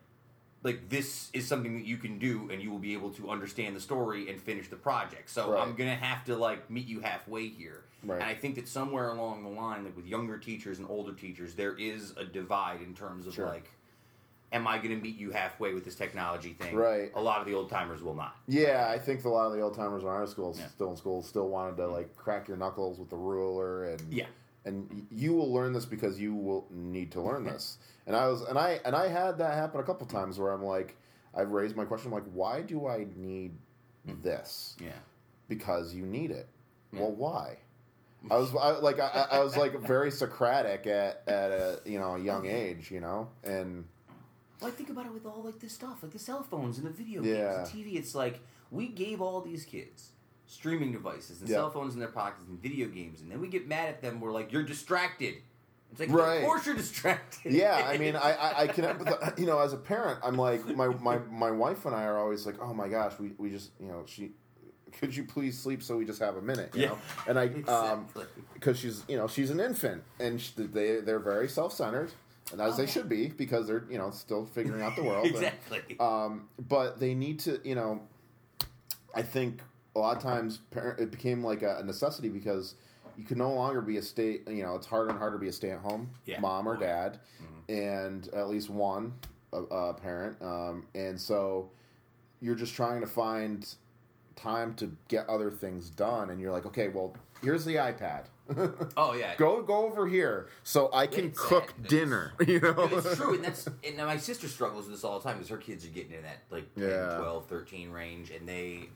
Like 0.62 0.88
this 0.88 1.30
is 1.32 1.46
something 1.46 1.74
that 1.74 1.84
you 1.84 1.96
can 1.96 2.18
do 2.18 2.48
and 2.50 2.62
you 2.62 2.70
will 2.70 2.78
be 2.78 2.92
able 2.92 3.10
to 3.10 3.30
understand 3.30 3.74
the 3.74 3.80
story 3.80 4.28
and 4.30 4.40
finish 4.40 4.68
the 4.68 4.76
project. 4.76 5.28
So 5.30 5.52
Right. 5.52 5.60
I'm 5.62 5.74
gonna 5.74 5.96
have 5.96 6.24
to 6.26 6.36
like 6.36 6.70
meet 6.70 6.86
you 6.86 7.00
halfway 7.00 7.48
here. 7.48 7.84
Right. 8.04 8.16
And 8.16 8.24
I 8.24 8.34
think 8.34 8.54
that 8.56 8.68
somewhere 8.68 9.10
along 9.10 9.42
the 9.42 9.48
line, 9.48 9.84
like 9.84 9.96
with 9.96 10.06
younger 10.06 10.38
teachers 10.38 10.78
and 10.78 10.88
older 10.88 11.12
teachers, 11.12 11.54
there 11.54 11.76
is 11.76 12.14
a 12.16 12.24
divide 12.24 12.80
in 12.80 12.94
terms 12.94 13.26
of 13.26 13.34
Sure. 13.34 13.46
like, 13.46 13.70
am 14.52 14.66
I 14.68 14.78
gonna 14.78 14.96
meet 14.96 15.16
you 15.16 15.30
halfway 15.30 15.72
with 15.74 15.84
this 15.84 15.94
technology 15.96 16.52
thing? 16.52 16.76
Right. 16.76 17.10
A 17.14 17.20
lot 17.20 17.40
of 17.40 17.46
the 17.46 17.54
old 17.54 17.68
timers 17.70 18.02
will 18.02 18.14
not. 18.14 18.36
Yeah, 18.46 18.88
I 18.88 18.98
think 18.98 19.24
a 19.24 19.28
lot 19.28 19.46
of 19.46 19.52
the 19.54 19.60
old 19.60 19.74
timers 19.74 20.02
in 20.02 20.08
our 20.08 20.26
school, 20.26 20.54
Yeah. 20.56 20.68
still 20.68 20.90
in 20.90 20.96
school, 20.96 21.22
still 21.22 21.48
wanted 21.48 21.76
to 21.78 21.82
mm-hmm. 21.84 21.92
like 21.92 22.16
crack 22.16 22.46
your 22.48 22.56
knuckles 22.56 22.98
with 22.98 23.08
the 23.10 23.16
ruler 23.16 23.84
and 23.84 24.00
Yeah. 24.12 24.26
and 24.64 25.06
you 25.10 25.32
will 25.32 25.52
learn 25.52 25.72
this 25.72 25.86
because 25.86 26.20
you 26.20 26.34
will 26.34 26.66
need 26.70 27.10
to 27.12 27.20
learn 27.20 27.42
this. 27.44 27.78
And 28.06 28.16
I 28.16 28.28
was 28.28 28.42
and 28.42 28.58
I 28.58 28.80
and 28.84 28.96
I 28.96 29.08
had 29.08 29.38
that 29.38 29.54
happen 29.54 29.80
a 29.80 29.84
couple 29.84 30.06
times 30.06 30.38
where 30.38 30.52
I'm 30.52 30.64
like, 30.64 30.96
I've 31.34 31.50
raised 31.52 31.76
my 31.76 31.84
question 31.84 32.10
like, 32.10 32.24
why 32.32 32.62
do 32.62 32.86
I 32.86 33.06
need 33.16 33.52
this? 34.22 34.76
Yeah. 34.80 34.90
Because 35.48 35.94
you 35.94 36.04
need 36.04 36.30
it. 36.30 36.48
Yeah. 36.92 37.00
Well, 37.00 37.12
why? 37.12 37.58
I 38.30 38.36
was 38.36 38.54
I, 38.54 38.70
like 38.78 39.00
I, 39.00 39.26
I 39.32 39.40
was 39.40 39.56
like 39.56 39.80
very 39.80 40.10
Socratic 40.10 40.86
at 40.86 41.22
at 41.26 41.50
a 41.50 41.80
you 41.84 41.98
know 41.98 42.14
a 42.16 42.20
young 42.20 42.46
age, 42.46 42.90
you 42.90 43.00
know, 43.00 43.28
and 43.42 43.84
Well, 44.60 44.70
I 44.70 44.74
think 44.74 44.90
about 44.90 45.06
it 45.06 45.12
with 45.12 45.26
all 45.26 45.42
like 45.42 45.58
this 45.58 45.72
stuff, 45.72 46.02
like 46.02 46.12
the 46.12 46.18
cell 46.18 46.42
phones 46.42 46.78
and 46.78 46.86
the 46.86 46.90
video 46.90 47.22
Yeah. 47.22 47.56
games 47.64 47.72
and 47.72 47.84
TV. 47.84 47.96
It's 47.96 48.14
like 48.14 48.40
we 48.70 48.88
gave 48.88 49.20
all 49.20 49.40
these 49.40 49.64
kids 49.64 50.10
streaming 50.46 50.92
devices 50.92 51.40
and 51.40 51.48
Yeah. 51.48 51.56
cell 51.56 51.70
phones 51.70 51.94
in 51.94 52.00
their 52.00 52.10
pockets 52.10 52.46
and 52.48 52.60
video 52.60 52.86
games, 52.88 53.22
and 53.22 53.30
then 53.30 53.40
we 53.40 53.48
get 53.48 53.66
mad 53.66 53.88
at 53.88 54.02
them. 54.02 54.20
We're 54.20 54.32
like, 54.32 54.52
"You're 54.52 54.62
distracted." 54.62 55.36
It's 55.92 56.00
like, 56.00 56.10
Right. 56.10 56.38
of 56.38 56.44
course 56.44 56.66
you're 56.66 56.74
distracted. 56.74 57.52
yeah, 57.52 57.86
I 57.86 57.96
mean, 58.02 58.16
I, 58.16 58.32
I, 58.32 58.60
I 58.62 58.66
can, 58.66 58.84
empathize- 58.84 59.38
you 59.40 59.46
know, 59.46 59.58
as 59.60 59.72
a 59.72 59.76
parent, 59.76 60.18
I'm 60.24 60.36
like, 60.36 60.66
my, 60.76 60.88
my, 60.88 61.18
my 61.18 61.50
wife 61.50 61.84
and 61.86 61.94
I 61.94 62.04
are 62.04 62.18
always 62.18 62.46
like, 62.46 62.56
oh 62.60 62.72
my 62.74 62.88
gosh, 62.88 63.12
we, 63.20 63.32
we 63.38 63.50
just, 63.50 63.70
you 63.78 63.88
know, 63.88 64.02
she, 64.06 64.32
could 64.98 65.14
you 65.14 65.24
please 65.24 65.58
sleep 65.58 65.82
so 65.82 65.96
we 65.96 66.04
just 66.04 66.20
have 66.20 66.36
a 66.36 66.42
minute, 66.42 66.70
you 66.74 66.82
Yeah. 66.82 66.88
know? 66.88 66.98
And 67.28 67.38
I, 67.38 67.44
um, 67.70 68.06
Exactly. 68.14 68.24
because 68.54 68.78
she's, 68.78 69.04
you 69.08 69.16
know, 69.16 69.26
she's 69.28 69.50
an 69.50 69.60
infant 69.60 70.02
and 70.18 70.40
sh 70.40 70.50
they, 70.56 71.00
they're 71.00 71.18
very 71.18 71.48
self-centered, 71.48 72.10
and 72.52 72.60
as 72.60 72.76
they 72.76 72.86
should 72.86 73.08
be 73.08 73.28
because 73.28 73.66
they're, 73.66 73.84
you 73.90 73.98
know, 73.98 74.10
still 74.10 74.44
figuring 74.46 74.82
out 74.82 74.96
the 74.96 75.02
world. 75.02 75.26
and- 75.26 75.34
exactly. 75.36 75.96
um, 76.00 76.48
but 76.68 76.98
they 77.00 77.14
need 77.14 77.38
to, 77.40 77.60
you 77.64 77.74
know, 77.74 78.00
I 79.14 79.22
think 79.22 79.60
a 79.94 79.98
lot 79.98 80.16
of 80.16 80.22
times 80.22 80.58
it 80.98 81.10
became 81.10 81.44
like 81.44 81.62
a 81.62 81.82
necessity 81.84 82.30
because 82.30 82.74
you 83.16 83.24
can 83.24 83.38
no 83.38 83.52
longer 83.52 83.80
be 83.80 83.96
a 83.98 84.02
stay, 84.02 84.40
you 84.48 84.62
know, 84.62 84.74
it's 84.74 84.86
harder 84.86 85.10
and 85.10 85.18
harder 85.18 85.36
to 85.36 85.40
be 85.40 85.48
a 85.48 85.52
stay 85.52 85.70
at 85.70 85.78
home 85.80 86.10
Yeah. 86.26 86.40
mom 86.40 86.68
or 86.68 86.76
dad, 86.76 87.18
and 87.68 88.28
at 88.34 88.48
least 88.48 88.70
one 88.70 89.14
uh, 89.52 89.92
parent. 89.94 90.36
Um, 90.42 90.86
and 90.94 91.20
so 91.20 91.70
you're 92.40 92.54
just 92.54 92.74
trying 92.74 93.00
to 93.00 93.06
find 93.06 93.66
time 94.36 94.74
to 94.74 94.90
get 95.08 95.28
other 95.28 95.50
things 95.50 95.90
done. 95.90 96.30
And 96.30 96.40
you're 96.40 96.52
like, 96.52 96.66
okay, 96.66 96.88
well, 96.88 97.14
here's 97.42 97.64
the 97.64 97.76
iPad. 97.76 98.24
oh 98.96 99.14
yeah. 99.14 99.36
go 99.36 99.62
go 99.62 99.86
over 99.86 100.06
here 100.08 100.48
so 100.64 100.90
I 100.92 101.06
can 101.06 101.26
It's 101.26 101.38
cook. 101.40 101.72
Dinner. 101.88 102.32
You 102.46 102.58
know, 102.60 102.74
it's 102.90 103.16
true, 103.16 103.34
and 103.36 103.44
that's 103.44 103.68
and 103.86 103.96
my 103.98 104.16
sister 104.16 104.48
struggles 104.48 104.86
with 104.86 104.96
this 104.96 105.04
all 105.04 105.18
the 105.20 105.24
time 105.24 105.36
because 105.38 105.48
her 105.48 105.56
kids 105.58 105.86
are 105.86 105.90
getting 105.90 106.12
in 106.12 106.22
that 106.22 106.38
like 106.50 106.74
10, 106.74 106.88
Yeah. 106.88 107.16
12, 107.18 107.46
13 107.46 107.90
range, 107.90 108.30
and 108.32 108.46
they 108.48 108.88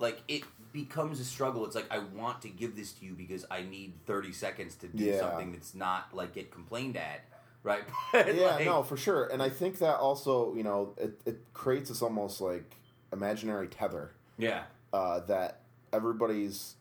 like 0.00 0.20
it 0.26 0.42
becomes 0.72 1.20
a 1.20 1.24
struggle. 1.24 1.64
It's 1.66 1.74
like 1.74 1.90
I 1.90 1.98
want 1.98 2.42
to 2.42 2.48
give 2.48 2.76
this 2.76 2.92
to 2.94 3.04
you 3.04 3.12
because 3.14 3.44
I 3.50 3.62
need 3.62 3.94
thirty 4.06 4.32
seconds 4.32 4.74
to 4.76 4.88
do 4.88 5.04
Yeah. 5.04 5.18
something 5.20 5.52
that's 5.52 5.74
not 5.74 6.14
like 6.14 6.34
get 6.34 6.50
complained 6.50 6.96
at, 6.96 7.24
right? 7.62 7.82
yeah, 8.14 8.56
Like, 8.56 8.66
no, 8.66 8.82
for 8.82 8.96
sure. 8.96 9.26
And 9.26 9.42
I 9.42 9.48
think 9.50 9.78
that 9.78 9.96
also, 9.96 10.54
you 10.54 10.62
know, 10.62 10.94
it, 10.96 11.20
it 11.26 11.38
creates 11.52 11.88
this 11.88 12.02
almost 12.02 12.40
like 12.40 12.76
imaginary 13.12 13.68
tether 13.68 14.12
yeah, 14.38 14.62
uh, 14.92 15.20
that 15.20 15.60
everybody's 15.92 16.74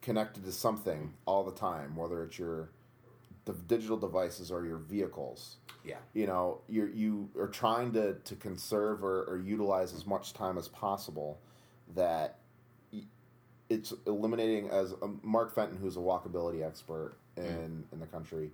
connected 0.00 0.44
to 0.44 0.52
something 0.52 1.14
all 1.26 1.44
the 1.44 1.52
time, 1.52 1.96
whether 1.96 2.22
it's 2.24 2.38
your 2.38 2.70
the 3.44 3.52
digital 3.52 3.96
devices 3.96 4.52
or 4.52 4.64
your 4.64 4.78
vehicles. 4.78 5.56
yeah, 5.84 5.96
You 6.14 6.26
know, 6.28 6.60
you 6.68 6.86
you 6.94 7.30
are 7.38 7.48
trying 7.48 7.92
to 7.94 8.14
to 8.14 8.36
conserve 8.36 9.02
or, 9.04 9.24
or 9.24 9.36
utilize 9.36 9.92
as 9.92 10.06
much 10.06 10.32
time 10.32 10.56
as 10.58 10.68
possible. 10.68 11.40
That 11.96 12.38
it's 13.72 13.92
eliminating 14.06 14.70
as 14.70 14.94
um, 15.02 15.20
Mark 15.22 15.54
Fenton, 15.54 15.78
who's 15.78 15.96
a 15.96 16.00
walkability 16.00 16.64
expert 16.66 17.16
in 17.36 17.84
in 17.92 18.00
the 18.00 18.06
country, 18.06 18.50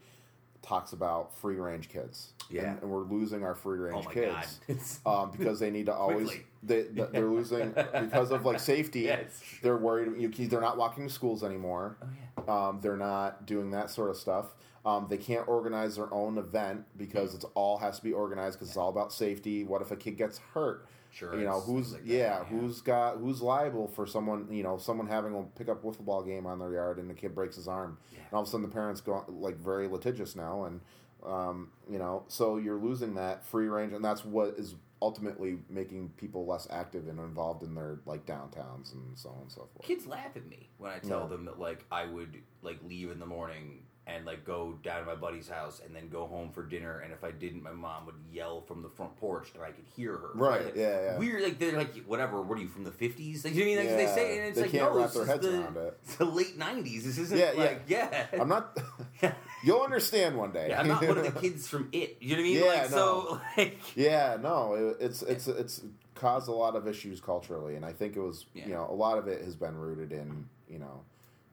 talks 0.63 0.93
about 0.93 1.37
free 1.39 1.57
range 1.57 1.89
kids. 1.89 2.33
Yeah. 2.51 2.71
and, 2.71 2.83
and 2.83 2.91
we're 2.91 3.03
losing 3.03 3.45
our 3.45 3.55
free 3.55 3.79
range 3.79 4.07
Oh 4.07 4.11
kids 4.11 5.01
um, 5.07 5.31
because 5.37 5.61
they 5.61 5.71
need 5.71 5.87
to 5.87 5.95
always 5.95 6.31
they, 6.63 6.83
they're 6.83 7.27
losing 7.31 7.71
because 8.01 8.31
of 8.31 8.45
like 8.45 8.61
safety. 8.61 9.01
Yeah, 9.09 9.17
true. 9.17 9.59
They're 9.63 9.77
worried. 9.77 10.21
You, 10.21 10.49
they're 10.49 10.61
not 10.61 10.77
walking 10.77 11.07
to 11.07 11.13
schools 11.13 11.43
anymore. 11.45 11.97
oh 12.03 12.07
yeah, 12.47 12.69
Um, 12.69 12.81
they're 12.81 12.97
not 12.97 13.47
doing 13.47 13.71
that 13.73 13.91
sort 13.91 14.11
of 14.11 14.17
stuff. 14.17 14.55
Um, 14.87 15.07
they 15.11 15.19
can't 15.19 15.47
organize 15.49 15.97
their 15.97 16.13
own 16.15 16.39
event 16.39 16.85
because 16.97 17.35
it's 17.35 17.45
all 17.55 17.77
has 17.79 17.99
to 17.99 18.05
be 18.05 18.13
organized 18.13 18.59
because 18.59 18.69
it's 18.69 18.77
all 18.77 18.89
about 18.89 19.13
safety. 19.13 19.65
What 19.65 19.83
if 19.83 19.91
a 19.91 19.97
kid 19.97 20.17
gets 20.17 20.39
hurt? 20.55 20.87
Sure. 21.11 21.39
you 21.39 21.45
know 21.45 21.61
who's 21.61 21.93
like 21.93 22.03
that, 22.05 22.09
yeah, 22.13 22.45
who's 22.45 22.81
got 22.81 23.17
who's 23.19 23.41
liable 23.43 23.89
for 23.89 24.07
someone 24.07 24.47
you 24.51 24.63
know 24.63 24.79
someone 24.79 25.07
having 25.07 25.35
a 25.35 25.43
pick 25.59 25.69
up 25.69 25.83
wiffle 25.83 26.05
ball 26.05 26.23
game 26.23 26.47
on 26.47 26.59
their 26.59 26.73
yard 26.73 26.99
and 26.99 27.09
the 27.09 27.15
kid 27.15 27.35
breaks 27.35 27.57
his 27.57 27.69
arm 27.69 27.99
Yeah. 28.13 28.19
and 28.25 28.33
all 28.35 28.43
of 28.43 28.49
a 28.49 28.51
sudden 28.51 28.67
the 28.67 28.73
parents 28.73 29.01
go 29.01 29.25
like 29.29 29.57
very 29.59 29.89
litigious 29.89 30.35
now 30.37 30.65
and 30.65 30.81
um, 31.27 31.71
you 31.91 31.99
know 31.99 32.25
so 32.29 32.59
you're 32.59 32.79
losing 32.79 33.15
that 33.17 33.45
free 33.45 33.69
range 33.69 33.93
and 33.93 34.05
that's 34.05 34.25
what 34.25 34.55
is 34.59 34.75
ultimately 35.01 35.59
making 35.71 36.09
people 36.17 36.45
less 36.47 36.67
active 36.71 37.07
and 37.09 37.19
involved 37.21 37.63
in 37.63 37.75
their 37.75 37.99
like 38.07 38.27
downtowns 38.27 38.93
and 38.93 39.17
so 39.17 39.29
on 39.31 39.43
and 39.43 39.51
so 39.53 39.69
forth 39.73 39.83
Kids 39.87 40.07
laugh 40.07 40.37
at 40.37 40.47
me 40.49 40.69
when 40.79 40.91
I 40.91 40.99
tell 40.99 41.21
Yeah. 41.23 41.27
them 41.29 41.45
that 41.47 41.59
like 41.61 41.85
I 41.91 42.05
would 42.05 42.37
like 42.63 42.79
leave 42.85 43.11
in 43.11 43.19
the 43.21 43.27
morning 43.27 43.83
and 44.09 44.25
like 44.25 44.43
go 44.45 44.79
down 44.83 45.01
to 45.01 45.07
my 45.07 45.15
buddy's 45.15 45.49
house 45.49 45.83
and 45.85 45.95
then 45.95 46.09
go 46.09 46.27
home 46.27 46.51
for 46.51 46.63
dinner 46.65 47.01
and 47.01 47.13
if 47.13 47.23
I 47.23 47.31
didn't 47.31 47.63
my 47.63 47.73
mom 47.73 48.07
would 48.07 48.15
yell 48.33 48.63
from 48.63 48.83
the 48.83 48.89
front 48.89 49.15
porch 49.19 49.51
and 49.55 49.63
I 49.63 49.71
could 49.71 49.85
hear 49.97 50.13
her. 50.17 50.31
Right, 50.35 50.65
Like, 50.65 50.77
yeah, 50.77 51.01
yeah. 51.03 51.19
Weird 51.19 51.43
like 51.43 51.59
they're 51.59 51.77
like 51.77 51.95
whatever, 52.07 52.41
what 52.41 52.57
are 52.59 52.61
you 52.63 52.69
from 52.69 52.85
the 52.85 52.91
fifties? 52.91 53.45
Like 53.45 53.55
you 53.55 53.65
know 53.67 53.71
what 53.73 53.81
I 53.81 53.85
mean? 53.85 53.97
Like, 53.97 54.07
Yeah, 54.09 54.15
they 54.15 54.21
say 54.21 54.39
and 54.39 54.47
it's 54.49 54.57
they 54.57 54.63
like 54.63 54.71
can't 54.73 54.95
no, 54.95 54.99
wrap 55.01 55.13
their 55.13 55.27
heads 55.27 55.47
the, 55.47 55.61
around 55.63 55.77
it. 55.77 55.99
it's 56.05 56.17
the 56.17 56.25
late 56.25 56.57
nineties. 56.59 57.05
This 57.05 57.19
isn't 57.19 57.39
Yeah, 57.39 57.53
yeah. 57.53 57.61
like 57.61 57.83
yeah. 57.87 58.27
i'm 58.41 58.49
not 58.49 58.79
you'll 59.63 59.83
understand 59.83 60.37
one 60.37 60.53
day 60.53 60.69
Yeah, 60.71 60.81
I'm 60.81 60.89
not 60.89 61.07
one 61.07 61.19
of 61.19 61.25
the 61.35 61.41
kids 61.41 61.69
from 61.69 61.89
it. 61.93 62.17
You 62.21 62.31
know 62.31 62.35
what 62.37 62.41
I 62.41 62.43
mean? 62.45 62.59
Yeah, 62.65 62.65
like 62.83 62.87
so 62.89 63.41
like 63.57 63.79
Yeah, 63.97 64.39
no, 64.41 64.75
it, 64.75 64.97
it's 65.01 65.23
it's 65.23 65.49
it's 65.49 65.83
caused 66.15 66.49
a 66.49 66.53
lot 66.53 66.75
of 66.77 66.89
issues 66.89 67.21
culturally, 67.21 67.77
and 67.77 67.85
I 67.85 67.93
think 67.93 68.17
it 68.17 68.21
was 68.21 68.47
Yeah. 68.55 68.67
you 68.67 68.73
know 68.75 68.87
a 68.91 68.95
lot 68.95 69.19
of 69.19 69.29
it 69.29 69.45
has 69.45 69.55
been 69.55 69.77
rooted 69.77 70.13
in 70.13 70.49
you 70.69 70.79
know 70.79 71.03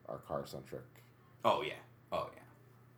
our 0.07 0.17
car 0.19 0.45
centric. 0.45 0.83
Oh 1.43 1.61
yeah. 1.61 1.73
Oh 2.11 2.29
yeah. 2.33 2.41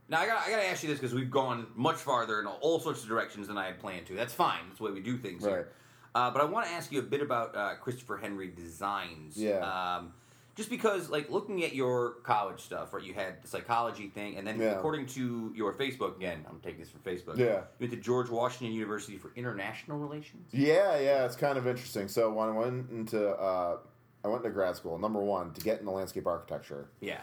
Now 0.09 0.21
I 0.21 0.25
got 0.27 0.45
I 0.45 0.49
got 0.49 0.57
to 0.57 0.67
ask 0.67 0.83
you 0.83 0.89
this 0.89 0.99
because 0.99 1.13
we've 1.13 1.31
gone 1.31 1.67
much 1.75 1.97
farther 1.97 2.39
in 2.39 2.45
all 2.47 2.79
sorts 2.79 3.01
of 3.03 3.09
directions 3.09 3.47
than 3.47 3.57
I 3.57 3.65
had 3.65 3.79
planned 3.79 4.05
to. 4.07 4.13
That's 4.15 4.33
fine. 4.33 4.59
That's 4.67 4.77
the 4.79 4.85
way 4.85 4.91
we 4.91 5.01
do 5.01 5.17
things 5.17 5.43
Right. 5.43 5.51
here. 5.51 5.69
Uh, 6.15 6.31
but 6.31 6.41
I 6.41 6.45
want 6.45 6.65
to 6.65 6.71
ask 6.71 6.91
you 6.91 6.99
a 6.99 7.03
bit 7.03 7.21
about 7.21 7.55
uh, 7.55 7.75
Christopher 7.75 8.17
Henry 8.17 8.47
Designs. 8.47 9.37
Yeah. 9.37 9.59
Um, 9.97 10.13
just 10.55 10.71
because, 10.71 11.11
like, 11.11 11.29
looking 11.29 11.63
at 11.63 11.75
your 11.75 12.13
college 12.23 12.61
stuff, 12.61 12.91
right? 12.91 13.03
You 13.03 13.13
had 13.13 13.43
the 13.43 13.47
psychology 13.47 14.07
thing, 14.07 14.37
and 14.37 14.47
then 14.47 14.59
Yeah. 14.59 14.71
according 14.71 15.05
to 15.07 15.51
your 15.55 15.71
Facebook, 15.73 16.15
again, 16.15 16.43
I'm 16.49 16.59
taking 16.61 16.79
this 16.79 16.89
from 16.89 17.01
Facebook. 17.01 17.37
Yeah. 17.37 17.45
You 17.57 17.63
went 17.81 17.91
to 17.91 17.97
George 17.97 18.29
Washington 18.29 18.73
University 18.73 19.17
for 19.19 19.31
International 19.35 19.99
Relations. 19.99 20.49
Yeah, 20.51 20.97
yeah, 20.97 21.25
it's 21.25 21.35
kind 21.35 21.59
of 21.59 21.67
interesting. 21.67 22.07
So 22.07 22.31
when 22.33 22.49
I 22.49 22.53
went 22.53 22.89
into 22.89 23.29
uh, 23.29 23.77
I 24.23 24.27
went 24.29 24.43
to 24.43 24.49
grad 24.49 24.75
school. 24.75 24.97
Number 24.97 25.19
one 25.21 25.53
to 25.53 25.61
get 25.61 25.79
into 25.79 25.91
landscape 25.91 26.25
architecture. 26.25 26.89
Yeah. 27.01 27.21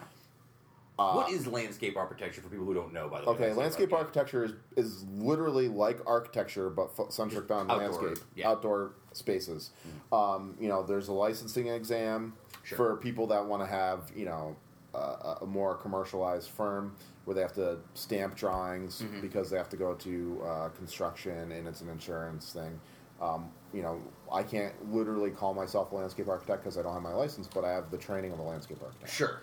Uh, 0.97 1.13
what 1.15 1.31
is 1.31 1.47
landscape 1.49 1.97
architecture 1.97 2.41
for 2.41 2.49
people 2.49 2.65
who 2.65 2.73
don't 2.75 2.93
know? 2.93 3.09
By 3.09 3.21
the 3.21 3.27
way, 3.27 3.33
Okay, 3.33 3.53
landscape 3.53 3.93
architecture 3.93 4.45
is, 4.45 4.53
is 4.77 5.05
literally 5.11 5.67
like 5.69 5.99
architecture, 6.07 6.71
but 6.71 6.95
fo- 6.95 7.09
centric 7.09 7.51
on 7.51 7.69
Outdoor, 7.69 8.03
landscape, 8.03 8.25
yeah. 8.37 8.49
outdoor 8.51 8.93
spaces. 9.13 9.71
Um, 10.13 10.57
you 10.61 10.69
know, 10.69 10.85
there's 10.85 11.09
a 11.09 11.13
licensing 11.13 11.67
exam 11.69 12.35
Sure. 12.63 12.77
for 12.77 12.97
people 12.97 13.27
that 13.27 13.45
want 13.45 13.61
to 13.63 13.67
have, 13.67 14.11
you 14.17 14.25
know, 14.25 14.57
a, 14.95 15.39
a 15.43 15.47
more 15.47 15.75
commercialized 15.75 16.51
firm 16.51 16.95
where 17.25 17.35
they 17.35 17.41
have 17.43 17.53
to 17.55 17.79
stamp 17.95 18.37
drawings 18.37 19.03
Mm-hmm. 19.03 19.21
because 19.21 19.51
they 19.51 19.57
have 19.57 19.69
to 19.71 19.77
go 19.77 19.95
to 19.95 20.43
uh, 20.47 20.69
construction 20.71 21.51
and 21.51 21.67
it's 21.67 21.81
an 21.81 21.89
insurance 21.89 22.53
thing. 22.53 22.79
Um, 23.21 23.51
you 23.73 23.83
know, 23.83 24.01
I 24.33 24.45
can't 24.45 24.75
literally 24.95 25.31
call 25.31 25.55
myself 25.55 25.91
a 25.91 25.97
landscape 25.97 26.29
architect 26.29 26.63
because 26.63 26.79
I 26.79 26.83
don't 26.83 26.93
have 26.95 27.03
my 27.03 27.13
license, 27.15 27.49
but 27.53 27.65
I 27.65 27.73
have 27.73 27.91
the 27.91 27.99
training 27.99 28.33
of 28.33 28.39
a 28.39 28.43
landscape 28.43 28.79
architect. 28.83 29.11
Sure. 29.13 29.41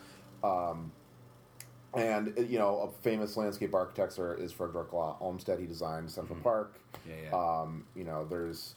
And 1.94 2.34
uh, 2.38 2.42
you 2.42 2.58
know, 2.60 2.80
a 2.80 3.04
famous 3.04 3.36
landscape 3.38 3.74
architects 3.76 4.18
are 4.18 4.34
is 4.36 4.52
Frederick 4.52 4.94
Law 4.94 5.18
Olmsted. 5.20 5.60
He 5.60 5.66
designed 5.66 6.10
Central 6.10 6.40
Park. 6.40 6.74
Yeah, 7.08 7.16
yeah. 7.26 7.36
Um, 7.62 7.84
you 7.96 8.04
know, 8.04 8.26
there's 8.26 8.76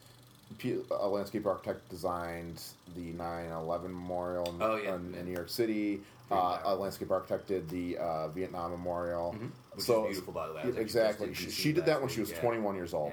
a 0.90 1.08
landscape 1.08 1.46
architect 1.46 1.88
designed 1.88 2.60
the 2.96 3.12
9/11 3.12 3.82
memorial 3.84 4.46
in, 4.46 4.62
Oh, 4.62 4.76
yeah. 4.76 4.94
in, 4.96 5.14
in 5.14 5.26
New 5.26 5.32
York 5.32 5.48
City. 5.48 6.00
Uh, 6.30 6.58
a 6.64 6.74
landscape 6.74 7.10
architect 7.10 7.46
did 7.46 7.68
the 7.68 7.98
uh, 7.98 8.28
Vietnam 8.28 8.70
Memorial. 8.70 9.34
Mm-hmm. 9.36 9.78
So 9.78 10.06
beautiful, 10.06 10.32
by 10.32 10.48
the 10.48 10.54
way. 10.54 10.62
I 10.62 10.66
was 10.66 10.74
actually 10.74 10.82
exactly, 10.82 11.34
she, 11.34 11.50
she 11.50 11.72
did 11.72 11.86
that 11.86 12.00
when 12.00 12.08
she 12.08 12.20
was 12.20 12.30
yeah. 12.30 12.40
21 12.40 12.74
years 12.74 12.94
old. 12.94 13.12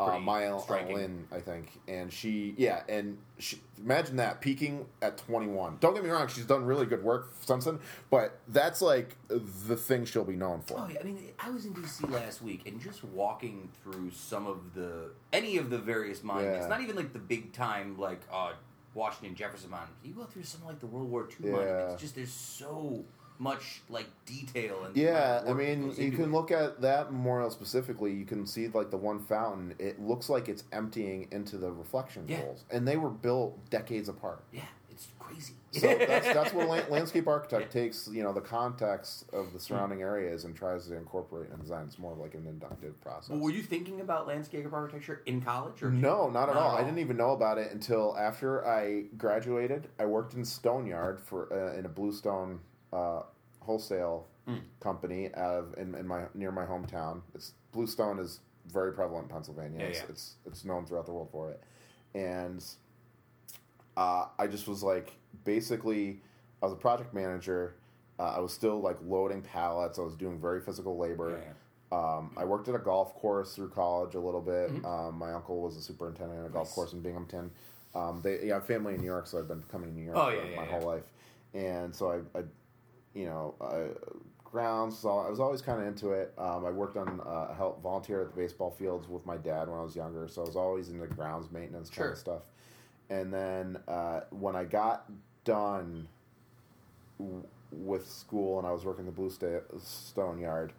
Uh, 0.00 0.18
Maya. 0.18 0.56
Lin, 0.92 1.26
I 1.30 1.40
think, 1.40 1.70
and 1.86 2.10
she, 2.12 2.54
yeah, 2.56 2.82
and 2.88 3.18
she, 3.38 3.60
imagine 3.78 4.16
that 4.16 4.40
peaking 4.40 4.86
at 5.02 5.18
21. 5.18 5.76
Don't 5.80 5.94
get 5.94 6.02
me 6.02 6.10
wrong, 6.10 6.26
she's 6.28 6.46
done 6.46 6.64
really 6.64 6.86
good 6.86 7.02
work 7.04 7.32
since 7.44 7.66
then, 7.66 7.78
but 8.10 8.38
that's 8.48 8.80
like 8.80 9.16
the 9.28 9.76
thing 9.76 10.04
she'll 10.06 10.24
be 10.24 10.36
known 10.36 10.62
for. 10.62 10.78
Oh 10.78 10.88
yeah, 10.90 11.00
I 11.00 11.04
mean, 11.04 11.18
I 11.38 11.50
was 11.50 11.66
in 11.66 11.74
DC 11.74 12.10
last 12.10 12.40
week, 12.42 12.66
and 12.66 12.80
just 12.80 13.04
walking 13.04 13.68
through 13.82 14.10
some 14.12 14.46
of 14.46 14.74
the 14.74 15.10
any 15.32 15.58
of 15.58 15.68
the 15.70 15.78
various 15.78 16.22
monuments, 16.24 16.62
Yeah. 16.64 16.68
not 16.68 16.80
even 16.80 16.96
like 16.96 17.12
the 17.12 17.18
big 17.18 17.52
time 17.52 17.98
like 17.98 18.20
uh, 18.32 18.52
Washington 18.94 19.36
Jefferson 19.36 19.70
monument. 19.70 19.96
You 20.02 20.14
go 20.14 20.24
through 20.24 20.44
some 20.44 20.64
like 20.64 20.80
the 20.80 20.86
World 20.86 21.10
War 21.10 21.28
II 21.28 21.50
Yeah. 21.50 21.56
monuments. 21.56 22.00
Just 22.00 22.14
there's 22.14 22.32
so 22.32 23.04
much 23.40 23.80
like 23.88 24.06
detail 24.26 24.84
and 24.84 24.94
Yeah, 24.94 25.42
I 25.48 25.54
mean, 25.54 25.92
you 25.96 26.12
can 26.12 26.30
look 26.30 26.50
at 26.50 26.82
that 26.82 27.10
memorial 27.10 27.50
specifically. 27.50 28.12
You 28.12 28.26
can 28.26 28.46
see 28.46 28.68
like 28.68 28.90
the 28.90 28.98
one 28.98 29.18
fountain. 29.18 29.74
It 29.78 29.98
looks 30.00 30.28
like 30.28 30.48
it's 30.48 30.62
emptying 30.72 31.26
into 31.32 31.56
the 31.56 31.72
reflection 31.72 32.26
Yeah. 32.28 32.42
holes, 32.42 32.64
and 32.70 32.86
they 32.86 32.98
were 32.98 33.08
built 33.10 33.58
decades 33.70 34.08
apart. 34.10 34.44
Yeah, 34.52 34.60
it's 34.90 35.08
crazy. 35.18 35.54
So 35.72 35.86
that's 35.86 36.26
that's 36.34 36.52
where 36.52 36.66
la- 36.66 36.82
landscape 36.90 37.26
architect 37.28 37.72
takes 37.72 38.08
you 38.12 38.22
know 38.22 38.32
the 38.34 38.40
context 38.42 39.24
of 39.32 39.52
the 39.54 39.60
surrounding 39.60 40.02
areas 40.02 40.44
and 40.44 40.54
tries 40.54 40.86
to 40.88 40.96
incorporate 40.96 41.50
and 41.50 41.62
design. 41.62 41.86
It's 41.86 41.98
more 41.98 42.12
of 42.12 42.18
like 42.18 42.34
an 42.34 42.46
inductive 42.46 43.00
process. 43.00 43.30
Well, 43.30 43.38
were 43.40 43.50
you 43.52 43.62
thinking 43.62 44.02
about 44.02 44.26
landscape 44.26 44.70
architecture 44.70 45.22
in 45.24 45.40
college? 45.40 45.82
Or 45.82 45.90
No, 45.90 46.28
not 46.28 46.50
at 46.50 46.56
all. 46.56 46.76
I 46.76 46.82
didn't 46.84 46.98
even 46.98 47.16
know 47.16 47.30
about 47.30 47.56
it 47.56 47.72
until 47.72 48.16
after 48.18 48.66
I 48.66 49.04
graduated. 49.16 49.88
I 49.98 50.04
worked 50.04 50.34
in 50.34 50.44
Stoneyard 50.44 51.20
for 51.20 51.50
uh, 51.52 51.78
in 51.78 51.86
a 51.86 51.88
bluestone 51.88 52.60
uh, 52.92 53.22
wholesale 53.60 54.26
Mm. 54.48 54.62
company 54.80 55.32
out 55.34 55.54
of 55.54 55.74
in, 55.78 55.94
in 55.94 56.06
my 56.08 56.22
near 56.34 56.50
my 56.50 56.64
hometown. 56.64 57.20
It's 57.34 57.52
bluestone 57.72 58.18
is 58.18 58.40
very 58.72 58.92
prevalent 58.92 59.24
in 59.28 59.30
Pennsylvania. 59.34 59.80
Yeah, 59.80 59.86
it's, 59.86 59.98
yeah. 59.98 60.04
it's 60.08 60.34
it's 60.46 60.64
known 60.64 60.86
throughout 60.86 61.04
the 61.06 61.12
world 61.12 61.28
for 61.30 61.50
it, 61.50 61.60
and 62.14 62.64
uh, 63.96 64.26
I 64.38 64.46
just 64.46 64.66
was 64.66 64.82
like 64.82 65.12
basically 65.44 66.20
I 66.62 66.66
was 66.66 66.72
a 66.72 66.76
project 66.76 67.12
manager. 67.14 67.74
Uh, 68.18 68.34
I 68.36 68.40
was 68.40 68.52
still 68.52 68.80
like 68.80 68.96
loading 69.04 69.42
pallets. 69.42 69.98
I 69.98 70.02
was 70.02 70.14
doing 70.14 70.38
very 70.40 70.60
physical 70.60 70.96
labor. 70.98 71.38
Yeah. 71.42 71.52
Um, 71.98 72.30
I 72.36 72.44
worked 72.44 72.68
at 72.68 72.74
a 72.74 72.78
golf 72.78 73.14
course 73.14 73.54
through 73.54 73.70
college 73.70 74.14
a 74.14 74.20
little 74.20 74.40
bit. 74.40 74.70
Um, 74.84 75.16
my 75.18 75.32
uncle 75.32 75.60
was 75.60 75.76
a 75.76 75.82
superintendent 75.82 76.40
at 76.40 76.46
a 76.46 76.48
golf 76.48 76.68
Mm-hmm. 76.68 76.74
Course 76.74 76.92
in 76.92 77.00
Binghamton. 77.00 77.50
Um, 77.94 78.20
they, 78.22 78.44
yeah, 78.46 78.52
I 78.52 78.54
have 78.58 78.66
family 78.66 78.94
in 78.94 79.00
New 79.00 79.06
York, 79.06 79.26
so 79.26 79.38
I've 79.38 79.48
been 79.48 79.62
coming 79.70 79.88
to 79.90 79.94
New 79.94 80.04
York 80.04 80.16
Oh, 80.16 80.28
yeah, 80.28 80.42
yeah, 80.50 80.56
my 80.56 80.62
yeah. 80.64 80.70
whole 80.70 80.86
life. 80.86 81.02
And 81.52 81.92
so 81.94 82.10
I, 82.12 82.38
I 82.38 82.42
you 83.14 83.26
know, 83.26 83.54
I, 83.60 83.86
grounds. 84.44 84.98
So 84.98 85.18
I 85.18 85.28
was 85.30 85.38
always 85.40 85.62
kind 85.62 85.80
of 85.80 85.86
into 85.86 86.10
it. 86.10 86.32
Um, 86.38 86.64
I 86.64 86.70
worked 86.70 86.96
on 86.96 87.20
uh, 87.20 87.54
help 87.54 87.82
volunteer 87.82 88.20
at 88.22 88.30
the 88.34 88.36
baseball 88.36 88.70
fields 88.70 89.08
with 89.08 89.24
my 89.26 89.36
dad 89.36 89.68
when 89.68 89.78
I 89.78 89.82
was 89.82 89.94
younger, 89.94 90.26
so 90.28 90.42
I 90.42 90.46
was 90.46 90.56
always 90.56 90.88
into 90.88 91.06
grounds 91.06 91.50
maintenance 91.52 91.88
kind 91.90 92.10
of 92.12 92.18
stuff. 92.18 92.42
And 93.10 93.32
then 93.32 93.78
uh, 93.88 94.20
when 94.30 94.54
I 94.56 94.64
got 94.64 95.10
done 95.44 96.06
w- 97.18 97.44
with 97.72 98.08
school 98.10 98.58
and 98.58 98.66
I 98.66 98.72
was 98.72 98.84
working 98.84 99.04
the 99.06 99.12
Blue 99.12 99.30
Sta- 99.30 99.62
Stone 99.78 100.38
Yard, 100.38 100.72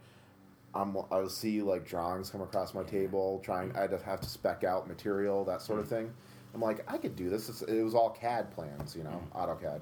I'm, 0.73 0.95
I 1.11 1.19
would 1.19 1.31
see 1.31 1.61
like 1.61 1.85
drawings 1.85 2.29
come 2.29 2.41
across 2.41 2.73
my 2.73 2.83
table, 2.83 3.41
trying. 3.43 3.75
I'd 3.75 3.91
have 3.91 4.21
to 4.21 4.29
spec 4.29 4.63
out 4.63 4.87
material, 4.87 5.43
that 5.45 5.61
sort 5.61 5.79
of 5.79 5.85
Mm-hmm. 5.87 5.95
thing. 5.95 6.13
I'm 6.53 6.61
like, 6.61 6.83
I 6.91 6.97
could 6.97 7.15
do 7.15 7.29
this. 7.29 7.47
It's, 7.49 7.61
it 7.61 7.81
was 7.81 7.95
all 7.95 8.09
CAD 8.09 8.51
plans, 8.51 8.95
you 8.95 9.03
know, 9.03 9.21
Mm-hmm. 9.33 9.65
AutoCAD, 9.65 9.81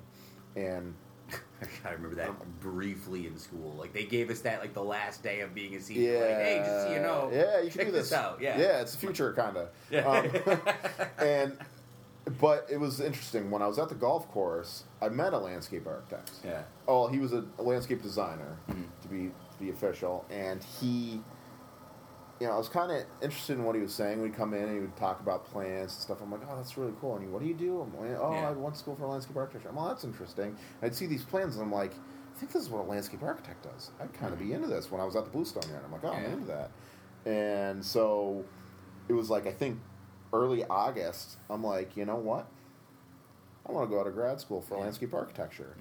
and 0.56 0.94
I 1.86 1.92
remember 1.92 2.16
that 2.16 2.60
briefly 2.60 3.28
in 3.28 3.38
school. 3.38 3.76
Like 3.78 3.94
they 3.94 4.06
gave 4.06 4.30
us 4.30 4.42
that 4.42 4.60
like 4.62 4.74
the 4.74 4.84
last 4.84 5.24
day 5.24 5.42
of 5.42 5.54
being 5.54 5.76
a 5.76 5.82
senior. 5.82 6.20
Like, 6.20 6.38
hey, 6.38 6.58
just 6.66 6.88
so 6.88 6.94
you 6.94 7.00
know, 7.00 7.30
yeah, 7.34 7.60
you 7.62 7.70
check 7.70 7.88
do 7.88 7.92
this. 7.92 8.14
out. 8.14 8.40
Yeah, 8.42 8.58
yeah, 8.60 8.82
it's 8.82 8.94
the 8.94 9.00
future, 9.00 9.34
kind 9.34 9.58
of. 9.58 9.70
Yeah. 9.92 10.08
Um, 10.08 10.30
and 11.26 11.58
but 12.40 12.68
it 12.70 12.78
was 12.80 13.00
interesting 13.02 13.50
when 13.50 13.62
I 13.62 13.68
was 13.68 13.80
at 13.80 13.90
the 13.90 13.96
golf 13.96 14.30
course. 14.32 14.84
I 15.02 15.10
met 15.10 15.34
a 15.34 15.38
landscape 15.38 15.88
architect. 15.88 16.32
yeah. 16.46 16.62
Oh, 16.88 17.08
he 17.08 17.18
was 17.20 17.34
a, 17.34 17.44
a 17.58 17.64
landscape 17.64 18.02
designer 18.04 18.58
to 19.02 19.08
be 19.08 19.32
to 19.52 19.60
be 19.60 19.70
official, 19.72 20.26
and 20.30 20.64
he, 20.64 21.22
you 22.40 22.48
know, 22.48 22.54
I 22.54 22.58
was 22.58 22.70
kind 22.70 22.92
of 22.92 23.04
interested 23.22 23.58
in 23.58 23.64
what 23.66 23.76
he 23.76 23.82
was 23.82 23.94
saying. 23.94 24.22
We'd 24.22 24.34
come 24.36 24.54
in 24.54 24.64
and 24.64 24.74
he 24.74 24.80
would 24.80 24.96
talk 24.96 25.20
about 25.20 25.46
plants 25.46 25.94
and 25.96 26.02
stuff. 26.02 26.20
I'm 26.22 26.32
like, 26.32 26.42
oh, 26.50 26.56
that's 26.56 26.78
really 26.78 26.94
cool. 27.02 27.16
And 27.16 27.24
he, 27.26 27.30
what 27.30 27.42
do 27.42 27.48
you 27.48 27.54
do? 27.54 27.82
I'm 27.82 27.94
like, 28.00 28.18
oh, 28.20 28.32
Yeah. 28.34 28.50
I 28.50 28.52
went 28.52 28.76
to 28.76 28.80
school 28.80 28.96
for 28.96 29.06
landscape 29.08 29.36
architecture. 29.36 29.70
I'm, 29.70 29.76
well, 29.76 29.88
that's 29.90 30.04
interesting. 30.06 30.46
And 30.48 30.56
I'd 30.84 30.96
see 30.96 31.06
these 31.06 31.24
plans, 31.24 31.56
and 31.56 31.64
I'm 31.66 31.72
like, 31.72 31.92
I 31.94 32.40
think 32.40 32.54
this 32.54 32.62
is 32.64 32.70
what 32.70 32.80
a 32.80 32.88
landscape 32.88 33.22
architect 33.24 33.64
does. 33.64 33.92
I'd 34.00 34.14
kind 34.14 34.32
of 34.32 34.40
be 34.40 34.54
into 34.54 34.68
this 34.68 34.90
when 34.90 35.02
I 35.02 35.04
was 35.06 35.16
at 35.18 35.26
the 35.26 35.30
Bluestone 35.32 35.70
Yard. 35.70 35.82
I'm 35.86 35.92
like, 35.92 36.06
oh, 36.06 36.12
Yeah. 36.14 36.18
I'm 36.28 36.32
into 36.34 36.46
that. 36.48 36.72
And 37.26 37.84
so 37.84 38.46
it 39.10 39.14
was 39.14 39.30
like 39.30 39.46
I 39.46 39.52
think 39.52 39.78
early 40.32 40.64
August. 40.66 41.38
I'm 41.50 41.64
like, 41.64 41.98
you 41.98 42.06
know 42.06 42.16
what? 42.16 42.48
I 43.68 43.72
want 43.74 43.90
to 43.90 43.94
go 43.94 44.00
out 44.00 44.08
of 44.08 44.14
grad 44.14 44.40
school 44.40 44.62
for 44.62 44.76
Yeah. 44.78 44.84
landscape 44.84 45.14
architecture. 45.14 45.76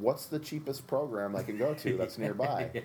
What's 0.00 0.26
the 0.26 0.38
cheapest 0.38 0.86
program 0.86 1.34
I 1.36 1.42
can 1.44 1.56
go 1.58 1.74
to 1.74 1.96
that's 1.96 2.18
nearby? 2.24 2.70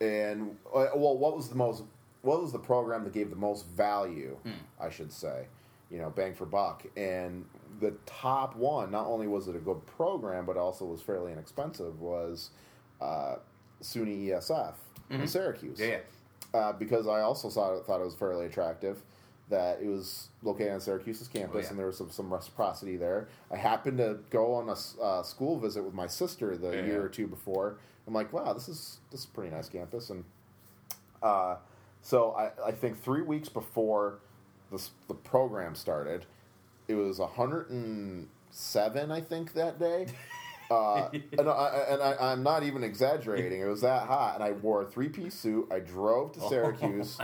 Yeah. 0.00 0.06
And 0.06 0.56
uh, 0.74 0.86
well, 0.94 1.18
what 1.18 1.36
was 1.36 1.48
the 1.50 1.54
most? 1.56 1.82
What 2.22 2.42
was 2.42 2.52
the 2.52 2.58
program 2.58 3.04
that 3.04 3.12
gave 3.12 3.30
the 3.30 3.36
most 3.36 3.66
value? 3.66 4.36
Hmm. 4.42 4.50
I 4.80 4.90
should 4.90 5.12
say, 5.12 5.46
you 5.90 5.98
know, 5.98 6.10
bang 6.10 6.34
for 6.34 6.44
buck. 6.46 6.84
And 6.96 7.44
the 7.80 7.92
top 8.06 8.56
one, 8.56 8.90
not 8.90 9.06
only 9.06 9.26
was 9.26 9.48
it 9.48 9.56
a 9.56 9.60
good 9.60 9.84
program, 9.86 10.44
but 10.46 10.56
also 10.56 10.84
was 10.84 11.00
fairly 11.00 11.32
inexpensive. 11.32 12.00
Was 12.00 12.50
uh, 13.00 13.36
SUNY 13.82 14.26
ESF 14.28 14.74
in 15.08 15.26
Syracuse 15.26 15.80
Yeah, 15.80 15.98
uh, 16.52 16.72
because 16.72 17.06
I 17.08 17.20
also 17.22 17.48
saw 17.48 17.80
thought 17.82 18.00
it 18.00 18.04
was 18.04 18.14
fairly 18.14 18.46
attractive 18.46 19.02
that 19.48 19.80
it 19.82 19.88
was 19.88 20.28
located 20.44 20.70
on 20.72 20.80
Syracuse's 20.80 21.26
campus 21.26 21.56
Oh, 21.56 21.58
yeah. 21.60 21.68
and 21.70 21.78
there 21.78 21.86
was 21.86 21.96
some, 21.96 22.08
some 22.10 22.32
reciprocity 22.32 22.96
there. 22.96 23.26
I 23.50 23.56
happened 23.56 23.98
to 23.98 24.18
go 24.30 24.52
on 24.54 24.68
a 24.68 25.02
uh, 25.02 25.22
school 25.24 25.58
visit 25.58 25.82
with 25.82 25.92
my 25.94 26.06
sister 26.06 26.56
the 26.56 26.68
Yeah, 26.68 26.84
year 26.84 26.86
yeah. 26.94 27.00
or 27.00 27.08
two 27.08 27.26
before. 27.26 27.78
I'm 28.06 28.14
like, 28.14 28.32
wow, 28.32 28.52
this 28.52 28.68
is 28.68 28.98
this 29.10 29.20
is 29.20 29.26
a 29.26 29.28
pretty 29.30 29.50
nice 29.54 29.68
campus, 29.68 30.10
and 30.10 30.22
uh, 31.22 31.56
so 32.02 32.32
I, 32.32 32.68
I 32.68 32.72
think 32.72 33.02
three 33.02 33.22
weeks 33.22 33.48
before 33.48 34.18
the 34.70 34.82
the 35.08 35.14
program 35.14 35.74
started, 35.74 36.26
it 36.88 36.94
was 36.94 37.18
107, 37.18 39.10
I 39.10 39.20
think 39.20 39.52
that 39.54 39.78
day. 39.78 40.06
Uh, 40.70 41.10
and 41.36 41.48
I, 41.48 41.84
and 41.88 42.00
I, 42.00 42.14
I'm 42.20 42.44
not 42.44 42.62
even 42.62 42.84
exaggerating. 42.84 43.60
It 43.60 43.64
was 43.64 43.80
that 43.80 44.06
hot, 44.06 44.36
and 44.36 44.44
I 44.44 44.52
wore 44.52 44.82
a 44.82 44.86
three 44.86 45.08
piece 45.08 45.34
suit. 45.34 45.66
I 45.68 45.80
drove 45.80 46.30
to 46.34 46.40
Syracuse. 46.48 47.18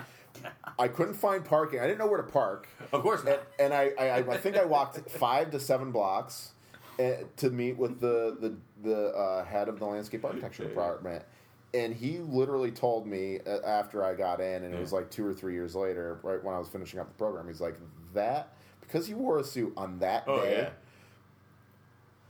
I 0.77 0.89
couldn't 0.89 1.15
find 1.15 1.45
parking. 1.45 1.79
I 1.79 1.87
didn't 1.87 2.01
know 2.01 2.09
where 2.09 2.21
to 2.21 2.29
park, 2.29 2.67
Of 2.93 3.03
course 3.03 3.21
and, 3.21 3.29
not. 3.29 3.43
and 3.61 3.73
I, 3.73 3.93
I, 3.97 4.17
I 4.17 4.37
think 4.37 4.57
I 4.57 4.65
walked 4.65 5.09
five 5.11 5.53
to 5.53 5.61
seven 5.61 5.93
blocks 5.93 6.55
eh, 6.99 7.19
to 7.37 7.51
meet 7.51 7.79
with 7.79 8.01
the 8.01 8.37
the 8.41 8.57
the 8.83 9.09
uh, 9.11 9.45
head 9.45 9.69
of 9.69 9.79
the 9.79 9.87
landscape 9.87 10.25
architecture 10.25 10.65
department. 10.65 11.23
And 11.75 11.93
he 11.95 12.19
literally 12.19 12.71
told 12.71 13.07
me 13.07 13.41
uh, 13.47 13.59
after 13.67 14.03
I 14.05 14.15
got 14.15 14.41
in, 14.41 14.65
and 14.65 14.75
it 14.75 14.81
was 14.81 14.93
like 14.93 15.11
two 15.11 15.27
or 15.27 15.35
three 15.35 15.53
years 15.53 15.75
later, 15.75 16.19
right 16.23 16.43
when 16.43 16.55
I 16.55 16.59
was 16.59 16.69
finishing 16.69 17.01
up 17.01 17.09
the 17.09 17.15
program. 17.15 17.47
He's 17.49 17.61
like, 17.61 17.77
"That 18.15 18.55
because 18.81 19.09
you 19.11 19.17
wore 19.17 19.39
a 19.39 19.45
suit 19.45 19.73
on 19.77 19.99
that 19.99 20.25
Oh 20.27 20.41
day, 20.43 20.69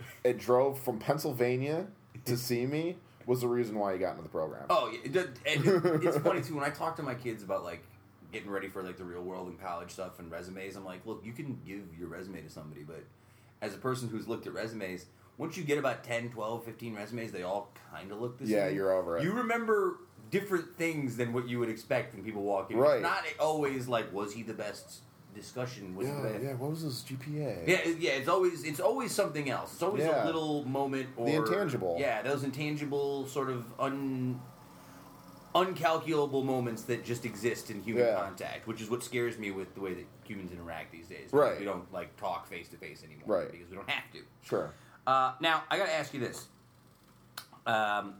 yeah. 0.01 0.09
it 0.25 0.39
drove 0.39 0.79
from 0.81 0.99
Pennsylvania 0.99 1.87
to 2.25 2.37
see 2.37 2.67
me 2.67 2.97
was 3.27 3.41
the 3.41 3.49
reason 3.49 3.77
why 3.79 3.93
you 3.93 3.99
got 3.99 4.13
into 4.13 4.23
the 4.23 4.29
program. 4.29 4.65
Oh, 4.71 4.91
yeah, 5.05 5.23
and 5.47 5.67
it's 6.03 6.19
funny 6.19 6.41
too 6.45 6.55
when 6.55 6.65
I 6.65 6.71
talk 6.71 6.97
to 6.97 7.03
my 7.03 7.15
kids 7.15 7.43
about 7.43 7.65
like 7.65 7.83
getting 8.33 8.51
ready 8.51 8.69
for 8.69 8.83
like 8.83 8.97
the 8.97 9.05
real 9.05 9.23
world 9.23 9.49
and 9.49 9.61
college 9.61 9.91
stuff 9.91 10.19
and 10.19 10.31
resumes. 10.31 10.77
I'm 10.77 10.85
like, 10.85 11.05
look, 11.07 11.23
you 11.25 11.33
can 11.33 11.59
give 11.67 11.83
your 11.99 12.09
resume 12.09 12.41
to 12.43 12.51
somebody, 12.51 12.83
but 12.83 13.05
as 13.63 13.75
a 13.75 13.79
person 13.79 14.09
who's 14.09 14.29
looked 14.29 14.47
at 14.47 14.53
resumes, 14.55 15.07
once 15.39 15.57
you 15.57 15.65
get 15.65 15.79
about 15.79 16.03
10, 16.05 16.31
12, 16.31 16.65
15 16.65 16.95
resumes, 16.95 17.33
they 17.33 17.43
all 17.43 17.71
kind 17.93 18.11
of 18.13 18.21
look 18.21 18.39
the 18.39 18.47
same. 18.47 18.55
Yeah, 18.57 18.69
you're 18.69 18.93
over 18.93 19.19
it. 19.19 19.25
You 19.25 19.33
remember 19.33 19.99
different 20.31 20.77
things 20.77 21.17
than 21.17 21.33
what 21.33 21.49
you 21.49 21.59
would 21.59 21.69
expect 21.69 22.15
when 22.15 22.25
people 22.25 22.43
walk 22.43 22.71
in. 22.71 22.77
Right. 22.79 22.95
It's 22.97 23.03
not 23.03 23.23
always 23.39 23.87
like, 23.89 24.13
was 24.13 24.33
he 24.33 24.43
the 24.43 24.55
best 24.55 25.01
discussion. 25.35 25.95
Was 25.95 26.09
Yeah, 26.09 26.21
that- 26.23 26.43
yeah. 26.43 26.55
What 26.55 26.71
was 26.71 26.81
his 26.81 27.03
GPA? 27.03 27.65
Yeah, 27.69 27.81
yeah, 27.99 28.11
it's 28.13 28.29
always 28.29 28.65
it's 28.65 28.81
always 28.81 29.13
something 29.13 29.51
else. 29.51 29.75
It's 29.75 29.83
always 29.83 30.03
Yeah. 30.05 30.25
a 30.25 30.27
little 30.27 30.65
moment 30.65 31.09
or 31.17 31.27
The 31.27 31.35
intangible. 31.37 31.97
Yeah, 32.01 32.23
those 32.23 32.43
intangible 32.43 33.27
sort 33.27 33.51
of 33.51 33.67
un 33.79 34.41
uncalculable 35.55 36.45
moments 36.45 36.83
that 36.83 37.03
just 37.05 37.25
exist 37.25 37.71
in 37.71 37.81
human 37.83 38.05
Yeah. 38.05 38.17
contact, 38.21 38.67
which 38.67 38.83
is 38.83 38.91
what 38.91 39.03
scares 39.03 39.39
me 39.39 39.51
with 39.51 39.75
the 39.75 39.81
way 39.81 39.95
that 39.95 40.05
humans 40.25 40.53
interact 40.53 40.93
these 40.93 41.09
days. 41.09 41.31
Right. 41.33 41.59
We 41.59 41.65
don't 41.65 41.91
like 41.93 42.15
talk 42.17 42.47
face 42.47 42.69
to 42.69 42.77
face 42.77 43.03
anymore 43.03 43.39
Right. 43.39 43.51
because 43.51 43.71
we 43.71 43.77
don't 43.77 43.89
have 43.89 44.11
to. 44.13 44.19
Sure. 44.43 44.73
Uh, 45.07 45.33
now 45.41 45.63
I 45.71 45.79
got 45.79 45.87
to 45.87 45.95
ask 45.95 46.13
you 46.15 46.21
this. 46.21 46.47
Um, 47.67 48.15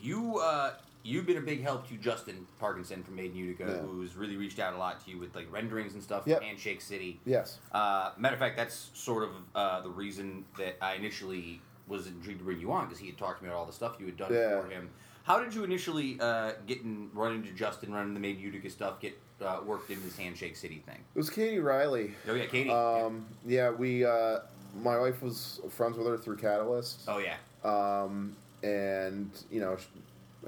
you 0.00 0.38
uh, 0.38 0.72
you've 1.02 1.26
been 1.26 1.36
a 1.36 1.40
big 1.42 1.62
help 1.62 1.88
to 1.88 1.94
Justin 1.96 2.46
Parkinson 2.58 3.02
from 3.02 3.16
Made 3.16 3.30
in 3.32 3.36
Utica, 3.36 3.64
Yeah. 3.64 3.86
who's 3.86 4.16
really 4.16 4.36
reached 4.36 4.58
out 4.58 4.74
a 4.74 4.76
lot 4.78 5.04
to 5.04 5.10
you 5.10 5.18
with 5.18 5.34
like 5.34 5.50
renderings 5.52 5.94
and 5.94 6.02
stuff. 6.02 6.24
Yep. 6.26 6.42
Handshake 6.42 6.80
City. 6.80 7.20
Yes. 7.24 7.58
Uh, 7.72 8.12
matter 8.18 8.34
of 8.34 8.40
fact, 8.40 8.56
that's 8.56 8.90
sort 8.94 9.22
of 9.24 9.30
uh, 9.54 9.80
the 9.82 9.90
reason 9.90 10.44
that 10.58 10.76
I 10.82 10.94
initially 10.94 11.60
was 11.86 12.06
intrigued 12.06 12.38
to 12.38 12.44
bring 12.44 12.60
you 12.60 12.72
on 12.72 12.86
because 12.86 12.98
he 12.98 13.06
had 13.06 13.18
talked 13.18 13.38
to 13.38 13.44
me 13.44 13.50
about 13.50 13.58
all 13.60 13.66
the 13.66 13.72
stuff 13.72 13.96
you 14.00 14.06
had 14.06 14.16
done 14.16 14.32
Yeah. 14.32 14.60
for 14.60 14.68
him. 14.68 14.88
How 15.24 15.38
did 15.42 15.54
you 15.54 15.64
initially 15.64 16.18
uh, 16.20 16.52
get 16.66 16.82
in, 16.82 17.08
run 17.14 17.32
into 17.34 17.50
Justin, 17.52 17.92
run 17.92 18.02
into 18.08 18.14
the 18.14 18.20
Made 18.20 18.38
Utica 18.38 18.68
stuff, 18.68 19.00
get 19.00 19.18
uh, 19.44 19.60
worked 19.64 19.90
into 19.90 20.02
this 20.02 20.16
Handshake 20.18 20.56
City 20.56 20.82
thing? 20.86 20.98
It 21.14 21.18
was 21.18 21.30
Katie 21.30 21.58
Riley. 21.60 22.14
Oh 22.28 22.34
yeah, 22.34 22.46
Katie. 22.46 22.70
Um, 22.70 23.24
yeah, 23.46 23.70
we. 23.70 24.04
Uh, 24.04 24.40
my 24.74 24.98
wife 24.98 25.22
was 25.22 25.60
friends 25.70 25.96
with 25.96 26.06
her 26.06 26.16
through 26.18 26.36
Catalyst. 26.36 27.02
oh 27.08 27.18
yeah. 27.18 27.36
um, 27.64 28.36
and 28.62 29.30
you 29.50 29.60
know 29.60 29.76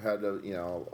had 0.02 0.24
a 0.24 0.38
you 0.42 0.52
know 0.54 0.86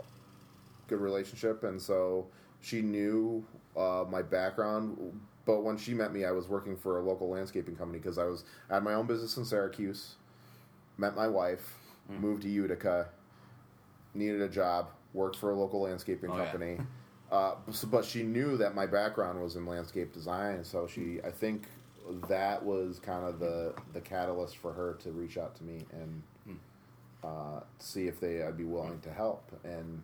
good 0.87 0.99
relationship, 0.99 1.63
and 1.63 1.81
so 1.81 2.27
she 2.61 2.81
knew 2.81 3.43
uh, 3.77 4.03
my 4.09 4.21
background. 4.21 5.19
But 5.45 5.61
when 5.63 5.77
she 5.77 5.93
met 5.93 6.13
me, 6.13 6.23
I 6.23 6.31
was 6.31 6.47
working 6.47 6.77
for 6.77 6.99
a 6.99 7.01
local 7.01 7.29
landscaping 7.29 7.75
company 7.75 7.99
because 7.99 8.17
I 8.17 8.23
was 8.25 8.45
I 8.69 8.75
had 8.75 8.83
my 8.83 8.93
own 8.93 9.07
business 9.07 9.35
in 9.37 9.45
Syracuse. 9.45 10.15
Met 10.97 11.15
my 11.15 11.27
wife, 11.27 11.73
Mm. 12.11 12.19
moved 12.19 12.41
to 12.43 12.49
Utica, 12.49 13.07
needed 14.13 14.41
a 14.41 14.49
job, 14.49 14.89
worked 15.13 15.37
for 15.37 15.51
a 15.51 15.55
local 15.55 15.81
landscaping 15.81 16.29
Oh, 16.29 16.37
yeah. 16.37 16.43
company. 16.51 16.77
Uh, 17.31 17.55
so- 17.71 17.87
but 17.87 18.03
she 18.05 18.23
knew 18.23 18.57
that 18.57 18.75
my 18.75 18.85
background 18.85 19.41
was 19.41 19.55
in 19.55 19.65
landscape 19.65 20.13
design, 20.13 20.63
so 20.65 20.85
she 20.85 21.19
I 21.25 21.31
think 21.31 21.63
that 22.27 22.63
was 22.63 22.99
kind 22.99 23.25
of 23.25 23.39
the 23.39 23.73
the 23.93 24.01
catalyst 24.01 24.57
for 24.57 24.73
her 24.73 24.93
to 25.03 25.11
reach 25.11 25.37
out 25.37 25.55
to 25.55 25.63
me 25.63 25.85
and 25.91 26.21
uh, 27.23 27.61
see 27.79 28.07
if 28.07 28.19
they 28.19 28.43
I'd 28.43 28.57
be 28.57 28.65
willing 28.65 28.99
to 29.01 29.09
help, 29.11 29.49
and 29.63 30.01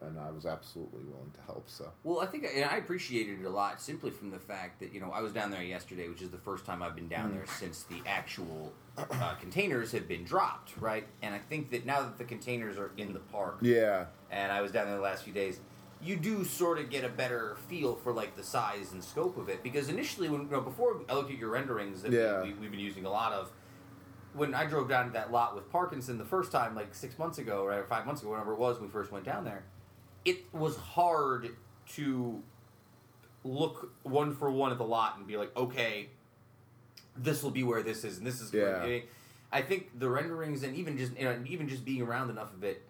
and 0.00 0.18
I 0.18 0.30
was 0.32 0.46
absolutely 0.46 1.02
willing 1.04 1.30
to 1.34 1.40
help. 1.46 1.68
So 1.68 1.88
Well, 2.02 2.20
I 2.20 2.26
think 2.26 2.44
and 2.54 2.64
I 2.64 2.76
appreciated 2.76 3.40
it 3.40 3.44
a 3.44 3.50
lot 3.50 3.80
simply 3.80 4.10
from 4.10 4.30
the 4.30 4.38
fact 4.38 4.80
that 4.80 4.92
you 4.94 5.00
know 5.00 5.10
I 5.12 5.20
was 5.20 5.32
down 5.32 5.50
there 5.50 5.62
yesterday, 5.62 6.08
which 6.08 6.22
is 6.22 6.30
the 6.30 6.38
first 6.38 6.64
time 6.64 6.82
I've 6.82 6.94
been 6.96 7.08
down 7.08 7.30
Mm. 7.30 7.34
there 7.34 7.46
since 7.46 7.82
the 7.84 8.02
actual 8.06 8.72
uh, 8.98 9.34
containers 9.38 9.92
have 9.92 10.08
been 10.08 10.24
dropped, 10.24 10.72
right? 10.80 11.06
And 11.22 11.34
I 11.34 11.38
think 11.38 11.70
that 11.70 11.84
now 11.86 12.00
that 12.02 12.18
the 12.18 12.24
containers 12.24 12.78
are 12.78 12.90
in 12.96 13.12
the 13.12 13.20
park, 13.20 13.58
yeah, 13.60 14.06
and 14.30 14.50
I 14.50 14.60
was 14.62 14.72
down 14.72 14.86
there 14.86 14.96
the 14.96 15.02
last 15.02 15.22
few 15.24 15.32
days, 15.34 15.60
you 16.02 16.16
do 16.16 16.44
sort 16.44 16.78
of 16.78 16.90
get 16.90 17.04
a 17.04 17.08
better 17.08 17.56
feel 17.68 17.94
for 17.94 18.12
like 18.12 18.36
the 18.36 18.42
size 18.42 18.92
and 18.92 19.02
scope 19.02 19.36
of 19.36 19.48
it. 19.48 19.62
Because 19.62 19.88
initially, 19.88 20.28
when 20.28 20.42
you 20.42 20.48
know, 20.48 20.60
before 20.60 21.00
I 21.08 21.14
looked 21.14 21.30
at 21.30 21.38
your 21.38 21.50
renderings 21.50 22.02
that 22.02 22.12
Yeah. 22.12 22.42
we, 22.42 22.52
we, 22.52 22.60
we've 22.60 22.70
been 22.70 22.80
using 22.80 23.04
a 23.04 23.10
lot 23.10 23.32
of, 23.32 23.50
when 24.34 24.54
I 24.54 24.66
drove 24.66 24.88
down 24.88 25.06
to 25.06 25.12
that 25.12 25.30
lot 25.30 25.54
with 25.54 25.70
Parkinson 25.70 26.18
the 26.18 26.24
first 26.24 26.50
time, 26.50 26.74
like 26.74 26.94
six 26.94 27.18
months 27.18 27.38
ago 27.38 27.64
or 27.64 27.84
five 27.84 28.06
months 28.06 28.22
ago, 28.22 28.30
whatever 28.30 28.52
it 28.52 28.58
was, 28.58 28.78
when 28.78 28.88
we 28.88 28.92
first 28.92 29.12
went 29.12 29.24
down 29.24 29.44
there, 29.44 29.64
it 30.24 30.38
was 30.52 30.76
hard 30.76 31.50
to 31.94 32.42
look 33.44 33.92
one 34.02 34.34
for 34.34 34.50
one 34.50 34.72
at 34.72 34.78
the 34.78 34.84
lot 34.84 35.18
and 35.18 35.26
be 35.26 35.36
like, 35.36 35.54
okay, 35.56 36.08
this 37.16 37.42
will 37.42 37.50
be 37.50 37.62
where 37.62 37.82
this 37.82 38.04
is, 38.04 38.18
and 38.18 38.26
this 38.26 38.40
is. 38.40 38.52
Yeah. 38.52 38.78
I, 38.82 38.86
mean, 38.86 39.02
I 39.52 39.62
think 39.62 39.98
the 39.98 40.08
renderings 40.08 40.62
and 40.62 40.74
even 40.76 40.96
just 40.96 41.16
you 41.18 41.24
know, 41.24 41.38
even 41.46 41.68
just 41.68 41.84
being 41.84 42.02
around 42.02 42.30
enough 42.30 42.52
of 42.54 42.64
it 42.64 42.82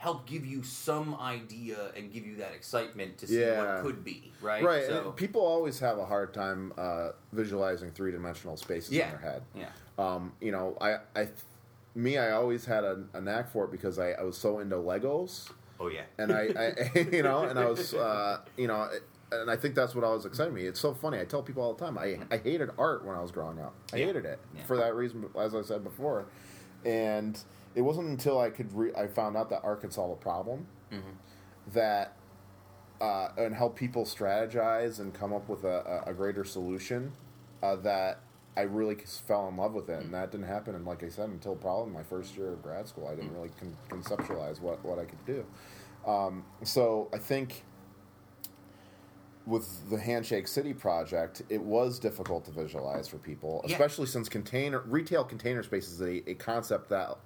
help 0.00 0.24
give 0.26 0.46
you 0.46 0.62
some 0.62 1.14
idea 1.20 1.76
and 1.94 2.10
give 2.10 2.26
you 2.26 2.36
that 2.36 2.52
excitement 2.54 3.18
to 3.18 3.26
see 3.26 3.38
Yeah. 3.38 3.58
what 3.76 3.82
could 3.84 4.02
be, 4.02 4.32
right? 4.40 4.64
right. 4.64 4.86
So, 4.86 5.10
people 5.12 5.42
always 5.42 5.78
have 5.80 5.98
a 5.98 6.06
hard 6.06 6.32
time 6.32 6.72
uh, 6.78 7.10
visualizing 7.32 7.90
three 7.90 8.10
dimensional 8.10 8.56
spaces 8.56 8.92
Yeah. 8.92 9.04
in 9.04 9.10
their 9.10 9.20
head. 9.20 9.42
yeah. 9.54 9.66
Um, 9.98 10.32
you 10.40 10.52
know, 10.52 10.78
I, 10.80 10.96
I, 11.14 11.28
me, 11.94 12.16
I 12.16 12.30
always 12.30 12.64
had 12.64 12.82
a, 12.82 13.04
a 13.12 13.20
knack 13.20 13.50
for 13.52 13.66
it 13.66 13.70
because 13.70 13.98
I, 13.98 14.12
I 14.12 14.22
was 14.22 14.38
so 14.38 14.60
into 14.60 14.76
Legos. 14.76 15.50
Oh 15.78 15.88
yeah. 15.88 16.04
and 16.16 16.32
I, 16.32 16.48
I 16.94 16.98
you 17.12 17.22
know, 17.22 17.44
and 17.44 17.58
I 17.58 17.66
was, 17.68 17.92
uh, 17.92 18.38
you 18.56 18.68
know, 18.68 18.88
and 19.32 19.50
I 19.50 19.56
think 19.56 19.74
that's 19.74 19.94
what 19.94 20.02
always 20.02 20.24
excited 20.24 20.54
me. 20.54 20.64
It's 20.64 20.80
so 20.80 20.94
funny. 20.94 21.20
I 21.20 21.26
tell 21.26 21.42
people 21.42 21.62
all 21.62 21.74
the 21.74 21.84
time. 21.84 21.98
I, 21.98 22.18
I 22.30 22.38
hated 22.38 22.70
art 22.78 23.04
when 23.04 23.16
I 23.16 23.20
was 23.20 23.32
growing 23.32 23.58
up. 23.60 23.74
I 23.92 23.96
Yeah. 23.98 24.06
hated 24.06 24.24
it 24.24 24.38
for 24.66 24.78
that 24.78 24.94
reason, 24.94 25.26
as 25.38 25.54
I 25.54 25.60
said 25.60 25.84
before. 25.84 26.24
And 26.86 27.38
it 27.74 27.82
wasn't 27.82 28.08
until 28.08 28.38
I 28.38 28.50
could 28.50 28.72
re- 28.72 28.92
I 28.96 29.06
found 29.06 29.36
out 29.36 29.50
that 29.50 29.62
solve 29.92 30.10
a 30.10 30.16
problem 30.16 30.66
that 31.72 32.16
uh, 33.00 33.28
and 33.38 33.54
help 33.54 33.76
people 33.76 34.04
strategize 34.04 34.98
and 35.00 35.14
come 35.14 35.32
up 35.32 35.48
with 35.48 35.64
a, 35.64 36.02
a 36.06 36.10
a 36.10 36.14
greater 36.14 36.44
solution 36.44 37.12
uh, 37.62 37.76
that 37.76 38.20
I 38.56 38.62
really 38.62 38.96
fell 39.26 39.48
in 39.48 39.56
love 39.56 39.72
with 39.74 39.88
it, 39.88 40.02
and 40.02 40.12
that 40.12 40.32
didn't 40.32 40.46
happen. 40.48 40.74
And 40.74 40.84
like 40.84 41.02
I 41.04 41.08
said, 41.08 41.28
until 41.30 41.54
probably 41.54 41.92
my 41.92 42.02
first 42.02 42.36
year 42.36 42.52
of 42.52 42.62
grad 42.62 42.88
school, 42.88 43.06
I 43.08 43.14
didn't 43.14 43.32
really 43.32 43.50
con- 43.58 43.76
conceptualize 43.88 44.60
what, 44.60 44.84
what 44.84 44.98
I 44.98 45.04
could 45.04 45.24
do. 45.24 45.44
Um, 46.06 46.44
so 46.64 47.08
I 47.14 47.18
think 47.18 47.62
with 49.46 49.88
the 49.88 49.98
Handshake 49.98 50.46
City 50.48 50.74
project, 50.74 51.42
it 51.48 51.60
was 51.62 51.98
difficult 51.98 52.44
to 52.46 52.50
visualize 52.50 53.08
for 53.08 53.18
people, 53.18 53.62
Yeah. 53.64 53.72
especially 53.72 54.06
since 54.06 54.28
container 54.28 54.80
retail 54.80 55.24
container 55.24 55.62
space 55.62 55.88
is 55.88 56.00
a, 56.02 56.28
a 56.28 56.34
concept 56.34 56.90
that 56.90 57.16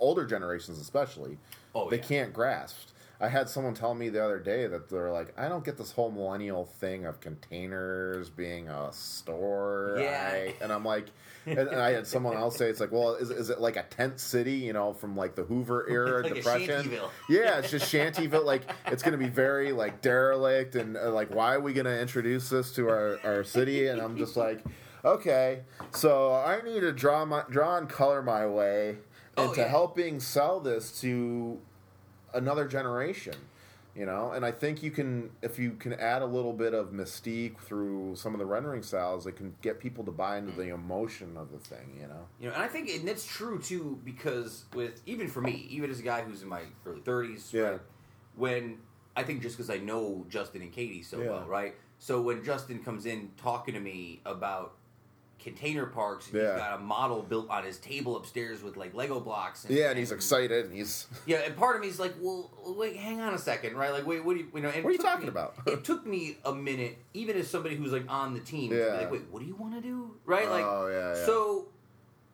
older 0.00 0.24
generations, 0.26 0.78
especially, 0.78 1.38
Oh, 1.74 1.90
they 1.90 1.96
yeah. 1.96 2.02
can't 2.02 2.32
grasp. 2.32 2.76
I 3.18 3.28
had 3.28 3.48
someone 3.48 3.72
tell 3.72 3.94
me 3.94 4.10
the 4.10 4.22
other 4.22 4.38
day 4.38 4.66
that 4.66 4.90
they're 4.90 5.10
like, 5.10 5.32
I 5.38 5.48
don't 5.48 5.64
get 5.64 5.78
this 5.78 5.90
whole 5.90 6.10
millennial 6.10 6.66
thing 6.66 7.06
of 7.06 7.18
containers 7.20 8.28
being 8.28 8.68
a 8.68 8.92
store. 8.92 9.96
Yeah. 9.98 10.30
I-" 10.34 10.54
and 10.60 10.70
I'm 10.70 10.84
like, 10.84 11.06
and, 11.46 11.58
and 11.58 11.80
I 11.80 11.92
had 11.92 12.06
someone 12.06 12.36
else 12.36 12.56
say, 12.58 12.68
it's 12.68 12.78
like, 12.80 12.92
well, 12.92 13.14
is, 13.14 13.30
is 13.30 13.48
it 13.48 13.58
like 13.60 13.76
a 13.76 13.84
tent 13.84 14.20
city, 14.20 14.52
you 14.52 14.74
know, 14.74 14.92
from 14.92 15.16
like 15.16 15.34
the 15.34 15.44
Hoover 15.44 15.86
era 15.88 16.22
Like 16.24 16.34
depression? 16.34 16.90
Yeah, 17.30 17.58
it's 17.58 17.70
just 17.70 17.90
Shantyville. 17.90 18.44
Like 18.44 18.62
it's 18.86 19.02
going 19.02 19.12
to 19.18 19.24
be 19.24 19.30
very 19.30 19.72
like 19.72 20.02
derelict 20.02 20.74
and 20.76 20.96
uh, 20.98 21.10
like, 21.10 21.34
why 21.34 21.54
are 21.54 21.60
we 21.60 21.72
going 21.72 21.86
to 21.86 21.98
introduce 21.98 22.50
this 22.50 22.72
to 22.72 22.88
our, 22.90 23.18
our 23.24 23.44
city? 23.44 23.86
And 23.86 24.00
I'm 24.00 24.18
just 24.18 24.36
like, 24.36 24.62
okay, 25.06 25.60
so 25.92 26.34
I 26.34 26.60
need 26.62 26.80
to 26.80 26.92
draw 26.92 27.24
my 27.24 27.44
draw 27.48 27.78
and 27.78 27.88
color 27.88 28.22
my 28.22 28.46
way 28.46 28.96
Oh, 29.36 29.48
into 29.48 29.60
yeah. 29.60 29.68
helping 29.68 30.20
sell 30.20 30.60
this 30.60 31.00
to 31.00 31.58
another 32.32 32.66
generation. 32.66 33.34
You 33.94 34.04
know, 34.04 34.32
and 34.32 34.44
I 34.44 34.50
think 34.52 34.82
you 34.82 34.90
can 34.90 35.30
if 35.40 35.58
you 35.58 35.70
can 35.70 35.94
add 35.94 36.20
a 36.20 36.26
little 36.26 36.52
bit 36.52 36.74
of 36.74 36.88
mystique 36.92 37.58
through 37.60 38.14
some 38.16 38.34
of 38.34 38.38
the 38.38 38.44
rendering 38.44 38.82
styles, 38.82 39.26
it 39.26 39.36
can 39.36 39.54
get 39.62 39.80
people 39.80 40.04
to 40.04 40.10
buy 40.10 40.36
into 40.36 40.52
the 40.52 40.64
mm. 40.64 40.74
emotion 40.74 41.34
of 41.38 41.50
the 41.50 41.58
thing. 41.58 41.96
You 41.98 42.08
know, 42.08 42.26
You 42.38 42.48
know, 42.48 42.54
and 42.54 42.62
I 42.62 42.68
think 42.68 42.90
and 42.90 43.08
that's 43.08 43.26
true 43.26 43.58
too 43.58 43.98
because 44.04 44.66
with 44.74 45.00
even 45.06 45.28
for 45.28 45.40
me, 45.40 45.66
even 45.70 45.90
as 45.90 45.98
a 45.98 46.02
guy 46.02 46.20
who's 46.20 46.42
in 46.42 46.48
my 46.48 46.60
early 46.84 47.00
thirties, 47.00 47.50
Yeah. 47.54 47.62
right, 47.62 47.80
when 48.34 48.78
I 49.16 49.22
think 49.22 49.40
just 49.40 49.56
because 49.56 49.70
I 49.70 49.78
know 49.78 50.26
Justin 50.28 50.60
and 50.60 50.72
Katie 50.72 51.02
so 51.02 51.18
Yeah. 51.22 51.30
well, 51.30 51.46
right? 51.46 51.74
So 51.98 52.20
when 52.20 52.44
Justin 52.44 52.84
comes 52.84 53.06
in 53.06 53.30
talking 53.38 53.72
to 53.72 53.80
me 53.80 54.20
about 54.26 54.74
container 55.46 55.86
parks, 55.86 56.26
and 56.30 56.40
Yeah. 56.42 56.52
he's 56.54 56.60
got 56.62 56.78
a 56.80 56.82
model 56.82 57.22
built 57.22 57.48
on 57.50 57.64
his 57.64 57.78
table 57.78 58.16
upstairs 58.16 58.62
with 58.62 58.76
like 58.76 58.94
Lego 58.94 59.20
blocks. 59.20 59.64
And, 59.64 59.74
yeah, 59.76 59.90
and 59.90 59.98
he's 59.98 60.12
excited, 60.12 60.66
and 60.66 60.74
he's 60.74 61.06
Yeah, 61.26 61.38
and 61.38 61.56
part 61.56 61.76
of 61.76 61.82
me 61.82 61.88
is 61.88 61.98
like, 62.00 62.14
well, 62.20 62.50
wait, 62.76 62.96
hang 62.96 63.20
on 63.20 63.32
a 63.32 63.38
second, 63.38 63.76
right? 63.76 63.92
Like, 63.92 64.06
wait, 64.06 64.24
what 64.24 64.34
do 64.34 64.40
you, 64.40 64.48
you 64.54 64.60
know? 64.60 64.68
And 64.68 64.82
What 64.84 64.90
are 64.90 64.92
you 64.92 64.98
took 64.98 65.06
talking 65.06 65.24
me- 65.26 65.28
about? 65.30 65.54
it 65.66 65.84
took 65.84 66.04
me 66.06 66.38
a 66.44 66.54
minute, 66.54 66.98
even 67.14 67.36
as 67.36 67.48
somebody 67.48 67.76
who's 67.76 67.92
like 67.92 68.04
on 68.10 68.34
the 68.34 68.40
team, 68.40 68.70
to 68.70 68.76
be 68.76 68.80
Yeah. 68.82 68.94
like, 68.98 69.10
wait, 69.12 69.22
what 69.30 69.40
do 69.40 69.46
you 69.46 69.54
want 69.56 69.74
to 69.74 69.80
do, 69.80 70.16
right? 70.24 70.48
Like, 70.50 70.64
Oh, 70.64 70.88
yeah, 70.88 71.18
yeah. 71.18 71.26
so 71.26 71.68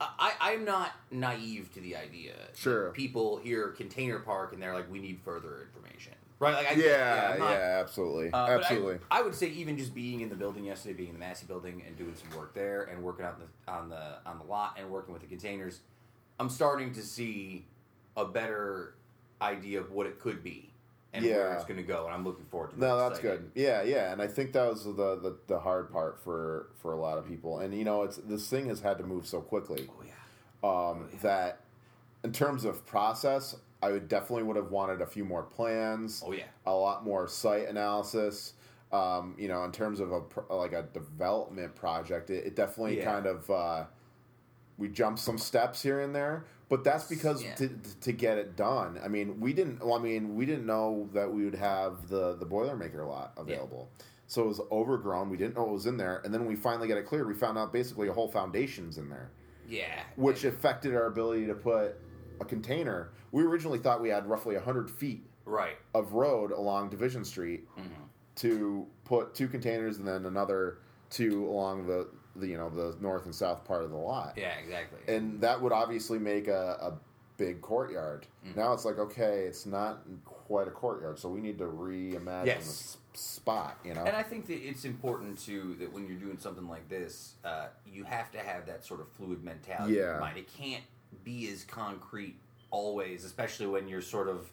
I, 0.01 0.33
I'm 0.41 0.65
not 0.65 0.91
naive 1.11 1.71
to 1.75 1.79
the 1.79 1.95
idea. 1.95 2.33
that 2.37 2.57
Sure. 2.57 2.89
people 2.91 3.37
hear 3.37 3.69
container 3.69 4.19
park 4.19 4.51
and 4.51 4.61
they're 4.61 4.73
like, 4.73 4.91
we 4.91 4.99
need 4.99 5.19
further 5.23 5.61
information, 5.73 6.13
right? 6.39 6.53
Like, 6.55 6.71
I, 6.77 6.81
yeah, 6.81 7.31
I'm 7.33 7.39
not- 7.39 7.51
yeah, 7.51 7.79
absolutely, 7.81 8.27
uh, 8.27 8.31
but 8.31 8.49
I- 8.49 8.53
absolutely. 8.55 8.97
I, 9.11 9.21
would 9.21 9.35
say 9.35 9.47
even 9.49 9.77
just 9.77 9.93
being 9.93 10.21
in 10.21 10.29
the 10.29 10.35
building 10.35 10.65
yesterday, 10.65 10.93
being 10.95 11.09
in 11.09 11.15
the 11.15 11.19
Massey 11.19 11.45
building 11.45 11.83
and 11.85 11.97
doing 11.97 12.15
some 12.15 12.37
work 12.37 12.53
there 12.53 12.83
and 12.83 13.03
working 13.03 13.25
out 13.25 13.39
the, 13.39 13.71
on 13.71 13.89
the 13.89 14.17
on 14.25 14.37
the 14.39 14.45
lot 14.45 14.75
and 14.79 14.89
working 14.89 15.13
with 15.13 15.21
the 15.21 15.27
containers, 15.27 15.79
I'm 16.39 16.49
starting 16.49 16.93
to 16.93 17.01
see 17.01 17.65
a 18.17 18.25
better 18.25 18.95
idea 19.41 19.79
of 19.79 19.91
what 19.91 20.05
it 20.07 20.19
could 20.19 20.43
be 20.43 20.69
and 21.13 21.23
where 21.25 21.47
Yeah. 21.49 21.55
it's 21.55 21.65
going 21.65 21.77
to 21.77 21.83
go, 21.83 22.05
and 22.05 22.13
I'm 22.13 22.23
looking 22.23 22.45
forward 22.45 22.71
to. 22.71 22.79
No, 22.79 22.97
that. 22.97 23.09
that's 23.09 23.19
good. 23.19 23.51
Yeah, 23.55 23.83
yeah, 23.83 24.11
and 24.11 24.21
I 24.21 24.27
think 24.27 24.53
that 24.53 24.67
was 24.69 24.83
the, 24.85 24.91
the 24.93 25.37
the 25.47 25.59
hard 25.59 25.91
part 25.91 26.19
for 26.23 26.67
for 26.81 26.93
a 26.93 26.97
lot 26.99 27.17
of 27.17 27.27
people. 27.27 27.59
And 27.59 27.73
you 27.73 27.83
know, 27.83 28.03
it's 28.03 28.17
this 28.17 28.49
thing 28.49 28.67
has 28.67 28.79
had 28.81 28.97
to 28.97 29.03
move 29.03 29.25
so 29.27 29.39
quickly 29.41 29.87
Oh 29.89 30.03
yeah. 30.03 30.89
um, 30.89 31.09
that 31.21 31.59
in 32.23 32.31
terms 32.31 32.63
of 32.65 32.85
process, 32.85 33.55
I 33.83 33.91
would 33.91 34.07
definitely 34.07 34.43
would 34.43 34.55
have 34.55 34.71
wanted 34.71 35.01
a 35.01 35.05
few 35.05 35.25
more 35.25 35.43
plans, 35.43 36.23
Oh 36.25 36.31
yeah. 36.31 36.43
a 36.65 36.73
lot 36.73 37.03
more 37.03 37.27
site 37.27 37.67
analysis. 37.67 38.53
um, 38.93 39.33
you 39.39 39.47
know, 39.47 39.63
in 39.63 39.71
terms 39.71 39.99
of 39.99 40.11
a 40.11 40.53
like 40.53 40.71
a 40.73 40.83
development 40.93 41.73
project, 41.75 42.29
it, 42.29 42.45
it 42.45 42.55
definitely 42.55 42.97
Yeah. 42.99 43.05
kind 43.11 43.25
of 43.25 43.49
uh, 43.49 43.85
we 44.77 44.87
jumped 44.87 45.19
some 45.19 45.37
steps 45.39 45.81
here 45.81 45.99
and 46.01 46.13
there. 46.15 46.45
But 46.69 46.83
that's 46.83 47.05
because 47.09 47.43
Yeah. 47.43 47.55
to, 47.55 47.69
to 48.01 48.11
get 48.11 48.37
it 48.37 48.55
done. 48.55 48.99
I 49.03 49.07
mean, 49.07 49.39
we 49.39 49.51
didn't. 49.53 49.83
Well, 49.83 49.95
I 49.95 49.99
mean, 49.99 50.35
we 50.35 50.45
didn't 50.45 50.65
know 50.67 51.09
that 51.13 51.31
we 51.33 51.43
would 51.43 51.55
have 51.55 52.07
the 52.07 52.35
the 52.35 52.45
Boilermaker 52.45 53.05
lot 53.07 53.33
available. 53.35 53.89
So 54.27 54.43
it 54.43 54.47
was 54.47 54.61
overgrown. 54.71 55.29
We 55.29 55.37
didn't 55.37 55.55
know 55.55 55.65
it 55.69 55.73
was 55.73 55.85
in 55.87 55.97
there, 55.97 56.21
and 56.23 56.31
then 56.33 56.45
we 56.45 56.55
finally 56.55 56.87
got 56.87 56.97
it 56.97 57.05
cleared, 57.07 57.27
we 57.27 57.33
found 57.33 57.57
out 57.57 57.73
basically 57.73 58.07
a 58.07 58.13
whole 58.13 58.27
foundation's 58.29 58.97
in 58.97 59.09
there 59.09 59.29
Yeah. 59.67 60.01
which 60.15 60.43
affected 60.45 60.95
our 60.95 61.07
ability 61.07 61.45
to 61.47 61.55
put 61.55 61.99
a 62.39 62.45
container. 62.45 63.11
We 63.31 63.43
originally 63.43 63.79
thought 63.79 64.01
we 64.01 64.09
had 64.09 64.25
roughly 64.27 64.55
100 64.55 64.89
feet 64.89 65.25
right. 65.45 65.77
of 65.93 66.13
road 66.13 66.51
along 66.51 66.89
Division 66.89 67.23
Street 67.25 67.67
Mm-hmm. 67.77 68.03
to 68.37 68.87
put 69.05 69.35
two 69.35 69.47
containers 69.47 69.97
and 69.97 70.07
then 70.07 70.25
another 70.25 70.79
two 71.09 71.45
along 71.47 71.85
the, 71.85 72.07
the 72.35 72.47
you 72.47 72.57
know 72.57 72.69
the 72.69 72.95
north 72.99 73.25
and 73.25 73.35
south 73.35 73.63
part 73.65 73.83
of 73.83 73.91
the 73.91 73.95
lot. 73.97 74.33
Yeah, 74.37 74.53
exactly. 74.63 74.99
And 75.13 75.39
that 75.41 75.61
would 75.61 75.71
obviously 75.71 76.17
make 76.17 76.47
a, 76.47 76.77
a 76.81 76.93
big 77.37 77.61
courtyard. 77.61 78.25
Mm-hmm. 78.47 78.59
Now 78.59 78.73
it's 78.73 78.85
like 78.85 78.97
okay, 78.97 79.41
it's 79.47 79.65
not 79.67 80.01
quite 80.25 80.67
a 80.67 80.71
courtyard, 80.71 81.19
so 81.19 81.29
we 81.29 81.41
need 81.41 81.57
to 81.59 81.65
reimagine 81.65 82.45
Yes. 82.47 82.97
the 83.13 83.17
spot. 83.19 83.77
You 83.85 83.93
know, 83.93 84.03
And 84.03 84.15
I 84.15 84.23
think 84.23 84.47
that 84.47 84.57
it's 84.67 84.83
important 84.85 85.37
too 85.39 85.75
that 85.79 85.93
when 85.93 86.07
you're 86.07 86.17
doing 86.17 86.37
something 86.39 86.67
like 86.67 86.89
this, 86.89 87.35
uh, 87.45 87.67
you 87.85 88.03
have 88.03 88.31
to 88.31 88.39
have 88.39 88.65
that 88.65 88.83
sort 88.83 88.99
of 89.01 89.07
fluid 89.11 89.43
mentality 89.43 89.93
in 89.93 89.99
Yeah. 89.99 90.05
your 90.13 90.19
mind. 90.19 90.37
It 90.39 90.51
can't 90.57 90.83
be 91.23 91.49
as 91.49 91.63
concrete 91.63 92.35
always, 92.71 93.23
especially 93.23 93.67
when 93.67 93.87
you're 93.87 94.01
sort 94.01 94.27
of 94.27 94.49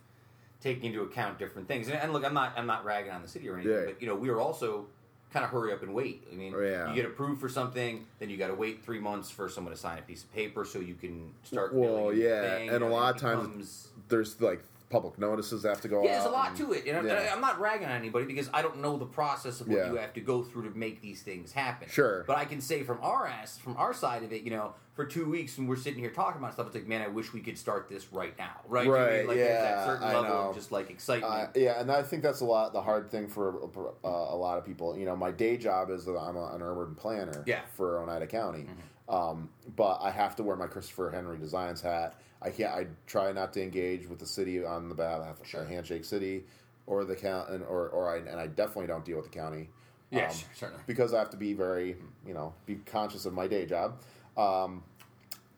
taking 0.61 0.85
into 0.93 1.03
account 1.03 1.39
different 1.39 1.67
things. 1.69 1.89
And, 1.89 1.97
and 1.99 2.13
look, 2.13 2.25
I'm 2.25 2.35
not 2.35 2.53
I'm 2.57 2.67
not 2.67 2.85
ragging 2.85 3.13
on 3.13 3.23
the 3.23 3.29
city 3.29 3.49
or 3.49 3.57
anything, 3.57 3.73
Yeah. 3.73 3.85
but 3.87 4.01
you 4.03 4.07
know 4.09 4.15
we 4.15 4.29
are 4.29 4.41
also 4.41 4.87
kind 5.33 5.45
of 5.45 5.51
hurry 5.51 5.73
up 5.73 5.83
and 5.83 5.95
wait. 5.95 6.27
I 6.31 6.35
mean, 6.35 6.53
Oh, 6.57 6.61
Yeah. 6.61 6.89
you 6.91 6.95
get 6.97 7.05
approved 7.07 7.41
for 7.41 7.49
something, 7.49 8.05
then 8.19 8.29
you 8.31 8.37
got 8.37 8.49
to 8.49 8.55
wait 8.55 8.83
three 8.85 8.99
months 8.99 9.31
for 9.31 9.49
someone 9.49 9.73
to 9.73 9.79
sign 9.79 9.97
a 9.97 10.03
piece 10.03 10.25
of 10.25 10.33
paper 10.35 10.65
so 10.65 10.81
you 10.81 10.95
can 10.95 11.33
start. 11.45 11.73
Well, 11.73 12.13
yeah, 12.13 12.57
and 12.57 12.81
You 12.83 12.87
a 12.87 12.91
lot 12.91 13.15
of 13.15 13.21
times 13.21 13.89
there's 14.09 14.41
like 14.41 14.63
public 14.91 15.17
notices 15.21 15.63
have 15.63 15.81
to 15.81 15.87
go 15.89 16.03
yeah, 16.03 16.15
there's 16.15 16.25
a 16.25 16.29
lot 16.31 16.49
and- 16.49 16.57
to 16.59 16.73
it, 16.73 16.85
and 16.87 16.97
I'm- 16.97 17.07
yeah. 17.07 17.21
and 17.21 17.31
I'm 17.31 17.41
not 17.41 17.61
ragging 17.61 17.87
on 17.87 17.93
anybody 17.93 18.27
because 18.27 18.51
I 18.53 18.61
don't 18.61 18.79
know 18.81 18.97
the 18.99 19.07
process 19.07 19.61
of 19.61 19.69
what 19.69 19.79
Yeah. 19.79 19.91
you 19.93 19.97
have 19.99 20.13
to 20.15 20.21
go 20.21 20.43
through 20.43 20.69
to 20.69 20.77
make 20.77 21.01
these 21.01 21.23
things 21.23 21.53
happen. 21.53 21.89
Sure. 21.89 22.25
but 22.27 22.37
I 22.37 22.45
can 22.45 22.61
say 22.61 22.83
from 22.83 22.99
our 23.01 23.27
ass, 23.27 23.57
from 23.57 23.77
our 23.77 23.95
side 23.95 24.25
of 24.25 24.33
it, 24.33 24.43
you 24.43 24.51
know, 24.51 24.75
for 24.95 25.05
two 25.07 25.31
weeks 25.31 25.57
when 25.57 25.69
we're 25.69 25.77
sitting 25.77 26.01
here 26.01 26.11
talking 26.11 26.41
about 26.43 26.55
stuff, 26.55 26.67
it's 26.67 26.75
like, 26.75 26.89
man, 26.89 27.03
I 27.03 27.09
wish 27.09 27.33
we 27.33 27.41
could 27.41 27.57
start 27.57 27.89
this 27.89 28.13
right 28.13 28.37
now, 28.37 28.51
right? 28.69 28.81
I 28.81 28.85
mean? 28.85 28.93
Right, 28.93 29.29
Like 29.29 29.37
there's 29.37 29.49
yeah, 29.49 29.63
that 29.63 29.87
certain 29.87 30.03
I 30.09 30.15
level 30.15 30.23
know. 30.25 30.49
of 30.51 30.55
just 30.57 30.73
like 30.73 30.91
excitement. 30.91 31.33
Uh, 31.33 31.47
yeah, 31.55 31.81
and 31.81 31.91
I 31.91 32.03
think 32.03 32.23
that's 32.25 32.41
a 32.41 32.45
lot 32.45 32.73
the 32.73 32.83
hard 32.83 33.11
thing 33.13 33.29
for 33.29 33.63
uh, 34.05 34.09
a 34.09 34.37
lot 34.37 34.59
of 34.59 34.65
people. 34.67 34.99
You 34.99 35.07
know, 35.07 35.15
my 35.15 35.31
day 35.31 35.57
job 35.57 35.89
is 35.91 36.05
that 36.07 36.19
I'm 36.19 36.37
a, 36.37 36.47
an 36.55 36.63
urban 36.63 36.97
planner 36.97 37.45
Yeah. 37.47 37.61
for 37.77 38.01
Oneida 38.01 38.27
County, 38.27 38.67
um, 39.09 39.49
but 39.77 40.01
I 40.03 40.11
have 40.11 40.35
to 40.37 40.43
wear 40.43 40.57
my 40.57 40.67
Christopher 40.67 41.11
Henry 41.11 41.39
Designs 41.39 41.81
hat. 41.81 42.17
I 42.43 42.51
can't. 42.51 42.73
I 42.73 42.87
try 43.07 43.33
not 43.33 43.53
to 43.55 43.63
engage 43.63 44.09
with 44.09 44.19
the 44.19 44.27
city 44.27 44.65
on 44.65 44.89
the 44.89 44.95
behalf 44.95 45.41
of 45.41 45.47
Sure. 45.47 45.65
Handshake 45.65 46.05
City 46.05 46.45
or 46.87 47.05
the 47.05 47.15
county, 47.17 47.55
and, 47.57 47.65
or 47.65 47.89
or 47.89 48.11
I 48.15 48.19
and 48.19 48.41
I 48.41 48.47
definitely 48.47 48.87
don't 48.87 49.05
deal 49.05 49.17
with 49.17 49.31
the 49.31 49.37
county. 49.39 49.69
yeah, 50.11 50.27
um, 50.29 50.35
sure, 50.35 50.49
certainly. 50.55 50.83
because 50.87 51.13
I 51.15 51.19
have 51.19 51.31
to 51.31 51.37
be 51.37 51.53
very, 51.53 51.97
you 52.27 52.35
know, 52.35 52.55
be 52.67 52.77
conscious 52.87 53.27
of 53.27 53.33
my 53.35 53.47
day 53.47 53.67
job. 53.67 54.01
Um, 54.37 54.83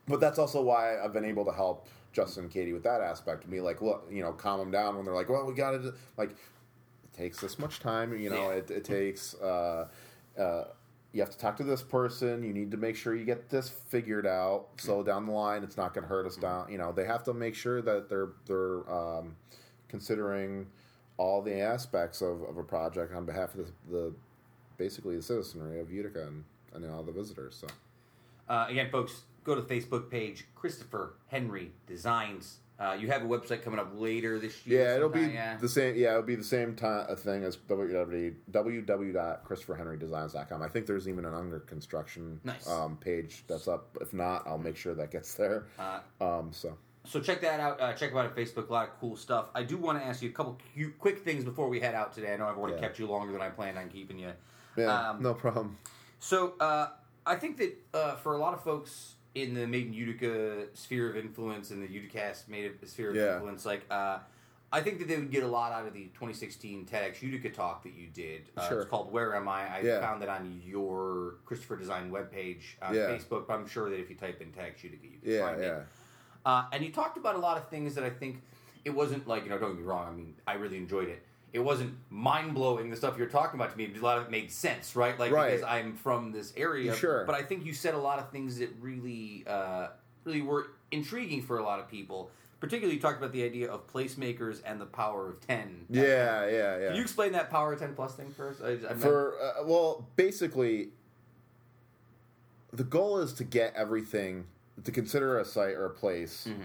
but 0.08 0.18
that's 0.20 0.38
also 0.38 0.60
why 0.62 1.00
I've 1.00 1.12
been 1.12 1.24
able 1.24 1.44
to 1.44 1.52
help 1.52 1.86
Justin 2.12 2.44
and 2.44 2.52
Katie 2.52 2.72
with 2.72 2.82
that 2.82 3.00
aspect. 3.00 3.44
Of 3.44 3.50
me 3.50 3.60
like, 3.60 3.80
look, 3.80 4.06
you 4.10 4.22
know, 4.22 4.32
calm 4.32 4.58
them 4.58 4.70
down 4.72 4.96
when 4.96 5.04
they're 5.04 5.14
like, 5.14 5.28
well, 5.28 5.46
we 5.46 5.54
got 5.54 5.70
to 5.70 5.94
like, 6.16 6.30
it 6.30 7.16
takes 7.16 7.40
this 7.40 7.58
much 7.58 7.78
time. 7.78 8.18
You 8.18 8.30
know, 8.30 8.50
Yeah. 8.50 8.56
it, 8.56 8.70
it 8.70 8.84
takes. 8.84 9.34
Uh, 9.34 9.86
uh, 10.38 10.64
you 11.12 11.20
have 11.20 11.30
to 11.30 11.38
talk 11.38 11.56
to 11.58 11.64
this 11.64 11.82
person. 11.82 12.42
You 12.42 12.52
need 12.52 12.70
to 12.70 12.76
make 12.76 12.96
sure 12.96 13.14
you 13.14 13.24
get 13.24 13.50
this 13.50 13.68
figured 13.68 14.26
out. 14.26 14.68
So 14.78 15.02
down 15.02 15.26
the 15.26 15.32
line, 15.32 15.62
it's 15.62 15.76
not 15.76 15.92
going 15.92 16.02
to 16.04 16.08
hurt 16.08 16.26
us 16.26 16.36
down. 16.36 16.70
You 16.72 16.78
know, 16.78 16.90
they 16.92 17.04
have 17.04 17.22
to 17.24 17.34
make 17.34 17.54
sure 17.54 17.82
that 17.82 18.08
they're 18.08 18.30
they're 18.46 18.90
um, 18.90 19.36
considering 19.88 20.66
all 21.18 21.42
the 21.42 21.60
aspects 21.60 22.22
of, 22.22 22.42
of 22.42 22.56
a 22.56 22.62
project 22.62 23.14
on 23.14 23.26
behalf 23.26 23.54
of 23.54 23.66
the, 23.66 23.72
the 23.90 24.14
basically 24.78 25.16
the 25.16 25.22
citizenry 25.22 25.78
of 25.80 25.92
Utica 25.92 26.26
and, 26.26 26.44
and 26.74 26.90
all 26.90 27.02
the 27.02 27.12
visitors. 27.12 27.54
So 27.60 27.66
Uh, 28.48 28.66
again, 28.68 28.90
folks, 28.90 29.22
go 29.44 29.54
to 29.54 29.60
the 29.60 29.74
Facebook 29.74 30.10
page, 30.10 30.46
Christopher 30.54 31.14
Henry 31.28 31.72
Designs. 31.86 32.58
Uh, 32.82 32.94
you 32.94 33.06
have 33.08 33.22
a 33.22 33.26
website 33.26 33.62
coming 33.62 33.78
up 33.78 33.92
later 33.94 34.38
this 34.40 34.66
year. 34.66 34.82
yeah, 34.84 34.96
it'll 34.96 35.08
be 35.08 35.20
yeah. 35.20 35.56
the 35.58 35.68
same. 35.68 35.94
Yeah, 35.94 36.10
it'll 36.10 36.22
be 36.22 36.34
the 36.34 36.42
same 36.42 36.74
time 36.74 37.06
a 37.08 37.14
thing 37.14 37.44
as 37.44 37.56
www 37.56 38.34
www.christopherhenrydesigns.com. 38.50 40.62
I 40.62 40.68
think 40.68 40.86
there's 40.86 41.08
even 41.08 41.24
an 41.24 41.34
under 41.34 41.60
construction 41.60 42.40
Nice. 42.44 42.68
um, 42.68 42.96
page 42.96 43.44
that's 43.46 43.68
up. 43.68 43.96
If 44.00 44.12
not, 44.12 44.46
I'll 44.46 44.58
make 44.58 44.76
sure 44.76 44.94
that 44.94 45.10
gets 45.10 45.34
there. 45.34 45.64
Uh, 45.78 46.00
Um, 46.20 46.50
so 46.52 46.76
So 47.04 47.20
check 47.20 47.40
that 47.42 47.60
out. 47.60 47.80
Uh, 47.80 47.92
check 47.94 48.12
out 48.12 48.18
on 48.26 48.30
Facebook. 48.30 48.68
A 48.68 48.72
lot 48.72 48.88
of 48.88 48.98
cool 49.00 49.16
stuff. 49.16 49.46
I 49.54 49.62
do 49.62 49.76
want 49.76 49.98
to 49.98 50.04
ask 50.04 50.22
you 50.22 50.30
a 50.30 50.32
couple 50.32 50.58
cute, 50.74 50.98
quick 50.98 51.20
things 51.20 51.44
before 51.44 51.68
we 51.68 51.80
head 51.80 51.94
out 51.94 52.12
today. 52.12 52.32
I 52.32 52.36
know 52.36 52.46
I've 52.46 52.58
already 52.58 52.76
Yeah. 52.76 52.80
kept 52.82 52.98
you 52.98 53.06
longer 53.06 53.32
than 53.32 53.40
I 53.42 53.50
planned 53.50 53.78
on 53.78 53.88
keeping 53.88 54.18
you. 54.18 54.32
yeah, 54.76 55.10
Um, 55.10 55.22
no 55.22 55.34
problem. 55.34 55.78
So 56.18 56.54
uh, 56.60 56.88
I 57.26 57.36
think 57.36 57.56
that 57.58 57.76
uh, 57.94 58.14
for 58.16 58.34
a 58.34 58.38
lot 58.38 58.54
of 58.54 58.62
folks 58.62 59.14
in 59.34 59.54
the 59.54 59.66
Made 59.66 59.86
in 59.86 59.92
Utica 59.94 60.66
sphere 60.74 61.10
of 61.10 61.16
influence 61.16 61.70
and 61.70 61.82
the 61.82 61.88
Uticast 61.88 62.48
made 62.48 62.70
a 62.82 62.86
sphere 62.86 63.10
of 63.10 63.16
Yeah. 63.16 63.34
influence, 63.34 63.64
like 63.64 63.82
uh, 63.90 64.18
I 64.74 64.80
think 64.80 64.98
that 65.00 65.08
they 65.08 65.16
would 65.16 65.30
get 65.30 65.42
a 65.42 65.46
lot 65.48 65.72
out 65.72 65.86
of 65.86 65.92
the 65.92 66.04
2016 66.14 66.86
TEDx 66.86 67.20
Utica 67.22 67.50
talk 67.50 67.82
that 67.82 67.92
you 67.94 68.06
did. 68.08 68.48
Uh, 68.56 68.68
Sure. 68.68 68.80
It's 68.80 68.90
called 68.90 69.12
"Where 69.12 69.34
Am 69.36 69.48
I?" 69.48 69.68
I 69.78 69.80
Yeah. 69.80 70.00
found 70.00 70.22
it 70.22 70.28
on 70.30 70.60
your 70.64 71.34
Christopher 71.44 71.76
Design 71.76 72.10
webpage 72.10 72.62
on 72.80 72.94
Yeah. 72.94 73.08
Facebook. 73.08 73.46
But 73.46 73.54
I'm 73.54 73.66
sure 73.66 73.90
that 73.90 73.98
if 74.00 74.08
you 74.08 74.16
type 74.16 74.40
in 74.40 74.50
TEDx 74.52 74.82
Utica, 74.82 75.06
you 75.06 75.18
can 75.18 75.30
Yeah, 75.30 75.40
find 75.46 75.60
it. 75.62 75.86
Uh, 76.44 76.64
and 76.72 76.84
you 76.84 76.90
talked 76.90 77.16
about 77.16 77.34
a 77.34 77.38
lot 77.38 77.56
of 77.56 77.68
things 77.68 77.94
that 77.94 78.04
I 78.04 78.10
think 78.10 78.42
it 78.84 78.90
wasn't 78.90 79.26
like 79.28 79.44
you 79.44 79.50
know. 79.50 79.58
Don't 79.58 79.72
get 79.72 79.80
me 79.80 79.84
wrong. 79.84 80.08
I 80.08 80.12
mean, 80.12 80.34
I 80.46 80.54
really 80.54 80.76
enjoyed 80.78 81.08
it. 81.08 81.22
It 81.52 81.58
wasn't 81.60 81.94
mind 82.08 82.54
blowing 82.54 82.88
the 82.88 82.96
stuff 82.96 83.18
you're 83.18 83.26
talking 83.26 83.60
about 83.60 83.72
to 83.72 83.76
me. 83.76 83.92
A 83.94 84.00
lot 84.00 84.16
of 84.18 84.24
it 84.24 84.30
made 84.30 84.50
sense, 84.50 84.96
right? 84.96 85.18
Like 85.18 85.32
Right. 85.32 85.50
because 85.50 85.62
I'm 85.62 85.94
from 85.96 86.32
this 86.32 86.52
area. 86.56 86.94
Sure. 86.94 87.24
But 87.26 87.34
I 87.34 87.42
think 87.42 87.64
you 87.66 87.74
said 87.74 87.92
a 87.94 87.98
lot 87.98 88.18
of 88.18 88.30
things 88.30 88.58
that 88.58 88.70
really, 88.80 89.44
uh, 89.46 89.88
really 90.24 90.40
were 90.42 90.68
intriguing 90.90 91.42
for 91.42 91.58
a 91.58 91.62
lot 91.62 91.78
of 91.78 91.88
people. 91.90 92.30
Particularly, 92.60 92.94
you 92.94 93.00
talked 93.02 93.18
about 93.18 93.32
the 93.32 93.42
idea 93.44 93.70
of 93.70 93.86
placemakers 93.92 94.62
and 94.64 94.80
the 94.80 94.86
power 94.86 95.28
of 95.28 95.40
ten. 95.40 95.84
yeah, 95.90 96.46
yeah, 96.48 96.78
yeah. 96.78 96.86
Can 96.88 96.96
you 96.96 97.02
explain 97.02 97.32
that 97.32 97.50
power 97.50 97.72
of 97.72 97.80
ten 97.80 97.94
plus 97.94 98.14
thing 98.14 98.30
first? 98.30 98.62
I, 98.62 98.76
For 98.94 99.34
uh, 99.42 99.64
well, 99.64 100.06
basically, 100.16 100.90
the 102.72 102.84
goal 102.84 103.18
is 103.18 103.32
to 103.34 103.44
get 103.44 103.74
everything 103.74 104.46
to 104.84 104.92
consider 104.92 105.38
a 105.38 105.44
site 105.44 105.74
or 105.74 105.84
a 105.86 105.90
place 105.90 106.46
Mm-hmm. 106.48 106.62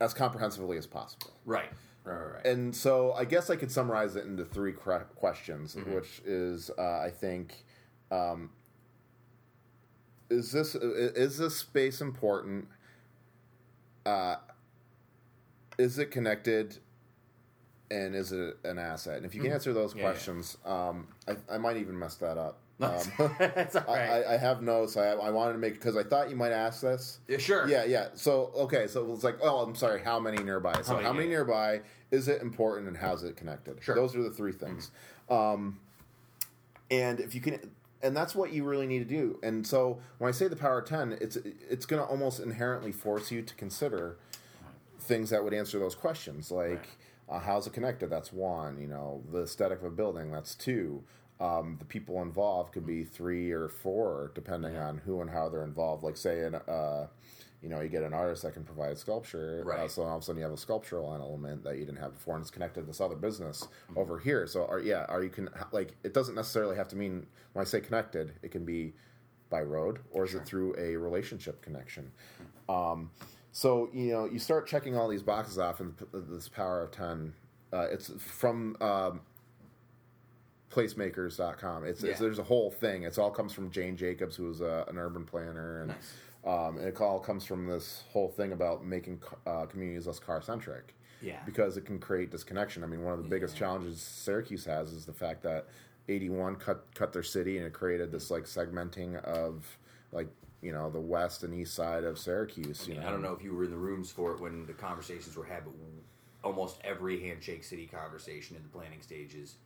as 0.00 0.12
comprehensively 0.14 0.76
as 0.76 0.86
possible. 0.86 1.32
right, 1.46 1.70
right, 2.06 2.14
right, 2.16 2.32
right. 2.34 2.46
And 2.46 2.74
so, 2.74 3.12
I 3.12 3.24
guess 3.24 3.50
I 3.50 3.56
could 3.56 3.70
summarize 3.70 4.16
it 4.16 4.24
into 4.24 4.44
three 4.44 4.72
questions, 4.72 5.74
Mm-hmm. 5.74 5.94
which 5.94 6.20
is, 6.24 6.70
uh, 6.78 7.00
I 7.00 7.10
think, 7.10 7.54
um, 8.10 8.50
is 10.30 10.50
this 10.52 10.74
is 10.74 11.38
this 11.38 11.56
space 11.56 12.00
important? 12.00 12.66
Uh, 14.04 14.36
is 15.78 15.98
it 15.98 16.10
connected? 16.10 16.78
And 17.88 18.16
is 18.16 18.32
it 18.32 18.56
an 18.64 18.78
asset? 18.78 19.18
And 19.18 19.26
if 19.26 19.34
you 19.34 19.40
can 19.42 19.52
answer 19.52 19.72
those 19.72 19.90
Mm-hmm. 19.90 19.98
Yeah, 20.00 20.04
yeah. 20.06 20.10
questions, 20.12 20.56
um, 20.64 21.06
I, 21.28 21.36
I 21.54 21.58
might 21.58 21.76
even 21.76 21.96
mess 21.98 22.16
that 22.16 22.36
up. 22.38 22.58
Um, 22.78 22.92
I, 23.18 23.32
right. 23.88 24.10
I, 24.26 24.34
I 24.34 24.36
have 24.36 24.60
notes. 24.60 24.98
I, 24.98 25.06
I 25.12 25.30
wanted 25.30 25.54
to 25.54 25.58
make 25.58 25.74
because 25.74 25.96
I 25.96 26.02
thought 26.02 26.28
you 26.28 26.36
might 26.36 26.52
ask 26.52 26.82
this. 26.82 27.20
Yeah, 27.26 27.38
sure. 27.38 27.66
Yeah, 27.66 27.84
yeah. 27.84 28.08
So 28.14 28.50
okay, 28.54 28.86
so 28.86 29.10
it's 29.14 29.24
like, 29.24 29.38
oh, 29.42 29.60
I'm 29.60 29.74
sorry. 29.74 30.02
How 30.02 30.20
many 30.20 30.42
nearby? 30.42 30.74
So 30.82 30.96
How 30.96 31.02
how 31.04 31.12
many, 31.14 31.28
nearby? 31.28 31.80
Is 32.10 32.28
it 32.28 32.40
important, 32.40 32.88
and 32.88 32.96
how's 32.96 33.24
it 33.24 33.36
connected? 33.36 33.82
Sure. 33.82 33.94
Those 33.94 34.14
are 34.14 34.22
the 34.22 34.30
three 34.30 34.52
things. 34.52 34.90
Um, 35.28 35.80
and 36.90 37.18
if 37.18 37.34
you 37.34 37.40
can, 37.40 37.58
and 38.02 38.16
that's 38.16 38.34
what 38.34 38.52
you 38.52 38.64
really 38.64 38.86
need 38.86 39.00
to 39.00 39.04
do. 39.04 39.38
And 39.42 39.66
so 39.66 39.98
when 40.18 40.28
I 40.28 40.32
say 40.32 40.46
the 40.48 40.56
power 40.56 40.78
of 40.78 40.88
ten, 40.88 41.18
it's 41.20 41.36
it's 41.36 41.86
going 41.86 42.02
to 42.02 42.08
almost 42.08 42.40
inherently 42.40 42.92
force 42.92 43.30
you 43.30 43.42
to 43.42 43.54
consider 43.54 44.18
things 45.00 45.30
that 45.30 45.42
would 45.42 45.54
answer 45.54 45.78
those 45.78 45.94
questions, 45.94 46.50
like 46.50 46.86
uh, 47.28 47.38
how's 47.38 47.66
it 47.66 47.72
connected? 47.72 48.10
That's 48.10 48.32
one. 48.32 48.80
You 48.80 48.86
know, 48.86 49.22
the 49.32 49.42
aesthetic 49.42 49.78
of 49.78 49.84
a 49.84 49.90
building. 49.90 50.30
That's 50.30 50.54
two. 50.54 51.02
Um, 51.38 51.76
the 51.78 51.84
people 51.84 52.22
involved 52.22 52.72
could 52.72 52.86
be 52.86 53.04
three 53.04 53.50
or 53.52 53.68
four, 53.68 54.32
depending 54.34 54.76
on 54.76 54.98
who 54.98 55.20
and 55.20 55.30
how 55.30 55.48
they're 55.48 55.64
involved. 55.64 56.02
Like, 56.02 56.16
say, 56.16 56.44
an, 56.44 56.54
uh, 56.54 57.08
you 57.62 57.68
know, 57.68 57.80
you 57.80 57.88
get 57.88 58.02
an 58.02 58.12
artist 58.12 58.42
that 58.42 58.52
can 58.54 58.64
provide 58.64 58.96
sculpture, 58.98 59.60
uh, 59.62 59.64
Right. 59.68 59.90
so 59.90 60.02
all 60.02 60.16
of 60.16 60.22
a 60.22 60.24
sudden 60.24 60.38
you 60.38 60.44
have 60.44 60.52
a 60.52 60.56
sculptural 60.58 61.12
element 61.12 61.64
that 61.64 61.78
you 61.78 61.84
didn't 61.84 61.98
have 62.00 62.14
before, 62.14 62.34
and 62.36 62.42
it's 62.42 62.50
connected 62.50 62.82
to 62.82 62.86
this 62.86 63.00
other 63.00 63.16
business 63.16 63.66
over 63.96 64.18
here. 64.18 64.46
So, 64.46 64.66
are 64.66 64.78
yeah, 64.78 65.04
are 65.08 65.22
you 65.22 65.30
can 65.30 65.48
like 65.72 65.94
it 66.04 66.12
doesn't 66.14 66.34
necessarily 66.34 66.76
have 66.76 66.88
to 66.88 66.96
mean 66.96 67.26
when 67.54 67.62
I 67.62 67.64
say 67.64 67.80
connected, 67.80 68.34
it 68.42 68.50
can 68.50 68.64
be 68.64 68.92
by 69.48 69.62
road 69.62 70.00
or 70.10 70.24
is 70.24 70.34
it 70.34 70.44
through 70.44 70.74
a 70.76 70.96
relationship 70.96 71.62
connection? 71.62 72.10
Um, 72.68 73.10
so 73.52 73.88
you 73.92 74.12
know, 74.12 74.26
you 74.26 74.38
start 74.38 74.66
checking 74.66 74.96
all 74.96 75.08
these 75.08 75.22
boxes 75.22 75.58
off, 75.58 75.80
and 75.80 75.94
this 76.12 76.48
power 76.48 76.82
of 76.82 76.90
ten. 76.90 77.32
Uh, 77.72 77.86
it's 77.90 78.10
from 78.18 78.76
um, 78.80 79.20
placemakers.com. 80.70 81.84
It's, 81.84 82.02
it's 82.02 82.20
there's 82.20 82.38
a 82.38 82.42
whole 82.44 82.70
thing. 82.70 83.04
It's 83.04 83.18
all 83.18 83.30
comes 83.30 83.52
from 83.52 83.70
Jane 83.70 83.96
Jacobs, 83.96 84.36
who 84.36 84.44
was 84.44 84.60
uh, 84.62 84.84
an 84.88 84.98
urban 84.98 85.24
planner, 85.24 85.80
and 85.80 85.88
Nice. 85.88 86.14
Um, 86.46 86.78
and 86.78 86.86
it 86.86 87.00
all 87.00 87.18
comes 87.18 87.44
from 87.44 87.66
this 87.66 88.04
whole 88.10 88.28
thing 88.28 88.52
about 88.52 88.84
making 88.84 89.20
uh, 89.46 89.66
communities 89.66 90.06
less 90.06 90.18
car 90.18 90.40
centric. 90.40 90.94
Yeah. 91.22 91.38
because 91.46 91.78
it 91.78 91.86
can 91.86 91.98
create 91.98 92.30
disconnection. 92.30 92.84
I 92.84 92.86
mean, 92.86 93.02
one 93.02 93.14
of 93.14 93.22
the 93.22 93.28
biggest 93.28 93.56
challenges 93.56 94.02
Syracuse 94.02 94.66
has 94.66 94.92
is 94.92 95.06
the 95.06 95.14
fact 95.14 95.42
that 95.44 95.66
81 96.08 96.56
cut 96.56 96.84
cut 96.94 97.12
their 97.12 97.22
city 97.22 97.56
and 97.56 97.66
it 97.66 97.72
created 97.72 98.12
this 98.12 98.30
like 98.30 98.44
segmenting 98.44 99.16
of 99.24 99.78
like 100.12 100.28
you 100.62 100.72
know 100.72 100.90
the 100.90 101.00
west 101.00 101.42
and 101.42 101.54
east 101.54 101.74
side 101.74 102.04
of 102.04 102.18
Syracuse. 102.18 102.86
You 102.86 102.94
know, 102.94 103.06
I 103.06 103.10
don't 103.10 103.22
know 103.22 103.32
if 103.32 103.42
you 103.42 103.54
were 103.54 103.64
in 103.64 103.70
the 103.70 103.76
rooms 103.76 104.10
for 104.10 104.32
it 104.32 104.40
when 104.40 104.66
the 104.66 104.72
conversations 104.72 105.36
were 105.36 105.44
had, 105.44 105.64
but 105.64 105.74
almost 106.44 106.78
every 106.84 107.20
handshake 107.20 107.64
city 107.64 107.86
conversation 107.86 108.56
in 108.56 108.62
the 108.62 108.68
planning 108.68 109.00
stages 109.00 109.56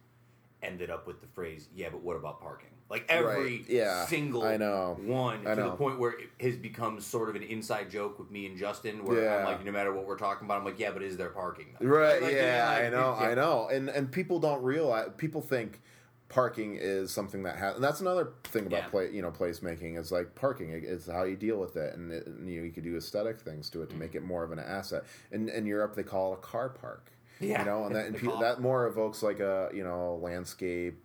ended 0.62 0.90
up 0.90 1.06
with 1.06 1.20
the 1.20 1.26
phrase, 1.28 1.68
"Yeah, 1.74 1.88
but 1.90 2.02
what 2.02 2.16
about 2.16 2.40
parking?" 2.40 2.70
Like 2.90 3.06
every 3.08 3.58
Right, 3.58 3.64
yeah, 3.68 4.04
single 4.06 4.42
I 4.42 4.56
know. 4.56 4.98
one 5.00 5.46
I 5.46 5.54
to 5.54 5.62
the 5.62 5.70
point 5.70 6.00
where 6.00 6.10
it 6.10 6.28
has 6.40 6.56
become 6.56 7.00
sort 7.00 7.28
of 7.28 7.36
an 7.36 7.44
inside 7.44 7.88
joke 7.88 8.18
with 8.18 8.32
me 8.32 8.46
and 8.46 8.58
Justin, 8.58 9.04
where 9.04 9.22
Yeah. 9.22 9.36
I'm 9.36 9.44
like, 9.44 9.64
no 9.64 9.70
matter 9.70 9.92
what 9.92 10.06
we're 10.06 10.18
talking 10.18 10.46
about, 10.46 10.58
I'm 10.58 10.64
like, 10.64 10.80
"Yeah, 10.80 10.90
but 10.90 11.00
is 11.00 11.16
there 11.16 11.28
parking?" 11.28 11.76
though?" 11.78 11.86
Right? 11.86 12.20
Like, 12.20 12.32
yeah, 12.34 12.68
like, 12.68 12.84
I 12.84 12.88
know. 12.88 13.14
I 13.14 13.34
know, 13.34 13.68
and 13.68 13.88
and 13.88 14.10
people 14.10 14.40
don't 14.40 14.60
realize. 14.64 15.08
People 15.16 15.40
think 15.40 15.80
parking 16.28 16.76
is 16.80 17.12
something 17.12 17.44
that 17.44 17.56
has, 17.56 17.76
and 17.76 17.84
that's 17.84 18.00
another 18.00 18.32
thing 18.42 18.66
about 18.66 18.84
Yeah. 18.84 18.88
play. 18.88 19.10
You 19.12 19.22
know, 19.22 19.30
placemaking 19.30 19.96
is 19.96 20.10
like 20.10 20.34
parking. 20.34 20.70
It's 20.70 21.06
how 21.06 21.22
you 21.22 21.36
deal 21.36 21.58
with 21.60 21.76
it, 21.76 21.94
and, 21.94 22.10
it, 22.10 22.26
and, 22.26 22.48
you 22.48 22.58
know 22.58 22.64
you 22.66 22.72
could 22.72 22.84
do 22.84 22.96
aesthetic 22.96 23.38
things 23.38 23.70
to 23.70 23.82
it 23.82 23.90
to 23.90 23.96
make 23.96 24.10
mm-hmm. 24.10 24.24
it 24.24 24.26
more 24.26 24.42
of 24.42 24.50
an 24.50 24.58
asset. 24.58 25.04
In 25.30 25.48
in 25.48 25.64
Europe, 25.64 25.94
they 25.94 26.02
call 26.02 26.32
it 26.32 26.38
a 26.38 26.42
car 26.42 26.68
park. 26.70 27.12
Yeah. 27.38 27.60
you 27.60 27.66
know, 27.66 27.84
and 27.84 27.94
that 27.96 28.06
and 28.06 28.42
that 28.42 28.60
more 28.60 28.88
evokes 28.88 29.22
like 29.22 29.38
a 29.38 29.70
you 29.72 29.84
know 29.84 30.18
landscape 30.20 31.00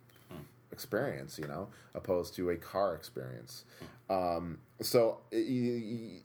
experience, 0.76 1.38
you 1.38 1.46
know, 1.48 1.68
opposed 1.94 2.34
to 2.36 2.50
a 2.50 2.56
car 2.56 2.94
experience. 2.94 3.64
Um, 4.10 4.58
so 4.82 5.20
y- 5.32 6.20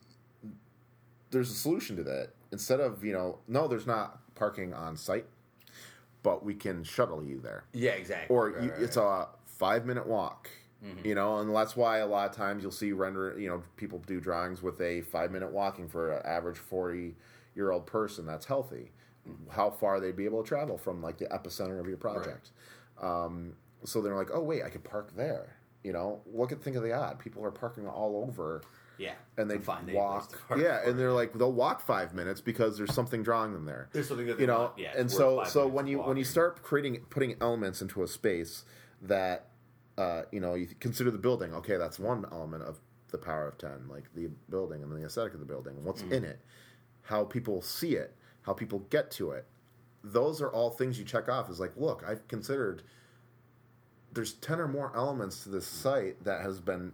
there's 1.30 1.50
a 1.50 1.54
solution 1.54 1.96
to 1.96 2.02
that. 2.04 2.30
Instead 2.52 2.80
of 2.80 3.02
you 3.02 3.12
know, 3.14 3.38
no, 3.48 3.66
there's 3.66 3.86
not 3.86 4.20
parking 4.34 4.74
on 4.74 4.96
site, 4.96 5.24
but 6.22 6.44
we 6.44 6.54
can 6.54 6.84
shuttle 6.84 7.24
you 7.24 7.40
there, 7.40 7.64
Yeah, 7.72 7.92
exactly. 7.92 8.34
or 8.34 8.50
Right, 8.50 8.62
you, 8.64 8.70
right, 8.72 8.82
it's 8.82 8.96
right. 8.98 9.04
Mm-hmm. 9.04 9.32
a 9.32 9.48
five 9.58 9.86
minute 9.86 10.06
walk. 10.06 10.50
You 11.04 11.14
know, 11.14 11.38
and 11.38 11.54
that's 11.54 11.76
why 11.76 11.98
a 11.98 12.06
lot 12.08 12.28
of 12.28 12.34
times 12.34 12.64
you'll 12.64 12.72
see 12.72 12.90
render. 12.90 13.38
You 13.38 13.48
know, 13.50 13.62
people 13.76 14.00
do 14.04 14.18
drawings 14.20 14.62
with 14.62 14.80
a 14.80 15.02
five 15.02 15.30
minute 15.30 15.52
walking 15.52 15.88
for 15.88 16.10
an 16.10 16.22
average 16.26 16.58
forty 16.58 17.14
year 17.54 17.70
old 17.70 17.86
person 17.86 18.26
that's 18.26 18.46
healthy. 18.46 18.90
How 19.48 19.70
far 19.70 20.00
they'd 20.00 20.16
be 20.16 20.24
able 20.24 20.42
to 20.42 20.48
travel 20.48 20.76
from 20.76 21.00
like 21.00 21.18
the 21.18 21.26
epicenter 21.26 21.78
of 21.78 21.86
your 21.86 21.98
project. 21.98 22.50
Um, 23.00 23.52
so 23.84 24.00
they're 24.00 24.16
like, 24.16 24.30
oh 24.32 24.40
wait, 24.42 24.62
I 24.62 24.68
could 24.70 24.84
park 24.84 25.14
there. 25.16 25.56
You 25.82 25.92
know, 25.92 26.20
look 26.32 26.52
at 26.52 26.62
think 26.62 26.76
of 26.76 26.82
the 26.82 26.92
odd. 26.92 27.18
People 27.18 27.44
are 27.44 27.50
parking 27.50 27.88
all 27.88 28.24
over, 28.28 28.62
yeah, 28.98 29.14
and 29.36 29.50
they 29.50 29.58
find 29.58 29.90
walk. 29.92 30.28
place 30.28 30.40
to 30.40 30.46
park 30.46 30.60
Yeah, 30.60 30.88
and 30.88 30.96
they're 30.98 31.12
like 31.12 31.32
they'll 31.32 31.52
walk 31.52 31.80
five 31.80 32.14
minutes 32.14 32.40
because 32.40 32.78
there's 32.78 32.94
something 32.94 33.22
drawing 33.24 33.52
them 33.52 33.64
there. 33.64 33.88
There's 33.92 34.06
something 34.06 34.26
that 34.28 34.38
you 34.38 34.46
know, 34.46 34.58
want. 34.60 34.78
Yeah, 34.78 34.92
and 34.96 35.10
so 35.10 35.42
so 35.44 35.66
when 35.66 35.88
you 35.88 35.98
when 36.00 36.16
you 36.16 36.24
start 36.24 36.62
creating 36.62 37.00
putting 37.10 37.34
elements 37.40 37.82
into 37.82 38.02
a 38.04 38.06
space 38.06 38.64
that 39.02 39.48
uh, 39.98 40.22
you 40.30 40.38
know 40.38 40.54
you 40.54 40.68
consider 40.78 41.10
the 41.10 41.18
building. 41.18 41.52
Okay, 41.54 41.76
that's 41.76 41.98
one 41.98 42.26
element 42.30 42.62
of 42.62 42.78
the 43.10 43.18
power 43.18 43.48
of 43.48 43.58
ten, 43.58 43.88
like 43.88 44.04
the 44.14 44.28
building 44.48 44.82
and 44.84 44.92
the 44.92 45.04
aesthetic 45.04 45.34
of 45.34 45.40
the 45.40 45.46
building, 45.46 45.82
what's 45.84 46.02
Mm. 46.02 46.12
in 46.12 46.24
it, 46.24 46.40
how 47.02 47.24
people 47.24 47.60
see 47.60 47.96
it, 47.96 48.14
how 48.42 48.52
people 48.52 48.78
get 48.88 49.10
to 49.12 49.32
it. 49.32 49.46
Those 50.04 50.40
are 50.40 50.48
all 50.48 50.70
things 50.70 50.96
you 50.98 51.04
check 51.04 51.28
off. 51.28 51.50
Is 51.50 51.58
like, 51.58 51.76
look, 51.76 52.04
I've 52.06 52.28
considered. 52.28 52.84
There's 54.12 54.34
ten 54.34 54.60
or 54.60 54.68
more 54.68 54.92
elements 54.94 55.42
to 55.44 55.48
this 55.48 55.66
site 55.66 56.22
that 56.24 56.42
has 56.42 56.60
been 56.60 56.92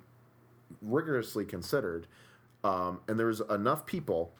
rigorously 0.82 1.44
considered, 1.44 2.06
um, 2.64 3.00
and 3.08 3.18
there's 3.18 3.40
enough 3.40 3.86
people 3.86 4.32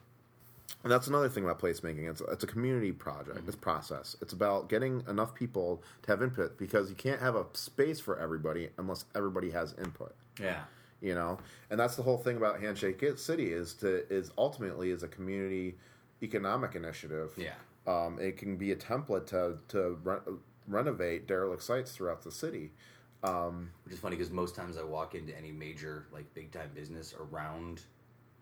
and 0.83 0.91
that's 0.91 1.07
another 1.07 1.27
thing 1.29 1.43
about 1.43 1.59
placemaking. 1.59 2.09
It's 2.09 2.21
it's 2.21 2.43
a 2.43 2.47
community 2.47 2.91
project. 2.91 3.39
It's 3.47 3.55
process. 3.55 4.15
It's 4.21 4.33
about 4.33 4.69
getting 4.69 5.03
enough 5.09 5.33
people 5.33 5.81
to 6.03 6.11
have 6.11 6.21
input 6.21 6.57
because 6.57 6.89
you 6.89 6.95
can't 6.95 7.19
have 7.19 7.35
a 7.35 7.45
space 7.53 7.99
for 7.99 8.19
everybody 8.19 8.69
unless 8.77 9.05
everybody 9.15 9.51
has 9.51 9.73
input. 9.77 10.15
yeah, 10.39 10.61
You 11.01 11.15
know, 11.15 11.39
and 11.69 11.79
that's 11.79 11.95
the 11.95 12.03
whole 12.03 12.17
thing 12.17 12.37
about 12.37 12.61
Handshake 12.61 13.01
It 13.03 13.19
City 13.19 13.51
is 13.51 13.73
to 13.75 14.07
is 14.13 14.31
ultimately 14.37 14.91
is 14.91 15.03
a 15.03 15.07
community 15.07 15.75
economic 16.21 16.75
initiative. 16.75 17.31
yeah. 17.35 17.53
Um, 17.87 18.19
it 18.19 18.37
can 18.37 18.55
be 18.55 18.71
a 18.71 18.75
template 18.75 19.25
to 19.27 19.57
to 19.69 19.97
re- 20.03 20.19
renovate 20.69 21.27
derelict 21.27 21.63
sites 21.63 21.91
throughout 21.91 22.21
the 22.23 22.31
city. 22.31 22.71
Which 23.21 23.93
is 23.93 23.99
funny 23.99 24.15
because 24.15 24.31
most 24.31 24.55
times 24.55 24.77
I 24.77 24.83
walk 24.83 25.15
into 25.15 25.37
any 25.37 25.51
major 25.51 26.05
like 26.13 26.33
big 26.33 26.51
time 26.51 26.69
business 26.73 27.13
around 27.19 27.81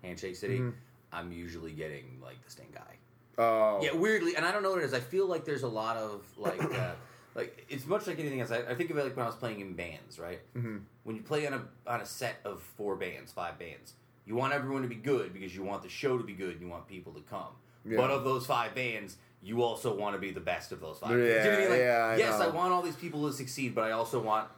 Handshake 0.04 0.36
City, 0.36 0.60
Mm-hmm. 0.60 0.70
I'm 1.12 1.32
usually 1.32 1.72
getting 1.72 2.20
like 2.22 2.44
the 2.44 2.52
stink 2.52 2.76
eye. 2.78 3.41
Oh, 3.41 3.80
Yeah, 3.82 3.94
weirdly, 3.95 4.36
and 4.36 4.45
I 4.45 4.52
don't 4.52 4.62
know 4.62 4.72
what 4.72 4.80
it 4.80 4.86
is. 4.86 4.94
I 4.94 4.99
feel 4.99 5.26
like 5.26 5.45
there's 5.45 5.64
a 5.64 5.68
lot 5.68 5.95
of 5.95 6.26
like, 6.38 6.62
uh, 6.62 6.91
like 7.36 7.66
it's 7.70 7.88
much 7.88 8.08
like 8.08 8.20
anything 8.20 8.41
else. 8.41 8.52
I, 8.52 8.58
I 8.70 8.76
think 8.76 8.90
of 8.90 8.98
it 8.98 9.06
like 9.06 9.16
when 9.16 9.24
I 9.24 9.28
was 9.28 9.38
playing 9.38 9.62
in 9.62 9.74
bands, 9.74 10.20
right? 10.20 10.41
Mm-hmm. 10.56 10.78
When 11.06 11.16
you 11.16 11.22
play 11.22 11.48
on 11.48 11.54
a 11.54 11.62
on 11.90 12.02
a 12.02 12.06
set 12.06 12.36
of 12.44 12.62
four 12.62 12.98
bands, 12.98 13.32
five 13.32 13.58
bands, 13.58 13.94
you 14.26 14.36
want 14.36 14.54
everyone 14.54 14.82
to 14.82 14.90
be 14.90 14.95
good 14.95 15.34
because 15.34 15.56
you 15.56 15.64
want 15.64 15.82
the 15.82 15.90
show 15.90 16.18
to 16.18 16.24
be 16.24 16.34
good 16.34 16.52
and 16.52 16.62
you 16.62 16.68
want 16.68 16.88
people 16.88 17.14
to 17.14 17.22
come. 17.22 17.54
Yeah. 17.86 17.95
But 17.98 18.12
of 18.12 18.26
those 18.26 18.45
five 18.45 18.76
bands, 18.76 19.16
you 19.41 19.64
also 19.64 19.95
want 19.95 20.15
to 20.15 20.19
be 20.19 20.31
the 20.31 20.39
best 20.39 20.72
of 20.72 20.80
those 20.80 20.99
five. 20.99 21.11
Yeah. 21.11 21.18
You 21.18 21.30
know 21.30 21.57
I 21.57 21.59
mean? 21.59 21.69
Like, 21.69 21.80
yeah, 21.80 22.11
I 22.11 22.15
yes, 22.18 22.39
know. 22.39 22.45
I 22.45 22.49
want 22.49 22.73
all 22.73 22.81
these 22.81 22.95
people 22.95 23.27
to 23.27 23.34
succeed, 23.34 23.76
but 23.76 23.85
I 23.85 23.91
also 23.91 24.19
want. 24.22 24.49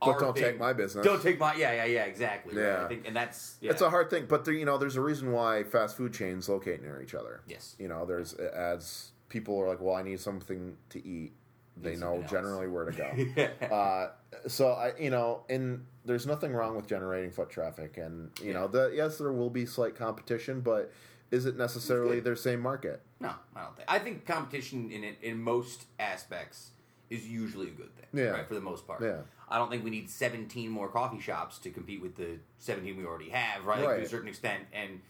But 0.00 0.18
don't 0.18 0.36
take 0.36 0.58
my 0.58 0.72
business. 0.72 1.04
Don't 1.04 1.22
take 1.22 1.38
my 1.38 1.54
yeah 1.54 1.72
yeah 1.72 1.84
yeah 1.84 2.04
exactly. 2.04 2.56
right. 2.56 2.64
Yeah. 2.64 2.84
I 2.84 2.88
think, 2.88 3.06
and 3.06 3.14
that's 3.14 3.56
yeah. 3.60 3.70
It's 3.70 3.82
a 3.82 3.90
hard 3.90 4.10
thing, 4.10 4.26
but 4.28 4.44
there, 4.44 4.52
you 4.52 4.64
know, 4.64 4.76
there's 4.76 4.96
a 4.96 5.00
reason 5.00 5.30
why 5.30 5.62
fast 5.62 5.96
food 5.96 6.12
chains 6.12 6.48
locate 6.48 6.82
near 6.82 7.00
each 7.00 7.14
other. 7.14 7.42
Yes. 7.46 7.76
You 7.78 7.86
know, 7.86 8.04
there's 8.04 8.34
adds 8.34 9.12
people 9.28 9.58
are 9.60 9.68
like, 9.68 9.80
well, 9.80 9.94
I 9.94 10.02
need 10.02 10.20
something 10.20 10.76
to 10.90 11.06
eat. 11.06 11.32
They 11.76 11.96
know 11.96 12.22
generally 12.28 12.68
where 12.68 12.90
to 12.90 12.92
go. 12.92 13.66
uh, 13.74 14.10
so 14.46 14.72
I, 14.72 14.92
you 14.98 15.10
know, 15.10 15.44
and 15.48 15.86
there's 16.04 16.26
nothing 16.26 16.52
wrong 16.52 16.76
with 16.76 16.86
generating 16.86 17.30
foot 17.30 17.48
traffic, 17.48 17.96
and 17.96 18.30
you 18.42 18.52
know, 18.52 18.68
the 18.68 18.92
yes, 18.94 19.18
there 19.18 19.32
will 19.32 19.50
be 19.50 19.66
slight 19.66 19.96
competition, 19.96 20.60
but 20.60 20.92
is 21.32 21.46
it 21.46 21.56
necessarily 21.56 22.20
their 22.20 22.36
same 22.36 22.60
market? 22.60 23.00
No, 23.18 23.32
I 23.56 23.62
don't 23.62 23.74
think. 23.76 23.90
I 23.90 23.98
think 23.98 24.26
competition 24.26 24.90
in 24.90 25.02
it, 25.02 25.16
in 25.22 25.42
most 25.42 25.86
aspects 25.98 26.70
is 27.10 27.26
usually 27.26 27.68
a 27.68 27.70
good 27.72 27.94
thing. 27.96 28.06
Yeah. 28.12 28.30
Right, 28.30 28.46
for 28.46 28.54
the 28.54 28.60
most 28.60 28.86
part. 28.86 29.02
Yeah. 29.02 29.22
I 29.48 29.58
don't 29.58 29.70
think 29.70 29.82
we 29.84 29.90
need 29.90 30.08
17 30.08 30.70
more 30.70 30.88
coffee 30.88 31.20
shops 31.20 31.58
to 31.58 31.70
compete 31.70 32.00
with 32.00 32.16
the 32.16 32.38
17 32.58 32.96
we 32.96 33.04
already 33.04 33.30
have, 33.30 33.64
right? 33.64 33.82
Like, 33.84 33.96
to 33.98 34.02
a 34.04 34.08
certain 34.08 34.28
extent. 34.28 34.64
And 34.72 35.00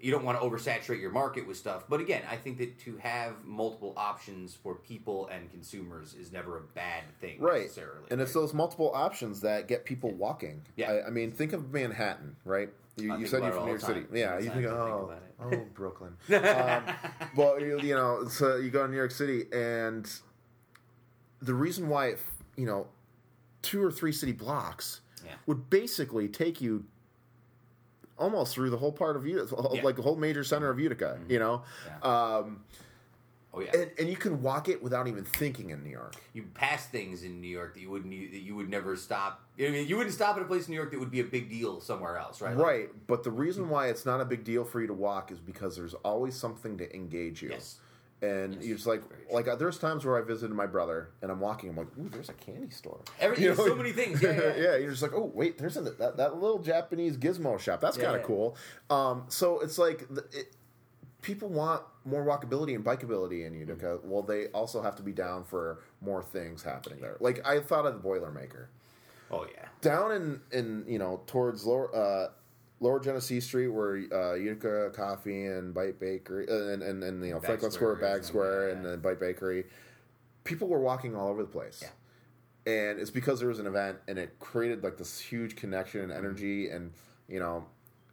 you 0.00 0.10
don't 0.12 0.24
want 0.24 0.40
to 0.40 0.46
oversaturate 0.46 1.00
your 1.00 1.10
market 1.10 1.46
with 1.46 1.56
stuff. 1.56 1.84
But 1.88 2.00
again, 2.00 2.22
I 2.30 2.36
think 2.36 2.58
that 2.58 2.78
to 2.80 2.96
have 2.98 3.44
multiple 3.44 3.94
options 3.96 4.54
for 4.54 4.74
people 4.74 5.26
and 5.28 5.50
consumers 5.50 6.14
is 6.14 6.30
never 6.32 6.56
a 6.58 6.60
bad 6.60 7.04
thing 7.20 7.40
Right. 7.40 7.62
necessarily. 7.62 8.04
And 8.10 8.20
it's 8.20 8.32
those 8.32 8.52
multiple 8.54 8.90
options 8.94 9.40
that 9.40 9.68
get 9.68 9.84
people 9.84 10.10
walking. 10.12 10.62
Yeah. 10.76 10.92
I, 10.92 11.06
I 11.06 11.10
mean, 11.10 11.30
think 11.32 11.52
of 11.52 11.72
Manhattan, 11.72 12.36
right? 12.44 12.70
You, 13.00 13.16
you 13.18 13.26
said 13.26 13.42
you're 13.42 13.52
from 13.52 13.64
New 13.64 13.70
York 13.70 13.80
City. 13.80 14.04
Yeah, 14.12 14.38
you 14.38 14.44
think, 14.50 14.56
I 14.56 14.60
think 14.60 14.66
oh, 14.72 15.12
oh, 15.40 15.56
Brooklyn. 15.74 16.16
um, 16.32 16.82
well, 17.36 17.60
you, 17.60 17.80
you 17.80 17.94
know, 17.94 18.26
so 18.28 18.56
you 18.56 18.70
go 18.70 18.82
to 18.84 18.90
New 18.90 18.96
York 18.96 19.10
City, 19.10 19.44
and 19.52 20.10
the 21.40 21.54
reason 21.54 21.88
why, 21.88 22.08
it, 22.08 22.18
you 22.56 22.66
know, 22.66 22.86
two 23.62 23.82
or 23.82 23.90
three 23.90 24.12
city 24.12 24.32
blocks 24.32 25.00
Yeah. 25.24 25.32
would 25.46 25.70
basically 25.70 26.28
take 26.28 26.60
you 26.60 26.84
almost 28.18 28.54
through 28.54 28.70
the 28.70 28.76
whole 28.78 28.92
part 28.92 29.14
of 29.16 29.26
Utica, 29.26 29.54
Yeah. 29.56 29.62
Mm-hmm. 29.62 29.84
like 29.84 29.96
the 29.96 30.02
whole 30.02 30.16
major 30.16 30.42
center 30.42 30.68
of 30.70 30.80
Utica, 30.80 31.18
you 31.28 31.38
know? 31.38 31.62
Um, 32.02 32.64
oh, 33.58 33.60
yeah. 33.60 33.80
and, 33.82 33.90
and 33.98 34.08
you 34.08 34.16
can 34.16 34.42
walk 34.42 34.68
it 34.68 34.82
without 34.82 35.08
even 35.08 35.24
thinking 35.24 35.70
in 35.70 35.82
New 35.82 35.90
York. 35.90 36.14
you 36.32 36.44
pass 36.54 36.86
things 36.86 37.22
in 37.22 37.40
New 37.40 37.48
York 37.48 37.74
that 37.74 37.80
you 37.80 37.90
wouldn't 37.90 38.10
that 38.32 38.40
you 38.40 38.54
would 38.56 38.68
never 38.68 38.96
stop. 38.96 39.42
I 39.58 39.70
mean, 39.70 39.88
you 39.88 39.96
wouldn't 39.96 40.14
stop 40.14 40.36
at 40.36 40.42
a 40.42 40.46
place 40.46 40.66
in 40.68 40.72
New 40.72 40.76
York 40.78 40.90
that 40.92 41.00
would 41.00 41.10
be 41.10 41.20
a 41.20 41.24
big 41.24 41.50
deal 41.50 41.80
somewhere 41.80 42.16
else, 42.16 42.40
right? 42.40 42.56
Like, 42.56 42.66
Right, 42.66 42.88
but 43.06 43.24
the 43.24 43.30
reason 43.30 43.68
why 43.68 43.88
it's 43.88 44.06
not 44.06 44.20
a 44.20 44.24
big 44.24 44.44
deal 44.44 44.64
for 44.64 44.80
you 44.80 44.86
to 44.86 44.94
walk 44.94 45.30
is 45.32 45.38
because 45.40 45.76
there's 45.76 45.94
always 45.94 46.34
something 46.36 46.78
to 46.78 46.94
engage 46.94 47.42
you. 47.42 47.50
Yes. 47.50 47.78
And 48.20 48.54
Yes, 48.56 48.64
you're 48.64 48.76
just 48.76 48.86
like, 48.88 49.02
like 49.32 49.46
uh, 49.46 49.54
there's 49.54 49.78
times 49.78 50.04
where 50.04 50.18
I 50.18 50.22
visited 50.22 50.52
my 50.52 50.66
brother 50.66 51.10
and 51.22 51.30
I'm 51.30 51.38
walking, 51.38 51.70
I'm 51.70 51.76
like, 51.76 51.86
ooh, 52.00 52.08
there's 52.08 52.28
a 52.28 52.32
candy 52.32 52.70
store. 52.70 53.00
Every- 53.20 53.38
You 53.40 53.54
there's 53.54 53.68
so 53.68 53.76
many 53.76 53.92
things. 53.92 54.20
Yeah, 54.20 54.32
yeah. 54.32 54.56
yeah, 54.56 54.76
you're 54.76 54.90
just 54.90 55.02
like, 55.02 55.12
oh, 55.14 55.30
wait, 55.32 55.56
there's 55.56 55.76
a, 55.76 55.82
that, 55.82 56.16
that 56.16 56.34
little 56.34 56.58
Japanese 56.58 57.16
gizmo 57.16 57.60
shop. 57.60 57.80
That's 57.80 57.96
Yeah, 57.96 58.04
kind 58.06 58.16
of 58.16 58.22
yeah. 58.22 58.26
cool. 58.26 58.56
Um, 58.90 59.24
so 59.28 59.60
it's 59.60 59.78
like, 59.78 60.04
it, 60.32 60.52
people 61.22 61.48
want 61.48 61.82
more 62.04 62.24
walkability 62.24 62.74
and 62.74 62.84
bikeability 62.84 63.46
in 63.46 63.54
Utica. 63.54 63.98
Mm-hmm. 63.98 64.08
Well, 64.10 64.22
they 64.22 64.46
also 64.48 64.82
have 64.82 64.96
to 64.96 65.02
be 65.02 65.12
down 65.12 65.44
for 65.44 65.80
more 66.00 66.22
things 66.22 66.62
happening 66.62 67.00
there. 67.00 67.16
Like, 67.20 67.46
I 67.46 67.60
thought 67.60 67.86
of 67.86 68.00
the 68.02 68.08
Boilermaker 68.08 68.66
Oh 69.30 69.46
yeah. 69.54 69.66
down 69.82 70.12
in 70.12 70.40
in 70.52 70.84
you 70.88 70.98
know 70.98 71.20
towards 71.26 71.66
lower 71.66 71.94
uh, 71.94 72.28
lower 72.80 72.98
Genesee 73.00 73.40
Street 73.40 73.68
where 73.68 73.96
uh, 74.12 74.34
Utica 74.34 74.90
Coffee 74.94 75.44
and 75.46 75.74
Bite 75.74 76.00
Bakery 76.00 76.46
uh, 76.48 76.72
and, 76.72 76.82
and 76.82 77.02
and 77.04 77.24
you 77.24 77.32
know 77.34 77.40
Franklin 77.40 77.70
Square, 77.70 77.96
Bagg's 77.96 78.28
Square, 78.28 78.70
and 78.70 78.84
then 78.86 79.00
Bite 79.00 79.20
Bakery. 79.20 79.64
People 80.44 80.68
were 80.68 80.80
walking 80.80 81.14
all 81.14 81.28
over 81.28 81.42
the 81.42 81.48
place. 81.48 81.80
Yeah. 81.82 81.90
and 82.72 82.98
it's 82.98 83.10
because 83.10 83.38
there 83.40 83.48
was 83.48 83.58
an 83.58 83.66
event 83.66 83.98
and 84.08 84.18
it 84.18 84.38
created 84.38 84.82
like 84.82 84.96
this 84.96 85.18
huge 85.20 85.56
connection 85.56 86.00
and 86.00 86.12
energy 86.12 86.70
and 86.70 86.92
you 87.28 87.38
know 87.38 87.66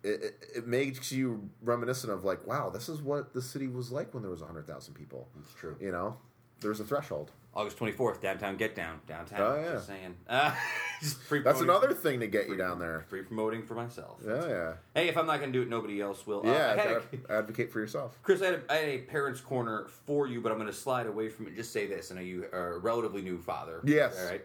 it, 0.05 0.23
it, 0.23 0.33
it 0.57 0.67
makes 0.67 1.11
you 1.11 1.49
reminiscent 1.61 2.11
of 2.13 2.23
like 2.23 2.45
wow 2.47 2.69
this 2.69 2.87
is 2.89 3.01
what 3.01 3.33
the 3.33 3.41
city 3.41 3.67
was 3.67 3.91
like 3.91 4.13
when 4.13 4.21
there 4.23 4.31
was 4.31 4.41
100000 4.41 4.93
people 4.93 5.27
It's 5.41 5.53
true. 5.53 5.75
you 5.79 5.91
know 5.91 6.17
there's 6.61 6.79
a 6.79 6.85
threshold 6.85 7.31
August 7.57 7.77
24th, 7.79 8.19
downtown 8.19 8.57
Get 8.57 8.75
Down. 8.75 8.99
Downtown. 9.07 9.39
Oh, 9.41 9.55
yeah. 9.55 9.71
Just 9.75 9.87
saying. 9.87 10.13
Uh, 10.27 10.53
just 10.99 11.21
free 11.21 11.41
that's 11.41 11.59
promoting- 11.59 11.83
another 11.85 11.93
thing 11.97 12.19
to 12.19 12.27
get 12.27 12.49
you 12.49 12.57
down 12.57 12.79
there 12.79 13.05
Free 13.07 13.21
promoting 13.21 13.63
for 13.63 13.75
myself. 13.75 14.19
yeah 14.27 14.45
yeah 14.47 14.73
Hey, 14.93 15.07
if 15.07 15.17
I'm 15.17 15.25
not 15.25 15.39
going 15.39 15.53
to 15.53 15.57
do 15.57 15.61
it, 15.63 15.69
nobody 15.69 16.01
else 16.01 16.27
will. 16.27 16.41
Uh, 16.45 16.51
yeah 16.51 16.75
I 16.77 16.81
had 16.81 16.91
a- 16.91 17.03
advocate 17.31 17.71
for 17.71 17.79
yourself 17.79 18.17
Chris, 18.23 18.41
I 18.41 18.45
had, 18.47 18.53
a, 18.55 18.61
I 18.73 18.75
had 18.75 18.89
a 18.89 18.97
parents' 18.99 19.39
corner 19.39 19.85
for 20.05 20.27
you, 20.27 20.41
but 20.41 20.51
I'm 20.51 20.57
going 20.57 20.69
to 20.69 20.75
slide 20.77 21.07
away 21.07 21.29
from 21.29 21.47
it. 21.47 21.55
Just 21.55 21.71
say 21.71 21.87
this: 21.87 22.11
I 22.11 22.15
know 22.15 22.21
you 22.21 22.45
are 22.51 22.73
a 22.73 22.79
relatively 22.79 23.21
new 23.21 23.37
father. 23.37 23.79
Yes. 23.85 24.19
All 24.19 24.25
right. 24.29 24.43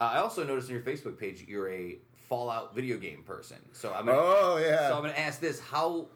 Uh, 0.00 0.04
I 0.04 0.16
also 0.18 0.44
noticed 0.44 0.68
on 0.68 0.74
your 0.74 0.84
Facebook 0.84 1.18
page 1.18 1.44
you're 1.48 1.70
a 1.70 1.98
Fallout 2.32 2.74
video 2.74 2.96
game 2.96 3.22
person. 3.24 3.58
So 3.72 3.92
I'm. 3.92 4.06
Gonna, 4.06 4.16
oh 4.18 4.56
yeah 4.56 4.88
So 4.88 4.94
I'm 4.94 5.02
going 5.02 5.12
to 5.12 5.20
ask 5.20 5.38
this: 5.38 5.60
How 5.60 6.06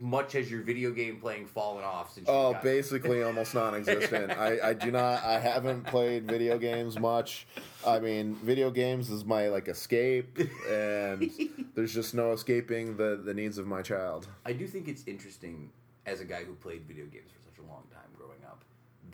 much 0.00 0.32
has 0.32 0.50
your 0.50 0.62
video 0.62 0.90
game 0.90 1.20
playing 1.20 1.44
fallen 1.44 1.84
off 1.84 2.14
since? 2.14 2.26
Oh, 2.30 2.54
got 2.54 2.62
basically 2.62 3.22
almost 3.22 3.54
non-existent. 3.54 4.30
I, 4.38 4.70
I 4.70 4.72
do 4.72 4.90
not. 4.90 5.22
I 5.22 5.38
haven't 5.38 5.84
played 5.84 6.26
video 6.26 6.56
games 6.56 6.98
much. 6.98 7.46
I 7.86 7.98
mean, 7.98 8.36
video 8.36 8.70
games 8.70 9.10
is 9.10 9.26
my 9.26 9.48
like 9.48 9.68
escape, 9.68 10.38
and 10.66 11.30
there's 11.74 11.92
just 11.92 12.14
no 12.14 12.32
escaping 12.32 12.96
the 12.96 13.20
the 13.22 13.34
needs 13.34 13.58
of 13.58 13.66
my 13.66 13.82
child. 13.82 14.28
I 14.46 14.54
do 14.54 14.66
think 14.66 14.88
it's 14.88 15.04
interesting 15.06 15.70
as 16.06 16.22
a 16.22 16.24
guy 16.24 16.44
who 16.44 16.54
played 16.54 16.86
video 16.86 17.04
games 17.04 17.28
for 17.36 17.42
such 17.42 17.58
a 17.58 17.68
long 17.70 17.82
time 17.92 18.05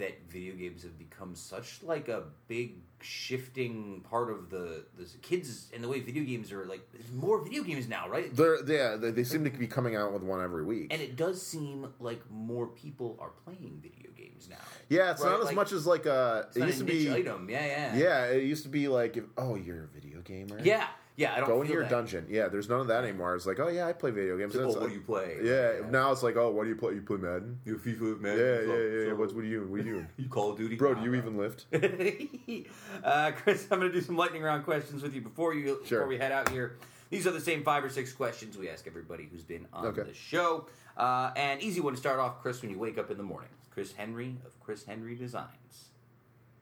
that 0.02 0.14
video 0.28 0.54
games 0.54 0.82
have 0.82 0.98
become 0.98 1.34
such 1.36 1.80
like 1.82 2.08
a 2.08 2.24
big 2.48 2.70
shifting 3.00 4.04
part 4.10 4.30
of 4.30 4.50
the 4.50 4.84
the 4.98 5.04
kids 5.22 5.70
and 5.74 5.82
the 5.84 5.88
way 5.88 6.00
video 6.00 6.24
games 6.24 6.50
are 6.52 6.64
like 6.66 6.82
there's 6.92 7.10
more 7.12 7.42
video 7.44 7.62
games 7.62 7.88
now 7.88 8.08
right 8.08 8.34
They're 8.34 8.58
yeah, 8.66 8.96
they, 8.96 9.10
they 9.12 9.24
seem 9.24 9.44
to 9.44 9.50
be 9.50 9.66
coming 9.66 9.94
out 9.96 10.12
with 10.12 10.22
one 10.22 10.42
every 10.42 10.64
week. 10.64 10.88
and 10.92 11.00
it 11.00 11.16
does 11.16 11.40
seem 11.40 11.92
like 12.00 12.20
more 12.30 12.66
people 12.66 13.16
are 13.20 13.30
playing 13.44 13.78
video 13.80 14.10
games 14.16 14.48
now 14.50 14.56
yeah, 14.88 15.12
it's 15.12 15.22
right, 15.22 15.30
not 15.30 15.40
as 15.40 15.46
like- 15.46 15.54
much 15.56 15.72
as 15.72 15.86
like 15.86 16.06
uh 16.06 16.42
it 16.54 16.64
used 16.66 16.82
a 16.82 16.84
to 16.84 16.92
be. 16.92 17.12
item 17.12 17.48
yeah 17.48 17.66
yeah 17.66 17.96
Yeah, 17.96 18.24
it 18.26 18.42
used 18.44 18.64
to 18.64 18.68
be 18.68 18.88
like, 18.88 19.16
if, 19.16 19.24
oh, 19.38 19.54
you're 19.54 19.84
a 19.84 19.88
video 19.88 20.20
gamer. 20.20 20.58
yeah 20.62 20.86
yeah 21.22 21.32
I 21.34 21.36
don't 21.40 21.46
Go 21.48 21.52
feel 21.54 21.60
into 21.62 21.72
your 21.74 21.82
that. 21.82 21.90
dungeon. 21.90 22.26
Yeah, 22.28 22.48
there's 22.48 22.68
none 22.68 22.80
of 22.80 22.88
that 22.88 23.04
anymore. 23.04 23.34
It's 23.36 23.46
like, 23.46 23.60
oh 23.60 23.68
yeah, 23.68 23.86
I 23.86 23.92
play 23.92 24.10
video 24.10 24.36
games. 24.36 24.54
It's 24.54 24.62
like, 24.64 24.66
oh, 24.66 24.72
what 24.72 24.80
like- 24.82 24.88
do 24.90 24.94
you 24.96 25.00
play 25.00 25.38
Yeah, 25.42 25.88
now 25.90 26.12
it's 26.12 26.22
like, 26.22 26.36
oh, 26.36 26.50
what 26.50 26.64
do 26.64 26.68
you 26.70 26.76
play? 26.76 26.94
You 26.94 27.02
play 27.02 27.16
Madden? 27.18 27.58
you 27.64 27.76
FIFA 27.78 28.20
man 28.20 28.36
Yeah, 28.38 28.44
yeah, 28.44 28.80
yeah. 28.82 29.06
yeah. 29.08 29.12
What's 29.14 29.32
what 29.32 29.42
do 29.42 29.48
you 29.48 29.60
what 29.66 29.80
do 29.82 29.86
you 29.88 29.92
doing? 29.94 30.08
you 30.16 30.28
Call 30.28 30.50
of 30.52 30.58
Duty 30.58 30.76
Bro, 30.76 30.94
do 30.94 31.00
Nah, 31.00 31.06
you 31.06 31.14
even 31.14 31.36
lift? 31.38 31.66
uh, 33.04 33.32
Chris, 33.36 33.66
I'm 33.70 33.78
going 33.80 33.90
to 33.92 33.98
do 33.98 34.04
some 34.04 34.16
lightning 34.16 34.42
round 34.42 34.64
questions 34.64 35.02
with 35.02 35.14
you 35.14 35.20
before 35.20 35.54
you 35.54 35.80
Sure. 35.84 36.00
before 36.00 36.08
we 36.08 36.18
head 36.18 36.32
out 36.32 36.48
here. 36.48 36.76
These 37.10 37.26
are 37.26 37.30
the 37.30 37.40
same 37.40 37.62
five 37.62 37.84
or 37.84 37.90
six 37.90 38.12
questions 38.12 38.56
we 38.56 38.68
ask 38.70 38.86
everybody 38.86 39.28
who's 39.30 39.44
been 39.44 39.66
on 39.72 39.86
Okay. 39.86 40.02
the 40.02 40.14
show. 40.14 40.66
Uh, 40.96 41.30
and 41.36 41.62
easy 41.62 41.80
one 41.80 41.92
to 41.94 41.98
start 41.98 42.18
off, 42.18 42.40
Chris, 42.42 42.62
when 42.62 42.70
you 42.70 42.78
wake 42.78 42.98
up 42.98 43.10
in 43.10 43.16
the 43.16 43.22
morning. 43.22 43.48
Chris 43.70 43.92
Henry 43.92 44.36
of 44.46 44.58
Chris 44.60 44.84
Henry 44.84 45.14
Designs. 45.14 45.88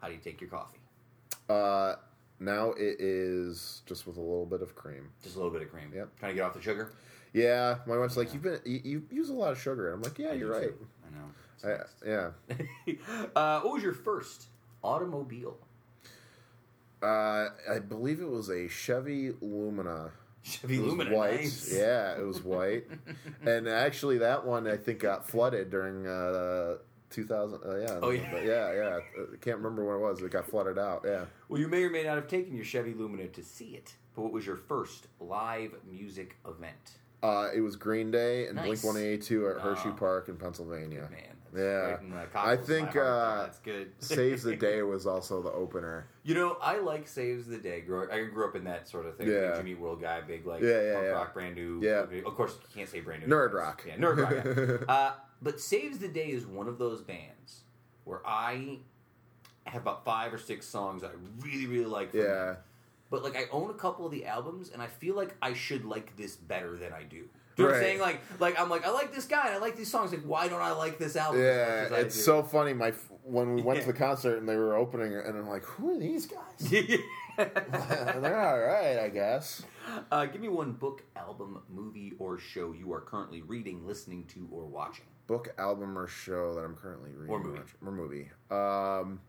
How 0.00 0.08
do 0.08 0.14
you 0.14 0.20
take 0.20 0.40
your 0.40 0.50
coffee? 0.50 0.78
Uh, 1.48 1.96
now 2.40 2.70
it 2.72 2.96
is 2.98 3.82
just 3.86 4.06
with 4.06 4.16
a 4.16 4.20
little 4.20 4.46
bit 4.46 4.62
of 4.62 4.74
cream. 4.74 5.10
Just 5.22 5.36
a 5.36 5.38
little 5.38 5.52
bit 5.52 5.62
of 5.62 5.70
cream. 5.70 5.92
Yep. 5.94 6.08
Trying 6.18 6.32
to 6.32 6.34
get 6.36 6.42
off 6.44 6.54
the 6.54 6.62
sugar. 6.62 6.92
Yeah, 7.32 7.76
my 7.86 7.96
wife's 7.96 8.16
like, 8.16 8.32
you've 8.34 8.42
been 8.42 8.58
you, 8.64 8.80
you 8.82 9.02
use 9.10 9.28
a 9.30 9.34
lot 9.34 9.52
of 9.52 9.60
sugar. 9.60 9.92
I'm 9.92 10.02
like, 10.02 10.18
yeah, 10.18 10.30
I 10.30 10.32
you're 10.32 10.50
right. 10.50 10.62
too. 10.68 10.86
I 11.06 11.68
know. 11.68 11.84
I, 12.04 12.08
yeah. 12.08 12.94
uh, 13.36 13.60
what 13.60 13.74
was 13.74 13.82
your 13.82 13.92
first 13.92 14.46
automobile? 14.82 15.56
Uh, 17.02 17.48
I 17.70 17.78
believe 17.78 18.20
it 18.20 18.28
was 18.28 18.48
a 18.50 18.68
Chevy 18.68 19.32
Lumina. 19.40 20.10
Chevy 20.42 20.76
It 20.76 20.82
was 20.82 20.92
Lumina. 20.94 21.16
white. 21.16 21.40
Nice. 21.40 21.72
Yeah, 21.74 22.18
it 22.18 22.26
was 22.26 22.42
white. 22.42 22.86
and 23.46 23.68
actually, 23.68 24.18
that 24.18 24.44
one 24.44 24.66
I 24.66 24.76
think 24.76 25.00
got 25.00 25.28
flooded 25.28 25.70
during 25.70 26.06
uh, 26.06 26.76
2000. 27.10 27.60
Uh, 27.64 27.76
yeah. 27.76 27.98
Oh, 28.02 28.10
yeah. 28.10 28.40
Yeah, 28.42 28.72
yeah. 28.74 28.98
I 29.32 29.36
can't 29.40 29.56
remember 29.58 29.84
when 29.84 29.96
it 29.96 30.00
was. 30.00 30.22
It 30.22 30.30
got 30.30 30.46
flooded 30.48 30.78
out. 30.78 31.02
Yeah. 31.04 31.24
Well, 31.48 31.60
you 31.60 31.68
may 31.68 31.82
or 31.84 31.90
may 31.90 32.04
not 32.04 32.16
have 32.16 32.28
taken 32.28 32.54
your 32.54 32.64
Chevy 32.64 32.94
Lumina 32.94 33.28
to 33.28 33.42
see 33.42 33.70
it. 33.76 33.94
But 34.14 34.22
what 34.22 34.32
was 34.32 34.46
your 34.46 34.56
first 34.56 35.06
live 35.20 35.72
music 35.90 36.36
event? 36.46 36.92
Uh, 37.22 37.48
it 37.54 37.60
was 37.60 37.76
Green 37.76 38.10
Day 38.10 38.46
and 38.46 38.56
Nice. 38.56 38.66
Blink 38.66 38.84
182 38.84 39.48
at 39.50 39.60
Hershey 39.60 39.90
Oh. 39.90 39.92
Park 39.92 40.28
in 40.28 40.36
Pennsylvania. 40.36 41.06
Man, 41.10 41.20
Yeah. 41.54 41.60
right 41.90 42.00
I 42.00 42.26
cockles 42.26 42.62
of 42.62 42.68
my 42.68 42.76
think 42.86 42.96
uh, 42.96 43.42
that's 43.42 43.58
good. 43.58 43.90
Saves 43.98 44.42
the 44.42 44.56
Day 44.56 44.80
was 44.82 45.06
also 45.06 45.42
the 45.42 45.52
opener. 45.52 46.06
You 46.22 46.34
know, 46.34 46.56
I 46.62 46.78
like 46.78 47.06
Saves 47.06 47.46
the 47.46 47.58
Day. 47.58 47.76
I 47.76 47.80
grew 47.80 48.48
up 48.48 48.56
in 48.56 48.64
that 48.64 48.88
sort 48.88 49.04
of 49.04 49.16
thing. 49.18 49.28
Yeah. 49.28 49.54
Jimmy 49.56 49.74
World 49.74 50.00
guy, 50.00 50.22
big 50.22 50.46
like 50.46 50.62
Yeah, 50.62 50.80
yeah, 50.80 50.94
punk 50.94 51.04
yeah. 51.06 51.10
rock, 51.12 51.34
brand 51.34 51.54
new. 51.56 51.80
Yeah. 51.82 52.06
Of 52.26 52.34
course, 52.36 52.54
you 52.54 52.74
can't 52.74 52.88
say 52.88 53.00
brand 53.00 53.22
new. 53.26 53.28
Nerd 53.34 53.52
rock. 53.52 53.84
Yeah, 53.86 53.96
nerd 53.96 54.16
rock. 54.16 54.80
yeah. 54.88 54.92
uh, 54.94 55.12
but 55.42 55.60
Saves 55.60 55.98
the 55.98 56.08
Day 56.08 56.30
is 56.30 56.46
one 56.46 56.68
of 56.68 56.78
those 56.78 57.00
bands 57.02 57.60
where 58.04 58.20
I 58.26 58.78
have 59.64 59.82
about 59.82 60.04
five 60.04 60.32
or 60.34 60.38
six 60.38 60.66
songs 60.66 61.02
I 61.04 61.10
really, 61.40 61.66
really 61.66 61.84
like. 61.86 62.10
From 62.10 62.20
Yeah. 62.20 62.26
them. 62.46 62.56
But 63.10 63.24
like, 63.24 63.36
I 63.36 63.44
own 63.50 63.70
a 63.70 63.74
couple 63.74 64.06
of 64.06 64.12
the 64.12 64.24
albums, 64.26 64.70
and 64.70 64.80
I 64.80 64.86
feel 64.86 65.16
like 65.16 65.34
I 65.42 65.52
should 65.52 65.84
like 65.84 66.16
this 66.16 66.36
better 66.36 66.76
than 66.76 66.92
I 66.92 67.02
do. 67.02 67.24
Do 67.56 67.64
you 67.64 67.64
know 67.64 67.74
what 67.74 67.74
I'm 67.74 67.82
saying? 67.82 68.00
Like, 68.00 68.20
like 68.38 68.60
I'm 68.60 68.70
like, 68.70 68.86
I 68.86 68.90
like 68.90 69.12
this 69.12 69.26
guy, 69.26 69.46
and 69.48 69.56
I 69.56 69.58
like 69.58 69.76
these 69.76 69.90
songs. 69.90 70.12
Like, 70.12 70.22
why 70.22 70.46
don't 70.48 70.62
I 70.62 70.70
like 70.70 70.98
this 70.98 71.16
album? 71.16 71.42
Yeah, 71.42 71.64
much 71.82 71.86
as 71.86 71.92
I 71.92 71.98
it's 72.02 72.14
do? 72.14 72.20
so 72.22 72.42
funny. 72.44 72.72
My 72.72 72.92
when 73.24 73.54
we 73.54 73.62
went 73.62 73.78
Yeah. 73.80 73.86
to 73.86 73.92
the 73.92 73.98
concert 74.06 74.36
and 74.38 74.48
they 74.48 74.56
were 74.56 74.76
opening 74.76 75.12
and 75.12 75.36
I'm 75.36 75.48
like, 75.48 75.64
who 75.64 75.90
are 75.90 75.98
these 75.98 76.26
guys? 76.26 76.72
uh, 77.38 77.44
They're 78.20 78.40
all 78.40 78.58
right, 78.60 78.98
I 78.98 79.08
guess. 79.08 79.62
give 80.32 80.40
me 80.40 80.48
one 80.48 80.72
book, 80.72 81.02
album, 81.16 81.62
movie, 81.68 82.12
or 82.18 82.38
show 82.38 82.72
you 82.72 82.92
are 82.92 83.00
currently 83.00 83.42
reading, 83.42 83.86
listening 83.86 84.24
to, 84.34 84.48
or 84.52 84.64
watching. 84.66 85.04
Book, 85.30 85.54
album, 85.58 85.96
or 85.96 86.08
show 86.08 86.56
that 86.56 86.62
I'm 86.64 86.74
currently 86.74 87.12
reading 87.12 87.32
Or 87.32 87.38
movie. 87.38 87.58
watch- 87.60 87.76
or 87.86 87.92
movie. 87.92 88.30
Um, 88.50 89.20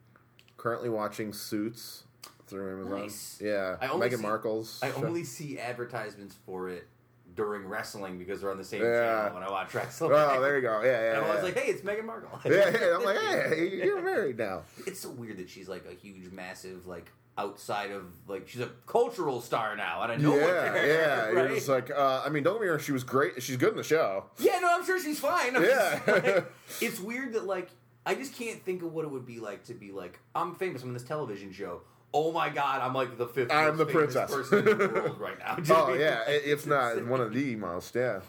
currently 0.58 0.90
watching 0.90 1.32
Suits 1.32 2.06
through 2.48 2.72
Amazon. 2.82 3.00
Nice. 3.02 3.40
Yeah, 3.40 3.78
I 3.80 3.88
only 3.88 4.10
Meghan 4.10 4.16
see- 4.18 4.22
Markle's. 4.24 4.80
I 4.82 4.90
show. 4.90 5.06
only 5.06 5.24
see 5.24 5.60
advertisements 5.60 6.34
for 6.44 6.70
it 6.70 6.88
during 7.36 7.68
wrestling 7.68 8.18
because 8.18 8.42
they're 8.42 8.50
on 8.50 8.58
the 8.58 8.64
same 8.64 8.82
Yeah. 8.82 9.00
channel 9.26 9.36
when 9.36 9.44
I 9.44 9.52
watch 9.52 9.76
wrestling. 9.76 10.12
Oh, 10.12 10.42
there 10.42 10.56
you 10.56 10.64
go. 10.64 10.82
Yeah, 10.82 10.90
yeah. 10.90 11.12
And 11.18 11.26
I 11.26 11.30
was 11.30 11.38
yeah. 11.38 11.44
like, 11.44 11.58
hey, 11.60 11.72
it's 11.72 11.82
Meghan 11.84 12.06
Markle. 12.06 12.40
yeah, 12.52 12.70
yeah. 12.82 12.96
I'm 12.98 13.04
like, 13.06 13.18
hey, 13.20 13.70
you're 13.86 14.02
married 14.02 14.40
now. 14.40 14.64
It's 14.88 15.00
so 15.02 15.12
weird 15.12 15.38
that 15.38 15.52
she's 15.52 15.70
like 15.70 15.86
a 15.86 15.94
huge, 15.94 16.32
massive, 16.32 16.88
like 16.88 17.12
outside 17.38 17.92
of 17.92 18.04
like 18.28 18.48
she's 18.48 18.62
a 18.62 18.70
cultural 18.86 19.42
star 19.42 19.76
now. 19.76 20.02
out 20.02 20.12
of 20.12 20.22
Yeah, 20.22 20.28
nowhere. 20.30 20.88
yeah. 20.88 21.26
right? 21.42 21.66
You're 21.66 21.76
like, 21.76 21.90
uh, 21.92 22.22
I 22.26 22.30
mean, 22.30 22.44
don't 22.44 22.56
get 22.56 22.62
me 22.62 22.68
wrong. 22.68 22.80
She 22.80 22.92
was 22.92 23.04
great. 23.04 23.42
She's 23.42 23.58
good 23.58 23.72
in 23.72 23.78
the 23.78 23.84
show. 23.84 24.26
Yeah, 24.40 24.60
no, 24.60 24.70
I'm 24.76 24.86
sure 24.86 25.00
she's 25.02 25.20
fine. 25.20 25.56
I'm 25.56 25.64
Yeah. 25.64 26.00
just 26.06 26.08
like- 26.26 26.52
it's 26.82 27.00
weird 27.00 27.34
that 27.34 27.46
like 27.46 27.70
I 28.06 28.16
just 28.16 28.36
can't 28.36 28.62
think 28.64 28.82
of 28.84 28.94
what 28.94 29.06
it 29.06 29.12
would 29.12 29.26
be 29.26 29.40
like 29.40 29.64
to 29.66 29.74
be 29.74 29.92
like 29.92 30.20
I'm 30.36 30.56
famous. 30.56 30.82
I'm 30.84 30.90
in 30.90 30.94
this 30.94 31.04
television 31.04 31.52
show. 31.52 31.82
Oh 32.14 32.32
my 32.34 32.50
god, 32.50 32.82
I'm 32.82 32.94
like 32.94 33.18
the 33.18 33.28
fifth. 33.28 33.52
I'm 33.52 33.78
the 33.78 33.86
princess. 33.86 34.30
person 34.30 34.68
in 34.68 34.78
the 34.78 34.88
world 34.94 35.20
right 35.20 35.40
now. 35.40 35.58
Oh 35.70 35.94
yeah, 35.94 36.24
i- 36.28 36.32
if 36.32 36.68
not 36.68 37.06
one 37.08 37.22
of 37.22 37.34
the 37.34 37.56
most. 37.56 37.96
Yeah. 37.96 38.20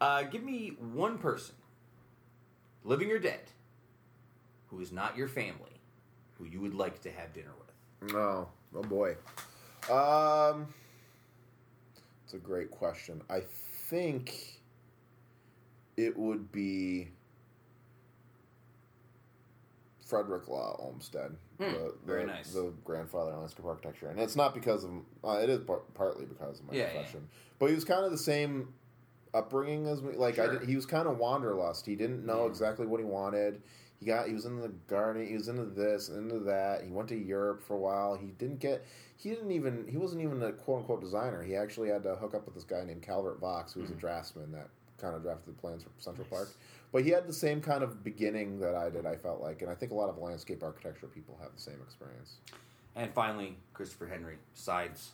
Uh, 0.00 0.24
give 0.24 0.42
me 0.42 0.76
one 0.92 1.16
person, 1.16 1.54
living 2.84 3.10
or 3.10 3.18
dead, 3.18 3.40
who 4.66 4.80
is 4.80 4.90
not 4.92 5.16
your 5.16 5.28
family, 5.28 5.80
who 6.38 6.44
you 6.44 6.60
would 6.60 6.74
like 6.74 7.00
to 7.02 7.10
have 7.10 7.32
dinner 7.32 7.52
with. 7.58 7.61
Oh, 8.10 8.48
oh 8.74 8.82
boy. 8.82 9.16
Um, 9.90 10.72
it's 12.24 12.34
a 12.34 12.38
great 12.38 12.70
question. 12.70 13.22
I 13.30 13.40
think 13.88 14.60
it 15.96 16.16
would 16.16 16.50
be 16.52 17.08
Frederick 20.06 20.48
Law 20.48 20.76
Olmsted. 20.78 21.36
Hmm, 21.58 21.64
the, 21.64 21.94
very 22.04 22.22
the- 22.22 22.32
nice. 22.32 22.52
The 22.52 22.72
grandfather 22.84 23.32
of 23.32 23.38
landscape 23.38 23.64
architecture, 23.66 24.08
and 24.08 24.18
it's 24.20 24.36
not 24.36 24.54
because 24.54 24.84
of 24.84 24.90
uh, 25.24 25.38
it 25.42 25.48
is 25.50 25.60
par- 25.60 25.82
partly 25.94 26.26
because 26.26 26.60
of 26.60 26.66
my 26.66 26.74
Yeah, 26.74 26.82
yeah. 26.84 26.92
profession, 26.92 27.28
but 27.58 27.68
he 27.68 27.74
was 27.74 27.84
kind 27.84 28.04
of 28.04 28.10
the 28.10 28.18
same 28.18 28.72
upbringing 29.34 29.86
as 29.86 30.02
me. 30.02 30.14
Like 30.16 30.38
I 30.38 30.48
did, 30.48 30.68
he 30.68 30.76
was 30.76 30.86
kind 30.86 31.06
of 31.08 31.18
wanderlust. 31.18 31.86
He 31.86 31.94
didn't 31.96 32.26
know 32.26 32.42
Yeah. 32.44 32.50
exactly 32.50 32.86
what 32.86 33.00
he 33.00 33.06
wanted. 33.06 33.62
He 34.02 34.06
got 34.06 34.26
he 34.26 34.34
was 34.34 34.46
in 34.46 34.60
the 34.60 34.68
garden. 34.88 35.24
He 35.24 35.34
was 35.34 35.46
into 35.46 35.64
this, 35.64 36.08
into 36.08 36.40
that. 36.40 36.82
He 36.82 36.90
went 36.90 37.08
to 37.10 37.16
Europe 37.16 37.62
for 37.62 37.74
a 37.74 37.78
while. 37.78 38.16
He 38.16 38.32
didn't 38.32 38.58
get. 38.58 38.84
He 39.16 39.30
didn't 39.30 39.52
even. 39.52 39.86
He 39.88 39.96
wasn't 39.96 40.22
even 40.22 40.42
a 40.42 40.50
quote 40.50 40.80
unquote 40.80 41.00
designer. 41.00 41.40
He 41.44 41.54
actually 41.54 41.88
had 41.88 42.02
to 42.02 42.16
hook 42.16 42.34
up 42.34 42.44
with 42.44 42.54
this 42.54 42.64
guy 42.64 42.82
named 42.84 43.02
Calvert 43.02 43.38
Vaux, 43.38 43.72
who 43.72 43.80
was 43.80 43.90
Mhm. 43.90 43.96
a 43.98 44.00
draftsman 44.00 44.50
that 44.52 44.70
kind 44.98 45.14
of 45.14 45.22
drafted 45.22 45.54
the 45.56 45.60
plans 45.60 45.84
for 45.84 45.90
Central 45.98 46.26
Park. 46.26 46.48
But 46.90 47.04
he 47.04 47.10
had 47.10 47.28
the 47.28 47.32
same 47.32 47.60
kind 47.60 47.84
of 47.84 48.02
beginning 48.02 48.58
that 48.58 48.74
I 48.74 48.90
did. 48.90 49.06
I 49.06 49.14
felt 49.16 49.40
like, 49.40 49.62
and 49.62 49.70
I 49.70 49.74
think 49.76 49.92
a 49.92 49.94
lot 49.94 50.08
of 50.10 50.18
landscape 50.18 50.64
architecture 50.64 51.06
people 51.06 51.38
have 51.40 51.54
the 51.54 51.60
same 51.60 51.80
experience. 51.80 52.38
And 52.96 53.12
finally, 53.14 53.56
Christopher 53.72 54.06
Henry, 54.08 54.38
sides 54.54 55.12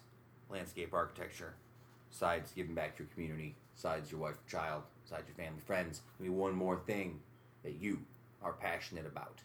landscape 0.48 0.94
architecture, 0.94 1.54
sides 2.10 2.52
giving 2.52 2.74
back 2.74 2.96
to 2.96 3.02
your 3.02 3.12
community, 3.12 3.54
sides 3.74 4.10
your 4.10 4.20
wife, 4.20 4.38
child, 4.46 4.84
sides 5.04 5.28
your 5.28 5.34
family, 5.36 5.60
friends. 5.60 6.00
Give 6.16 6.28
me 6.28 6.34
one 6.34 6.54
more 6.54 6.78
thing 6.86 7.20
that 7.62 7.74
you 7.74 8.00
are 8.42 8.52
passionate 8.52 9.06
about. 9.06 9.40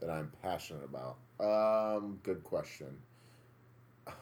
that 0.00 0.10
I'm 0.10 0.32
passionate 0.42 0.82
about? 0.84 1.16
Um, 1.38 2.18
good 2.22 2.42
question. 2.42 2.88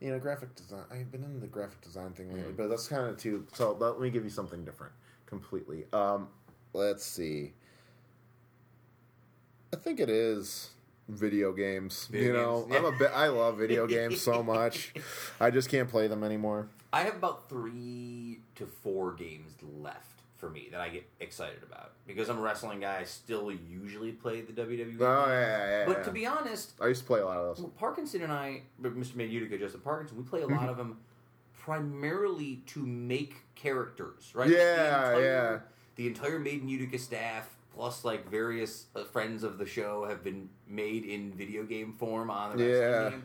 you 0.00 0.10
know, 0.10 0.18
graphic 0.18 0.54
design. 0.54 0.84
I've 0.90 1.12
been 1.12 1.24
in 1.24 1.40
the 1.40 1.46
graphic 1.46 1.80
design 1.82 2.12
thing 2.12 2.32
lately, 2.34 2.52
but 2.52 2.68
that's 2.68 2.88
kind 2.88 3.08
of 3.08 3.18
too. 3.18 3.46
So 3.52 3.76
let 3.78 4.00
me 4.00 4.10
give 4.10 4.24
you 4.24 4.30
something 4.30 4.64
different, 4.64 4.92
completely. 5.26 5.84
Um, 5.92 6.28
let's 6.72 7.04
see. 7.04 7.52
I 9.72 9.76
think 9.76 10.00
it 10.00 10.10
is 10.10 10.70
video 11.08 11.52
games. 11.52 12.06
Video 12.10 12.26
you 12.26 12.32
know, 12.32 12.62
games, 12.62 12.76
I'm 12.76 12.84
a 12.84 12.92
bit. 12.98 13.10
I 13.14 13.28
love 13.28 13.58
video 13.58 13.86
games 13.98 14.20
so 14.20 14.42
much. 14.42 14.94
I 15.40 15.50
just 15.50 15.68
can't 15.68 15.88
play 15.88 16.08
them 16.08 16.24
anymore. 16.24 16.68
I 16.92 17.02
have 17.02 17.16
about 17.16 17.48
three 17.48 18.40
to 18.56 18.66
four 18.66 19.12
games 19.12 19.54
left 19.62 20.11
for 20.42 20.50
me 20.50 20.66
that 20.72 20.80
I 20.80 20.88
get 20.88 21.08
excited 21.20 21.62
about 21.62 21.92
because 22.04 22.28
I'm 22.28 22.38
a 22.38 22.40
wrestling 22.40 22.80
guy. 22.80 22.98
I 22.98 23.04
still 23.04 23.52
usually 23.52 24.10
play 24.10 24.40
the 24.40 24.52
WWE. 24.52 24.96
Oh 25.00 25.26
yeah, 25.28 25.30
yeah, 25.30 25.68
yeah. 25.78 25.84
but 25.86 25.98
yeah. 25.98 26.02
to 26.02 26.10
be 26.10 26.26
honest, 26.26 26.72
I 26.80 26.88
used 26.88 27.02
to 27.02 27.06
play 27.06 27.20
a 27.20 27.24
lot 27.24 27.36
of 27.36 27.44
those. 27.46 27.60
well, 27.62 27.72
Parkinson 27.78 28.22
and 28.22 28.32
I, 28.32 28.62
Mr. 28.82 29.14
Made 29.14 29.26
in 29.26 29.30
Utica, 29.30 29.56
Justin 29.56 29.82
Parkinson, 29.82 30.18
we 30.18 30.24
play 30.24 30.42
a 30.42 30.48
lot 30.48 30.68
of 30.68 30.76
them 30.76 30.98
primarily 31.56 32.56
to 32.66 32.84
make 32.84 33.36
characters, 33.54 34.32
right? 34.34 34.50
Yeah, 34.50 34.56
the 34.56 34.86
entire, 34.88 35.22
yeah. 35.22 35.58
The 35.94 36.06
entire 36.08 36.38
Made 36.40 36.62
in 36.62 36.68
Utica 36.68 36.98
staff, 36.98 37.48
plus 37.72 38.04
like 38.04 38.28
various 38.28 38.86
uh, 38.96 39.04
friends 39.04 39.44
of 39.44 39.58
the 39.58 39.66
show, 39.66 40.06
have 40.06 40.24
been 40.24 40.48
made 40.66 41.04
in 41.04 41.32
video 41.34 41.62
game 41.62 41.92
form 41.92 42.30
on 42.30 42.56
the 42.56 42.64
wrestling 42.64 42.90
Yeah. 42.90 43.10
game. 43.10 43.22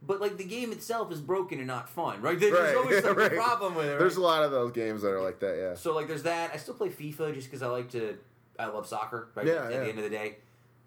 But 0.00 0.20
like 0.20 0.36
the 0.36 0.44
game 0.44 0.70
itself 0.72 1.10
is 1.12 1.20
broken 1.20 1.58
and 1.58 1.66
not 1.66 1.88
fun, 1.88 2.22
right? 2.22 2.38
There's 2.38 2.52
Right, 2.52 2.76
always 2.76 3.04
like 3.04 3.16
right. 3.16 3.32
a 3.32 3.36
problem 3.36 3.74
with 3.74 3.86
it. 3.86 3.90
Right? 3.90 3.98
There's 3.98 4.16
a 4.16 4.20
lot 4.22 4.44
of 4.44 4.50
those 4.52 4.72
games 4.72 5.02
that 5.02 5.08
are 5.10 5.20
like 5.22 5.40
that. 5.40 5.56
Yeah. 5.58 5.74
So 5.74 5.94
like 5.94 6.06
there's 6.06 6.22
that. 6.22 6.50
I 6.54 6.56
still 6.56 6.74
play 6.74 6.88
FIFA 6.88 7.34
just 7.34 7.48
because 7.48 7.62
I 7.62 7.66
like 7.66 7.90
to. 7.90 8.16
I 8.58 8.66
love 8.66 8.86
soccer. 8.86 9.28
Right. 9.34 9.46
Yeah, 9.46 9.64
At 9.64 9.72
yeah. 9.72 9.78
the 9.80 9.88
end 9.88 9.98
of 9.98 10.04
the 10.04 10.10
day, 10.10 10.36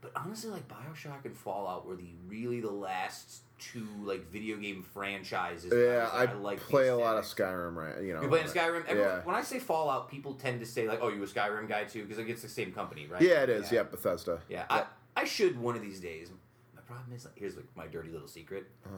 but 0.01 0.11
honestly, 0.15 0.49
like 0.49 0.67
Bioshock 0.67 1.25
and 1.25 1.35
Fallout 1.37 1.85
were 1.85 1.95
the 1.95 2.09
really 2.27 2.61
the 2.61 2.71
last 2.71 3.41
two 3.59 3.85
like 4.03 4.29
video 4.31 4.57
game 4.57 4.81
franchises. 4.81 5.71
Yeah, 5.73 6.09
that 6.09 6.29
I, 6.29 6.33
like 6.33 6.59
play 6.59 6.87
a 6.87 6.95
lot 6.95 7.17
of. 7.17 7.25
Skyrim, 7.25 7.75
right? 7.75 8.01
You 8.01 8.13
know, 8.13 8.21
You 8.21 8.27
playing 8.29 8.47
Skyrim. 8.47 8.85
Everyone, 8.87 8.97
Yeah. 8.97 9.23
When 9.23 9.35
I 9.35 9.41
say 9.41 9.59
Fallout, 9.59 10.09
people 10.09 10.33
tend 10.33 10.59
to 10.61 10.65
say 10.65 10.87
like, 10.87 10.99
"Oh, 11.01 11.09
you 11.09 11.21
a 11.21 11.27
Skyrim 11.27 11.67
guy 11.67 11.83
too?" 11.83 12.03
Because 12.03 12.17
like 12.17 12.29
it's 12.29 12.41
the 12.41 12.49
same 12.49 12.71
company, 12.71 13.07
right? 13.07 13.21
Yeah, 13.21 13.43
it 13.43 13.49
is. 13.49 13.71
Yeah, 13.71 13.83
Bethesda. 13.83 14.39
Yeah, 14.49 14.65
I, 14.69 14.85
I 15.15 15.25
should 15.25 15.59
one 15.59 15.75
of 15.75 15.81
these 15.81 15.99
days. 15.99 16.29
Problem 16.91 17.13
is, 17.15 17.25
like, 17.25 17.37
here's 17.37 17.55
like 17.55 17.65
my 17.75 17.87
dirty 17.87 18.09
little 18.09 18.27
secret. 18.27 18.65
Uh-huh. 18.85 18.95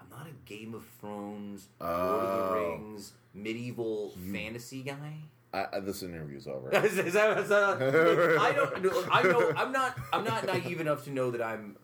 I'm 0.00 0.08
not 0.10 0.26
a 0.26 0.32
Game 0.48 0.74
of 0.74 0.84
Thrones, 1.00 1.68
Oh. 1.80 1.86
Lord 1.86 2.24
of 2.24 2.48
the 2.50 2.54
Rings, 2.86 3.12
medieval 3.34 4.10
fantasy 4.32 4.82
guy. 4.82 5.14
I, 5.52 5.80
this 5.80 6.02
interview's 6.02 6.46
over. 6.46 6.70
is, 6.70 6.98
is 6.98 7.14
that, 7.14 7.38
is 7.38 7.48
that, 7.48 7.80
I 8.40 8.52
don't. 8.52 9.08
I 9.10 9.22
know. 9.22 9.52
I'm 9.56 9.72
not. 9.72 9.98
I'm 10.12 10.24
not 10.24 10.46
naive 10.46 10.80
enough 10.80 11.04
to 11.04 11.10
know 11.10 11.30
that 11.30 11.42
I'm 11.42 11.76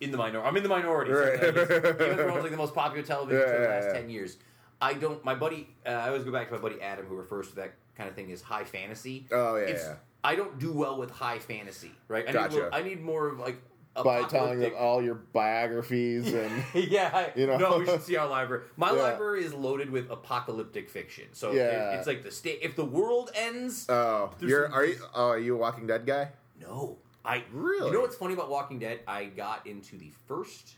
in 0.00 0.10
the 0.10 0.18
minority. 0.18 0.48
I'm 0.48 0.56
in 0.56 0.62
the 0.64 0.68
minority. 0.68 1.12
Right. 1.12 1.38
So, 1.40 1.46
like, 1.46 1.98
Game 1.98 2.10
of 2.10 2.16
Thrones 2.16 2.36
is 2.38 2.42
like 2.42 2.50
the 2.50 2.56
most 2.64 2.74
popular 2.74 3.04
television 3.04 3.40
show 3.40 3.48
Yeah, 3.50 3.56
in 3.56 3.62
the 3.62 3.68
last 3.68 3.84
yeah. 3.86 3.92
ten 3.92 4.10
years. 4.10 4.36
I 4.80 4.94
don't. 4.94 5.24
My 5.24 5.34
buddy. 5.36 5.68
Uh, 5.86 5.90
I 5.90 6.08
always 6.08 6.24
go 6.24 6.32
back 6.32 6.48
to 6.48 6.54
my 6.54 6.60
buddy 6.60 6.80
Adam, 6.82 7.06
who 7.06 7.14
refers 7.16 7.48
to 7.50 7.54
that 7.56 7.74
kind 7.96 8.08
of 8.08 8.16
thing 8.16 8.30
as 8.32 8.42
high 8.42 8.64
fantasy. 8.64 9.26
Oh 9.30 9.56
yeah. 9.56 9.94
I 10.24 10.34
don't 10.36 10.58
do 10.58 10.72
well 10.72 10.98
with 10.98 11.10
high 11.10 11.38
fantasy. 11.38 11.90
Right. 12.08 12.28
I 12.28 12.32
Gotcha. 12.32 12.54
Need, 12.54 12.60
more- 12.60 12.74
I 12.74 12.82
need 12.82 13.00
more 13.02 13.26
of 13.28 13.38
like. 13.38 13.60
By 13.94 14.22
telling 14.24 14.58
them 14.60 14.72
all 14.78 15.02
your 15.02 15.16
biographies 15.16 16.32
and 16.32 16.50
yeah, 16.74 17.10
I, 17.12 17.38
You 17.38 17.46
know? 17.46 17.58
no, 17.58 17.78
we 17.78 17.84
should 17.86 18.02
see 18.10 18.16
our 18.16 18.26
library. 18.28 18.64
My 18.76 18.90
Yeah. 18.92 19.02
library 19.02 19.44
is 19.44 19.52
loaded 19.52 19.90
with 19.90 20.10
apocalyptic 20.10 20.88
fiction. 20.88 21.26
So 21.32 21.52
Yeah. 21.52 21.92
it- 21.92 21.98
it's 21.98 22.06
like 22.06 22.22
the 22.22 22.30
state. 22.30 22.60
If 22.62 22.74
the 22.74 22.84
world 22.86 23.30
ends, 23.34 23.86
oh, 23.90 24.30
you're 24.40 24.64
some- 24.66 24.74
are 24.74 24.84
you? 24.86 24.96
Oh, 25.14 25.28
are 25.28 25.38
you 25.38 25.54
a 25.54 25.58
Walking 25.58 25.86
Dead 25.86 26.06
guy? 26.06 26.30
No, 26.60 26.98
I 27.24 27.44
Really? 27.52 27.88
You 27.88 27.92
know 27.92 28.00
what's 28.00 28.16
funny 28.16 28.32
about 28.34 28.48
Walking 28.48 28.78
Dead? 28.78 29.00
I 29.06 29.26
got 29.26 29.66
into 29.66 29.98
the 29.98 30.10
first 30.26 30.76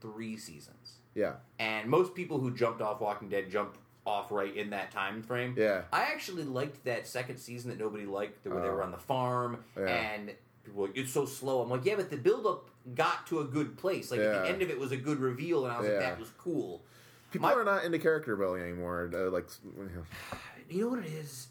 three 0.00 0.36
seasons, 0.36 0.98
Yeah, 1.14 1.34
and 1.58 1.88
most 1.90 2.14
people 2.14 2.38
who 2.38 2.52
jumped 2.54 2.80
off 2.80 3.00
Walking 3.00 3.28
Dead 3.28 3.50
jumped 3.50 3.78
off 4.06 4.30
right 4.30 4.56
in 4.56 4.70
that 4.70 4.90
time 4.92 5.22
frame. 5.22 5.54
yeah. 5.58 5.82
I 5.92 6.02
actually 6.02 6.44
liked 6.44 6.84
that 6.84 7.06
second 7.06 7.38
season 7.38 7.68
that 7.70 7.78
nobody 7.78 8.06
liked, 8.06 8.46
where 8.46 8.60
they 8.62 8.68
Oh. 8.68 8.74
were 8.74 8.82
on 8.82 8.92
the 8.92 8.96
farm 8.98 9.64
Yeah. 9.76 9.86
and 9.86 10.34
people 10.68 10.82
like, 10.86 10.96
it's 10.96 11.12
so 11.12 11.26
slow. 11.26 11.62
I'm 11.62 11.70
like, 11.70 11.84
yeah, 11.84 11.96
but 11.96 12.10
the 12.10 12.16
buildup 12.16 12.70
got 12.94 13.26
to 13.28 13.40
a 13.40 13.44
good 13.44 13.76
place. 13.76 14.10
Like 14.10 14.20
at 14.20 14.42
the 14.44 14.48
end 14.48 14.62
of 14.62 14.70
it 14.70 14.78
was 14.78 14.92
a 14.92 14.96
good 14.96 15.18
reveal, 15.18 15.64
and 15.64 15.72
I 15.74 15.80
was 15.80 15.88
like, 15.88 15.98
that 15.98 16.18
was 16.18 16.30
cool. 16.38 16.82
People 17.30 17.48
My- 17.48 17.54
are 17.54 17.64
not 17.64 17.84
into 17.84 17.98
character 17.98 18.36
building 18.36 18.62
anymore. 18.62 19.10
Uh, 19.12 19.30
like, 19.30 19.46
You 20.70 20.82
know 20.82 20.88
what 20.88 20.98
it 21.00 21.06
is? 21.12 21.48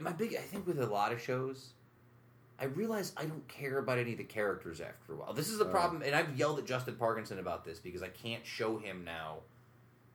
My 0.00 0.12
big, 0.12 0.34
I 0.34 0.40
think, 0.40 0.66
with 0.66 0.78
a 0.80 0.86
lot 0.86 1.12
of 1.12 1.20
shows, 1.22 1.70
I 2.58 2.64
realize 2.66 3.12
I 3.16 3.24
don't 3.24 3.46
care 3.48 3.78
about 3.78 3.98
any 3.98 4.12
of 4.12 4.18
the 4.18 4.24
characters 4.24 4.80
after 4.80 5.14
a 5.14 5.16
while. 5.16 5.32
This 5.32 5.48
is 5.48 5.60
a 5.60 5.64
Oh. 5.64 5.68
problem, 5.68 6.02
and 6.02 6.14
I've 6.14 6.36
yelled 6.38 6.58
at 6.58 6.66
Justin 6.66 6.96
Parkinson 6.96 7.38
about 7.38 7.64
this 7.64 7.78
because 7.78 8.02
I 8.02 8.08
can't 8.08 8.44
show 8.44 8.76
him 8.78 9.04
now 9.04 9.38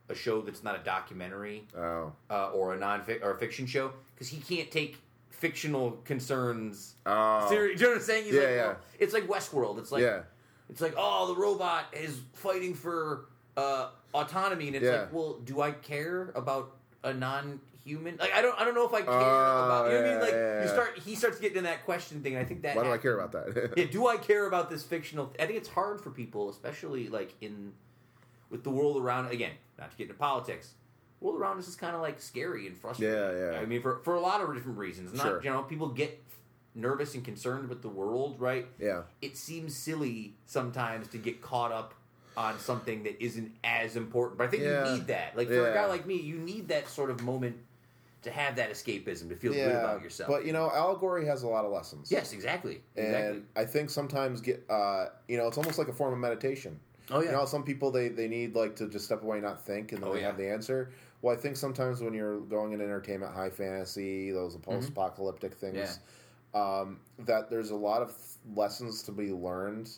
a 0.08 0.14
show 0.14 0.40
that's 0.42 0.62
not 0.64 0.74
a 0.78 0.82
documentary 0.82 1.64
oh, 1.76 2.12
uh, 2.30 2.50
or 2.50 2.74
a 2.74 2.78
non 2.78 3.02
or 3.22 3.30
a 3.32 3.38
fiction 3.38 3.66
show 3.66 3.92
because 4.14 4.28
he 4.28 4.38
can't 4.40 4.70
take 4.70 4.98
fictional 5.40 5.92
concerns. 6.04 6.94
oh, 7.06 7.48
Seri- 7.48 7.74
do 7.74 7.80
you 7.80 7.86
know 7.86 7.92
what 7.94 7.96
I'm 7.98 8.02
saying? 8.04 8.24
He's 8.26 8.34
Yeah, 8.34 8.40
like, 8.42 8.50
yeah. 8.50 8.74
it's 8.98 9.14
like 9.14 9.26
Westworld. 9.26 9.78
It's 9.78 9.90
like 9.90 10.02
yeah, 10.02 10.20
it's 10.68 10.80
like 10.80 10.94
oh, 10.96 11.32
the 11.34 11.40
robot 11.40 11.86
is 11.92 12.20
fighting 12.34 12.74
for 12.74 13.26
uh, 13.56 13.88
autonomy, 14.14 14.68
and 14.68 14.76
it's 14.76 14.84
Yeah. 14.84 15.00
like, 15.02 15.12
well, 15.12 15.34
do 15.44 15.60
I 15.60 15.72
care 15.72 16.30
about 16.34 16.76
a 17.02 17.12
non-human? 17.12 18.16
Like, 18.18 18.32
I 18.34 18.42
don't, 18.42 18.58
I 18.60 18.64
don't 18.64 18.74
know 18.74 18.86
if 18.86 18.94
I 18.94 19.00
care 19.02 19.10
Oh, 19.12 19.64
about. 19.64 19.90
You 19.90 19.98
know 19.98 20.02
what 20.02 20.06
I 20.06 20.12
mean? 20.12 20.20
Like, 20.20 20.32
yeah, 20.32 20.62
you 20.62 20.68
start, 20.68 20.98
he 20.98 21.14
starts 21.14 21.38
getting 21.40 21.58
in 21.58 21.64
that 21.64 21.84
question 21.84 22.22
thing. 22.22 22.34
And 22.36 22.42
I 22.42 22.46
think 22.46 22.62
that. 22.62 22.76
Why 22.76 22.84
do 22.84 22.92
I 22.92 22.98
care 22.98 23.18
about 23.18 23.32
that? 23.32 23.72
Yeah, 23.76 23.86
do 23.86 24.06
I 24.06 24.16
care 24.18 24.46
about 24.46 24.70
this 24.70 24.82
fictional? 24.84 25.32
I 25.40 25.46
think 25.46 25.58
it's 25.58 25.68
hard 25.68 26.00
for 26.00 26.10
people, 26.10 26.48
especially 26.50 27.08
like 27.08 27.34
in 27.40 27.72
with 28.50 28.62
the 28.64 28.70
world 28.70 28.96
around. 29.02 29.26
Again, 29.30 29.52
not 29.78 29.90
to 29.90 29.96
get 29.96 30.04
into 30.04 30.14
politics. 30.18 30.74
The 31.20 31.26
world 31.26 31.40
around 31.40 31.58
us 31.58 31.68
is 31.68 31.76
kind 31.76 31.94
of 31.94 32.00
like 32.02 32.20
scary 32.20 32.66
and 32.66 32.76
frustrating. 32.76 33.14
Yeah, 33.14 33.52
yeah. 33.52 33.58
I 33.60 33.66
mean, 33.66 33.82
for 33.82 33.98
for 33.98 34.14
a 34.14 34.20
lot 34.20 34.40
of 34.40 34.52
different 34.54 34.78
reasons. 34.78 35.12
Not 35.14 35.22
Sure. 35.26 35.42
you 35.42 35.50
know, 35.50 35.62
people 35.62 35.88
get 35.88 36.22
nervous 36.74 37.14
and 37.14 37.24
concerned 37.24 37.68
with 37.68 37.82
the 37.82 37.88
world, 37.88 38.40
right? 38.40 38.66
yeah, 38.78 39.02
it 39.20 39.36
seems 39.36 39.76
silly 39.76 40.34
sometimes 40.46 41.08
to 41.08 41.18
get 41.18 41.42
caught 41.42 41.72
up 41.72 41.94
on 42.36 42.58
something 42.60 43.02
that 43.02 43.22
isn't 43.22 43.52
as 43.64 43.96
important. 43.96 44.38
But 44.38 44.44
I 44.44 44.50
think 44.50 44.62
Yeah. 44.62 44.86
you 44.86 44.94
need 44.98 45.06
that. 45.08 45.36
Like 45.36 45.48
for 45.48 45.70
a 45.70 45.74
guy 45.74 45.86
like 45.86 46.06
me, 46.06 46.14
you 46.16 46.36
need 46.38 46.68
that 46.68 46.88
sort 46.88 47.10
of 47.10 47.22
moment 47.22 47.56
to 48.22 48.30
have 48.30 48.56
that 48.56 48.70
escapism, 48.70 49.28
to 49.30 49.34
feel 49.36 49.52
good 49.52 49.70
about 49.74 50.02
yourself. 50.02 50.28
But 50.30 50.44
you 50.46 50.52
know, 50.52 50.70
allegory 50.70 51.26
has 51.26 51.42
a 51.42 51.48
lot 51.48 51.64
of 51.64 51.72
lessons. 51.72 52.10
yes, 52.10 52.32
exactly. 52.32 52.80
and 52.96 53.06
Exactly. 53.06 53.42
I 53.56 53.64
think 53.64 53.90
sometimes 53.90 54.40
get 54.40 54.64
uh, 54.70 55.06
you 55.28 55.36
know, 55.38 55.48
it's 55.48 55.58
almost 55.58 55.76
like 55.78 55.88
a 55.88 55.92
form 55.92 56.12
of 56.14 56.18
meditation. 56.18 56.78
Oh 57.10 57.18
yeah. 57.20 57.30
You 57.30 57.36
know, 57.36 57.44
some 57.46 57.64
people 57.64 57.90
they, 57.90 58.08
they 58.08 58.28
need 58.28 58.54
like 58.54 58.76
to 58.76 58.88
just 58.88 59.04
step 59.06 59.22
away, 59.24 59.38
and 59.38 59.44
not 59.46 59.64
think, 59.66 59.90
and 59.92 60.00
then 60.00 60.08
Oh, 60.08 60.12
they 60.14 60.20
yeah. 60.20 60.26
have 60.28 60.36
the 60.36 60.48
answer. 60.48 60.92
Well, 61.22 61.34
I 61.36 61.38
think 61.38 61.56
sometimes 61.56 62.00
when 62.00 62.14
you're 62.14 62.40
going 62.40 62.72
in 62.72 62.80
entertainment, 62.80 63.34
high 63.34 63.50
fantasy, 63.50 64.30
those 64.30 64.56
Mm-hmm. 64.56 64.70
post-apocalyptic 64.70 65.54
things, 65.54 65.98
um, 66.54 66.98
that 67.20 67.50
there's 67.50 67.70
a 67.70 67.76
lot 67.76 68.02
of 68.02 68.14
lessons 68.54 69.02
to 69.04 69.12
be 69.12 69.30
learned 69.30 69.90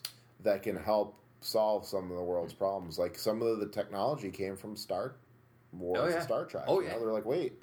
that 0.43 0.63
can 0.63 0.77
help 0.77 1.17
solve 1.41 1.87
some 1.87 2.11
of 2.11 2.17
the 2.17 2.23
world's 2.23 2.53
problems. 2.55 2.99
Like 2.99 3.17
some 3.19 3.41
of 3.43 3.61
the 3.61 3.69
technology 3.69 4.31
came 4.31 4.57
from 4.57 4.77
Star 4.77 5.15
Wars 5.73 5.99
Oh, 6.03 6.09
yeah. 6.09 6.15
and 6.17 6.23
Star 6.23 6.45
Trek. 6.45 6.65
Oh, 6.67 6.81
you 6.81 6.89
know, 6.89 6.95
yeah. 6.95 6.99
they're 6.99 7.13
like, 7.13 7.25
wait, 7.25 7.61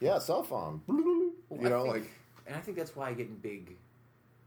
yeah, 0.00 0.18
cell 0.18 0.42
phone. 0.42 0.80
You 1.50 1.70
know, 1.70 1.82
think- 1.84 1.94
like 1.94 2.10
and 2.46 2.54
I 2.56 2.60
think 2.60 2.76
that's 2.76 2.94
why 2.94 3.08
I 3.08 3.14
get 3.14 3.26
in 3.28 3.36
big 3.36 3.76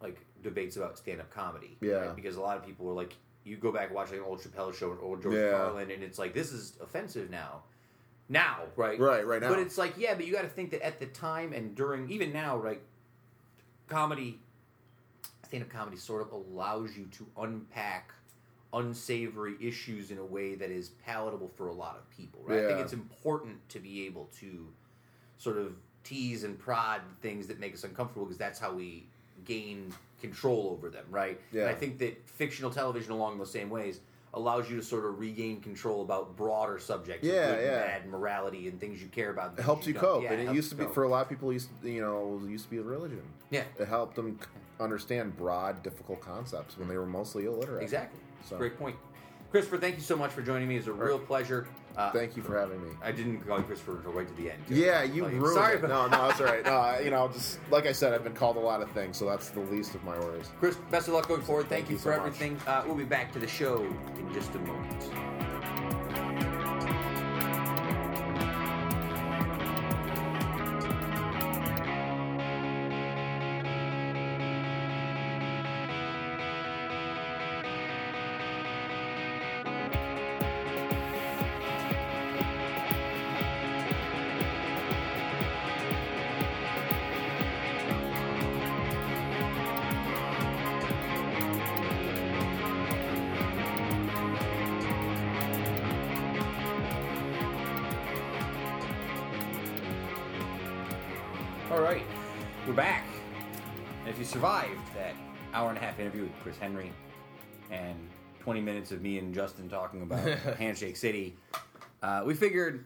like 0.01 0.17
debates 0.43 0.77
about 0.77 0.97
stand-up 0.99 1.31
comedy. 1.31 1.77
Yeah. 1.81 1.93
right? 1.93 2.15
Because 2.15 2.35
a 2.35 2.41
lot 2.41 2.57
of 2.57 2.63
people 2.65 2.87
are 2.89 2.93
like, 2.93 3.15
you 3.43 3.57
go 3.57 3.71
back 3.71 3.87
and 3.87 3.95
watch 3.95 4.11
like 4.11 4.19
an 4.19 4.25
old 4.25 4.39
Chappelle 4.39 4.73
show 4.73 4.89
or 4.91 4.99
old 5.01 5.21
George 5.23 5.35
Yeah. 5.35 5.51
Carlin, 5.51 5.89
and 5.89 6.03
it's 6.03 6.19
like 6.19 6.33
this 6.35 6.51
is 6.51 6.77
offensive 6.81 7.31
now. 7.31 7.63
Now, 8.31 8.59
right? 8.77 8.97
right, 8.97 9.27
right 9.27 9.41
now. 9.41 9.49
But 9.49 9.59
it's 9.59 9.77
like, 9.77 9.93
yeah, 9.97 10.15
but 10.15 10.25
you 10.25 10.31
got 10.31 10.43
to 10.43 10.47
think 10.47 10.71
that 10.71 10.81
at 10.81 10.99
the 10.99 11.05
time 11.07 11.51
and 11.51 11.75
during, 11.75 12.09
even 12.09 12.31
now, 12.31 12.57
right? 12.57 12.81
Comedy, 13.89 14.39
stand 15.45 15.63
up 15.63 15.69
comedy 15.69 15.97
sort 15.97 16.21
of 16.21 16.31
allows 16.31 16.95
you 16.95 17.07
to 17.17 17.27
unpack 17.37 18.13
unsavory 18.73 19.55
issues 19.59 20.11
in 20.11 20.17
a 20.17 20.23
way 20.23 20.55
that 20.55 20.71
is 20.71 20.91
palatable 21.05 21.51
for 21.57 21.67
a 21.67 21.73
lot 21.73 21.97
of 21.97 22.09
people, 22.09 22.39
right? 22.45 22.63
I 22.63 22.67
think 22.67 22.79
it's 22.79 22.93
important 22.93 23.57
to 23.67 23.79
be 23.79 24.05
able 24.05 24.29
to 24.39 24.67
sort 25.37 25.57
of 25.57 25.73
tease 26.05 26.45
and 26.45 26.57
prod 26.57 27.01
things 27.21 27.47
that 27.47 27.59
make 27.59 27.73
us 27.73 27.83
uncomfortable 27.83 28.25
because 28.25 28.37
that's 28.37 28.59
how 28.59 28.71
we 28.71 29.07
gain 29.43 29.93
control 30.21 30.69
over 30.71 30.89
them, 30.89 31.03
right? 31.09 31.37
Yeah. 31.51 31.63
And 31.63 31.69
I 31.69 31.73
think 31.73 31.97
that 31.99 32.25
fictional 32.29 32.71
television, 32.71 33.11
along 33.11 33.39
those 33.39 33.51
same 33.51 33.69
ways, 33.69 33.99
allows 34.33 34.69
you 34.69 34.77
to 34.77 34.83
sort 34.83 35.05
of 35.05 35.19
regain 35.19 35.59
control 35.59 36.01
about 36.01 36.37
broader 36.37 36.79
subjects, 36.79 37.25
Yeah, 37.27 37.47
good 37.47 37.53
and 37.59 37.65
yeah. 37.65 37.79
bad, 37.99 38.07
morality, 38.07 38.67
and 38.69 38.79
things 38.79 39.01
you 39.01 39.07
care 39.09 39.29
about. 39.29 39.59
it 39.59 39.61
helps 39.61 39.85
you 39.85 39.93
cope, 39.93 40.23
Yeah, 40.23 40.31
and 40.33 40.41
it 40.41 40.45
helps 40.45 40.55
used 40.55 40.69
to 40.69 40.75
be 40.75 40.85
cope. 40.85 40.93
for 40.93 41.03
a 41.03 41.09
lot 41.09 41.23
of 41.23 41.29
people. 41.29 41.51
Used 41.51 41.69
you 41.83 42.01
know, 42.01 42.39
it 42.45 42.49
used 42.49 42.65
to 42.65 42.71
be 42.71 42.77
a 42.77 42.81
religion. 42.83 43.21
yeah, 43.49 43.63
It 43.77 43.87
helped 43.87 44.15
them 44.15 44.39
understand 44.79 45.35
broad, 45.37 45.83
difficult 45.83 46.21
concepts 46.21 46.77
when 46.77 46.87
they 46.87 46.97
were 46.97 47.05
mostly 47.05 47.45
illiterate. 47.45 47.83
exactly. 47.83 48.19
So- 48.45 48.57
Great 48.57 48.77
point, 48.79 48.95
Christopher. 49.51 49.77
Thank 49.77 49.95
you 49.97 50.01
so 50.01 50.15
much 50.15 50.31
for 50.31 50.41
joining 50.41 50.67
me. 50.67 50.77
It's 50.77 50.87
a 50.87 50.93
real 50.93 51.19
pleasure. 51.19 51.67
Uh, 51.97 52.09
Thank 52.11 52.37
you 52.37 52.41
for 52.41 52.57
having 52.57 52.81
me. 52.81 52.91
I 53.03 53.11
didn't 53.11 53.41
call 53.45 53.57
you 53.57 53.65
Christopher 53.65 53.97
until 53.97 54.13
right 54.13 54.27
to 54.27 54.33
the 54.35 54.49
end. 54.51 54.63
Yeah, 54.69 55.03
you 55.03 55.23
Like, 55.23 55.33
ruined 55.33 55.53
sorry 55.55 55.75
it. 55.75 55.81
No, 55.81 56.07
no, 56.07 56.27
that's 56.29 56.39
all 56.39 56.45
right. 56.47 56.63
No, 56.71 56.71
I- 56.77 57.01
you 57.01 57.11
know, 57.11 57.27
just 57.27 57.59
like 57.69 57.85
I 57.85 57.91
said, 57.91 58.13
I've 58.13 58.23
been 58.23 58.33
called 58.33 58.55
a 58.55 58.61
lot 58.61 58.81
of 58.81 58.89
things, 58.91 59.17
so 59.17 59.25
that's 59.27 59.49
the 59.49 59.59
least 59.59 59.93
of 59.93 60.03
my 60.05 60.17
worries. 60.19 60.49
Chris, 60.59 60.77
best 60.89 61.09
of 61.09 61.15
luck 61.15 61.27
going 61.27 61.41
forward. 61.41 61.67
Thank, 61.67 61.87
Thank 61.87 61.89
you 61.89 61.95
you 61.95 61.99
for 62.01 62.13
so 62.13 62.17
much. 62.19 62.27
everything. 62.27 62.57
Uh, 62.65 62.83
we'll 62.85 62.95
be 62.95 63.03
back 63.03 63.33
to 63.33 63.39
the 63.39 63.47
show 63.47 63.83
in 64.17 64.33
just 64.33 64.55
a 64.55 64.59
moment. 64.59 65.11
Chris 106.41 106.57
Henry 106.57 106.91
and 107.69 107.97
20 108.39 108.61
minutes 108.61 108.91
of 108.91 109.01
me 109.01 109.19
and 109.19 109.33
Justin 109.33 109.69
talking 109.69 110.01
about 110.01 110.27
Handshake 110.57 110.97
City, 110.97 111.37
uh, 112.01 112.23
we 112.25 112.33
figured 112.33 112.85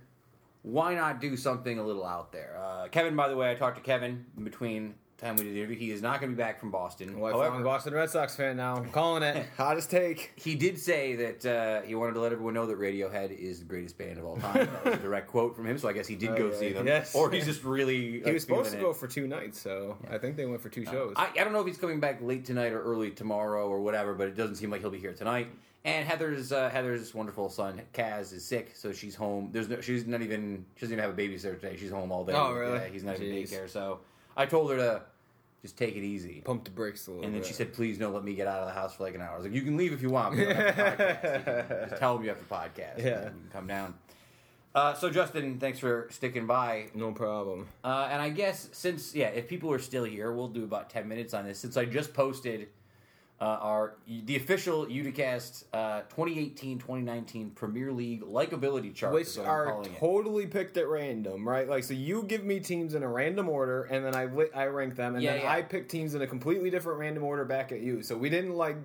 why 0.64 0.95
not 0.95 1.22
do 1.22 1.38
something 1.38 1.77
a 1.77 1.84
little 1.84 2.06
out 2.06 2.32
there? 2.32 2.57
Uh, 2.60 2.88
Kevin, 2.88 3.15
by 3.15 3.30
the 3.30 3.36
way, 3.36 3.52
I 3.52 3.56
talked 3.56 3.77
to 3.77 3.84
Kevin 3.84 4.26
between 4.44 4.95
time 5.18 5.36
we 5.38 5.44
did 5.44 5.54
the 5.54 5.60
interview. 5.60 5.78
He 5.78 5.92
is 5.92 6.02
not 6.02 6.20
going 6.20 6.32
to 6.32 6.36
be 6.36 6.42
back 6.42 6.60
from 6.60 6.72
Boston. 6.72 7.14
Lifelong 7.20 7.32
However, 7.34 7.56
I'm 7.56 7.62
a 7.62 7.64
Boston 7.64 7.94
Red 7.94 8.10
Sox 8.10 8.36
fan 8.36 8.58
now. 8.58 8.76
I'm 8.76 8.90
calling 8.90 9.24
it. 9.24 9.46
Hottest 9.58 9.90
take. 9.90 10.34
he 10.36 10.56
did 10.56 10.78
say 10.80 11.16
that 11.16 11.46
uh, 11.46 11.82
he 11.86 11.96
wanted 11.96 12.14
to 12.14 12.20
let 12.20 12.32
everyone 12.32 12.54
know 12.54 12.66
that 12.66 12.78
Radiohead 12.78 13.32
is 13.32 13.60
the 13.60 13.66
greatest 13.66 13.98
band 13.98 14.18
of 14.18 14.26
all 14.26 14.38
time. 14.38 14.68
That 14.84 14.86
was 14.86 14.94
a 14.96 14.98
direct 14.98 15.28
quote 15.28 15.56
from 15.56 15.66
him, 15.68 15.78
so 15.78 15.88
I 15.88 15.94
guess 15.94 16.08
he 16.08 16.16
did 16.16 16.36
go 16.36 16.48
Oh, 16.48 16.54
see 16.54 16.74
them. 16.74 16.86
Yes. 16.86 17.16
Or 17.16 17.32
he's 17.32 17.46
just 17.46 17.64
really. 17.64 18.22
He 18.22 18.32
was 18.32 18.42
supposed 18.44 18.72
to 18.72 18.78
go 18.78 18.94
for 18.94 19.08
two 19.08 19.28
nights, 19.28 19.60
so 19.60 19.98
I 20.10 20.18
think 20.18 20.36
they 20.36 20.46
went 20.46 20.62
for 20.62 20.70
two 20.70 20.86
shows. 20.86 21.14
I, 21.16 21.30
I 21.40 21.44
don't 21.44 21.54
know 21.54 21.62
if 21.62 21.68
he's 21.68 21.78
coming 21.78 22.00
back 22.00 22.22
late 22.22 22.46
tonight 22.46 22.74
or 22.74 22.82
early 22.82 23.12
tomorrow 23.12 23.68
or 23.68 23.82
whatever, 23.82 24.14
but 24.14 24.28
it 24.28 24.36
doesn't 24.36 24.56
seem 24.56 24.70
like 24.70 24.82
he'll 24.82 24.90
be 24.92 25.00
here 25.00 25.14
tonight. 25.14 25.48
And 25.86 26.08
Heather's 26.08 26.52
uh, 26.52 26.70
Heather's 26.70 27.14
wonderful 27.14 27.48
son 27.48 27.80
Kaz 27.94 28.34
is 28.34 28.44
sick, 28.44 28.72
so 28.76 28.92
she's 28.92 29.16
home. 29.16 29.50
There's 29.52 29.70
no, 29.70 29.82
she's 29.82 30.06
not 30.08 30.22
even 30.24 30.66
she 30.76 30.82
doesn't 30.82 30.98
even 30.98 31.04
have 31.08 31.18
a 31.18 31.22
babysitter 31.22 31.60
today. 31.60 31.78
She's 31.78 31.92
home 31.92 32.12
all 32.12 32.26
day. 32.26 32.34
Oh, 32.34 32.52
really? 32.54 32.80
Yeah, 32.80 32.88
he's 32.88 33.04
not 33.04 33.20
even 33.22 33.36
Jeez. 33.36 33.52
daycare. 33.52 33.70
So 33.70 34.00
I 34.38 34.45
told 34.45 34.72
her 34.72 34.78
to 34.78 35.02
just 35.62 35.78
take 35.78 35.95
it 35.95 36.03
easy. 36.03 36.41
Pump 36.41 36.64
the 36.64 36.72
brakes 36.72 37.07
a 37.07 37.12
little 37.12 37.26
And 37.26 37.34
then 37.34 37.41
bit. 37.41 37.48
she 37.48 37.53
said, 37.53 37.74
"Please 37.74 37.98
don't 37.98 38.14
let 38.14 38.24
me 38.24 38.36
get 38.36 38.48
out 38.48 38.60
of 38.60 38.68
the 38.68 38.74
house 38.74 38.95
for 38.95 39.03
like 39.03 39.16
an 39.16 39.22
hour." 39.22 39.32
I 39.34 39.36
was 39.38 39.45
like, 39.45 39.53
"You 39.53 39.62
can 39.64 39.78
leave 39.78 39.94
if 39.94 40.02
you 40.02 40.10
want. 40.10 40.32
But 40.36 40.40
you 40.40 40.45
don't 40.53 40.56
have 40.57 40.76
to 40.76 40.84
podcast. 40.84 41.70
You 41.70 41.76
can 41.80 41.90
just 41.90 41.99
tell 42.02 42.14
them 42.16 42.24
you 42.24 42.30
have 42.30 42.40
to 42.40 42.45
podcast. 42.45 42.98
Yeah. 42.99 43.06
you 43.24 43.30
can 43.30 43.49
come 43.52 43.68
down." 43.68 43.94
Uh, 44.76 44.94
so 44.94 45.10
Justin, 45.10 45.57
thanks 45.57 45.80
for 45.80 46.07
sticking 46.12 46.45
by. 46.45 46.88
No 46.94 47.14
problem. 47.14 47.68
Uh, 47.84 48.10
and 48.12 48.22
I 48.22 48.30
guess 48.30 48.68
since 48.74 49.16
yeah, 49.16 49.28
if 49.28 49.48
people 49.48 49.72
are 49.72 49.80
still 49.80 50.03
here, 50.03 50.32
we'll 50.34 50.49
do 50.49 50.64
about 50.66 50.90
ten 50.90 51.07
minutes 51.07 51.34
on 51.34 51.45
this. 51.45 51.57
Since 51.57 51.78
I 51.78 51.86
just 51.86 52.14
posted 52.14 52.68
uh, 53.41 53.44
our 53.44 53.95
the 54.07 54.36
official 54.38 54.86
Uticast 54.86 55.66
uh, 55.74 56.02
2018-2019 56.16 57.53
Premier 57.56 57.91
League 57.91 58.22
likability 58.24 58.94
chart, 58.94 59.14
Which 59.14 59.38
are 59.38 59.66
calling 59.72 59.91
it. 59.91 59.99
totally 59.99 60.48
picked 60.48 60.78
at 60.78 60.88
random, 60.88 61.48
right? 61.48 61.68
Like, 61.68 61.84
so 61.84 61.94
you 61.94 62.24
give 62.24 62.44
me 62.44 62.60
teams 62.60 62.94
in 62.94 63.03
a 63.03 63.07
random 63.10 63.49
order, 63.49 63.84
and 63.84 64.06
then 64.06 64.16
I 64.16 64.26
li- 64.26 64.52
I 64.56 64.66
rank 64.68 64.95
them, 64.95 65.16
and 65.16 65.24
Yeah, 65.24 65.34
then 65.34 65.41
yeah. 65.44 65.52
I 65.52 65.62
pick 65.62 65.90
teams 65.90 66.16
in 66.16 66.22
a 66.22 66.28
completely 66.28 66.70
different 66.70 66.99
random 66.99 67.24
order 67.24 67.45
back 67.45 67.72
at 67.72 67.82
you. 67.82 68.02
So 68.03 68.18
we 68.18 68.30
didn't 68.30 68.53
like 68.56 68.78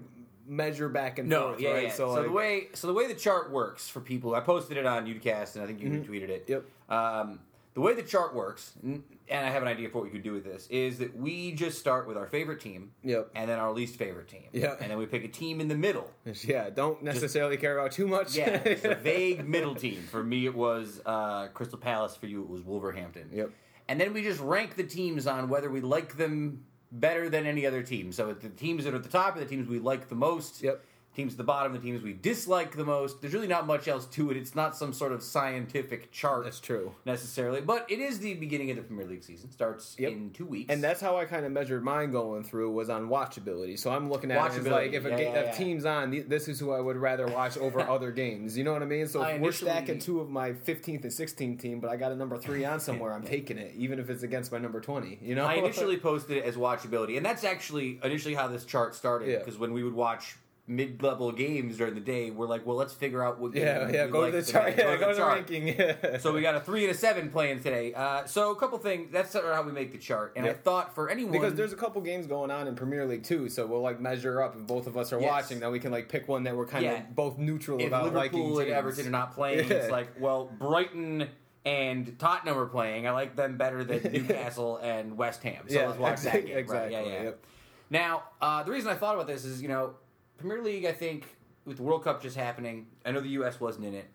measure 0.46 0.88
back 0.88 1.20
and 1.20 1.28
No, 1.28 1.48
forth, 1.50 1.60
yeah, 1.60 1.70
right? 1.70 1.82
yeah. 1.84 1.92
So, 1.92 2.08
So, 2.08 2.12
like, 2.14 2.24
the 2.26 2.32
way 2.32 2.68
so 2.74 2.86
the 2.88 2.92
way 2.94 3.06
the 3.06 3.14
chart 3.14 3.50
works 3.52 3.88
for 3.88 4.00
people, 4.00 4.34
I 4.34 4.40
posted 4.40 4.76
it 4.76 4.86
on 4.86 5.06
Uticast, 5.06 5.54
and 5.54 5.62
I 5.62 5.66
think 5.66 5.80
you 5.80 5.88
Mm-hmm. 5.90 6.12
retweeted 6.12 6.28
it. 6.28 6.44
Yep. 6.48 6.64
Um, 6.88 7.38
the 7.74 7.80
way 7.80 7.94
the 7.94 8.02
chart 8.02 8.34
works, 8.34 8.72
and 8.82 9.02
I 9.30 9.48
have 9.50 9.62
an 9.62 9.68
idea 9.68 9.88
for 9.88 9.98
what 9.98 10.04
we 10.04 10.10
could 10.10 10.24
do 10.24 10.32
with 10.32 10.44
this, 10.44 10.66
is 10.70 10.98
that 10.98 11.16
we 11.16 11.52
just 11.52 11.78
start 11.78 12.08
with 12.08 12.16
our 12.16 12.26
favorite 12.26 12.60
team, 12.60 12.90
Yep. 13.04 13.30
and 13.36 13.48
then 13.48 13.58
our 13.60 13.70
least 13.72 13.96
favorite 13.96 14.26
team, 14.28 14.44
Yeah. 14.52 14.74
and 14.80 14.90
then 14.90 14.98
we 14.98 15.06
pick 15.06 15.24
a 15.24 15.28
team 15.28 15.60
in 15.60 15.68
the 15.68 15.76
middle. 15.76 16.10
yeah, 16.42 16.68
don't 16.70 17.02
necessarily 17.02 17.56
care 17.56 17.78
about 17.78 17.92
too 17.92 18.08
much. 18.08 18.36
Yeah, 18.36 18.48
it's 18.64 18.84
a 18.84 18.94
vague 18.96 19.46
middle 19.46 19.74
team. 19.76 20.02
For 20.10 20.22
me, 20.24 20.46
it 20.46 20.54
was 20.54 21.00
uh, 21.06 21.48
Crystal 21.54 21.78
Palace. 21.78 22.16
For 22.16 22.26
you, 22.26 22.42
it 22.42 22.48
was 22.48 22.62
Wolverhampton. 22.62 23.30
Yep. 23.32 23.50
And 23.88 24.00
then 24.00 24.12
we 24.12 24.22
just 24.22 24.40
rank 24.40 24.74
the 24.76 24.84
teams 24.84 25.26
on 25.26 25.48
whether 25.48 25.70
we 25.70 25.80
like 25.80 26.16
them 26.16 26.64
better 26.92 27.28
than 27.28 27.46
any 27.46 27.66
other 27.66 27.82
team. 27.84 28.10
So 28.12 28.32
the 28.32 28.48
teams 28.48 28.82
that 28.84 28.92
are 28.94 28.96
at 28.96 29.04
the 29.04 29.08
top 29.08 29.36
are 29.36 29.40
the 29.40 29.46
teams 29.46 29.68
we 29.68 29.78
like 29.78 30.08
the 30.08 30.14
most. 30.16 30.60
Yep. 30.62 30.84
Teams 31.16 31.32
at 31.32 31.38
the 31.38 31.44
bottom, 31.44 31.72
the 31.72 31.80
teams 31.80 32.02
we 32.02 32.12
dislike 32.12 32.76
the 32.76 32.84
most. 32.84 33.20
There's 33.20 33.34
really 33.34 33.48
not 33.48 33.66
much 33.66 33.88
else 33.88 34.06
to 34.06 34.30
it. 34.30 34.36
It's 34.36 34.54
not 34.54 34.76
some 34.76 34.92
sort 34.92 35.10
of 35.10 35.24
scientific 35.24 36.12
chart 36.12 36.44
That's 36.44 36.60
true. 36.60 36.94
necessarily, 37.04 37.60
but 37.60 37.84
it 37.90 37.98
is 37.98 38.20
the 38.20 38.34
beginning 38.34 38.70
of 38.70 38.76
the 38.76 38.82
Premier 38.84 39.04
League 39.06 39.24
season. 39.24 39.50
Starts 39.50 39.96
Yep. 39.98 40.12
in 40.12 40.30
two 40.30 40.46
weeks. 40.46 40.72
And 40.72 40.82
that's 40.82 41.00
how 41.00 41.16
I 41.16 41.24
kind 41.24 41.44
of 41.44 41.50
measured 41.50 41.82
mine 41.82 42.12
going 42.12 42.44
through 42.44 42.70
was 42.70 42.88
on 42.88 43.08
watchability. 43.08 43.76
So 43.76 43.90
I'm 43.90 44.08
looking 44.08 44.30
at 44.30 44.54
it 44.56 44.64
like 44.70 44.92
if 44.92 45.04
a 45.04 45.10
yeah, 45.10 45.16
ga- 45.16 45.22
yeah, 45.32 45.40
if 45.50 45.56
team's 45.56 45.84
on, 45.84 46.24
this 46.28 46.46
is 46.46 46.60
who 46.60 46.70
I 46.70 46.80
would 46.80 46.96
rather 46.96 47.26
watch 47.26 47.58
over 47.58 47.80
other 47.90 48.12
games. 48.12 48.56
You 48.56 48.62
know 48.62 48.72
what 48.72 48.82
I 48.82 48.86
mean? 48.86 49.08
So 49.08 49.20
I 49.20 49.36
we're 49.36 49.50
stacking 49.50 49.98
two 49.98 50.20
of 50.20 50.30
my 50.30 50.52
15th 50.52 51.02
and 51.02 51.12
16th 51.12 51.58
team, 51.60 51.80
but 51.80 51.90
I 51.90 51.96
got 51.96 52.12
a 52.12 52.16
number 52.16 52.38
three 52.38 52.64
on 52.64 52.78
somewhere, 52.78 53.12
I'm 53.12 53.22
taking 53.36 53.58
it, 53.58 53.74
even 53.76 53.98
if 53.98 54.10
it's 54.10 54.22
against 54.22 54.52
my 54.52 54.58
number 54.58 54.80
20. 54.80 55.18
You 55.20 55.34
know? 55.34 55.44
I 55.44 55.54
initially 55.64 55.96
posted 55.96 56.36
it 56.36 56.44
as 56.44 56.54
watchability, 56.54 57.16
and 57.16 57.26
that's 57.26 57.42
actually 57.42 57.98
initially 58.04 58.34
how 58.34 58.46
this 58.46 58.64
chart 58.64 58.94
started. 58.94 59.28
Yeah. 59.28 59.38
Because 59.38 59.58
when 59.58 59.72
we 59.72 59.82
would 59.82 59.94
watch 59.94 60.36
mid-level 60.70 61.32
games 61.32 61.76
during 61.76 61.94
the 61.94 62.00
day, 62.00 62.30
we're 62.30 62.46
like, 62.46 62.64
well, 62.64 62.76
let's 62.76 62.94
figure 62.94 63.22
out 63.24 63.38
what. 63.40 63.54
yeah, 63.54 63.90
yeah. 63.90 64.06
Go 64.06 64.20
like 64.20 64.32
to 64.32 64.40
the 64.40 64.52
chart. 64.52 64.74
Yeah, 64.78 64.96
go 64.96 65.08
to 65.08 65.14
the 65.14 65.20
chart. 65.20 65.34
ranking. 65.50 66.20
So 66.20 66.32
we 66.32 66.40
got 66.40 66.54
a 66.54 66.60
three 66.60 66.84
and 66.84 66.94
a 66.94 66.96
seven 66.96 67.28
playing 67.30 67.60
today. 67.60 67.92
Uh, 67.92 68.24
so 68.26 68.52
a 68.52 68.56
couple 68.56 68.78
things. 68.78 69.10
That's 69.12 69.30
sort 69.32 69.44
of 69.44 69.54
how 69.54 69.62
we 69.62 69.72
make 69.72 69.92
the 69.92 69.98
chart. 69.98 70.32
And 70.36 70.46
I 70.46 70.52
thought 70.52 70.94
for 70.94 71.10
anyone 71.10 71.32
Because 71.32 71.54
there's 71.54 71.72
a 71.72 71.76
couple 71.76 72.00
games 72.00 72.26
going 72.26 72.50
on 72.50 72.68
in 72.68 72.74
Premier 72.76 73.04
League 73.04 73.24
too, 73.24 73.48
so 73.48 73.66
we'll 73.66 73.82
like 73.82 74.00
measure 74.00 74.40
up 74.42 74.54
if 74.56 74.66
both 74.66 74.86
of 74.86 74.96
us 74.96 75.12
are 75.12 75.20
Yes. 75.20 75.28
watching. 75.30 75.60
Then 75.60 75.72
we 75.72 75.80
can 75.80 75.90
like 75.92 76.08
pick 76.08 76.28
one 76.28 76.44
that 76.44 76.56
we're 76.56 76.66
kind 76.66 76.84
Yeah. 76.84 76.98
of 77.00 77.14
both 77.14 77.36
neutral 77.38 77.80
if 77.80 77.88
about 77.88 78.14
liking. 78.14 78.38
Liverpool 78.40 78.60
and. 78.60 78.70
Everton 78.70 79.06
are 79.08 79.10
not 79.10 79.34
playing, 79.34 79.68
Yeah. 79.68 79.74
it's 79.76 79.90
like, 79.90 80.08
well, 80.20 80.50
Brighton 80.58 81.28
and 81.64 82.18
Tottenham 82.18 82.56
are 82.56 82.66
playing. 82.66 83.06
I 83.06 83.10
like 83.10 83.36
them 83.36 83.56
better 83.58 83.84
than 83.84 84.00
Newcastle 84.12 84.78
and 84.78 85.18
West 85.18 85.42
Ham. 85.42 85.64
So 85.68 85.74
Yeah, 85.74 85.86
let's 85.88 85.98
watch 85.98 86.20
that 86.22 86.34
exact- 86.36 86.46
game. 86.46 86.54
Right, 86.54 86.90
yeah, 86.90 86.98
exactly, 86.98 87.12
yeah. 87.12 87.22
yep. 87.24 87.44
Now, 87.90 88.22
uh, 88.40 88.62
the 88.62 88.70
reason 88.70 88.88
I 88.90 88.94
thought 88.94 89.14
about 89.16 89.26
this 89.26 89.44
is, 89.44 89.60
you 89.60 89.68
know, 89.68 89.94
Premier 90.40 90.62
League. 90.62 90.84
I 90.86 90.92
think 90.92 91.26
with 91.64 91.76
the 91.76 91.82
World 91.82 92.04
Cup 92.04 92.22
just 92.22 92.36
happening, 92.36 92.86
I 93.04 93.12
know 93.12 93.20
the 93.20 93.28
U.S. 93.30 93.60
wasn't 93.60 93.86
in 93.86 93.94
it. 93.94 94.08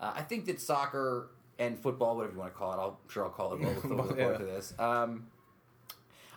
Uh, 0.00 0.12
I 0.16 0.22
think 0.22 0.46
that 0.46 0.60
soccer 0.60 1.30
and 1.58 1.78
football, 1.78 2.16
whatever 2.16 2.34
you 2.34 2.38
want 2.40 2.52
to 2.52 2.58
call 2.58 2.72
it, 2.72 2.76
I'll 2.76 3.00
I'm 3.04 3.10
sure 3.10 3.24
I'll 3.24 3.30
call 3.30 3.54
it 3.54 3.60
both 3.62 3.84
over 3.90 4.08
the 4.08 4.14
Yeah. 4.16 4.24
course 4.24 4.40
of 4.40 4.46
this. 4.46 4.74
Um, 4.78 5.26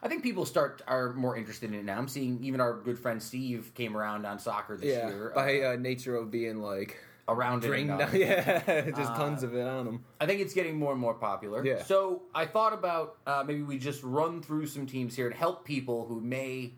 I 0.03 0.07
think 0.07 0.23
people 0.23 0.45
start 0.45 0.81
are 0.87 1.13
more 1.13 1.37
interested 1.37 1.71
in 1.71 1.79
it 1.79 1.85
now. 1.85 1.97
I'm 1.97 2.07
seeing 2.07 2.43
even 2.43 2.59
our 2.59 2.73
good 2.79 2.97
friend 2.97 3.21
Steve 3.21 3.71
came 3.75 3.95
around 3.95 4.25
on 4.25 4.39
soccer 4.39 4.75
this 4.75 4.87
Yeah, 4.95 5.07
year. 5.07 5.31
by 5.35 5.61
uh, 5.61 5.73
uh, 5.73 5.75
nature 5.75 6.15
of 6.15 6.31
being 6.31 6.59
like 6.59 6.97
around 7.27 7.61
drained 7.61 7.89
down. 7.99 8.09
Yeah, 8.15 8.61
just 8.95 9.11
Uh, 9.11 9.15
tons 9.15 9.43
of 9.43 9.53
it 9.55 9.61
on 9.65 9.85
them. 9.85 10.03
I 10.19 10.25
think 10.25 10.41
it's 10.41 10.55
getting 10.55 10.79
more 10.79 10.91
and 10.91 10.99
more 10.99 11.13
popular. 11.13 11.63
Yeah. 11.63 11.83
So 11.83 12.23
I 12.33 12.47
thought 12.47 12.73
about 12.73 13.17
uh, 13.27 13.43
maybe 13.45 13.61
we 13.61 13.77
just 13.77 14.01
run 14.03 14.41
through 14.41 14.65
some 14.67 14.87
teams 14.87 15.15
here 15.15 15.27
and 15.27 15.35
help 15.35 15.65
people 15.65 16.07
who 16.07 16.19
may 16.19 16.73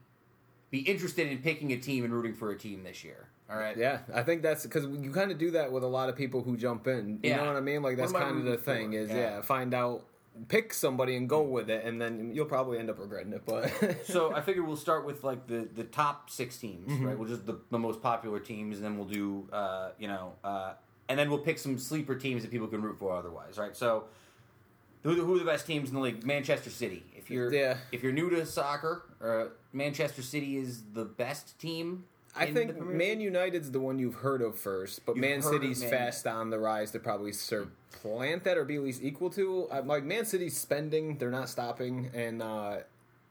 be 0.73 0.79
interested 0.79 1.27
in 1.27 1.37
picking 1.37 1.71
a 1.71 1.77
team 1.77 2.03
and 2.03 2.11
rooting 2.11 2.33
for 2.33 2.49
a 2.49 2.57
team 2.57 2.81
this 2.83 3.03
year. 3.03 3.27
All 3.47 3.55
right. 3.55 3.77
Yeah, 3.77 3.99
I 4.11 4.23
think 4.23 4.41
that's 4.41 4.63
because 4.63 4.85
you 4.87 5.11
kind 5.11 5.31
of 5.31 5.37
do 5.37 5.51
that 5.51 5.71
with 5.71 5.83
a 5.83 5.87
lot 5.87 6.09
of 6.09 6.15
people 6.15 6.41
who 6.41 6.57
jump 6.57 6.87
in. 6.87 7.19
You 7.21 7.29
Yeah. 7.29 7.35
know 7.37 7.45
what 7.45 7.55
I 7.57 7.59
mean? 7.61 7.83
Like 7.83 7.95
that's 7.95 8.11
kind 8.11 8.39
of 8.39 8.43
the 8.45 8.57
thing 8.57 8.91
for? 8.93 8.97
is 8.97 9.09
Yeah. 9.11 9.15
yeah. 9.17 9.41
find 9.41 9.75
out, 9.75 10.03
pick 10.47 10.73
somebody 10.73 11.15
and 11.15 11.29
go 11.29 11.43
with 11.43 11.69
it, 11.69 11.85
and 11.85 12.01
then 12.01 12.31
you'll 12.33 12.47
probably 12.47 12.79
end 12.79 12.89
up 12.89 12.97
regretting 12.97 13.33
it. 13.33 13.43
But 13.45 13.71
So 14.05 14.33
I 14.33 14.41
figure 14.41 14.63
we'll 14.63 14.75
start 14.75 15.05
with 15.05 15.23
like 15.23 15.45
the, 15.45 15.69
the 15.75 15.83
top 15.83 16.31
six 16.31 16.57
teams, 16.57 16.89
Mm-hmm. 16.91 17.05
right? 17.05 17.15
We'll 17.19 17.29
just 17.29 17.45
the, 17.45 17.59
the 17.69 17.77
most 17.77 18.01
popular 18.01 18.39
teams, 18.39 18.77
and 18.77 18.83
then 18.83 18.97
we'll 18.97 19.07
do 19.07 19.47
uh, 19.53 19.89
you 19.99 20.07
know, 20.07 20.33
uh, 20.43 20.73
and 21.07 21.19
then 21.19 21.29
we'll 21.29 21.37
pick 21.49 21.59
some 21.59 21.77
sleeper 21.77 22.15
teams 22.15 22.41
that 22.41 22.49
people 22.49 22.65
can 22.67 22.81
root 22.81 22.97
for 22.97 23.15
otherwise, 23.15 23.59
right? 23.59 23.77
So 23.77 24.05
who, 25.03 25.13
who 25.23 25.35
are 25.35 25.39
the 25.39 25.45
best 25.45 25.67
teams 25.67 25.89
in 25.89 25.95
the 25.95 26.01
league? 26.01 26.25
Manchester 26.25 26.71
City. 26.71 27.03
If 27.23 27.29
you're 27.31 27.53
Yeah. 27.53 27.77
if 27.93 28.03
you're 28.03 28.11
new 28.11 28.29
to 28.31 28.45
soccer, 28.45 29.03
uh, 29.21 29.45
Manchester 29.71 30.21
City 30.21 30.57
is 30.57 30.83
the 30.93 31.05
best 31.05 31.57
team. 31.59 32.03
I 32.35 32.51
think 32.51 32.79
Man 32.83 33.21
United's 33.21 33.69
the 33.71 33.79
one 33.79 33.99
you've 33.99 34.15
heard 34.15 34.41
of 34.41 34.57
first, 34.57 35.05
but 35.05 35.15
You've 35.15 35.21
Man 35.21 35.41
City's 35.41 35.81
Man 35.81 35.89
fast 35.91 36.25
on 36.27 36.49
the 36.49 36.57
rise 36.59 36.89
to 36.91 36.99
probably 36.99 37.31
supplant 37.31 38.43
that 38.43 38.57
or 38.57 38.65
be 38.65 38.75
at 38.75 38.81
least 38.83 39.03
equal 39.03 39.29
to. 39.31 39.67
I'm 39.71 39.87
like 39.87 40.03
Man 40.03 40.25
City's 40.25 40.57
spending, 40.57 41.17
they're 41.19 41.29
not 41.31 41.47
stopping, 41.47 42.09
and 42.13 42.41
uh, 42.41 42.77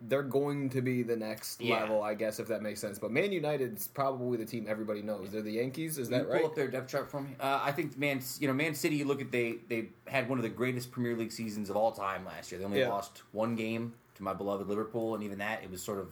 they're 0.08 0.22
going 0.22 0.68
to 0.70 0.82
be 0.82 1.02
the 1.02 1.16
next 1.16 1.60
Yeah. 1.60 1.80
level, 1.80 2.02
I 2.02 2.14
guess, 2.14 2.40
if 2.40 2.48
that 2.48 2.60
makes 2.62 2.80
sense. 2.80 2.98
But 2.98 3.10
Man 3.12 3.30
United's 3.30 3.86
probably 3.86 4.36
the 4.36 4.44
team 4.44 4.66
everybody 4.68 5.00
knows. 5.02 5.30
They're 5.30 5.42
the 5.42 5.52
Yankees, 5.52 5.96
is 5.98 6.08
Can 6.08 6.18
you 6.18 6.24
that 6.24 6.36
pull 6.40 6.46
up 6.46 6.54
their 6.56 6.68
depth 6.68 6.90
chart 6.90 7.10
for 7.10 7.20
me? 7.20 7.30
Uh, 7.38 7.60
I 7.62 7.70
think 7.72 7.96
Man, 7.96 8.20
you 8.40 8.48
know, 8.48 8.54
Man 8.54 8.74
City. 8.74 8.96
You 8.96 9.04
look 9.04 9.20
at 9.20 9.30
they 9.30 9.56
they 9.68 9.90
had 10.06 10.28
one 10.28 10.38
of 10.38 10.42
the 10.42 10.48
greatest 10.48 10.90
Premier 10.90 11.16
League 11.16 11.32
seasons 11.32 11.70
of 11.70 11.76
all 11.76 11.92
time 11.92 12.24
last 12.24 12.50
year. 12.50 12.58
They 12.58 12.64
only 12.64 12.80
Yeah. 12.80 12.88
lost 12.88 13.22
one 13.32 13.54
game 13.54 13.94
to 14.16 14.22
my 14.22 14.34
beloved 14.34 14.66
Liverpool, 14.68 15.14
and 15.14 15.22
even 15.22 15.38
that 15.38 15.62
it 15.62 15.70
was 15.70 15.82
sort 15.82 15.98
of 15.98 16.08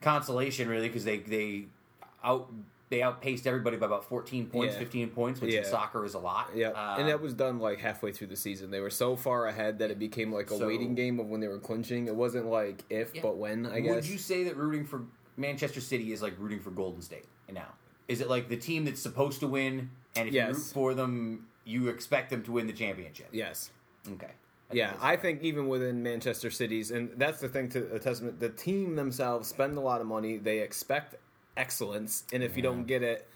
consolation, 0.00 0.68
really, 0.68 0.88
because 0.88 1.04
they 1.04 1.18
they 1.18 1.64
out 2.22 2.52
they 2.90 3.02
outpaced 3.02 3.46
everybody 3.46 3.76
by 3.76 3.86
about 3.86 4.04
fourteen 4.04 4.46
points, 4.46 4.74
Yeah. 4.74 4.80
fifteen 4.80 5.08
points, 5.10 5.40
which 5.40 5.54
in 5.54 5.64
soccer 5.64 6.04
is 6.04 6.14
a 6.14 6.18
lot. 6.18 6.50
Yeah, 6.54 6.70
Uh, 6.70 6.96
and 6.98 7.08
that 7.08 7.20
was 7.20 7.34
done 7.34 7.58
like 7.60 7.78
halfway 7.78 8.12
through 8.12 8.26
the 8.26 8.36
season. 8.36 8.70
They 8.70 8.80
were 8.80 8.90
so 8.90 9.16
far 9.16 9.46
ahead 9.46 9.78
that 9.78 9.90
it 9.90 9.98
became 9.98 10.32
like 10.32 10.50
a 10.50 10.58
So- 10.58 10.66
waiting 10.66 10.94
game 10.94 11.18
of 11.20 11.26
when 11.28 11.40
they 11.40 11.48
were 11.48 11.58
clinching. 11.60 12.08
It 12.08 12.16
wasn't 12.16 12.46
like 12.46 12.84
if, 12.90 13.14
Yeah. 13.14 13.22
but 13.22 13.36
when. 13.36 13.64
I 13.66 13.74
Would 13.76 13.82
guess. 13.84 13.94
Would 13.94 14.08
you 14.08 14.18
say 14.18 14.44
that 14.44 14.56
rooting 14.56 14.84
for 14.84 15.04
Manchester 15.36 15.80
City 15.80 16.12
is 16.12 16.20
like 16.20 16.34
rooting 16.38 16.60
for 16.60 16.70
Golden 16.70 17.00
State 17.00 17.24
now? 17.50 17.68
Is 18.08 18.20
it 18.20 18.28
like 18.28 18.48
the 18.48 18.56
team 18.56 18.84
that's 18.84 19.00
supposed 19.00 19.38
to 19.40 19.46
win, 19.46 19.90
and 20.16 20.26
if 20.28 20.34
you 20.34 20.40
Yes. 20.40 20.56
root 20.56 20.66
for 20.74 20.94
them, 20.94 21.46
you 21.64 21.88
expect 21.88 22.30
them 22.30 22.42
to 22.42 22.50
win 22.52 22.66
the 22.66 22.72
championship? 22.72 23.28
yes. 23.30 23.70
Okay. 24.14 24.32
Yeah, 24.72 24.90
that's 24.92 25.02
I 25.02 25.14
fair. 25.16 25.22
think 25.22 25.42
even 25.42 25.68
within 25.68 26.02
Manchester 26.02 26.50
City's, 26.50 26.90
and 26.90 27.10
that's 27.16 27.40
the 27.40 27.48
thing 27.48 27.68
to 27.70 27.92
a 27.94 27.98
testament. 27.98 28.38
The 28.40 28.48
team 28.50 28.94
themselves 28.96 29.48
spend 29.48 29.76
a 29.76 29.80
lot 29.80 30.00
of 30.00 30.06
money. 30.06 30.38
They 30.38 30.58
expect 30.60 31.14
excellence, 31.56 32.24
and 32.32 32.42
if 32.42 32.56
you 32.56 32.62
don't 32.62 32.86
get 32.86 33.02
it, 33.02 33.26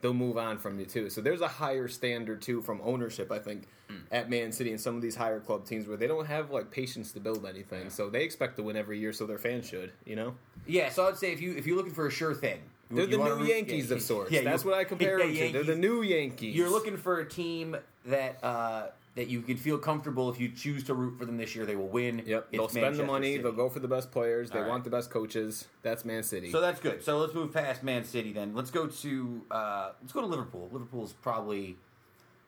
they'll 0.00 0.12
move 0.14 0.36
on 0.36 0.58
from 0.58 0.78
you 0.78 0.84
too. 0.86 1.08
So 1.10 1.20
there's 1.20 1.40
a 1.40 1.48
higher 1.48 1.88
standard 1.88 2.42
too 2.42 2.60
from 2.60 2.80
ownership, 2.84 3.30
I 3.32 3.38
think, 3.38 3.64
Hmm. 3.88 3.96
at 4.10 4.30
Man 4.30 4.50
City 4.50 4.70
and 4.70 4.80
some 4.80 4.96
of 4.96 5.02
these 5.02 5.14
higher 5.14 5.40
club 5.40 5.66
teams 5.66 5.86
where 5.86 5.98
they 5.98 6.06
don't 6.06 6.24
have 6.26 6.50
like 6.50 6.70
patience 6.70 7.12
to 7.12 7.20
build 7.20 7.44
anything. 7.44 7.90
So 7.90 8.08
they 8.08 8.22
expect 8.24 8.56
to 8.56 8.62
win 8.62 8.76
every 8.76 8.98
year, 8.98 9.12
so 9.12 9.26
their 9.26 9.38
fans 9.38 9.66
should, 9.68 9.92
you 10.06 10.16
know. 10.16 10.34
Yeah, 10.66 10.88
so 10.88 11.06
I'd 11.06 11.18
say 11.18 11.32
if 11.32 11.40
you 11.42 11.54
if 11.54 11.66
you're 11.66 11.76
looking 11.76 11.92
for 11.92 12.06
a 12.06 12.10
sure 12.10 12.34
thing, 12.34 12.60
They're 12.90 13.06
the 13.06 13.18
new 13.18 13.34
root- 13.34 13.48
Yankees 13.48 13.90
yeah, 13.90 13.96
of 13.96 14.02
sorts. 14.02 14.30
yeah, 14.30 14.42
That's 14.42 14.64
what 14.64 14.74
I 14.74 14.84
compare 14.84 15.18
yeah, 15.26 15.26
them 15.44 15.46
to. 15.48 15.52
They're 15.52 15.74
the 15.74 15.80
new 15.80 16.00
Yankees. 16.02 16.54
You're 16.56 16.70
looking 16.70 16.96
for 16.96 17.18
a 17.20 17.28
team 17.28 17.76
that 18.06 18.42
uh, 18.42 18.86
that 19.16 19.28
you 19.28 19.42
can 19.42 19.56
feel 19.56 19.78
comfortable 19.78 20.28
if 20.28 20.40
you 20.40 20.48
choose 20.48 20.82
to 20.84 20.94
root 20.94 21.16
for 21.18 21.24
them 21.24 21.36
this 21.36 21.54
year. 21.54 21.64
They 21.64 21.76
will 21.76 21.86
win. 21.88 22.22
Yep, 22.26 22.48
It's 22.50 22.58
they'll 22.58 22.68
spend 22.68 22.96
the 22.96 23.04
money. 23.04 23.32
City. 23.34 23.42
They'll 23.44 23.52
go 23.52 23.68
for 23.68 23.78
the 23.80 23.86
best 23.88 24.10
players. 24.10 24.50
They 24.50 24.58
All 24.58 24.64
right. 24.64 24.70
want 24.70 24.84
the 24.84 24.90
best 24.90 25.10
coaches. 25.10 25.68
That's 25.82 26.04
Man 26.04 26.22
City. 26.24 26.50
So 26.50 26.60
that's 26.60 26.80
good. 26.80 27.02
So 27.04 27.18
let's 27.18 27.32
move 27.34 27.52
past 27.52 27.82
Man 27.84 28.04
City 28.04 28.32
then. 28.32 28.54
Let's 28.54 28.70
go 28.72 28.86
to 28.88 29.42
uh, 29.50 29.90
let's 30.02 30.12
go 30.12 30.20
to 30.20 30.26
Liverpool. 30.26 30.68
Liverpool's 30.72 31.12
probably 31.12 31.76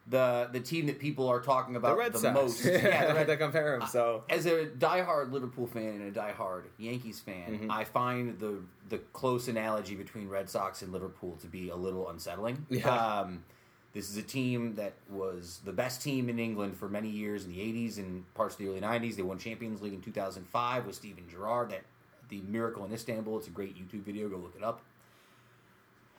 the 0.08 0.48
the 0.52 0.60
team 0.60 0.86
that 0.86 0.98
people 1.00 1.28
are 1.28 1.40
talking 1.40 1.72
the 1.74 1.78
about 1.80 1.98
Red 1.98 2.12
the 2.12 2.18
Sox. 2.18 2.34
most. 2.34 2.64
Yeah, 2.64 3.06
the 3.08 3.14
Red- 3.14 3.26
to 3.26 3.36
compare 3.36 3.78
them. 3.78 3.88
So 3.88 4.24
as 4.28 4.46
a 4.46 4.66
diehard 4.66 5.32
Liverpool 5.32 5.66
fan 5.66 6.00
and 6.00 6.16
a 6.16 6.20
diehard 6.20 6.64
Yankees 6.78 7.20
fan, 7.20 7.34
Mm-hmm. 7.48 7.70
I 7.70 7.84
find 7.84 8.38
the 8.38 8.58
the 8.88 8.98
close 9.12 9.48
analogy 9.48 9.94
between 9.94 10.28
Red 10.28 10.48
Sox 10.48 10.82
and 10.82 10.92
Liverpool 10.92 11.36
to 11.42 11.46
be 11.48 11.70
a 11.70 11.76
little 11.76 12.08
unsettling. 12.08 12.66
Yeah. 12.70 12.88
Um, 12.88 13.42
this 13.96 14.10
is 14.10 14.18
a 14.18 14.22
team 14.22 14.74
that 14.74 14.92
was 15.08 15.60
the 15.64 15.72
best 15.72 16.02
team 16.02 16.28
in 16.28 16.38
England 16.38 16.76
for 16.76 16.86
many 16.86 17.08
years 17.08 17.46
in 17.46 17.50
the 17.50 17.58
80s 17.58 17.96
and 17.96 18.32
parts 18.34 18.54
of 18.54 18.58
the 18.58 18.68
early 18.68 18.78
90s. 18.82 19.16
They 19.16 19.22
won 19.22 19.38
Champions 19.38 19.80
League 19.80 19.94
in 19.94 20.02
2005 20.02 20.84
with 20.84 20.94
Steven 20.94 21.24
Gerrard. 21.30 21.70
That 21.70 21.80
the 22.28 22.42
Miracle 22.42 22.84
in 22.84 22.92
Istanbul. 22.92 23.38
It's 23.38 23.46
a 23.46 23.50
great 23.50 23.74
YouTube 23.74 24.02
video. 24.02 24.28
Go 24.28 24.36
look 24.36 24.52
it 24.54 24.62
up. 24.62 24.82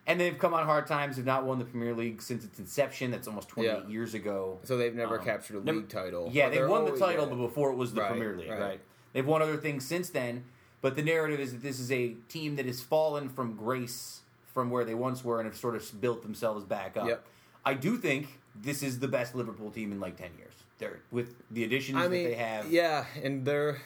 And 0.07 0.19
they've 0.19 0.35
come 0.39 0.55
on 0.55 0.65
hard 0.65 0.87
times. 0.87 1.17
Have 1.17 1.25
not 1.25 1.45
won 1.45 1.59
the 1.59 1.65
Premier 1.65 1.93
League 1.93 2.19
since 2.23 2.43
its 2.43 2.57
inception. 2.57 3.11
That's 3.11 3.27
almost 3.27 3.47
28 3.49 3.69
Yeah. 3.83 3.87
years 3.87 4.15
ago. 4.15 4.57
so 4.63 4.75
they've 4.75 4.95
never 4.95 5.19
Um, 5.19 5.25
captured 5.25 5.57
a 5.57 5.59
league 5.59 5.87
title. 5.87 6.29
Yeah, 6.33 6.49
they 6.49 6.65
won 6.65 6.85
the 6.85 6.97
title, 6.97 7.27
but 7.27 7.35
before 7.35 7.69
it 7.71 7.75
was 7.75 7.93
the 7.93 8.01
Right, 8.01 8.09
Premier 8.11 8.35
League, 8.35 8.49
right. 8.49 8.59
right. 8.59 8.81
They've 9.13 9.27
won 9.27 9.43
other 9.43 9.57
things 9.57 9.85
since 9.85 10.09
then, 10.09 10.45
but 10.81 10.95
the 10.95 11.03
narrative 11.03 11.39
is 11.39 11.51
that 11.51 11.61
this 11.61 11.79
is 11.79 11.91
a 11.91 12.15
team 12.27 12.55
that 12.55 12.65
has 12.65 12.81
fallen 12.81 13.29
from 13.29 13.55
grace 13.55 14.21
from 14.53 14.71
where 14.71 14.83
they 14.83 14.95
once 14.95 15.23
were 15.23 15.39
and 15.39 15.47
have 15.47 15.55
sort 15.57 15.75
of 15.75 16.01
built 16.01 16.23
themselves 16.23 16.63
back 16.65 16.97
up. 16.97 17.07
Yep. 17.07 17.25
I 17.65 17.73
do 17.73 17.97
think 17.97 18.39
this 18.55 18.81
is 18.83 18.99
the 18.99 19.07
best 19.07 19.35
Liverpool 19.35 19.71
team 19.71 19.91
in 19.91 19.99
like 19.99 20.17
10 20.17 20.31
years. 20.37 20.53
They're 20.79 20.99
with 21.11 21.35
the 21.51 21.63
additions 21.63 21.97
I 21.97 22.07
mean, 22.07 22.23
that 22.23 22.29
they 22.29 22.35
have. 22.35 22.71
yeah, 22.71 23.05
and 23.23 23.45
they're 23.45 23.81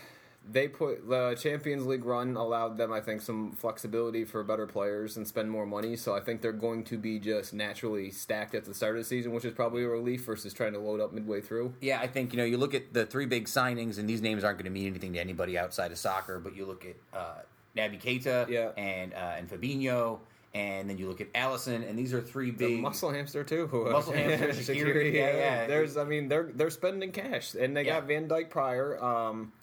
they 0.52 0.68
put 0.68 1.08
the 1.08 1.36
Champions 1.40 1.86
League 1.86 2.04
run 2.04 2.36
allowed 2.36 2.76
them, 2.78 2.92
I 2.92 3.00
think, 3.00 3.22
some 3.22 3.52
flexibility 3.52 4.26
for 4.26 4.44
better 4.44 4.66
players 4.66 5.16
and 5.16 5.28
spend 5.28 5.52
more 5.52 5.68
money. 5.68 5.96
So 5.96 6.16
I 6.16 6.20
think 6.20 6.42
they're 6.42 6.52
going 6.52 6.84
to 6.86 6.98
be 6.98 7.20
just 7.20 7.54
naturally 7.54 8.10
stacked 8.10 8.56
at 8.56 8.66
the 8.66 8.74
start 8.74 8.96
of 8.98 9.02
the 9.04 9.08
season, 9.08 9.34
which 9.34 9.46
is 9.46 9.54
probably 9.54 9.84
a 9.84 9.88
relief 9.88 10.26
versus 10.26 10.52
trying 10.52 10.74
to 10.74 10.80
load 10.80 11.00
up 11.00 11.14
midway 11.14 11.42
through. 11.42 11.76
Yeah, 11.80 12.00
I 12.02 12.08
think 12.08 12.34
you 12.34 12.38
know 12.38 12.44
you 12.44 12.58
look 12.58 12.74
at 12.74 12.92
the 12.92 13.06
three 13.06 13.28
big 13.28 13.46
signings, 13.46 14.00
and 14.00 14.10
these 14.10 14.22
names 14.22 14.44
aren't 14.44 14.58
going 14.58 14.66
to 14.66 14.72
mean 14.72 14.88
anything 14.88 15.14
to 15.14 15.20
anybody 15.20 15.58
outside 15.60 15.92
of 15.92 15.98
soccer. 16.00 16.40
But 16.40 16.56
you 16.56 16.66
look 16.66 16.86
at 16.86 16.96
uh, 17.18 17.42
Naby 17.78 18.02
Keita 18.02 18.50
Yeah. 18.50 18.72
and 18.76 19.14
uh, 19.14 19.36
and 19.38 19.48
Fabinho, 19.48 20.20
and 20.54 20.90
then 20.90 20.98
you 20.98 21.08
look 21.08 21.22
at 21.22 21.32
Alisson, 21.34 21.88
and 21.90 21.98
these 21.98 22.14
are 22.14 22.22
three 22.22 22.52
The 22.52 22.68
big 22.68 22.80
muscle 22.82 23.12
hamster 23.12 23.44
too. 23.44 23.68
Muscle 23.92 24.14
hamster, 24.14 24.50
Shaqiri, 24.74 25.14
yeah, 25.14 25.36
yeah. 25.36 25.68
There's, 25.68 25.96
I 25.98 26.04
mean, 26.04 26.28
they're 26.28 26.50
they're 26.54 26.70
spending 26.70 27.12
cash, 27.12 27.56
and 27.56 27.76
they 27.76 27.86
Yeah. 27.86 28.00
got 28.00 28.08
Van 28.08 28.28
Dijk 28.28 28.50
Prior. 28.50 29.02
Um, 29.04 29.54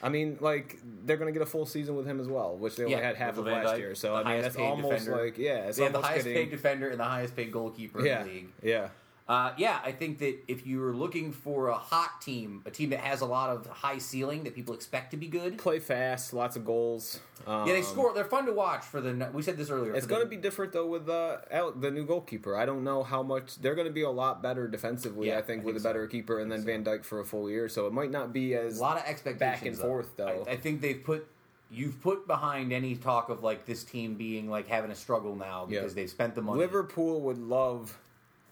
I 0.00 0.10
mean, 0.10 0.38
like 0.40 0.78
they're 1.04 1.16
going 1.16 1.26
to 1.26 1.36
get 1.36 1.42
a 1.42 1.50
full 1.50 1.66
season 1.66 1.96
with 1.96 2.06
him 2.06 2.20
as 2.20 2.28
well, 2.28 2.56
which 2.56 2.76
they 2.76 2.84
only 2.84 2.94
Yeah, 2.96 3.02
had 3.02 3.16
half 3.16 3.36
of 3.36 3.44
last 3.46 3.66
Dijk, 3.66 3.78
year. 3.78 3.94
So 3.96 4.14
I 4.14 4.22
mean, 4.22 4.42
that's 4.42 4.54
almost 4.56 5.06
defender. 5.06 5.24
like 5.24 5.38
yeah, 5.38 5.66
it's 5.66 5.78
have 5.78 5.90
the 5.92 5.96
almost 5.98 6.08
highest 6.10 6.26
getting 6.26 6.42
paid 6.44 6.50
defender 6.52 6.88
and 6.90 7.00
the 7.00 7.04
highest 7.04 7.34
paid 7.34 7.50
goalkeeper 7.50 8.04
yeah, 8.06 8.20
in 8.20 8.26
the 8.28 8.32
league. 8.32 8.48
yeah. 8.62 8.88
Uh, 9.28 9.52
yeah, 9.58 9.78
I 9.84 9.92
think 9.92 10.20
that 10.20 10.38
if 10.48 10.66
you're 10.66 10.94
looking 10.94 11.32
for 11.32 11.68
a 11.68 11.74
hot 11.76 12.22
team, 12.22 12.62
a 12.64 12.70
team 12.70 12.88
that 12.90 13.00
has 13.00 13.20
a 13.20 13.26
lot 13.26 13.50
of 13.50 13.66
high 13.66 13.98
ceiling 13.98 14.44
that 14.44 14.54
people 14.54 14.72
expect 14.72 15.10
to 15.10 15.18
be 15.18 15.26
good, 15.26 15.58
Play 15.58 15.80
fast, 15.80 16.32
lots 16.32 16.56
of 16.56 16.64
goals. 16.64 17.20
Um, 17.46 17.66
yeah, 17.66 17.74
they 17.74 17.82
score. 17.82 18.14
They're 18.14 18.24
fun 18.24 18.46
to 18.46 18.52
watch. 18.54 18.84
For 18.84 19.02
the 19.02 19.28
we 19.34 19.42
said 19.42 19.58
this 19.58 19.68
earlier. 19.68 19.94
It's 19.94 20.06
going 20.06 20.22
to 20.22 20.28
be 20.28 20.38
different 20.38 20.72
though 20.72 20.86
with 20.86 21.08
uh, 21.10 21.38
the 21.76 21.90
new 21.90 22.06
goalkeeper. 22.06 22.56
I 22.56 22.64
don't 22.64 22.84
know 22.84 23.02
how 23.02 23.22
much 23.22 23.56
they're 23.60 23.74
going 23.74 23.86
to 23.86 23.92
be 23.92 24.02
a 24.02 24.10
lot 24.10 24.42
better 24.42 24.66
defensively. 24.66 25.28
Yeah, 25.28 25.38
I 25.38 25.42
think 25.42 25.62
I 25.62 25.66
with 25.66 25.74
think 25.74 25.84
a 25.84 25.88
better 25.88 26.06
keeper 26.06 26.40
and 26.40 26.50
then 26.50 26.64
Van 26.64 26.82
Dijk 26.82 27.04
for 27.04 27.20
a 27.20 27.24
full 27.24 27.50
year, 27.50 27.68
so 27.68 27.86
it 27.86 27.92
might 27.92 28.10
not 28.10 28.32
be 28.32 28.54
as 28.54 28.78
a 28.78 28.80
lot 28.82 28.96
of 28.96 29.04
expectations 29.04 29.38
back 29.60 29.66
and 29.66 29.76
though. 29.76 29.82
forth, 29.82 30.16
though. 30.16 30.44
I, 30.48 30.52
I 30.52 30.56
think 30.56 30.80
they've 30.80 31.04
put 31.04 31.28
you've 31.70 32.00
put 32.00 32.26
behind 32.26 32.72
any 32.72 32.96
talk 32.96 33.28
of 33.28 33.42
like 33.42 33.66
this 33.66 33.84
team 33.84 34.14
being 34.14 34.48
like 34.48 34.68
having 34.68 34.90
a 34.90 34.94
struggle 34.94 35.36
now 35.36 35.66
Yeah. 35.68 35.80
because 35.80 35.94
they've 35.94 36.08
spent 36.08 36.34
the 36.34 36.40
money. 36.40 36.58
Liverpool 36.60 37.20
would 37.20 37.36
love 37.38 37.98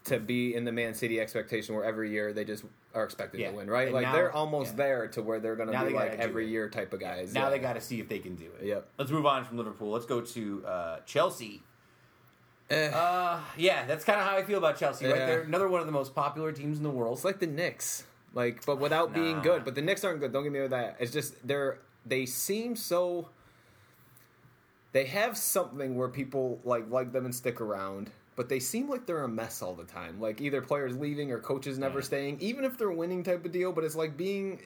to 0.07 0.19
be 0.19 0.53
in 0.55 0.65
the 0.65 0.71
Man 0.71 0.93
City 0.93 1.19
expectation 1.19 1.75
where 1.75 1.85
every 1.85 2.11
year 2.11 2.33
they 2.33 2.43
just 2.43 2.63
are 2.93 3.03
expected 3.03 3.39
Yeah. 3.39 3.51
to 3.51 3.57
win, 3.57 3.69
right? 3.69 3.87
And 3.87 3.93
like 3.95 4.03
now- 4.03 4.13
they're 4.13 4.31
almost 4.31 4.71
yeah. 4.73 4.77
there 4.77 5.07
to 5.09 5.21
where 5.21 5.39
they're 5.39 5.55
going 5.55 5.71
to 5.71 5.85
be 5.85 5.93
like 5.93 6.19
every 6.19 6.47
year 6.47 6.69
type 6.69 6.93
of 6.93 6.99
guys. 6.99 7.33
now 7.33 7.43
yeah. 7.45 7.49
they 7.51 7.59
got 7.59 7.73
to 7.73 7.81
see 7.81 7.99
if 7.99 8.09
they 8.09 8.19
can 8.19 8.35
do 8.35 8.49
it. 8.59 8.65
Yep. 8.65 8.87
Let's 8.97 9.11
move 9.11 9.25
on 9.25 9.45
from 9.45 9.57
Liverpool. 9.57 9.91
Let's 9.91 10.05
go 10.05 10.21
to 10.21 10.65
uh, 10.65 10.99
Chelsea. 11.05 11.61
Eh, 12.69 12.89
Uh, 12.89 13.39
yeah, 13.57 13.85
that's 13.85 14.03
kind 14.03 14.19
of 14.19 14.27
how 14.27 14.35
I 14.35 14.43
feel 14.43 14.57
about 14.57 14.77
Chelsea. 14.77 15.05
Right, 15.05 15.15
they're 15.15 15.41
another 15.41 15.69
one 15.69 15.79
of 15.79 15.85
the 15.85 15.93
most 15.93 16.13
popular 16.13 16.51
teams 16.51 16.77
in 16.77 16.83
the 16.83 16.89
world. 16.89 17.15
it's 17.17 17.23
like 17.25 17.39
the 17.39 17.47
Knicks, 17.47 18.03
like 18.33 18.65
but 18.65 18.77
without 18.79 19.13
being 19.13 19.41
good. 19.41 19.63
But 19.63 19.75
the 19.75 19.81
Knicks 19.81 20.03
aren't 20.03 20.19
good. 20.19 20.33
Don't 20.33 20.43
get 20.43 20.51
me 20.51 20.59
with 20.59 20.71
that. 20.71 20.97
It's 20.99 21.13
just 21.13 21.47
they're 21.47 21.79
they 22.05 22.25
seem 22.25 22.75
so. 22.75 23.29
They 24.93 25.05
have 25.05 25.37
something 25.37 25.95
where 25.95 26.07
people 26.09 26.59
like 26.63 26.89
like 26.89 27.13
them 27.13 27.23
and 27.25 27.33
stick 27.33 27.61
around, 27.61 28.09
but 28.37 28.47
they 28.47 28.59
seem 28.59 28.87
like 28.87 29.05
they're 29.05 29.23
a 29.23 29.27
mess 29.27 29.61
all 29.61 29.73
the 29.73 29.83
time. 29.83 30.21
Like 30.21 30.39
either 30.39 30.61
players 30.61 30.95
leaving 30.95 31.31
or 31.33 31.39
coaches 31.39 31.77
never 31.77 31.99
Yeah. 31.99 32.05
staying, 32.05 32.37
even 32.39 32.63
if 32.63 32.77
they're 32.77 32.91
winning 32.91 33.23
type 33.23 33.43
of 33.43 33.51
deal. 33.51 33.73
But 33.73 33.83
it's 33.83 33.95
like 33.95 34.15
being 34.15 34.61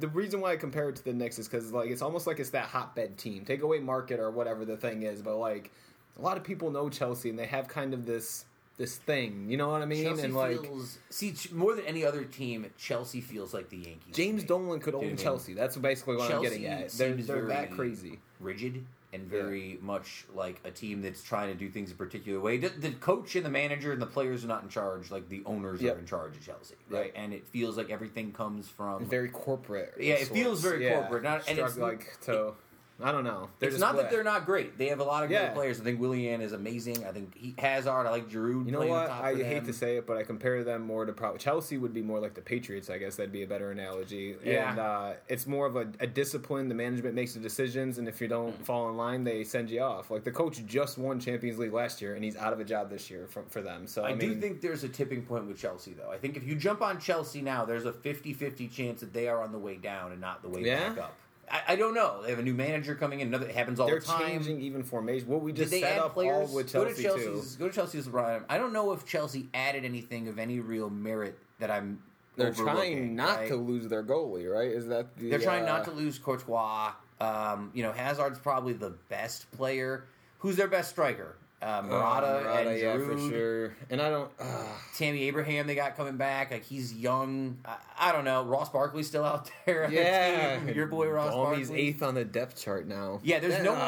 the 0.00 0.08
reason 0.08 0.40
why 0.40 0.52
I 0.52 0.56
compare 0.56 0.88
it 0.90 0.96
to 0.96 1.04
the 1.04 1.12
Knicks 1.14 1.38
is 1.38 1.48
because 1.48 1.72
like 1.72 1.88
it's 1.88 2.02
almost 2.02 2.26
like 2.26 2.38
it's 2.40 2.50
that 2.50 2.66
hotbed 2.66 3.16
team. 3.16 3.44
Take 3.46 3.62
away 3.62 3.78
market 3.78 4.20
or 4.20 4.30
whatever 4.30 4.64
the 4.64 4.76
thing 4.76 5.04
is, 5.04 5.22
but 5.22 5.36
like 5.36 5.70
a 6.18 6.20
lot 6.22 6.36
of 6.36 6.44
people 6.44 6.70
know 6.70 6.90
Chelsea 6.90 7.30
and 7.30 7.38
they 7.38 7.46
have 7.46 7.68
kind 7.68 7.94
of 7.94 8.04
this 8.04 8.44
this 8.76 8.96
thing. 8.96 9.46
You 9.48 9.56
know 9.56 9.68
what 9.68 9.82
I 9.82 9.86
mean? 9.86 10.04
Chelsea 10.04 10.22
and 10.24 10.34
like 10.34 10.60
feels 10.60 10.98
see 11.10 11.34
more 11.52 11.76
than 11.76 11.86
any 11.86 12.04
other 12.04 12.24
team. 12.24 12.66
Chelsea 12.76 13.20
feels 13.20 13.54
like 13.54 13.68
the 13.70 13.76
Yankees. 13.78 14.14
James. 14.14 14.42
Dolan 14.44 14.80
could 14.80 14.92
Do 14.94 14.98
you 14.98 15.04
know 15.06 15.10
own 15.12 15.16
Chelsea. 15.16 15.54
That's 15.54 15.76
basically 15.76 16.16
what 16.16 16.28
Chelsea 16.28 16.46
I'm 16.46 16.52
getting 16.62 16.66
at. 16.66 16.90
They're, 16.90 17.14
they're 17.14 17.46
that 17.46 17.70
crazy. 17.70 18.18
rigid 18.40 18.84
and 19.12 19.26
very 19.26 19.78
much 19.82 20.24
like 20.34 20.60
a 20.64 20.70
team 20.70 21.02
that's 21.02 21.22
trying 21.22 21.52
to 21.52 21.58
do 21.58 21.68
things 21.68 21.90
a 21.90 21.94
particular 21.94 22.40
way. 22.40 22.56
The, 22.56 22.68
the 22.70 22.90
coach 22.92 23.36
and 23.36 23.44
the 23.44 23.50
manager 23.50 23.92
and 23.92 24.00
the 24.00 24.06
players 24.06 24.42
are 24.44 24.48
not 24.48 24.62
in 24.62 24.68
charge. 24.70 25.10
Like 25.10 25.28
the 25.28 25.42
owners 25.44 25.80
Yep. 25.82 25.96
are 25.96 25.98
in 25.98 26.06
charge 26.06 26.36
of 26.36 26.44
Chelsea, 26.44 26.74
right? 26.88 27.06
Yep. 27.06 27.12
And 27.16 27.34
it 27.34 27.46
feels 27.48 27.76
like 27.76 27.90
everything 27.90 28.32
comes 28.32 28.68
from. 28.68 29.04
Very 29.04 29.28
corporate. 29.28 29.94
Yeah, 30.00 30.14
it 30.14 30.26
sorts. 30.28 30.32
feels 30.32 30.62
very 30.62 30.88
corporate, 30.88 31.22
not- 31.22 31.48
and 31.48 31.58
it's- 31.58 31.76
like 31.76 32.18
to. 32.22 32.54
I 33.02 33.12
don't 33.12 33.24
know. 33.24 33.48
They're 33.58 33.68
it's 33.70 33.78
not 33.78 33.96
that 33.96 34.10
they're 34.10 34.24
not 34.24 34.46
great. 34.46 34.78
They 34.78 34.88
have 34.88 35.00
a 35.00 35.04
lot 35.04 35.24
of 35.24 35.30
Yeah. 35.30 35.46
great 35.46 35.54
players. 35.54 35.80
I 35.80 35.84
think 35.84 36.00
Willian 36.00 36.40
is 36.40 36.52
amazing. 36.52 37.04
I 37.04 37.12
think 37.12 37.36
he 37.36 37.54
Hazard. 37.58 38.06
I 38.06 38.10
like 38.10 38.28
Giroud. 38.28 38.66
You 38.66 38.72
know 38.72 38.86
what? 38.86 39.10
I 39.10 39.34
hate 39.34 39.54
them. 39.56 39.66
to 39.66 39.72
say 39.72 39.96
it, 39.96 40.06
but 40.06 40.16
I 40.16 40.22
compare 40.22 40.62
them 40.64 40.82
more 40.82 41.04
to 41.04 41.12
probably 41.12 41.38
Chelsea 41.38 41.76
would 41.78 41.92
be 41.94 42.02
more 42.02 42.20
like 42.20 42.34
the 42.34 42.40
Patriots. 42.42 42.90
I 42.90 42.98
guess 42.98 43.16
that'd 43.16 43.32
be 43.32 43.42
a 43.42 43.46
better 43.46 43.70
analogy. 43.70 44.36
Yeah. 44.44 44.70
And 44.70 44.78
uh, 44.78 45.12
it's 45.28 45.46
more 45.46 45.66
of 45.66 45.76
a, 45.76 45.86
a 46.00 46.06
discipline. 46.06 46.68
The 46.68 46.74
management 46.74 47.14
makes 47.14 47.34
the 47.34 47.40
decisions, 47.40 47.98
and 47.98 48.08
if 48.08 48.20
you 48.20 48.28
don't 48.28 48.42
Mm. 48.42 48.64
fall 48.64 48.88
in 48.90 48.96
line, 48.96 49.24
they 49.24 49.44
send 49.44 49.70
you 49.70 49.80
off. 49.80 50.10
Like 50.10 50.24
the 50.24 50.30
coach 50.32 50.64
just 50.66 50.98
won 50.98 51.20
Champions 51.20 51.58
League 51.58 51.72
last 51.72 52.02
year, 52.02 52.14
and 52.14 52.24
he's 52.24 52.36
out 52.36 52.52
of 52.52 52.60
a 52.60 52.64
job 52.64 52.90
this 52.90 53.10
year 53.10 53.26
for, 53.28 53.42
for 53.48 53.62
them. 53.62 53.86
So 53.86 54.02
I, 54.02 54.10
I, 54.10 54.14
do 54.14 54.34
think 54.34 54.60
there's 54.60 54.84
a 54.84 54.88
tipping 54.88 55.22
point 55.22 55.46
with 55.46 55.58
Chelsea, 55.58 55.92
though. 55.92 56.10
I 56.10 56.18
think 56.18 56.36
if 56.36 56.44
you 56.44 56.54
jump 56.54 56.82
on 56.82 56.98
Chelsea 57.00 57.40
now, 57.40 57.64
there's 57.64 57.84
a 57.84 57.92
50 57.92 58.32
50 58.34 58.68
chance 58.68 59.00
that 59.00 59.12
they 59.12 59.28
are 59.28 59.42
on 59.42 59.52
the 59.52 59.58
way 59.58 59.76
down 59.76 60.12
and 60.12 60.20
not 60.20 60.42
the 60.42 60.48
way 60.48 60.62
Yeah? 60.62 60.88
back 60.90 60.98
up. 60.98 61.14
I, 61.52 61.62
I 61.68 61.76
don't 61.76 61.94
know. 61.94 62.22
They 62.22 62.30
have 62.30 62.38
a 62.38 62.42
new 62.42 62.54
manager 62.54 62.94
coming 62.94 63.20
in. 63.20 63.28
Another, 63.28 63.46
it 63.46 63.54
happens 63.54 63.78
all 63.78 63.86
they're 63.86 64.00
the 64.00 64.06
time. 64.06 64.26
changing 64.26 64.62
even 64.62 64.82
formation. 64.82 65.28
What 65.28 65.42
we 65.42 65.52
Did 65.52 65.62
just 65.62 65.70
they 65.70 65.82
set 65.82 65.92
add 65.92 65.98
up 65.98 66.14
players? 66.14 66.48
all 66.48 66.54
with 66.54 66.72
go 66.72 66.84
Chelsea 66.86 67.02
to 67.02 67.08
too. 67.08 67.22
Chelsea's. 67.24 67.56
Go 67.56 67.68
to 67.68 67.74
Chelsea's. 67.74 68.08
Brian. 68.08 68.44
I 68.48 68.56
don't 68.56 68.72
know 68.72 68.92
if 68.92 69.04
Chelsea 69.04 69.48
added 69.52 69.84
anything 69.84 70.28
of 70.28 70.38
any 70.38 70.60
real 70.60 70.88
merit 70.88 71.38
that 71.58 71.70
I'm. 71.70 72.02
They're 72.36 72.54
trying 72.54 73.14
not 73.14 73.40
right? 73.40 73.48
to 73.48 73.56
lose 73.56 73.88
their 73.88 74.02
goalie, 74.02 74.50
right? 74.50 74.70
Is 74.70 74.88
that 74.88 75.14
the, 75.18 75.28
They're 75.28 75.38
trying 75.38 75.64
uh, 75.64 75.66
not 75.66 75.84
to 75.84 75.90
lose 75.90 76.18
Courtois. 76.18 76.92
Um, 77.20 77.70
you 77.74 77.82
know, 77.82 77.92
Hazard's 77.92 78.38
probably 78.38 78.72
the 78.72 78.94
best 79.10 79.50
player. 79.52 80.06
Who's 80.38 80.56
their 80.56 80.68
best 80.68 80.88
striker? 80.90 81.36
Uh, 81.62 81.66
uh, 81.66 81.82
Murata, 81.82 82.40
Murata, 82.42 82.70
and 82.70 82.78
yeah, 82.78 82.96
Giroud. 82.96 83.06
for 83.24 83.30
sure. 83.30 83.74
And 83.90 84.00
I 84.02 84.10
don't. 84.10 84.30
Uh, 84.38 84.64
Tammy 84.96 85.22
Abraham, 85.24 85.66
they 85.66 85.74
got 85.74 85.96
coming 85.96 86.16
back. 86.16 86.50
Like 86.50 86.64
he's 86.64 86.92
young. 86.92 87.58
I, 87.64 87.76
I 87.98 88.12
don't 88.12 88.24
know. 88.24 88.42
Ross 88.44 88.68
Barkley's 88.70 89.06
still 89.06 89.24
out 89.24 89.50
there. 89.66 89.88
yeah, 89.90 90.62
your 90.74 90.86
boy 90.86 91.08
Ross 91.08 91.32
Balmy's 91.32 91.68
Barkley. 91.68 91.86
eighth 91.88 92.02
on 92.02 92.14
the 92.14 92.24
depth 92.24 92.60
chart 92.60 92.86
now. 92.86 93.20
Yeah, 93.22 93.38
there's 93.38 93.62
no 93.62 93.72
one. 93.72 93.80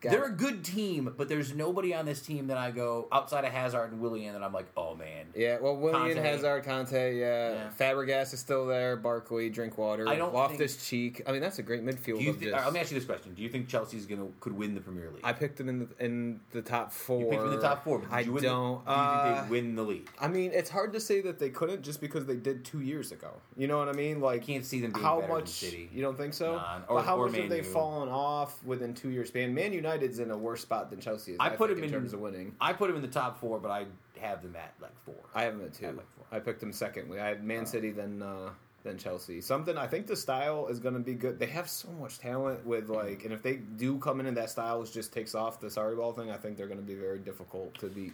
God. 0.00 0.12
They're 0.12 0.24
a 0.26 0.30
good 0.32 0.64
team, 0.64 1.14
but 1.16 1.28
there's 1.28 1.54
nobody 1.54 1.94
on 1.94 2.04
this 2.06 2.20
team 2.20 2.48
that 2.48 2.58
I 2.58 2.70
go 2.70 3.08
outside 3.12 3.44
of 3.44 3.52
Hazard 3.52 3.92
and 3.92 4.00
Willian 4.00 4.34
that 4.34 4.42
I'm 4.42 4.52
like, 4.52 4.66
oh 4.76 4.94
man. 4.94 5.26
Yeah, 5.34 5.58
well, 5.60 5.76
Willian, 5.76 6.16
Hazard, 6.18 6.64
Kante, 6.64 7.18
yeah. 7.18 7.52
Yeah. 7.52 7.68
Fabregas 7.78 8.34
is 8.34 8.40
still 8.40 8.66
there. 8.66 8.96
Barkley, 8.96 9.48
Drinkwater, 9.50 10.08
I 10.08 10.16
don't 10.16 10.34
Loftus 10.34 10.86
Cheek. 10.88 11.22
I 11.26 11.32
mean, 11.32 11.40
that's 11.40 11.58
a 11.58 11.62
great 11.62 11.84
midfield. 11.84 12.18
Do 12.18 12.24
you 12.24 12.30
of 12.30 12.36
thi- 12.38 12.44
just, 12.46 12.54
all 12.54 12.58
right, 12.60 12.64
let 12.66 12.74
me 12.74 12.80
ask 12.80 12.90
you 12.90 12.98
this 12.98 13.06
question: 13.06 13.34
Do 13.34 13.42
you 13.42 13.48
think 13.48 13.68
Chelsea's 13.68 14.06
gonna 14.06 14.26
could 14.40 14.52
win 14.52 14.74
the 14.74 14.80
Premier 14.80 15.10
League? 15.10 15.22
I 15.24 15.32
picked 15.32 15.56
them 15.58 15.68
in 15.68 15.78
the, 15.80 16.04
in 16.04 16.40
the 16.52 16.62
top 16.62 16.92
four 16.92 17.21
You 17.24 17.30
picked 17.30 17.42
them 17.42 17.52
in 17.52 17.56
the 17.56 17.62
top 17.62 17.84
four. 17.84 17.98
But 17.98 18.08
did 18.10 18.14
I 18.16 18.20
you 18.20 18.32
win 18.32 18.42
don't. 18.44 18.84
The, 18.84 18.90
you 18.90 18.96
uh, 18.96 19.44
they 19.44 19.50
win 19.50 19.74
the 19.74 19.82
league? 19.82 20.08
I 20.20 20.28
mean, 20.28 20.50
it's 20.52 20.70
hard 20.70 20.92
to 20.92 21.00
say 21.00 21.20
that 21.22 21.38
they 21.38 21.50
couldn't 21.50 21.82
just 21.82 22.00
because 22.00 22.26
they 22.26 22.36
did 22.36 22.64
two 22.64 22.80
years 22.80 23.12
ago. 23.12 23.32
You 23.56 23.66
know 23.66 23.78
what 23.78 23.88
I 23.88 23.92
mean? 23.92 24.20
Like, 24.20 24.42
I 24.42 24.44
can't 24.44 24.64
see 24.64 24.80
them 24.80 24.92
being 24.92 25.04
how 25.04 25.20
much? 25.20 25.60
than 25.60 25.70
City. 25.70 25.90
You 25.92 26.02
don't 26.02 26.16
think 26.16 26.34
so? 26.34 26.56
Nah, 26.56 26.80
or- 26.88 26.96
but 26.98 27.04
how 27.04 27.16
or 27.18 27.28
much 27.28 27.36
have 27.40 27.48
they 27.48 27.58
U. 27.58 27.62
fallen 27.62 28.08
off 28.08 28.62
within 28.64 28.94
two 28.94 29.10
years 29.10 29.28
span? 29.28 29.54
Man 29.54 29.72
United's 29.72 30.18
in 30.18 30.30
a 30.30 30.36
worse 30.36 30.62
spot 30.62 30.90
than 30.90 31.00
Chelsea 31.00 31.32
is. 31.32 31.38
I 31.40 31.46
I, 31.46 31.48
put 31.50 31.68
them 31.70 31.78
in 31.78 31.84
in- 31.84 31.90
terms 31.90 32.12
of 32.12 32.20
winning. 32.20 32.54
I 32.60 32.72
put 32.72 32.88
them 32.88 32.96
in 32.96 33.02
the 33.02 33.08
top 33.08 33.38
four, 33.40 33.58
but 33.58 33.70
I 33.70 33.86
have 34.20 34.42
them 34.42 34.54
at 34.56 34.74
like 34.80 34.96
four. 35.04 35.14
I 35.34 35.42
have 35.42 35.56
them 35.56 35.66
at 35.66 35.74
two. 35.74 35.86
I 35.86 35.90
like 35.90 36.06
four. 36.16 36.24
I 36.30 36.38
picked 36.40 36.60
them 36.60 36.72
secondly. 36.72 37.18
I 37.20 37.28
had. 37.28 37.44
Man 37.44 37.66
City, 37.66 37.90
then 37.90 38.22
uh, 38.22 38.50
then 38.84 38.98
Chelsea. 38.98 39.40
Something 39.40 39.76
I 39.78 39.86
think 39.86 40.06
the 40.06 40.16
style 40.16 40.66
is 40.68 40.80
going 40.80 40.94
to 40.94 41.00
be 41.00 41.14
good. 41.14 41.38
They 41.38 41.46
have 41.46 41.68
so 41.68 41.88
much 42.00 42.18
talent 42.18 42.66
with 42.66 42.88
like, 42.88 43.24
and 43.24 43.32
if 43.32 43.42
they 43.42 43.56
do 43.56 43.98
come 43.98 44.20
in 44.20 44.26
and 44.26 44.36
that 44.36 44.50
style 44.50 44.82
just 44.84 45.12
takes 45.12 45.34
off 45.34 45.60
the 45.60 45.70
sorry 45.70 45.94
ball 45.96 46.12
thing, 46.12 46.30
I 46.30 46.36
think 46.36 46.56
they're 46.56 46.66
going 46.66 46.80
to 46.80 46.86
be 46.86 46.94
very 46.94 47.18
difficult 47.18 47.74
to 47.78 47.86
beat. 47.86 48.12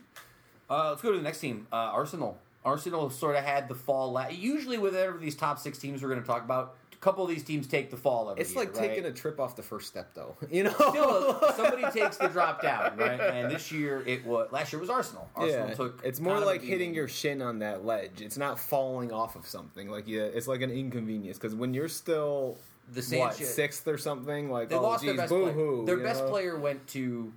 Uh, 0.71 0.91
let's 0.91 1.03
go 1.03 1.11
to 1.11 1.17
the 1.17 1.23
next 1.23 1.41
team, 1.41 1.67
uh, 1.73 1.77
Arsenal. 1.77 2.39
Arsenal 2.65 3.09
sort 3.09 3.37
of 3.37 3.45
had 3.45 3.69
the 3.69 3.75
fall. 3.75 4.13
La- 4.13 4.29
Usually, 4.29 4.77
with 4.79 4.93
whatever 4.95 5.17
these 5.17 5.35
top 5.37 5.59
six 5.59 5.79
teams 5.79 6.03
we're 6.03 6.09
going 6.11 6.21
to 6.21 6.27
talk 6.27 6.45
about, 6.45 6.75
couple 7.01 7.23
of 7.23 7.31
these 7.31 7.45
teams 7.45 7.67
take 7.67 7.91
the 7.91 7.97
fall 7.97 8.31
every 8.31 8.43
It's 8.43 8.51
year, 8.51 8.65
like 8.65 8.77
right? 8.77 8.89
taking 8.89 9.05
a 9.05 9.13
trip 9.13 9.39
off 9.39 9.55
the 9.57 9.63
first 9.63 9.87
step, 9.87 10.15
though. 10.15 10.37
You 10.51 10.65
know, 10.65 10.71
Still, 10.73 11.41
somebody 11.55 11.85
takes 11.93 12.17
the 12.17 12.29
drop 12.29 12.63
down, 12.63 12.97
right? 12.97 13.21
And 13.21 13.51
this 13.51 13.71
year 13.71 14.03
it 14.07 14.25
was. 14.25 14.51
Last 14.51 14.73
year 14.73 14.81
was 14.81 14.91
Arsenal. 14.91 15.29
Arsenal 15.37 15.69
yeah, 15.69 15.75
took. 15.75 16.01
it's 16.05 16.21
more 16.21 16.35
kind 16.35 16.43
of 16.43 16.49
a 16.49 16.53
like 16.53 16.63
hitting 16.63 16.95
your 16.95 17.07
shin 17.07 17.41
on 17.43 17.61
that 17.61 17.85
ledge. 17.85 18.21
It's 18.21 18.39
not 18.39 18.59
falling 18.59 19.13
off 19.13 19.37
of 19.37 19.47
something. 19.47 19.89
Like 19.89 20.09
yeah, 20.09 20.23
it's 20.23 20.49
like 20.49 20.63
an 20.63 20.71
inconvenience 20.71 21.39
because 21.39 21.55
when 21.55 21.75
you're 21.75 21.89
still 21.89 22.57
The 22.93 23.03
what, 23.19 23.35
sixth 23.35 23.87
or 23.87 23.99
something, 23.99 24.51
like 24.51 24.69
They 24.69 24.77
oh, 24.77 24.83
lost 24.83 25.05
geez, 25.05 25.17
their 25.17 25.17
best 25.17 25.31
player. 25.31 25.85
Their 25.85 25.99
best 25.99 26.25
know? 26.25 26.31
player 26.31 26.59
went 26.59 26.87
to 26.89 27.33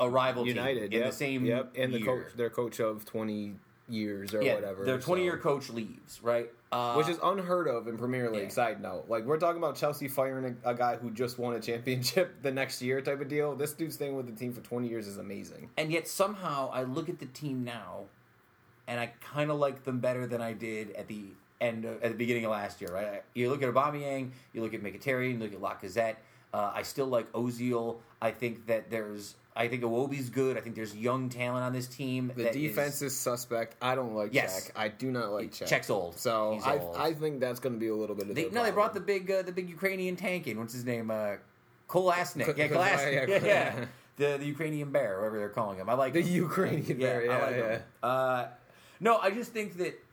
a 0.00 0.08
rival 0.08 0.46
United 0.46 0.90
team 0.90 0.92
in 0.92 0.98
yep, 1.00 1.06
the 1.06 1.16
same 1.16 1.44
yep, 1.44 1.72
and 1.76 1.92
the 1.92 1.98
year. 2.00 2.06
coach, 2.06 2.36
their 2.36 2.50
coach 2.50 2.80
of 2.80 3.04
twenty 3.04 3.54
years 3.88 4.34
or 4.34 4.42
yeah, 4.42 4.54
whatever. 4.54 4.84
Their 4.84 5.00
so- 5.00 5.06
twenty-year 5.06 5.38
coach 5.38 5.70
leaves, 5.70 6.20
right? 6.22 6.50
Uh, 6.72 6.94
which 6.94 7.08
is 7.08 7.18
unheard 7.22 7.68
of 7.68 7.86
in 7.86 7.96
Premier 7.96 8.30
League. 8.30 8.44
Yeah. 8.44 8.48
Side 8.48 8.82
note, 8.82 9.04
like 9.08 9.24
we're 9.24 9.38
talking 9.38 9.58
about 9.62 9.76
Chelsea 9.76 10.08
firing 10.08 10.56
a, 10.64 10.70
a 10.70 10.74
guy 10.74 10.96
who 10.96 11.10
just 11.10 11.38
won 11.38 11.54
a 11.54 11.60
championship 11.60 12.34
the 12.42 12.50
next 12.50 12.82
year, 12.82 13.00
type 13.00 13.20
of 13.20 13.28
deal. 13.28 13.54
This 13.54 13.72
dude 13.74 13.92
staying 13.92 14.16
with 14.16 14.26
the 14.26 14.32
team 14.32 14.52
for 14.52 14.60
twenty 14.60 14.88
years 14.88 15.06
is 15.06 15.18
amazing. 15.18 15.70
and 15.76 15.92
yet 15.92 16.08
somehow 16.08 16.70
I 16.72 16.82
look 16.82 17.08
at 17.08 17.18
the 17.20 17.26
team 17.26 17.62
now, 17.62 18.04
and 18.88 18.98
I 18.98 19.12
kind 19.20 19.50
of 19.50 19.58
like 19.58 19.84
them 19.84 20.00
better 20.00 20.26
than 20.26 20.40
I 20.40 20.52
did 20.52 20.90
at 20.92 21.06
the 21.06 21.26
end 21.60 21.84
of, 21.84 22.02
at 22.02 22.10
the 22.10 22.16
beginning 22.18 22.44
of 22.44 22.50
last 22.50 22.80
year. 22.80 22.90
Right? 22.92 23.22
You 23.34 23.50
look 23.50 23.62
at 23.62 23.72
Aubameyang, 23.72 24.30
you 24.52 24.62
look 24.62 24.74
at 24.74 24.82
Mkhitaryan, 24.82 25.32
you 25.34 25.38
look 25.38 25.52
at 25.52 25.60
Lacazette. 25.60 26.16
Uh, 26.52 26.72
I 26.74 26.82
still 26.82 27.06
like 27.06 27.30
Ozil. 27.32 27.96
I 28.20 28.30
think 28.30 28.66
that 28.66 28.90
there's. 28.90 29.34
I 29.56 29.68
think 29.68 29.82
Iwobi's 29.84 30.30
good. 30.30 30.56
I 30.56 30.60
think 30.60 30.74
there's 30.74 30.96
young 30.96 31.28
talent 31.28 31.64
on 31.64 31.72
this 31.72 31.86
team. 31.86 32.32
The 32.34 32.50
defense 32.50 33.02
is, 33.02 33.16
suspect. 33.16 33.76
I 33.80 33.94
don't 33.94 34.14
like 34.14 34.34
Yes. 34.34 34.68
Cech. 34.68 34.72
I 34.74 34.88
do 34.88 35.10
not 35.12 35.30
like 35.32 35.52
Cech. 35.52 35.68
Cech's 35.68 35.90
old. 35.90 36.18
So 36.18 36.54
He's 36.54 36.64
I, 36.64 36.78
old. 36.78 36.96
I 36.96 37.12
think 37.12 37.38
that's 37.40 37.60
going 37.60 37.74
to 37.74 37.78
be 37.78 37.86
a 37.88 37.94
little 37.94 38.16
bit 38.16 38.28
of 38.30 38.34
They, 38.34 38.50
no, 38.50 38.64
they 38.64 38.72
brought 38.72 38.94
the 38.94 39.00
big 39.00 39.30
uh, 39.30 39.42
the 39.42 39.52
big 39.52 39.68
Ukrainian 39.68 40.16
tank 40.16 40.46
in. 40.48 40.58
What's 40.58 40.72
his 40.72 40.84
name? 40.84 41.10
Uh, 41.10 41.36
Kolasnik. 41.88 42.56
Yeah, 42.56 42.68
Ko- 42.68 42.76
Kolasnik. 42.76 43.28
yeah, 43.28 43.36
Yeah, 43.36 43.44
yeah. 43.44 43.84
The 44.16 44.38
the 44.38 44.44
Ukrainian 44.46 44.90
bear, 44.90 45.18
whatever 45.18 45.38
they're 45.38 45.48
calling 45.48 45.78
him. 45.78 45.88
I 45.88 45.94
like 45.94 46.12
the 46.12 46.20
him. 46.22 46.34
Ukrainian. 46.34 47.00
Yeah, 47.00 47.08
I 47.18 47.22
yeah, 47.24 47.38
like 47.44 47.56
yeah. 47.56 47.68
him. 47.72 47.82
Uh, 48.02 48.44
no, 49.00 49.18
I 49.18 49.30
just 49.30 49.52
think 49.52 49.76
that 49.78 50.03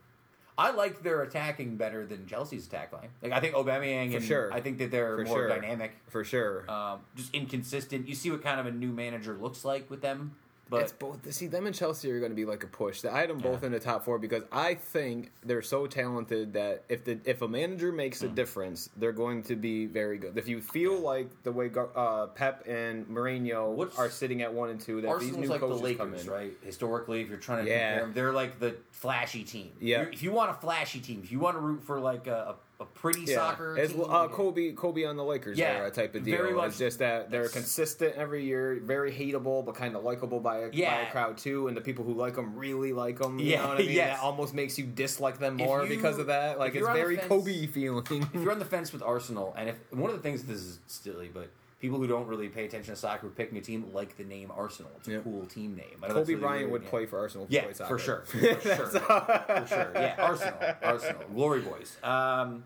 I 0.58 0.70
like 0.72 1.02
their 1.02 1.22
attacking 1.22 1.76
better 1.76 2.04
than 2.06 2.26
Chelsea's 2.26 2.66
attack 2.66 2.92
line. 2.92 3.08
Like 3.22 3.32
I 3.32 3.40
think 3.40 3.54
Aubameyang 3.54 4.10
For 4.10 4.16
and 4.18 4.24
sure. 4.26 4.52
I 4.52 4.60
think 4.60 4.78
that 4.78 4.90
they're 4.90 5.16
For 5.16 5.24
more 5.24 5.36
sure. 5.36 5.48
dynamic. 5.48 5.92
for 6.08 6.24
sure. 6.24 6.70
Um, 6.70 7.00
just 7.16 7.34
inconsistent. 7.34 8.06
You 8.06 8.14
see 8.14 8.30
what 8.30 8.42
kind 8.42 8.60
of 8.60 8.66
a 8.66 8.70
new 8.70 8.92
manager 8.92 9.34
looks 9.40 9.64
like 9.64 9.88
with 9.90 10.02
them, 10.02 10.36
but 10.72 10.82
it's 10.82 10.92
both. 10.92 11.32
See, 11.32 11.46
them 11.46 11.66
and 11.66 11.74
Chelsea 11.74 12.10
are 12.10 12.18
going 12.18 12.32
to 12.32 12.36
be 12.36 12.44
like 12.44 12.64
a 12.64 12.66
push. 12.66 13.04
I 13.04 13.20
had 13.20 13.30
them 13.30 13.38
both 13.38 13.60
Yeah. 13.62 13.66
in 13.66 13.72
the 13.72 13.80
top 13.80 14.04
four 14.04 14.18
because 14.18 14.42
I 14.50 14.74
think 14.74 15.30
they're 15.44 15.62
so 15.62 15.86
talented 15.86 16.54
that 16.54 16.84
if 16.88 17.04
the 17.04 17.18
if 17.24 17.42
a 17.42 17.48
manager 17.48 17.92
makes 17.92 18.22
a 18.22 18.28
Hmm. 18.28 18.34
difference, 18.34 18.90
they're 18.96 19.12
going 19.12 19.42
to 19.44 19.56
be 19.56 19.86
very 19.86 20.18
good. 20.18 20.36
If 20.36 20.48
you 20.48 20.60
feel 20.60 20.98
like 20.98 21.28
the 21.44 21.52
way 21.52 21.70
uh, 21.94 22.26
Pep 22.28 22.66
and 22.66 23.06
Mourinho 23.06 23.72
What's- 23.74 23.98
are 23.98 24.10
sitting 24.10 24.42
at 24.42 24.52
one 24.52 24.70
and 24.70 24.80
two, 24.80 25.00
that 25.02 25.08
Arsenal's 25.08 25.36
these 25.36 25.44
new 25.48 25.52
like 25.52 25.60
the 25.60 25.66
coaches 25.68 25.96
come 25.98 26.10
Lakers, 26.12 26.26
in, 26.26 26.32
right? 26.32 26.52
Historically, 26.62 27.20
if 27.20 27.28
you're 27.28 27.38
trying 27.38 27.64
to 27.64 27.70
Yeah. 27.70 27.90
compare 27.90 28.04
them, 28.06 28.14
they're 28.14 28.32
like 28.32 28.58
the 28.58 28.76
flashy 28.90 29.44
team. 29.44 29.70
Yeah. 29.80 30.02
If 30.02 30.22
you 30.22 30.32
want 30.32 30.50
a 30.50 30.54
flashy 30.54 31.00
team, 31.00 31.20
if 31.22 31.30
you 31.30 31.38
want 31.38 31.56
to 31.56 31.60
root 31.60 31.82
for 31.82 32.00
like 32.00 32.26
a, 32.26 32.56
a, 32.56 32.56
a 32.82 32.86
pretty 32.86 33.22
Yeah, 33.22 33.36
soccer 33.36 33.76
it's 33.78 33.94
uh, 33.94 34.28
Kobe, 34.28 34.72
Kobe 34.72 35.04
on 35.04 35.16
the 35.16 35.24
Lakers 35.24 35.58
Yeah, 35.58 35.78
era 35.78 35.90
type 35.90 36.14
of 36.14 36.24
deal. 36.24 36.36
very 36.36 36.52
much- 36.52 36.68
it's 36.70 36.78
just 36.78 36.98
that 36.98 37.30
they're 37.30 37.48
consistent 37.48 38.14
every 38.16 38.44
year, 38.44 38.78
very 38.82 39.10
hateable 39.12 39.64
but 39.64 39.74
kind 39.74 39.96
of 39.96 40.04
likable 40.04 40.40
by 40.40 40.58
a, 40.58 40.68
by 40.70 40.76
a 40.76 41.10
crowd 41.10 41.38
too, 41.38 41.68
and 41.68 41.76
the 41.76 41.80
people 41.80 42.04
who 42.04 42.12
like 42.14 42.34
them 42.34 42.54
really 42.56 42.92
like 42.92 43.18
them. 43.18 43.38
You 43.38 43.46
Yeah, 43.46 43.62
know 43.62 43.68
what 43.68 43.76
I 43.78 43.80
mean? 43.80 43.90
yes. 43.92 44.18
That 44.18 44.24
almost 44.24 44.54
makes 44.54 44.78
you 44.78 44.84
dislike 44.84 45.38
them 45.38 45.56
more 45.56 45.82
you- 45.84 45.88
because 45.88 46.18
of 46.18 46.26
that. 46.26 46.58
Like 46.58 46.70
it's 46.74 46.80
you're 46.80 46.88
on 46.90 46.94
the 46.96 47.00
very 47.02 47.16
fence- 47.16 47.28
Kobe 47.28 47.66
feeling. 47.66 48.04
if 48.10 48.34
you're 48.42 48.52
on 48.52 48.58
the 48.58 48.64
fence 48.76 48.92
with 48.92 49.02
Arsenal, 49.02 49.54
and 49.56 49.70
if 49.70 49.76
one 49.92 50.10
of 50.10 50.16
the 50.16 50.22
things 50.22 50.42
this 50.44 50.58
is 50.58 50.78
silly, 50.86 51.30
but 51.32 51.48
people 51.82 51.98
who 51.98 52.06
don't 52.06 52.26
really 52.26 52.48
pay 52.48 52.64
attention 52.64 52.94
to 52.94 52.98
soccer 52.98 53.26
picking 53.28 53.58
a 53.58 53.60
team 53.60 53.84
like 53.92 54.16
the 54.16 54.24
name 54.24 54.50
Arsenal. 54.56 54.90
It's 54.98 55.08
a 55.08 55.12
Yep. 55.12 55.24
cool 55.24 55.44
team 55.44 55.74
name. 55.74 55.98
I 56.02 56.06
Kobe 56.06 56.20
really 56.20 56.34
Bryant 56.36 56.70
would 56.70 56.84
yeah. 56.84 56.88
play 56.88 57.04
for 57.04 57.18
Arsenal. 57.18 57.46
to 57.46 57.52
Yeah, 57.52 57.70
for 57.72 57.98
sure, 57.98 58.22
for 58.24 58.38
sure, 58.38 58.56
for 58.56 59.66
sure. 59.68 59.92
Yeah, 59.94 60.14
Arsenal, 60.18 60.54
Arsenal, 60.82 61.22
Glory 61.34 61.60
Boys. 61.60 61.96
Um, 62.02 62.64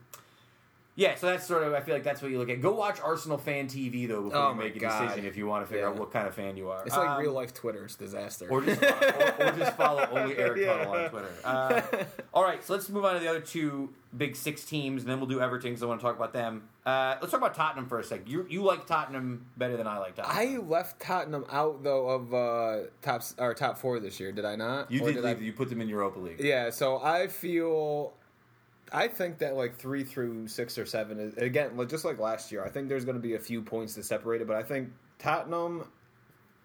yeah, 0.99 1.15
so 1.15 1.27
that's 1.27 1.47
sort 1.47 1.63
of. 1.63 1.75
I 1.75 1.81
feel 1.81 1.95
like 1.95 2.05
that's 2.05 2.23
what 2.23 2.31
you 2.31 2.39
look 2.39 2.49
at. 2.49 2.61
Go 2.63 2.73
watch 2.75 3.01
Arsenal 3.01 3.37
fan 3.37 3.67
TV 3.69 4.09
though 4.09 4.23
before 4.23 4.39
Oh 4.39 4.49
you 4.51 4.55
make 4.57 4.77
a 4.77 4.79
God. 4.79 5.03
decision 5.09 5.27
if 5.27 5.37
you 5.37 5.47
want 5.47 5.67
to 5.67 5.71
figure 5.71 5.87
out 5.89 5.97
what 5.97 6.11
kind 6.11 6.27
of 6.27 6.35
fan 6.35 6.57
you 6.57 6.71
are. 6.71 6.83
It's 6.87 6.97
like 6.97 7.09
Um, 7.11 7.21
real 7.21 7.33
life 7.33 7.53
Twitter. 7.53 7.85
It's 7.85 7.97
disaster. 7.97 8.49
or 8.51 8.63
just 8.63 8.83
or, 8.83 9.35
or 9.41 9.53
just 9.53 9.77
follow 9.77 10.07
only 10.11 10.37
Eric 10.39 10.59
Yeah. 10.61 10.77
Tuttle 10.79 10.93
on 10.95 11.11
Twitter. 11.11 11.33
Uh, 11.45 11.83
all 12.33 12.45
right, 12.45 12.63
so 12.65 12.73
let's 12.75 12.89
move 12.89 13.05
on 13.05 13.13
to 13.15 13.21
the 13.21 13.29
other 13.29 13.41
two 13.41 13.91
big 14.17 14.37
six 14.37 14.65
teams, 14.65 15.03
and 15.03 15.11
then 15.11 15.21
we'll 15.21 15.29
do 15.29 15.41
Everton 15.41 15.71
because 15.71 15.83
I 15.83 15.87
want 15.87 16.01
to 16.01 16.07
talk 16.07 16.17
about 16.17 16.33
them. 16.33 16.63
Uh, 16.87 17.17
let's 17.21 17.33
talk 17.33 17.41
about 17.41 17.55
Tottenham 17.57 17.89
for 17.89 17.99
a 17.99 18.05
second. 18.05 18.29
You 18.29 18.47
you 18.49 18.63
like 18.63 18.87
Tottenham 18.87 19.45
better 19.57 19.77
than 19.77 19.89
I 19.89 19.99
like 19.99 20.15
Tottenham. 20.15 20.37
I 20.39 20.57
left 20.65 21.01
Tottenham 21.01 21.45
out 21.51 21.83
though 21.83 22.09
of 22.09 22.33
uh, 22.33 22.87
top 23.03 23.23
or 23.39 23.55
top 23.55 23.77
four 23.77 23.99
this 23.99 24.21
year. 24.21 24.31
Did 24.31 24.45
I 24.45 24.55
not? 24.55 24.91
you 24.93 25.03
Or 25.03 25.11
did 25.13 25.25
I- 25.25 25.31
leave. 25.31 25.43
You 25.43 25.53
put 25.53 25.69
them 25.69 25.81
in 25.81 25.89
Europa 25.89 26.21
League. 26.21 26.39
Yeah, 26.41 26.71
so 26.71 27.01
I 27.03 27.27
feel. 27.27 28.13
I 28.93 29.09
think 29.09 29.39
that 29.39 29.57
like 29.57 29.77
three 29.77 30.05
through 30.05 30.47
six 30.47 30.79
or 30.79 30.87
seven 30.87 31.19
is 31.19 31.37
again 31.39 31.71
just 31.89 32.05
like 32.05 32.21
last 32.21 32.53
year. 32.53 32.65
I 32.65 32.69
think 32.69 32.89
there's 32.89 33.05
going 33.05 33.17
to 33.17 33.23
be 33.23 33.35
a 33.35 33.39
few 33.41 33.63
points 33.63 33.95
to 33.95 34.05
separate 34.05 34.41
it, 34.41 34.47
but 34.47 34.55
I 34.57 34.63
think 34.63 34.91
Tottenham. 35.19 35.89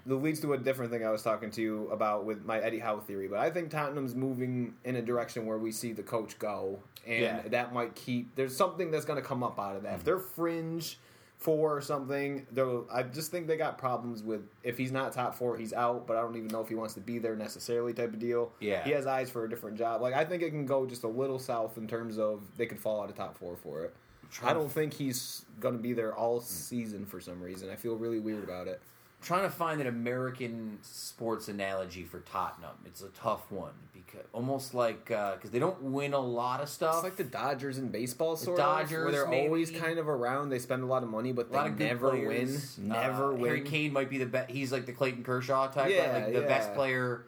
That 0.05 0.15
leads 0.15 0.39
to 0.41 0.53
a 0.53 0.57
different 0.57 0.91
thing 0.91 1.05
I 1.05 1.11
was 1.11 1.21
talking 1.21 1.51
to 1.51 1.61
you 1.61 1.87
about 1.91 2.25
with 2.25 2.43
my 2.45 2.59
Eddie 2.59 2.79
Howe 2.79 2.99
theory, 2.99 3.27
but 3.27 3.39
I 3.39 3.49
think 3.51 3.69
Tottenham's 3.69 4.15
moving 4.15 4.73
in 4.83 4.95
a 4.95 5.01
direction 5.01 5.45
where 5.45 5.57
we 5.57 5.71
see 5.71 5.93
the 5.93 6.03
coach 6.03 6.39
go, 6.39 6.79
and 7.05 7.21
Yeah. 7.21 7.41
that 7.49 7.73
might 7.73 7.93
keep. 7.95 8.35
There's 8.35 8.55
something 8.55 8.89
that's 8.91 9.05
going 9.05 9.21
to 9.21 9.27
come 9.27 9.43
up 9.43 9.59
out 9.59 9.75
of 9.75 9.83
that. 9.83 9.89
Mm-hmm. 9.89 9.97
If 9.99 10.03
they're 10.05 10.19
fringe 10.19 10.97
four 11.37 11.75
or 11.75 11.81
something, 11.81 12.45
though, 12.51 12.85
I 12.91 13.01
just 13.03 13.31
think 13.31 13.47
they 13.47 13.57
got 13.57 13.77
problems 13.79 14.21
with 14.21 14.41
if 14.63 14.77
he's 14.77 14.91
not 14.91 15.11
top 15.11 15.33
four, 15.35 15.57
he's 15.57 15.73
out. 15.73 16.05
But 16.07 16.17
I 16.17 16.21
don't 16.21 16.35
even 16.35 16.49
know 16.49 16.61
if 16.61 16.69
he 16.69 16.75
wants 16.75 16.93
to 16.95 16.99
be 16.99 17.17
there 17.19 17.35
necessarily, 17.35 17.93
type 17.93 18.13
of 18.13 18.19
deal. 18.19 18.51
Yeah. 18.59 18.83
he 18.83 18.91
has 18.91 19.07
eyes 19.07 19.29
for 19.31 19.43
a 19.45 19.49
different 19.49 19.77
job. 19.77 20.01
Like 20.01 20.13
I 20.13 20.23
think 20.25 20.43
it 20.43 20.51
can 20.51 20.65
go 20.67 20.85
just 20.85 21.03
a 21.03 21.07
little 21.07 21.39
south 21.39 21.77
in 21.77 21.87
terms 21.87 22.17
of 22.19 22.41
they 22.57 22.65
could 22.67 22.79
fall 22.79 23.01
out 23.01 23.09
of 23.09 23.15
top 23.15 23.37
four 23.37 23.55
for 23.55 23.83
it. 23.85 23.95
I 24.43 24.53
don't 24.53 24.71
think 24.71 24.93
he's 24.93 25.43
going 25.59 25.75
to 25.75 25.81
be 25.81 25.91
there 25.93 26.15
all 26.15 26.39
season 26.39 27.05
for 27.05 27.19
some 27.19 27.41
reason. 27.41 27.69
I 27.69 27.75
feel 27.75 27.95
really 27.97 28.19
weird 28.19 28.43
about 28.45 28.67
it. 28.67 28.81
Trying 29.21 29.43
to 29.43 29.49
find 29.49 29.79
an 29.81 29.87
American 29.87 30.79
sports 30.81 31.47
analogy 31.47 32.03
for 32.03 32.19
Tottenham. 32.21 32.75
It's 32.85 33.01
a 33.01 33.09
tough 33.09 33.51
one 33.51 33.73
because 33.93 34.25
almost 34.33 34.73
like 34.73 35.05
because 35.05 35.51
they 35.51 35.59
don't 35.59 35.81
win 35.81 36.13
a 36.13 36.19
lot 36.19 36.61
of 36.61 36.69
stuff. 36.69 36.95
It's 36.95 37.03
like 37.03 37.15
the 37.17 37.23
Dodgers 37.23 37.77
in 37.77 37.89
baseball, 37.89 38.35
sort 38.35 38.57
Dodgers, 38.57 38.91
of, 38.91 39.03
where 39.03 39.11
they're 39.11 39.27
maybe. 39.27 39.47
always 39.47 39.71
kind 39.71 39.99
of 39.99 40.07
around. 40.09 40.49
They 40.49 40.59
spend 40.59 40.83
a 40.83 40.87
lot 40.87 41.03
of 41.03 41.09
money, 41.09 41.31
but 41.33 41.51
they 41.51 41.69
never 41.69 42.09
players. 42.09 42.77
win. 42.77 42.89
Never 42.89 43.31
Uh, 43.31 43.35
win. 43.35 43.45
Harry 43.45 43.61
Kane 43.61 43.93
might 43.93 44.09
be 44.09 44.17
the 44.17 44.25
best. 44.25 44.49
He's 44.51 44.71
like 44.71 44.85
the 44.85 44.93
Clayton 44.93 45.23
Kershaw 45.23 45.67
type, 45.67 45.91
Yeah, 45.91 46.11
like 46.13 46.33
the 46.33 46.41
yeah. 46.41 46.47
best 46.47 46.73
player. 46.73 47.25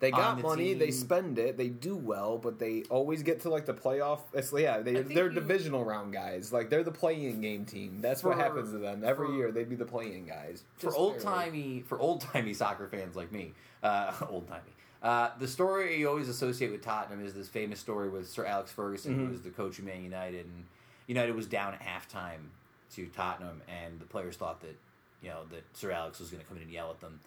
They 0.00 0.12
got 0.12 0.36
the 0.36 0.44
money, 0.44 0.74
they 0.74 0.92
spend 0.92 1.38
it, 1.40 1.56
they 1.56 1.68
do 1.68 1.96
well, 1.96 2.38
but 2.38 2.58
they 2.60 2.84
always 2.88 3.24
get 3.24 3.40
to 3.42 3.50
like 3.50 3.66
the 3.66 3.74
playoff. 3.74 4.20
It's 4.32 4.52
yeah, 4.52 4.78
they, 4.80 4.94
they're 5.02 5.26
you- 5.26 5.32
divisional 5.34 5.84
round 5.84 6.12
guys. 6.12 6.52
Like 6.52 6.70
they're 6.70 6.84
the 6.84 6.92
playing 6.92 7.40
game 7.40 7.64
team. 7.64 7.98
That's 8.00 8.22
what 8.22 8.36
happens 8.36 8.70
to 8.70 8.78
them 8.78 9.02
every 9.04 9.26
for- 9.26 9.32
year. 9.34 9.50
They'd 9.50 9.68
be 9.68 9.74
the 9.74 9.84
playing 9.84 10.26
guys 10.26 10.62
for 10.76 10.94
old 10.94 11.18
timey 11.18 11.82
for 11.86 11.98
old 11.98 12.20
timey 12.20 12.54
soccer 12.54 12.86
fans 12.86 13.16
like 13.16 13.32
me, 13.32 13.54
uh, 13.82 14.12
old 14.30 14.46
timey. 14.46 14.62
Uh, 15.02 15.30
the 15.38 15.48
story 15.48 15.96
you 15.98 16.08
always 16.08 16.28
associate 16.28 16.70
with 16.72 16.82
Tottenham 16.82 17.24
is 17.24 17.34
this 17.34 17.48
famous 17.48 17.78
story 17.80 18.08
with 18.08 18.28
Sir 18.28 18.44
Alex 18.44 18.70
Ferguson, 18.72 19.14
Mm-hmm. 19.14 19.24
who 19.26 19.30
was 19.32 19.42
the 19.42 19.50
coach 19.50 19.78
of 19.78 19.84
Man 19.84 20.02
United, 20.04 20.46
and 20.46 20.64
United 21.06 21.34
was 21.34 21.46
down 21.46 21.74
at 21.74 21.80
halftime 21.80 22.50
to 22.94 23.06
Tottenham, 23.06 23.62
and 23.68 23.98
the 24.00 24.06
players 24.06 24.36
thought 24.36 24.60
that 24.60 24.76
you 25.22 25.28
know 25.28 25.40
that 25.50 25.62
Sir 25.72 25.90
Alex 25.90 26.20
was 26.20 26.30
going 26.30 26.40
to 26.42 26.48
come 26.48 26.56
in 26.56 26.62
and 26.64 26.72
yell 26.72 26.90
at 26.90 27.00
them, 27.00 27.18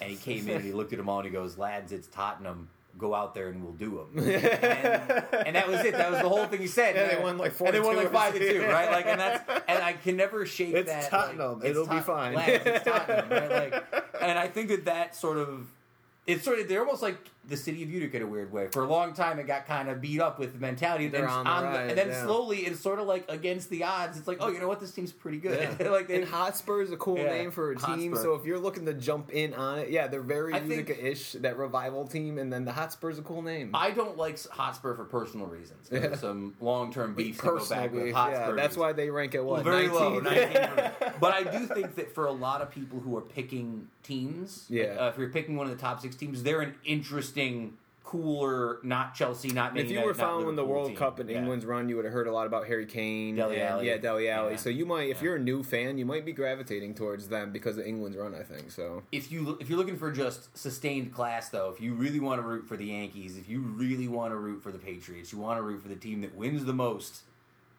and 0.00 0.10
he 0.10 0.16
came 0.16 0.48
in 0.48 0.56
and 0.56 0.64
he 0.64 0.72
looked 0.72 0.92
at 0.92 0.98
them 0.98 1.08
all 1.08 1.18
and 1.18 1.26
he 1.26 1.32
goes, 1.32 1.56
"Lads, 1.58 1.92
it's 1.92 2.06
Tottenham. 2.08 2.68
go 2.98 3.14
out 3.14 3.34
there 3.34 3.48
and 3.48 3.62
we'll 3.62 3.72
do 3.72 4.04
them. 4.14 4.24
and, 4.28 5.46
and 5.46 5.56
that 5.56 5.68
was 5.68 5.80
it. 5.84 5.92
That 5.92 6.10
was 6.10 6.20
the 6.20 6.28
whole 6.28 6.44
thing 6.46 6.60
he 6.60 6.66
said. 6.66 6.96
Yeah, 6.96 7.06
they 7.06 7.14
And- 7.14 7.22
won 7.22 7.38
like 7.38 7.52
four 7.52 7.68
and 7.68 7.76
they 7.76 7.80
won 7.80 7.96
like 7.96 8.12
five 8.12 8.34
to 8.34 8.38
two, 8.40 8.62
right? 8.62 8.90
Like, 8.90 9.06
and 9.06 9.18
that's 9.20 9.64
and 9.68 9.82
I 9.82 9.92
can 9.94 10.16
never 10.16 10.44
shake 10.44 10.72
that 10.72 10.78
It's 10.80 10.88
that. 10.90 11.08
Tottenham. 11.10 11.60
like, 11.60 11.68
It'll 11.70 11.86
be 11.86 11.94
Tot- 11.96 12.04
fine. 12.04 12.34
lads, 12.34 12.66
it's 12.66 12.84
Tottenham, 12.90 13.30
right? 13.30 13.50
Like, 13.72 14.04
and 14.20 14.38
I 14.38 14.48
think 14.48 14.68
that 14.68 14.84
that 14.86 15.14
sort 15.16 15.38
of 15.38 15.66
it's 16.26 16.44
sort 16.44 16.58
of 16.58 16.68
they're 16.68 16.80
almost 16.84 17.00
like 17.02 17.16
the 17.48 17.56
city 17.56 17.82
of 17.82 17.90
Utica 17.90 18.18
in 18.18 18.22
a 18.22 18.26
weird 18.26 18.52
way. 18.52 18.68
For 18.68 18.82
a 18.84 18.86
long 18.88 19.12
time, 19.12 19.38
it 19.38 19.46
got 19.46 19.66
kind 19.66 19.88
of 19.88 20.00
beat 20.00 20.20
up 20.20 20.38
with 20.38 20.52
the 20.52 20.58
mentality, 20.58 21.08
They're 21.08 21.24
and, 21.24 21.48
on 21.48 21.62
the 21.64 21.68
rise, 21.68 21.88
and 21.90 21.98
then 21.98 22.08
yeah. 22.08 22.24
slowly 22.24 22.58
it's 22.58 22.80
sort 22.80 22.98
of 23.00 23.06
like 23.06 23.24
against 23.28 23.70
the 23.70 23.84
odds. 23.84 24.18
It's 24.18 24.28
like, 24.28 24.38
oh, 24.40 24.48
you 24.48 24.60
know 24.60 24.68
what, 24.68 24.78
this 24.80 24.92
team's 24.92 25.12
pretty 25.12 25.38
good. 25.38 25.76
Yeah. 25.80 25.88
like 25.90 26.06
they, 26.06 26.16
and 26.16 26.24
Hotspur 26.30 26.82
is 26.82 26.92
a 26.92 26.96
cool 26.96 27.18
Yeah, 27.18 27.30
name 27.30 27.50
for 27.50 27.72
a 27.72 27.76
team. 27.76 28.12
Hotspur. 28.12 28.22
So 28.22 28.34
if 28.34 28.44
you're 28.44 28.58
looking 28.58 28.86
to 28.86 28.94
jump 28.94 29.30
in 29.30 29.54
on 29.54 29.80
it, 29.80 29.90
yeah, 29.90 30.06
they're 30.06 30.20
very 30.20 30.52
Utica-ish. 30.54 31.32
That 31.32 31.56
revival 31.56 32.06
team, 32.06 32.38
and 32.38 32.52
then 32.52 32.64
the 32.64 32.72
Hotspur's 32.72 33.18
a 33.18 33.22
cool 33.22 33.42
name. 33.42 33.70
I 33.74 33.90
don't 33.90 34.16
like 34.16 34.38
Hotspur 34.48 34.94
for 34.94 35.04
personal 35.04 35.46
reasons. 35.46 35.88
Yeah. 35.90 36.00
There's 36.00 36.20
some 36.20 36.54
long 36.60 36.92
term 36.92 37.14
beefs 37.14 37.40
that 37.40 37.46
go 37.46 37.66
back 37.66 37.92
with 37.92 38.04
beef, 38.04 38.14
Hotspur. 38.14 38.50
yeah, 38.50 38.62
that's 38.62 38.76
why 38.76 38.92
they 38.92 39.10
rank 39.10 39.34
at 39.34 39.44
what 39.44 39.64
very 39.64 39.88
19? 39.88 39.92
low, 39.94 40.20
19. 40.20 40.52
but 41.20 41.34
I 41.34 41.42
do 41.44 41.66
think 41.66 41.94
that 41.96 42.14
for 42.14 42.26
a 42.26 42.32
lot 42.32 42.60
of 42.60 42.70
people 42.70 43.00
who 43.00 43.16
are 43.16 43.22
picking 43.22 43.88
teams, 44.02 44.66
Yeah. 44.68 44.96
uh, 44.98 45.08
if 45.08 45.18
you're 45.18 45.28
picking 45.30 45.56
one 45.56 45.66
of 45.66 45.72
the 45.72 45.78
top 45.80 46.00
six 46.00 46.16
teams, 46.16 46.42
they're 46.42 46.60
an 46.60 46.74
interesting, 46.84 47.29
cooler, 48.04 48.78
not 48.82 49.14
Chelsea, 49.14 49.50
not 49.50 49.72
Man 49.72 49.84
if 49.84 49.90
you 49.92 50.00
were 50.04 50.14
following 50.14 50.56
the 50.56 50.64
World 50.64 50.88
team. 50.88 50.96
Cup 50.96 51.20
in 51.20 51.28
Yeah. 51.28 51.38
England's 51.38 51.64
run, 51.64 51.88
you 51.88 51.94
would 51.94 52.04
have 52.04 52.12
heard 52.12 52.26
a 52.26 52.32
lot 52.32 52.44
about 52.48 52.66
Harry 52.66 52.84
Kane, 52.86 53.38
and- 53.38 53.54
Alli. 53.54 53.86
yeah, 53.86 53.98
Dele 53.98 54.28
Alli. 54.28 54.50
Yeah. 54.52 54.56
So 54.56 54.68
you 54.68 54.84
might, 54.84 55.10
if 55.10 55.18
Yeah. 55.18 55.24
you're 55.24 55.36
a 55.36 55.40
new 55.40 55.62
fan, 55.62 55.96
you 55.96 56.04
might 56.04 56.24
be 56.24 56.32
gravitating 56.32 56.94
towards 56.96 57.28
them 57.28 57.52
because 57.52 57.78
of 57.78 57.86
England's 57.86 58.16
run. 58.18 58.34
I 58.34 58.42
think 58.42 58.72
so. 58.72 59.04
if 59.12 59.30
you 59.30 59.56
if 59.60 59.68
you're 59.68 59.78
looking 59.78 59.96
for 59.96 60.10
just 60.10 60.56
sustained 60.58 61.14
class 61.14 61.50
though, 61.50 61.70
if 61.72 61.80
you 61.80 61.94
really 61.94 62.18
want 62.18 62.40
to 62.42 62.46
root 62.46 62.66
for 62.66 62.76
the 62.76 62.86
Yankees, 62.86 63.36
if 63.38 63.48
you 63.48 63.60
really 63.60 64.08
want 64.08 64.32
to 64.32 64.36
root 64.36 64.60
for 64.60 64.72
the 64.72 64.78
Patriots, 64.78 65.32
you 65.32 65.38
want 65.38 65.58
to 65.58 65.62
root 65.62 65.80
for 65.80 65.88
the 65.88 65.94
team 65.94 66.20
that 66.22 66.34
wins 66.34 66.64
the 66.64 66.72
most, 66.72 67.22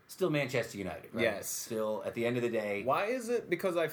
still 0.07 0.30
Manchester 0.30 0.78
United. 0.78 1.10
Right? 1.14 1.23
Yes. 1.23 1.49
Still 1.49 2.03
at 2.06 2.14
the 2.14 2.26
end 2.26 2.38
of 2.38 2.44
the 2.44 2.49
day, 2.49 2.84
Why 2.86 3.07
is 3.07 3.28
it? 3.28 3.49
Because 3.49 3.76
I, 3.76 3.90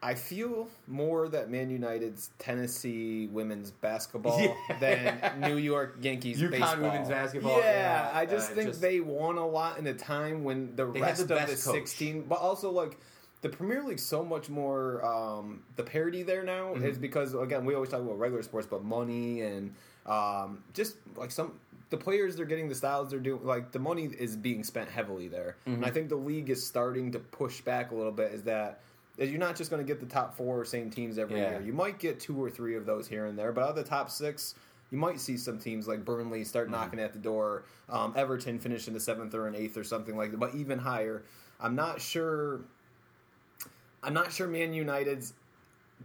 I 0.00 0.14
feel 0.14 0.68
more 0.86 1.28
that 1.28 1.50
Man 1.50 1.70
United's 1.70 2.30
Tennessee 2.38 3.26
women's 3.32 3.70
basketball 3.72 4.40
Yeah. 4.70 4.78
than 4.78 5.40
New 5.40 5.56
York 5.56 5.96
Yankees 6.00 6.40
UConn 6.40 6.50
baseball. 6.52 6.76
women's 6.82 7.08
basketball, 7.08 7.58
Yeah, 7.58 8.10
yeah, 8.12 8.18
I 8.18 8.24
just 8.26 8.52
uh, 8.52 8.54
think 8.54 8.68
just- 8.68 8.80
they 8.80 9.00
won 9.00 9.38
a 9.38 9.46
lot 9.46 9.78
in 9.78 9.86
a 9.88 9.94
time 9.94 10.44
when 10.44 10.76
the 10.76 10.86
rest 10.86 11.26
the 11.28 11.34
of 11.36 11.40
the 11.40 11.46
coach. 11.54 11.56
sixteen, 11.74 12.22
but 12.22 12.38
also 12.38 12.70
like. 12.70 12.98
The 13.40 13.48
Premier 13.48 13.84
League's 13.84 14.02
so 14.02 14.24
much 14.24 14.48
more 14.48 15.04
um, 15.06 15.62
the 15.76 15.84
parity 15.84 16.24
there 16.24 16.42
now 16.42 16.74
Mm-hmm. 16.74 16.84
is 16.84 16.98
because 16.98 17.34
again 17.34 17.64
we 17.64 17.72
always 17.76 17.88
talk 17.88 18.00
about 18.00 18.18
regular 18.18 18.42
sports, 18.42 18.66
but 18.68 18.82
money 18.82 19.42
and 19.42 19.72
um, 20.06 20.64
just 20.74 20.96
like 21.16 21.30
some 21.30 21.52
the 21.90 21.96
players 21.96 22.34
they're 22.34 22.46
getting, 22.46 22.68
the 22.68 22.74
styles 22.74 23.10
they're 23.10 23.20
doing, 23.20 23.44
like 23.44 23.70
the 23.70 23.78
money 23.78 24.06
is 24.18 24.34
being 24.36 24.64
spent 24.64 24.90
heavily 24.90 25.28
there. 25.28 25.54
Mm-hmm. 25.68 25.74
And 25.74 25.86
I 25.86 25.90
think 25.90 26.08
the 26.08 26.16
league 26.16 26.50
is 26.50 26.66
starting 26.66 27.12
to 27.12 27.20
push 27.20 27.60
back 27.60 27.92
a 27.92 27.94
little 27.94 28.10
bit. 28.10 28.32
Is 28.32 28.42
that 28.42 28.80
you're 29.18 29.38
not 29.38 29.56
just 29.56 29.70
going 29.70 29.84
to 29.84 29.86
get 29.86 30.00
the 30.00 30.06
top 30.06 30.36
four 30.36 30.64
same 30.64 30.90
teams 30.90 31.18
every 31.18 31.40
Yeah. 31.40 31.50
year. 31.58 31.60
You 31.62 31.72
might 31.72 31.98
get 31.98 32.20
two 32.20 32.40
or 32.42 32.48
three 32.50 32.76
of 32.76 32.86
those 32.86 33.08
here 33.08 33.26
and 33.26 33.38
there, 33.38 33.52
but 33.52 33.62
out 33.64 33.70
of 33.70 33.76
the 33.76 33.82
top 33.84 34.10
six, 34.10 34.54
you 34.90 34.98
might 34.98 35.20
see 35.20 35.36
some 35.36 35.58
teams 35.58 35.86
like 35.88 36.04
Burnley 36.04 36.44
start 36.44 36.66
Mm-hmm. 36.66 36.72
knocking 36.72 37.00
at 37.00 37.12
the 37.12 37.18
door. 37.18 37.64
Um, 37.88 38.12
Everton 38.16 38.58
finish 38.58 38.86
in 38.88 38.94
the 38.94 39.00
seventh 39.00 39.34
or 39.34 39.46
an 39.48 39.54
eighth 39.54 39.76
or 39.76 39.84
something 39.84 40.16
like 40.16 40.30
that, 40.30 40.38
but 40.38 40.54
even 40.54 40.78
higher. 40.78 41.24
I'm 41.60 41.74
not 41.74 42.00
sure. 42.00 42.60
I'm 44.02 44.14
not 44.14 44.32
sure 44.32 44.46
Man 44.46 44.72
United's 44.72 45.34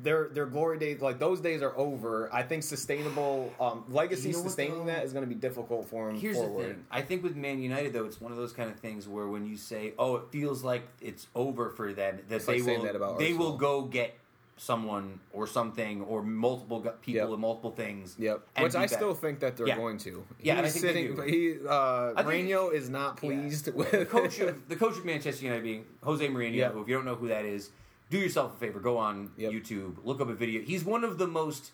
their 0.01 0.27
their 0.29 0.45
glory 0.47 0.79
days 0.79 1.01
like 1.01 1.19
those 1.19 1.39
days 1.39 1.61
are 1.61 1.77
over. 1.77 2.29
I 2.33 2.41
think 2.43 2.63
sustainable 2.63 3.53
um, 3.59 3.83
legacy 3.89 4.29
You 4.29 4.35
know 4.35 4.41
sustaining 4.43 4.85
that 4.87 5.03
is 5.05 5.13
going 5.13 5.23
to 5.23 5.29
be 5.29 5.35
difficult 5.39 5.87
for 5.87 6.09
him 6.09 6.19
Here's 6.19 6.37
forward. 6.37 6.63
the 6.63 6.73
thing. 6.73 6.85
I 6.89 7.01
think 7.01 7.21
with 7.23 7.35
Man 7.35 7.61
United 7.61 7.93
though, 7.93 8.05
it's 8.05 8.19
one 8.19 8.31
of 8.31 8.37
those 8.37 8.53
kind 8.53 8.69
of 8.71 8.79
things 8.79 9.07
where 9.07 9.27
when 9.27 9.45
you 9.45 9.55
say, 9.57 9.93
"Oh, 9.99 10.15
it 10.17 10.23
feels 10.31 10.63
like 10.63 10.83
it's 11.01 11.27
over 11.35 11.69
for 11.69 11.93
them," 11.93 12.19
that 12.29 12.35
It's 12.37 12.45
they 12.45 12.61
like 12.61 12.77
will 12.79 12.83
that 12.83 13.19
they 13.19 13.33
will 13.33 13.55
go 13.57 13.83
get 13.83 14.15
someone 14.55 15.19
or 15.31 15.47
something 15.47 16.01
or 16.03 16.21
multiple 16.21 16.79
people 17.01 17.13
Yep. 17.21 17.29
and 17.29 17.39
multiple 17.39 17.71
things. 17.71 18.15
Yep, 18.19 18.41
which 18.61 18.75
I 18.75 18.85
still 18.85 19.13
think 19.13 19.39
that 19.39 19.57
they're 19.57 19.67
Yeah. 19.67 19.77
going 19.77 19.97
to. 19.99 20.23
Yeah, 20.41 20.61
I 20.61 20.69
think 20.69 20.85
they 20.85 21.07
do. 21.07 21.21
He 21.21 21.55
uh, 21.67 22.13
Mourinho 22.23 22.71
is 22.73 22.89
not 22.89 23.17
pleased 23.17 23.73
with 23.73 23.91
the 24.03 24.05
coach 24.05 24.39
of 24.39 24.67
the 24.69 24.75
coach 24.75 24.97
of 24.97 25.05
Manchester 25.05 25.43
United 25.45 25.63
being 25.63 25.85
Jose 26.03 26.25
Mourinho. 26.27 26.53
Yeah. 26.55 26.69
Who, 26.69 26.81
if 26.81 26.87
you 26.87 26.95
don't 26.95 27.05
know 27.05 27.15
who 27.15 27.27
that 27.29 27.45
is, 27.45 27.71
do 28.13 28.19
yourself 28.19 28.53
a 28.55 28.57
favor. 28.59 28.79
Go 28.79 28.97
on 28.97 29.31
Yep. 29.37 29.51
YouTube, 29.51 29.95
look 30.03 30.21
up 30.21 30.29
a 30.29 30.33
video. 30.33 30.61
He's 30.61 30.83
one 30.85 31.03
of 31.03 31.17
the 31.17 31.27
most. 31.27 31.71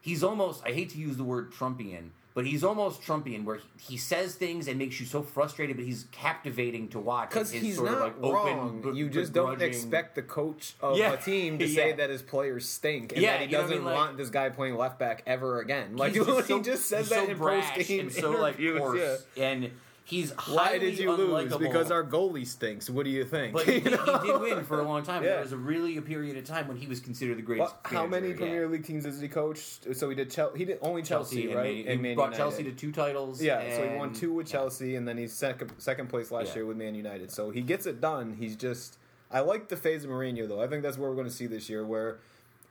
He's 0.00 0.22
almost. 0.22 0.62
I 0.64 0.72
hate 0.72 0.90
to 0.90 0.98
use 0.98 1.16
the 1.16 1.24
word 1.24 1.52
Trumpian, 1.52 2.10
but 2.34 2.46
he's 2.46 2.62
almost 2.62 3.02
Trumpian, 3.02 3.44
where 3.44 3.56
he, 3.56 3.92
he 3.92 3.96
says 3.96 4.34
things 4.36 4.68
and 4.68 4.78
makes 4.78 5.00
you 5.00 5.06
so 5.06 5.22
frustrated, 5.22 5.76
but 5.76 5.84
he's 5.86 6.04
captivating 6.12 6.88
to 6.88 6.98
watch. 7.00 7.30
Because 7.30 7.50
he's 7.50 7.76
sort 7.76 7.90
not 7.90 7.98
of, 8.08 8.18
like, 8.22 8.32
wrong. 8.32 8.78
open, 8.84 8.94
you 8.94 9.08
just 9.08 9.32
don't 9.32 9.60
expect 9.60 10.14
the 10.14 10.22
coach 10.22 10.74
of 10.80 10.96
Yeah. 10.98 11.12
a 11.14 11.16
team 11.16 11.58
to 11.58 11.66
Yeah. 11.66 11.74
say 11.74 11.92
that 11.94 12.10
his 12.10 12.22
players 12.22 12.68
stink 12.68 13.12
and 13.12 13.22
Yeah, 13.22 13.38
that 13.38 13.48
he 13.48 13.54
what 13.54 13.58
I 13.58 13.62
doesn't 13.62 13.76
mean? 13.78 13.84
Like- 13.86 13.94
want 13.96 14.16
this 14.18 14.30
guy 14.30 14.50
playing 14.50 14.76
left 14.76 14.98
back 14.98 15.22
ever 15.26 15.60
again. 15.60 15.96
Like 15.96 16.12
just 16.14 16.48
he 16.48 16.60
just 16.60 16.86
says 16.86 17.08
that 17.08 17.24
so 17.26 17.30
in 17.30 17.38
post 17.38 17.74
game 17.88 18.00
and 18.00 18.12
so 18.12 18.30
like 18.32 18.56
coarse, 18.58 19.24
yeah. 19.34 19.44
and 19.44 19.70
he's 20.08 20.32
Why 20.32 20.78
did 20.78 20.98
you 20.98 21.12
lose? 21.12 21.54
Because 21.56 21.90
our 21.90 22.02
goalie 22.02 22.46
stinks. 22.46 22.88
What 22.88 23.04
do 23.04 23.10
you 23.10 23.24
think? 23.24 23.52
But 23.52 23.64
he, 23.66 23.80
did, 23.80 23.92
he 23.98 24.26
did 24.26 24.40
win 24.40 24.64
for 24.64 24.80
a 24.80 24.82
long 24.82 25.02
time. 25.02 25.22
Yeah. 25.22 25.30
There 25.30 25.40
was 25.42 25.52
a 25.52 25.56
really 25.56 25.96
a 25.96 26.02
period 26.02 26.36
of 26.36 26.44
time 26.44 26.66
when 26.68 26.76
he 26.76 26.86
was 26.86 27.00
considered 27.00 27.38
the 27.38 27.42
greatest. 27.42 27.74
What- 27.82 27.92
how 27.92 28.06
many 28.06 28.28
yeah. 28.28 28.36
Premier 28.36 28.68
League 28.68 28.84
teams 28.84 29.04
has 29.04 29.20
he 29.20 29.28
coached? 29.28 29.94
So 29.94 30.08
he 30.08 30.14
did. 30.16 30.34
He 30.56 30.64
did 30.64 30.78
only 30.82 31.02
Chelsea, 31.02 31.46
and 31.46 31.54
right? 31.54 31.74
He 31.74 31.86
and 31.86 32.00
Man 32.00 32.14
brought 32.14 32.32
United. 32.32 32.38
Chelsea 32.38 32.64
to 32.64 32.72
two 32.72 32.92
titles. 32.92 33.42
Yeah, 33.42 33.76
so 33.76 33.88
he 33.88 33.96
won 33.96 34.12
two 34.12 34.32
with 34.32 34.46
Chelsea, 34.46 34.96
and 34.96 35.06
then 35.06 35.18
he's 35.18 35.32
second 35.32 35.72
second 35.78 36.08
place 36.08 36.30
last 36.30 36.48
Yeah. 36.48 36.56
year 36.56 36.66
with 36.66 36.76
Man 36.76 36.94
United. 36.94 37.30
So 37.30 37.50
he 37.50 37.60
gets 37.60 37.86
it 37.86 38.00
done. 38.00 38.36
He's 38.38 38.56
just. 38.56 38.98
I 39.30 39.40
like 39.40 39.68
the 39.68 39.76
phase 39.76 40.04
of 40.04 40.10
Mourinho 40.10 40.48
though. 40.48 40.62
I 40.62 40.68
think 40.68 40.82
that's 40.82 40.96
what 40.96 41.10
we're 41.10 41.16
going 41.16 41.26
to 41.26 41.32
see 41.32 41.46
this 41.46 41.68
year, 41.68 41.84
where 41.84 42.18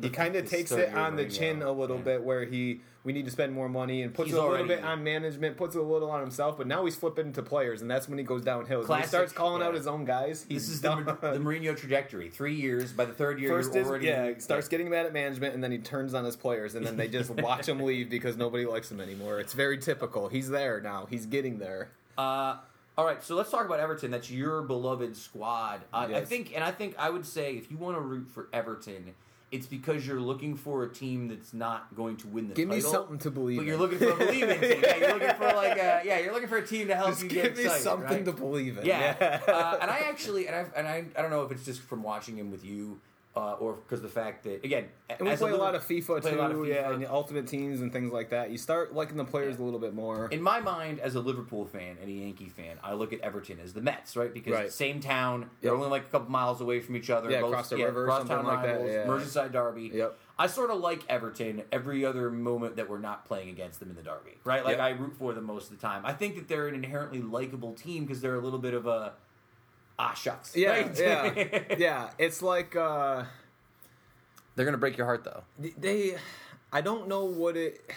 he 0.02 0.10
kind 0.10 0.36
of 0.36 0.50
takes 0.50 0.72
it 0.72 0.94
on 0.94 1.16
the 1.16 1.26
chin 1.26 1.62
a 1.62 1.72
little 1.72 1.98
yeah. 1.98 2.04
bit, 2.04 2.24
where 2.24 2.46
he 2.46 2.82
we 3.08 3.14
need 3.14 3.24
to 3.24 3.32
spend 3.32 3.54
more 3.54 3.70
money 3.70 4.02
and 4.02 4.14
puts 4.14 4.28
He's 4.28 4.34
a 4.34 4.42
little 4.42 4.52
already- 4.52 4.68
bit 4.68 4.84
on 4.84 5.02
management, 5.02 5.56
puts 5.56 5.76
a 5.78 5.82
little 5.82 6.12
on 6.12 6.20
himself. 6.20 6.58
But 6.58 6.68
now 6.68 6.84
he's 6.84 6.98
flipping 6.98 7.32
to 7.32 7.42
players, 7.42 7.82
and 7.82 7.90
that's 7.90 8.10
when 8.10 8.18
he 8.18 8.24
goes 8.26 8.42
downhill. 8.44 8.84
When 8.84 9.00
he 9.00 9.08
starts 9.08 9.32
calling 9.32 9.64
out 9.64 9.74
his 9.74 9.88
own 9.88 10.04
guys. 10.04 10.44
This 10.44 10.68
is 10.68 10.82
the, 10.82 10.90
done. 10.90 11.06
the 11.06 11.14
Mourinho 11.40 11.76
trajectory. 11.78 12.30
Three 12.30 12.56
years. 12.56 12.92
By 12.92 13.06
the 13.06 13.14
third 13.14 13.40
year, 13.40 13.48
First 13.48 13.74
is 13.78 13.88
already 13.88 14.08
yeah, 14.08 14.34
starts 14.40 14.68
getting 14.68 14.90
mad 14.90 15.06
at 15.06 15.14
management, 15.14 15.54
and 15.56 15.64
then 15.64 15.72
he 15.72 15.78
turns 15.78 16.14
on 16.14 16.26
his 16.26 16.36
players, 16.36 16.76
and 16.76 16.86
then 16.86 16.98
they 16.98 17.08
just 17.08 17.30
watch 17.42 17.66
him 17.70 17.80
leave 17.80 18.10
because 18.10 18.36
nobody 18.36 18.66
likes 18.66 18.92
him 18.92 19.00
anymore. 19.00 19.40
It's 19.40 19.54
very 19.54 19.78
typical. 19.78 20.28
He's 20.28 20.50
there 20.50 20.82
now. 20.82 21.08
He's 21.10 21.26
getting 21.26 21.60
there. 21.60 21.88
Uh, 22.18 22.58
all 22.98 23.06
right, 23.06 23.24
so 23.24 23.36
let's 23.36 23.50
talk 23.52 23.66
about 23.66 23.80
Everton. 23.80 24.12
That's 24.12 24.30
your 24.30 24.64
beloved 24.64 25.16
squad. 25.16 25.80
Uh, 25.94 25.98
I 25.98 26.08
Yes. 26.10 26.28
think, 26.28 26.52
and 26.54 26.62
I 26.62 26.72
think 26.72 26.94
I 27.00 27.10
would 27.10 27.26
say, 27.26 27.54
if 27.56 27.72
you 27.72 27.78
want 27.78 27.96
to 27.96 28.02
root 28.02 28.28
for 28.28 28.50
Everton, 28.52 29.14
it's 29.52 29.66
because 29.66 30.06
you're 30.06 30.20
looking 30.20 30.56
for 30.56 30.84
a 30.84 30.90
team 30.90 31.30
that's 31.30 31.54
not 31.54 31.96
going 31.96 32.18
to 32.18 32.28
win 32.28 32.50
the 32.50 32.54
Give 32.54 32.68
me 32.68 32.82
something 32.82 33.18
to 33.20 33.32
believe 33.32 33.58
But 33.58 33.62
in. 33.62 33.68
you're 33.70 33.78
looking 33.78 33.98
for 34.00 34.10
a 34.12 34.16
believing 34.18 34.60
team. 34.60 34.80
Yeah, 34.84 34.96
you're 34.98 35.14
looking 35.14 35.36
for 35.36 35.46
like 35.56 35.78
a, 35.78 36.02
yeah, 36.04 36.20
you're 36.20 36.34
looking 36.34 36.50
for 36.50 36.58
a 36.58 36.68
team 36.68 36.88
to 36.88 36.96
help 36.96 37.10
Just 37.12 37.24
you 37.24 37.30
give 37.30 37.44
get 37.44 37.56
me 37.58 37.64
excited, 37.64 37.84
something 37.84 38.08
right? 38.10 38.26
to 38.26 38.32
believe 38.34 38.78
in. 38.78 38.86
Yeah, 38.86 39.40
uh, 39.48 39.78
and 39.82 39.90
I 39.90 40.00
actually, 40.10 40.48
and 40.48 40.56
I, 40.56 40.66
and 40.76 40.88
I, 40.88 41.06
I 41.18 41.22
don't 41.22 41.32
know 41.32 41.44
if 41.44 41.52
it's 41.52 41.64
just 41.64 41.82
from 41.82 42.04
watching 42.04 42.38
him 42.38 42.52
with 42.52 42.66
you, 42.66 43.00
uh, 43.38 43.54
or 43.60 43.74
because 43.74 44.02
the 44.02 44.08
fact 44.08 44.44
that 44.44 44.64
again, 44.66 44.86
And 45.10 45.28
we 45.30 45.36
play 45.36 45.52
a 45.52 45.56
lot 45.58 45.76
of 45.76 45.84
FIFA 45.86 46.22
too, 46.22 46.36
a 46.36 46.42
lot 46.42 46.52
of 46.52 46.68
yeah, 46.68 46.92
and 46.92 47.02
the 47.02 47.12
ultimate 47.12 47.48
teams 47.48 47.82
and 47.82 47.94
things 47.94 48.12
like 48.12 48.32
that. 48.32 48.50
You 48.52 48.58
start 48.58 48.94
liking 48.94 49.18
the 49.18 49.24
players 49.26 49.56
Yeah. 49.58 49.64
a 49.64 49.66
little 49.66 49.80
bit 49.80 49.94
more. 49.94 50.28
In 50.32 50.42
my 50.42 50.60
mind, 50.60 51.00
as 51.00 51.16
a 51.16 51.20
Liverpool 51.22 51.66
fan 51.66 51.98
and 52.02 52.10
a 52.10 52.14
Yankee 52.14 52.50
fan, 52.50 52.78
I 52.84 52.94
look 52.94 53.14
at 53.14 53.20
Everton 53.22 53.60
as 53.64 53.74
the 53.74 53.82
Mets, 53.82 54.16
right? 54.18 54.34
Because 54.34 54.54
Right. 54.54 54.72
same 54.72 55.00
town, 55.00 55.50
they're 55.62 55.74
only 55.76 55.90
like 55.90 56.04
a 56.04 56.10
couple 56.10 56.30
miles 56.32 56.60
away 56.62 56.80
from 56.80 56.96
each 56.96 57.10
other. 57.10 57.30
Yeah, 57.30 57.42
both, 57.42 57.52
across 57.52 57.70
the 57.70 57.78
river 57.78 58.06
or 58.06 58.10
something 58.10 58.28
crosstown 58.36 58.46
like 58.46 58.66
that, 58.66 58.82
rivals, 58.82 58.92
yeah. 58.92 59.06
Merseyside 59.42 59.52
derby. 59.52 59.92
Yep. 59.94 60.18
I 60.40 60.46
sort 60.48 60.70
of 60.70 60.80
like 60.80 61.02
Everton 61.10 61.64
every 61.72 62.06
other 62.06 62.30
moment 62.30 62.76
that 62.76 62.88
we're 62.90 63.00
not 63.00 63.26
playing 63.26 63.50
against 63.50 63.80
them 63.80 63.90
in 63.90 63.96
the 63.96 64.04
derby, 64.04 64.38
right? 64.44 64.64
Like 64.64 64.78
Yep. 64.78 64.80
I 64.86 64.90
root 64.92 65.14
for 65.18 65.34
them 65.34 65.46
most 65.46 65.72
of 65.72 65.80
the 65.80 65.82
time. 65.82 66.06
I 66.06 66.14
think 66.14 66.36
that 66.36 66.48
they're 66.48 66.68
an 66.68 66.76
inherently 66.76 67.22
likable 67.24 67.74
team 67.74 68.06
because 68.06 68.22
they're 68.22 68.36
a 68.36 68.40
little 68.42 68.60
bit 68.60 68.74
of 68.76 68.86
a 68.86 69.14
ah 70.00 70.14
shucks. 70.14 70.56
yeah, 70.56 70.70
right? 70.70 70.98
yeah, 71.00 71.62
yeah. 71.78 72.10
It's 72.18 72.42
like 72.42 72.76
uh, 72.76 73.24
They're 74.56 74.66
gonna 74.66 74.78
break 74.78 74.98
your 74.98 75.06
heart 75.06 75.24
though. 75.24 75.44
they. 75.78 76.16
I 76.72 76.82
don't 76.82 77.08
know 77.08 77.26
what 77.26 77.56
it. 77.56 77.90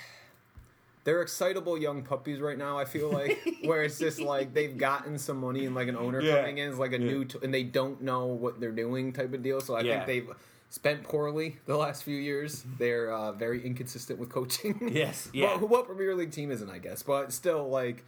They're 1.02 1.22
excitable 1.22 1.78
young 1.78 2.02
puppies 2.02 2.40
right 2.40 2.59
now. 2.59 2.78
I 2.78 2.85
feel 2.85 3.10
like 3.10 3.39
where 3.64 3.82
it's 3.82 3.98
just 3.98 4.20
like 4.20 4.52
they've 4.52 4.77
gotten 4.77 5.18
some 5.18 5.39
money 5.39 5.64
and 5.64 5.74
like 5.74 5.89
an 5.89 5.97
owner 5.97 6.20
Yeah. 6.20 6.36
coming 6.36 6.59
in 6.59 6.68
is 6.70 6.78
like 6.78 6.93
a 6.93 6.98
new 6.98 7.24
t- 7.24 7.39
and 7.43 7.52
they 7.52 7.62
don't 7.64 8.02
know 8.02 8.27
what 8.27 8.60
they're 8.60 8.70
doing 8.70 9.12
type 9.12 9.32
of 9.32 9.43
deal. 9.43 9.60
So 9.60 9.74
I 9.74 9.81
Yeah. 9.81 10.05
think 10.05 10.06
they've 10.27 10.36
spent 10.68 11.02
poorly 11.02 11.56
the 11.66 11.77
last 11.77 12.05
few 12.05 12.16
years. 12.16 12.64
They're 12.78 13.10
uh, 13.12 13.32
very 13.32 13.64
inconsistent 13.64 14.18
with 14.20 14.28
coaching. 14.28 14.90
Yes, 14.93 15.31
yeah. 15.35 15.56
Well, 15.56 15.66
what 15.68 15.86
Premier 15.86 16.14
League 16.14 16.31
team 16.32 16.51
isn't, 16.52 16.70
I 16.70 16.78
guess, 16.78 17.02
but 17.02 17.32
still, 17.32 17.68
like 17.68 18.05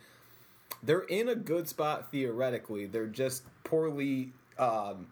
they're 0.82 1.00
in 1.00 1.28
a 1.28 1.34
good 1.34 1.68
spot 1.68 2.10
theoretically. 2.10 2.86
They're 2.86 3.06
just 3.06 3.44
poorly 3.64 4.32
um, 4.58 5.06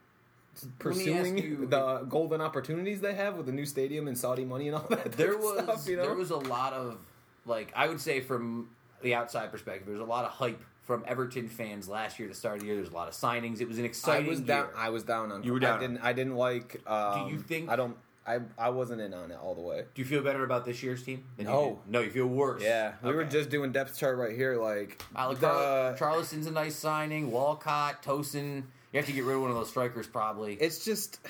pursuing 0.78 1.38
you- 1.38 1.66
the 1.66 2.00
golden 2.08 2.40
opportunities 2.40 3.00
they 3.00 3.14
have 3.14 3.36
with 3.36 3.46
the 3.46 3.52
new 3.52 3.66
stadium 3.66 4.08
and 4.08 4.16
Saudi 4.16 4.44
money 4.44 4.68
and 4.68 4.76
all 4.76 4.86
that. 4.90 5.12
there 5.12 5.36
was 5.36 5.62
stuff, 5.64 5.88
you 5.88 5.96
know? 5.96 6.02
there 6.02 6.14
was 6.14 6.30
a 6.30 6.36
lot 6.36 6.72
of 6.72 6.98
like 7.46 7.72
I 7.74 7.88
would 7.88 8.00
say 8.00 8.20
from 8.20 8.68
the 9.02 9.14
outside 9.14 9.50
perspective, 9.50 9.86
there's 9.86 10.00
a 10.00 10.04
lot 10.04 10.24
of 10.24 10.30
hype 10.32 10.60
from 10.82 11.04
Everton 11.06 11.48
fans 11.48 11.88
last 11.88 12.18
year. 12.18 12.28
at 12.28 12.34
The 12.34 12.38
start 12.38 12.56
of 12.56 12.60
the 12.60 12.66
year, 12.66 12.76
there's 12.76 12.90
a 12.90 12.94
lot 12.94 13.08
of 13.08 13.14
signings. 13.14 13.60
It 13.60 13.68
was 13.68 13.78
an 13.78 13.84
exciting. 13.84 14.26
I 14.26 14.28
exciting 14.28 14.28
was 14.30 14.38
year. 14.40 14.46
down. 14.46 14.68
I 14.76 14.90
was 14.90 15.04
down 15.04 15.32
on. 15.32 15.42
You 15.44 15.52
were 15.54 15.58
down 15.60 15.78
I 15.78 15.80
didn't. 15.80 15.98
I 15.98 16.12
didn't 16.12 16.36
like. 16.36 16.80
Um, 16.86 17.30
you 17.30 17.38
think- 17.38 17.70
I 17.70 17.76
don't. 17.76 17.96
I 18.36 18.40
I 18.58 18.70
wasn't 18.70 19.00
in 19.00 19.12
on 19.14 19.30
it 19.30 19.38
all 19.42 19.54
the 19.54 19.60
way. 19.60 19.84
Do 19.94 20.02
you 20.02 20.06
feel 20.06 20.22
better 20.22 20.44
about 20.44 20.64
this 20.64 20.82
year's 20.82 21.02
team? 21.02 21.24
Than 21.36 21.46
No. 21.46 21.80
did? 21.84 21.92
no, 21.92 22.00
you 22.00 22.10
feel 22.10 22.26
worse. 22.26 22.62
Yeah, 22.62 22.92
we 23.02 23.12
were 23.12 23.24
just 23.24 23.50
doing 23.50 23.72
depth 23.72 23.98
chart 23.98 24.16
right 24.18 24.34
here. 24.36 24.56
Like 24.56 25.02
like 25.14 25.40
the- 25.40 25.46
Char- 25.48 25.96
Charleston's 25.96 26.46
a 26.46 26.50
nice 26.50 26.76
signing. 26.76 27.30
Walcott, 27.30 28.02
Tosun. 28.02 28.64
You 28.92 28.96
have 28.98 29.06
to 29.06 29.12
get 29.12 29.24
rid 29.24 29.36
of 29.36 29.42
one 29.42 29.50
of 29.50 29.56
those 29.56 29.68
strikers 29.68 30.06
probably. 30.06 30.54
It's 30.54 30.84
just. 30.84 31.20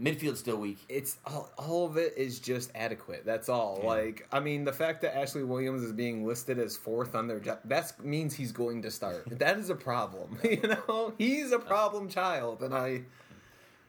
Midfield's 0.00 0.38
still 0.38 0.58
weak. 0.58 0.78
It's 0.88 1.18
all, 1.26 1.50
all 1.58 1.86
of 1.86 1.96
it 1.96 2.14
is 2.16 2.38
just 2.38 2.70
adequate. 2.76 3.24
That's 3.26 3.48
all. 3.48 3.80
Yeah. 3.82 3.88
Like 3.88 4.28
I 4.30 4.38
mean, 4.38 4.62
the 4.62 4.72
fact 4.72 5.02
that 5.02 5.16
Ashley 5.18 5.42
Williams 5.42 5.82
is 5.82 5.90
being 5.92 6.24
listed 6.24 6.56
as 6.60 6.76
fourth 6.76 7.16
on 7.16 7.26
their 7.26 7.40
job 7.40 7.58
that 7.64 7.92
means 8.04 8.32
he's 8.34 8.52
going 8.52 8.82
to 8.82 8.92
start. 8.92 9.24
that 9.40 9.58
is 9.58 9.70
a 9.70 9.74
problem. 9.74 10.38
you 10.44 10.60
know, 10.62 11.14
he's 11.18 11.50
a 11.50 11.58
problem 11.58 12.08
child, 12.08 12.62
and 12.62 12.72
I. 12.74 13.02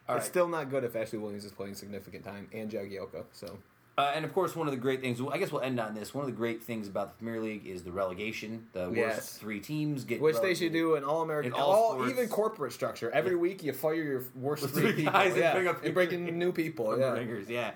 All 0.10 0.15
it's 0.18 0.23
right. 0.26 0.30
still 0.30 0.48
not 0.48 0.69
good 0.69 0.84
if 0.84 0.95
Ashley 0.95 1.19
Williams 1.19 1.45
is 1.45 1.52
playing 1.52 1.76
significant 1.76 2.23
time 2.26 2.48
and 2.53 2.69
Jagielka. 2.69 3.23
So 3.31 3.57
Uh, 3.98 4.14
and 4.15 4.23
of 4.23 4.34
course, 4.34 4.56
one 4.56 4.65
of 4.65 4.72
the 4.72 4.80
great 4.80 5.02
things, 5.02 5.19
I 5.30 5.38
guess 5.38 5.52
we'll 5.52 5.61
end 5.61 5.77
on 5.80 5.94
this. 5.94 6.14
One 6.14 6.23
of 6.23 6.31
the 6.31 6.36
great 6.38 6.64
things 6.64 6.88
about 6.88 7.18
the 7.18 7.23
Premier 7.23 7.41
League 7.41 7.68
is 7.68 7.84
the 7.84 7.91
relegation. 7.91 8.68
The 8.72 8.86
worst 8.86 8.95
Yes. 8.95 9.38
three 9.38 9.60
teams 9.60 10.06
get 10.06 10.22
Which 10.22 10.40
they 10.40 10.53
should 10.56 10.72
do 10.72 10.95
an 10.95 11.03
all 11.03 11.22
American, 11.22 11.52
In 11.53 11.60
all 11.60 11.72
all, 11.99 12.10
even 12.10 12.30
corporate 12.30 12.72
structure. 12.72 13.11
Every 13.11 13.36
week 13.36 13.61
you 13.61 13.73
fire 13.73 13.95
your 13.95 14.23
worst 14.36 14.61
With 14.64 14.72
three 14.73 14.81
three 14.84 14.94
people, 14.94 15.11
guys 15.14 15.31
and 15.34 15.41
yeah, 15.41 15.53
bring 15.53 15.68
up 15.68 15.94
bring 15.94 16.11
in 16.11 16.40
new 16.40 16.52
people. 16.53 16.98
Yeah. 16.98 17.11
Ringers, 17.11 17.49
yeah. 17.49 17.72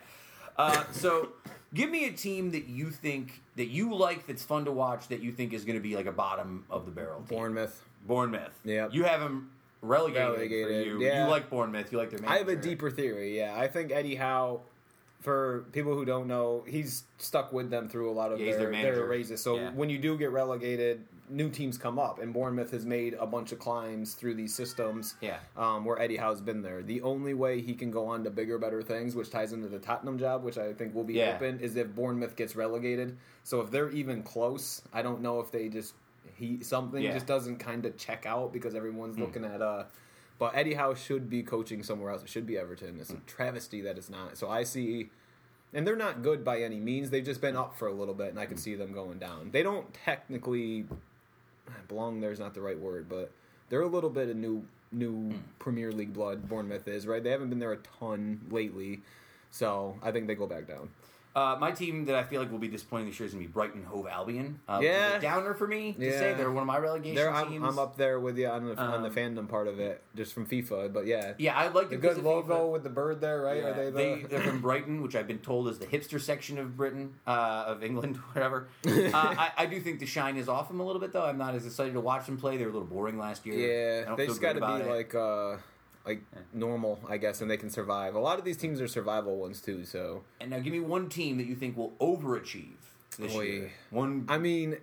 Uh, 0.57 0.83
so, 0.91 1.29
give 1.73 1.89
me 1.89 2.05
a 2.05 2.11
team 2.13 2.51
that 2.51 2.67
you 2.67 2.89
think 2.91 3.41
that 3.57 3.67
you 3.67 3.93
like 3.93 4.25
that's 4.27 4.43
fun 4.43 4.63
to 4.65 4.71
watch 4.71 5.07
that 5.09 5.19
you 5.21 5.31
think 5.31 5.51
is 5.51 5.65
going 5.65 5.77
to 5.77 5.81
be 5.83 5.95
like 5.95 6.05
a 6.05 6.11
bottom 6.11 6.63
of 6.69 6.85
the 6.85 6.91
barrel. 6.91 7.21
Team. 7.27 7.37
Bournemouth. 7.37 7.83
Bournemouth. 8.07 8.57
Yeah. 8.63 8.87
You 8.91 9.03
have 9.03 9.19
them 9.19 9.49
relegated, 9.83 10.29
Relegated, 10.31 10.67
for 10.67 10.89
you. 10.99 11.01
yeah. 11.05 11.25
You 11.25 11.29
like 11.31 11.49
Bournemouth. 11.49 11.91
You 11.91 11.97
like 11.99 12.09
their 12.09 12.19
manager. 12.19 12.33
I 12.33 12.37
have 12.39 12.47
a 12.49 12.55
deeper 12.55 12.89
theory. 12.89 13.37
Yeah, 13.37 13.53
I 13.55 13.67
think 13.67 13.91
Eddie 13.91 14.15
Howe. 14.15 14.61
For 15.21 15.63
people 15.71 15.93
who 15.95 16.03
don't 16.03 16.27
know, 16.27 16.65
he's 16.67 17.03
stuck 17.17 17.53
with 17.53 17.69
them 17.69 17.87
through 17.87 18.11
a 18.11 18.13
lot 18.13 18.33
of 18.33 18.41
Yeah, 18.41 18.57
their, 18.57 18.71
their 18.71 19.05
raises. 19.05 19.41
So 19.41 19.55
Yeah. 19.55 19.71
when 19.71 19.89
you 19.89 19.97
do 19.97 20.17
get 20.17 20.31
relegated, 20.31 21.05
new 21.29 21.49
teams 21.49 21.77
come 21.77 21.97
up, 21.97 22.19
and 22.19 22.33
Bournemouth 22.33 22.71
has 22.71 22.85
made 22.85 23.13
a 23.13 23.25
bunch 23.25 23.53
of 23.53 23.59
climbs 23.59 24.15
through 24.15 24.33
these 24.35 24.53
systems. 24.53 25.15
Yeah. 25.21 25.37
um, 25.55 25.85
where 25.85 25.97
Eddie 25.97 26.17
Howe's 26.17 26.41
been 26.41 26.61
there. 26.61 26.81
The 26.83 27.01
only 27.03 27.33
way 27.33 27.61
he 27.61 27.73
can 27.73 27.89
go 27.89 28.05
on 28.07 28.25
to 28.25 28.29
bigger, 28.29 28.57
better 28.57 28.81
things, 28.81 29.15
which 29.15 29.29
ties 29.29 29.53
into 29.53 29.69
the 29.69 29.79
Tottenham 29.79 30.19
job, 30.19 30.43
which 30.43 30.57
I 30.57 30.73
think 30.73 30.93
will 30.93 31.05
be 31.05 31.13
Yeah. 31.13 31.35
open, 31.37 31.61
is 31.61 31.77
if 31.77 31.95
Bournemouth 31.95 32.35
gets 32.35 32.57
relegated. 32.57 33.15
So 33.45 33.61
if 33.61 33.71
they're 33.71 33.91
even 33.91 34.23
close, 34.23 34.81
I 34.91 35.01
don't 35.01 35.21
know 35.21 35.39
if 35.39 35.51
they 35.51 35.69
just 35.69 35.93
he 36.35 36.63
something 36.63 37.01
Yeah. 37.01 37.13
just 37.13 37.25
doesn't 37.27 37.57
kind 37.57 37.85
of 37.85 37.97
check 37.97 38.25
out 38.25 38.51
because 38.53 38.75
everyone's 38.75 39.15
Hmm. 39.15 39.21
looking 39.23 39.45
at 39.45 39.61
uh. 39.61 39.85
But 40.39 40.55
Eddie 40.55 40.73
Howe 40.73 40.93
should 40.95 41.29
be 41.29 41.43
coaching 41.43 41.83
somewhere 41.83 42.11
else. 42.11 42.23
It 42.23 42.29
should 42.29 42.45
be 42.47 42.57
Everton. 42.57 42.99
It's 42.99 43.11
a 43.11 43.13
Hmm. 43.15 43.19
travesty 43.27 43.81
that 43.81 43.97
it's 43.97 44.09
not. 44.09 44.37
So 44.37 44.49
I 44.49 44.63
see. 44.63 45.09
And 45.75 45.87
they're 45.87 45.95
not 45.95 46.21
good 46.21 46.43
by 46.43 46.61
any 46.61 46.79
means. 46.79 47.09
They've 47.09 47.23
just 47.25 47.41
been 47.41 47.55
up 47.55 47.75
for 47.75 47.87
a 47.87 47.93
little 47.93 48.13
bit, 48.13 48.29
and 48.29 48.39
I 48.39 48.45
can 48.45 48.57
see 48.57 48.75
them 48.75 48.91
going 48.93 49.17
down. 49.19 49.51
They 49.51 49.63
don't 49.63 49.91
technically 49.93 50.85
belong. 51.87 52.19
There's 52.21 52.39
not 52.39 52.53
the 52.53 52.61
right 52.61 52.77
word, 52.77 53.07
but 53.09 53.31
they're 53.69 53.81
a 53.81 53.87
little 53.87 54.09
bit 54.09 54.29
of 54.29 54.35
new 54.35 54.65
new 54.91 55.31
Hmm. 55.31 55.37
Premier 55.57 55.91
League 55.91 56.13
blood. 56.13 56.47
Bournemouth 56.47 56.87
is 56.87 57.07
right. 57.07 57.23
They 57.23 57.31
haven't 57.31 57.49
been 57.49 57.57
there 57.57 57.71
a 57.71 57.77
ton 57.77 58.41
lately, 58.51 59.01
so 59.49 59.97
I 60.03 60.11
think 60.11 60.27
they 60.27 60.35
go 60.35 60.45
back 60.45 60.67
down. 60.67 60.89
Uh, 61.35 61.57
my 61.59 61.71
team 61.71 62.05
that 62.05 62.13
I 62.15 62.23
feel 62.23 62.39
like 62.41 62.51
will 62.51 62.59
be 62.59 62.67
disappointing 62.67 63.07
this 63.07 63.19
year 63.19 63.25
is 63.25 63.33
going 63.33 63.43
to 63.43 63.47
be 63.47 63.51
Brighton 63.51 63.83
Hove 63.85 64.05
Albion. 64.07 64.59
Uh, 64.67 64.79
Yeah. 64.83 65.15
a 65.17 65.19
downer 65.21 65.55
for 65.55 65.65
me 65.67 65.93
to 65.93 66.05
Yeah. 66.05 66.11
say 66.19 66.33
they're 66.35 66.51
one 66.51 66.61
of 66.61 66.67
my 66.67 66.77
relegation 66.77 67.15
They're, 67.15 67.31
I'm, 67.33 67.49
teams. 67.49 67.63
I'm 67.67 67.79
up 67.79 67.97
there 67.97 68.19
with 68.19 68.37
you 68.37 68.47
on 68.47 68.65
the 68.67 68.79
on 68.79 69.01
the 69.01 69.09
Um, 69.09 69.15
fandom 69.15 69.49
part 69.49 69.67
of 69.67 69.79
it, 69.79 70.03
just 70.15 70.31
from 70.33 70.45
FIFA. 70.45 70.93
But 70.93 71.07
yeah, 71.07 71.33
Yeah, 71.39 71.57
I 71.57 71.69
like 71.69 71.89
the 71.89 71.97
good 71.97 72.19
logo 72.23 72.67
FIFA. 72.67 72.71
with 72.73 72.83
the 72.83 72.89
bird 72.91 73.19
there, 73.19 73.41
right? 73.41 73.57
Yeah, 73.63 73.69
Are 73.69 73.73
they 73.73 73.89
the? 74.21 74.27
they, 74.27 74.35
are 74.35 74.41
from 74.41 74.61
Brighton, 74.67 75.01
which 75.01 75.15
I've 75.15 75.27
been 75.27 75.39
told 75.39 75.67
is 75.69 75.79
the 75.79 75.87
hipster 75.87 76.21
section 76.21 76.59
of 76.59 76.77
Britain, 76.77 77.15
uh, 77.25 77.63
of 77.67 77.83
England, 77.83 78.17
whatever. 78.33 78.67
uh, 78.87 78.91
I, 79.13 79.51
I 79.57 79.65
do 79.65 79.79
think 79.79 79.99
the 80.01 80.05
shine 80.05 80.37
is 80.37 80.47
off 80.47 80.67
them 80.67 80.79
a 80.81 80.85
little 80.85 81.01
bit, 81.01 81.13
though. 81.13 81.25
I'm 81.25 81.39
not 81.39 81.55
as 81.55 81.65
excited 81.65 81.93
to 81.93 81.99
watch 81.99 82.27
them 82.27 82.37
play. 82.37 82.57
They 82.57 82.63
were 82.65 82.69
a 82.69 82.73
little 82.73 82.87
boring 82.87 83.17
last 83.17 83.43
year. 83.47 83.55
Yeah, 84.05 84.13
they 84.15 84.27
just 84.27 84.39
got 84.39 84.53
to 84.53 84.59
be 84.61 84.83
it. 84.83 84.87
like 84.87 85.15
like 86.05 86.21
normal, 86.53 86.99
I 87.07 87.17
guess, 87.17 87.41
and 87.41 87.49
they 87.49 87.57
can 87.57 87.69
survive. 87.69 88.15
A 88.15 88.19
lot 88.19 88.39
of 88.39 88.45
these 88.45 88.57
teams 88.57 88.81
are 88.81 88.87
survival 88.87 89.37
ones 89.37 89.61
too. 89.61 89.85
So 89.85 90.23
And 90.41 90.49
now, 90.51 90.59
give 90.59 90.73
me 90.73 90.79
one 90.79 91.09
team 91.09 91.37
that 91.37 91.45
you 91.45 91.55
think 91.55 91.77
will 91.77 91.93
overachieve 92.01 92.75
this 93.17 93.33
Oy. 93.35 93.41
year. 93.43 93.71
One. 93.89 94.25
I 94.27 94.37
mean, 94.37 94.77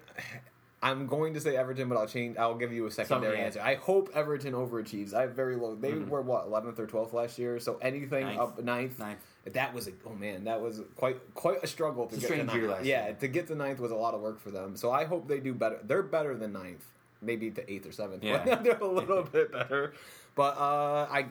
I'm 0.82 1.06
going 1.06 1.34
to 1.34 1.40
say 1.40 1.56
Everton, 1.56 1.88
but 1.90 1.98
I'll 1.98 2.06
change. 2.06 2.38
I'll 2.38 2.54
give 2.54 2.72
you 2.72 2.86
a 2.86 2.90
secondary 2.90 3.36
yeah. 3.38 3.44
answer. 3.44 3.60
I 3.60 3.74
hope 3.74 4.08
Everton 4.14 4.54
overachieves. 4.54 5.12
I 5.12 5.22
have 5.22 5.32
very 5.32 5.56
low. 5.56 5.74
They 5.74 5.92
were 5.92 6.22
what 6.22 6.50
11th 6.50 6.78
or 6.78 6.86
12th 6.86 7.12
last 7.12 7.38
year, 7.38 7.60
so 7.60 7.76
anything 7.82 8.24
Mm-hmm. 8.24 8.36
Ninth. 8.36 8.40
up 8.40 8.62
ninth. 8.64 8.98
Ninth. 8.98 9.18
That 9.52 9.74
was 9.74 9.88
a, 9.88 9.92
oh 10.06 10.14
man, 10.14 10.44
that 10.44 10.60
was 10.60 10.80
quite 10.96 11.18
quite 11.34 11.62
a 11.62 11.66
struggle 11.66 12.06
to 12.06 12.14
It's 12.14 12.26
get 12.26 12.36
to 12.36 12.44
ninth. 12.44 12.84
yeah, 12.84 13.06
year. 13.06 13.16
to 13.20 13.28
get 13.28 13.46
to 13.48 13.54
ninth 13.54 13.78
was 13.80 13.90
a 13.90 13.94
lot 13.96 14.14
of 14.14 14.20
work 14.20 14.38
for 14.40 14.50
them. 14.50 14.76
So 14.76 14.90
I 14.90 15.04
hope 15.04 15.28
they 15.28 15.40
do 15.40 15.52
better. 15.54 15.78
They're 15.82 16.02
better 16.02 16.36
than 16.36 16.52
ninth, 16.52 16.84
maybe 17.22 17.48
the 17.50 17.70
eighth 17.70 17.86
or 17.86 17.92
seventh. 17.92 18.22
Yeah. 18.22 18.44
they're 18.62 18.78
a 18.78 18.86
little 18.86 19.22
bit 19.32 19.50
better. 19.52 19.94
But 20.40 20.56
uh, 20.56 21.06
I, 21.10 21.26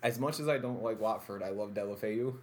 as 0.00 0.20
much 0.20 0.38
as 0.38 0.48
I 0.48 0.56
don't 0.58 0.84
like 0.84 1.00
Watford, 1.00 1.42
I 1.42 1.48
love 1.48 1.74
Deulofeu. 1.74 2.34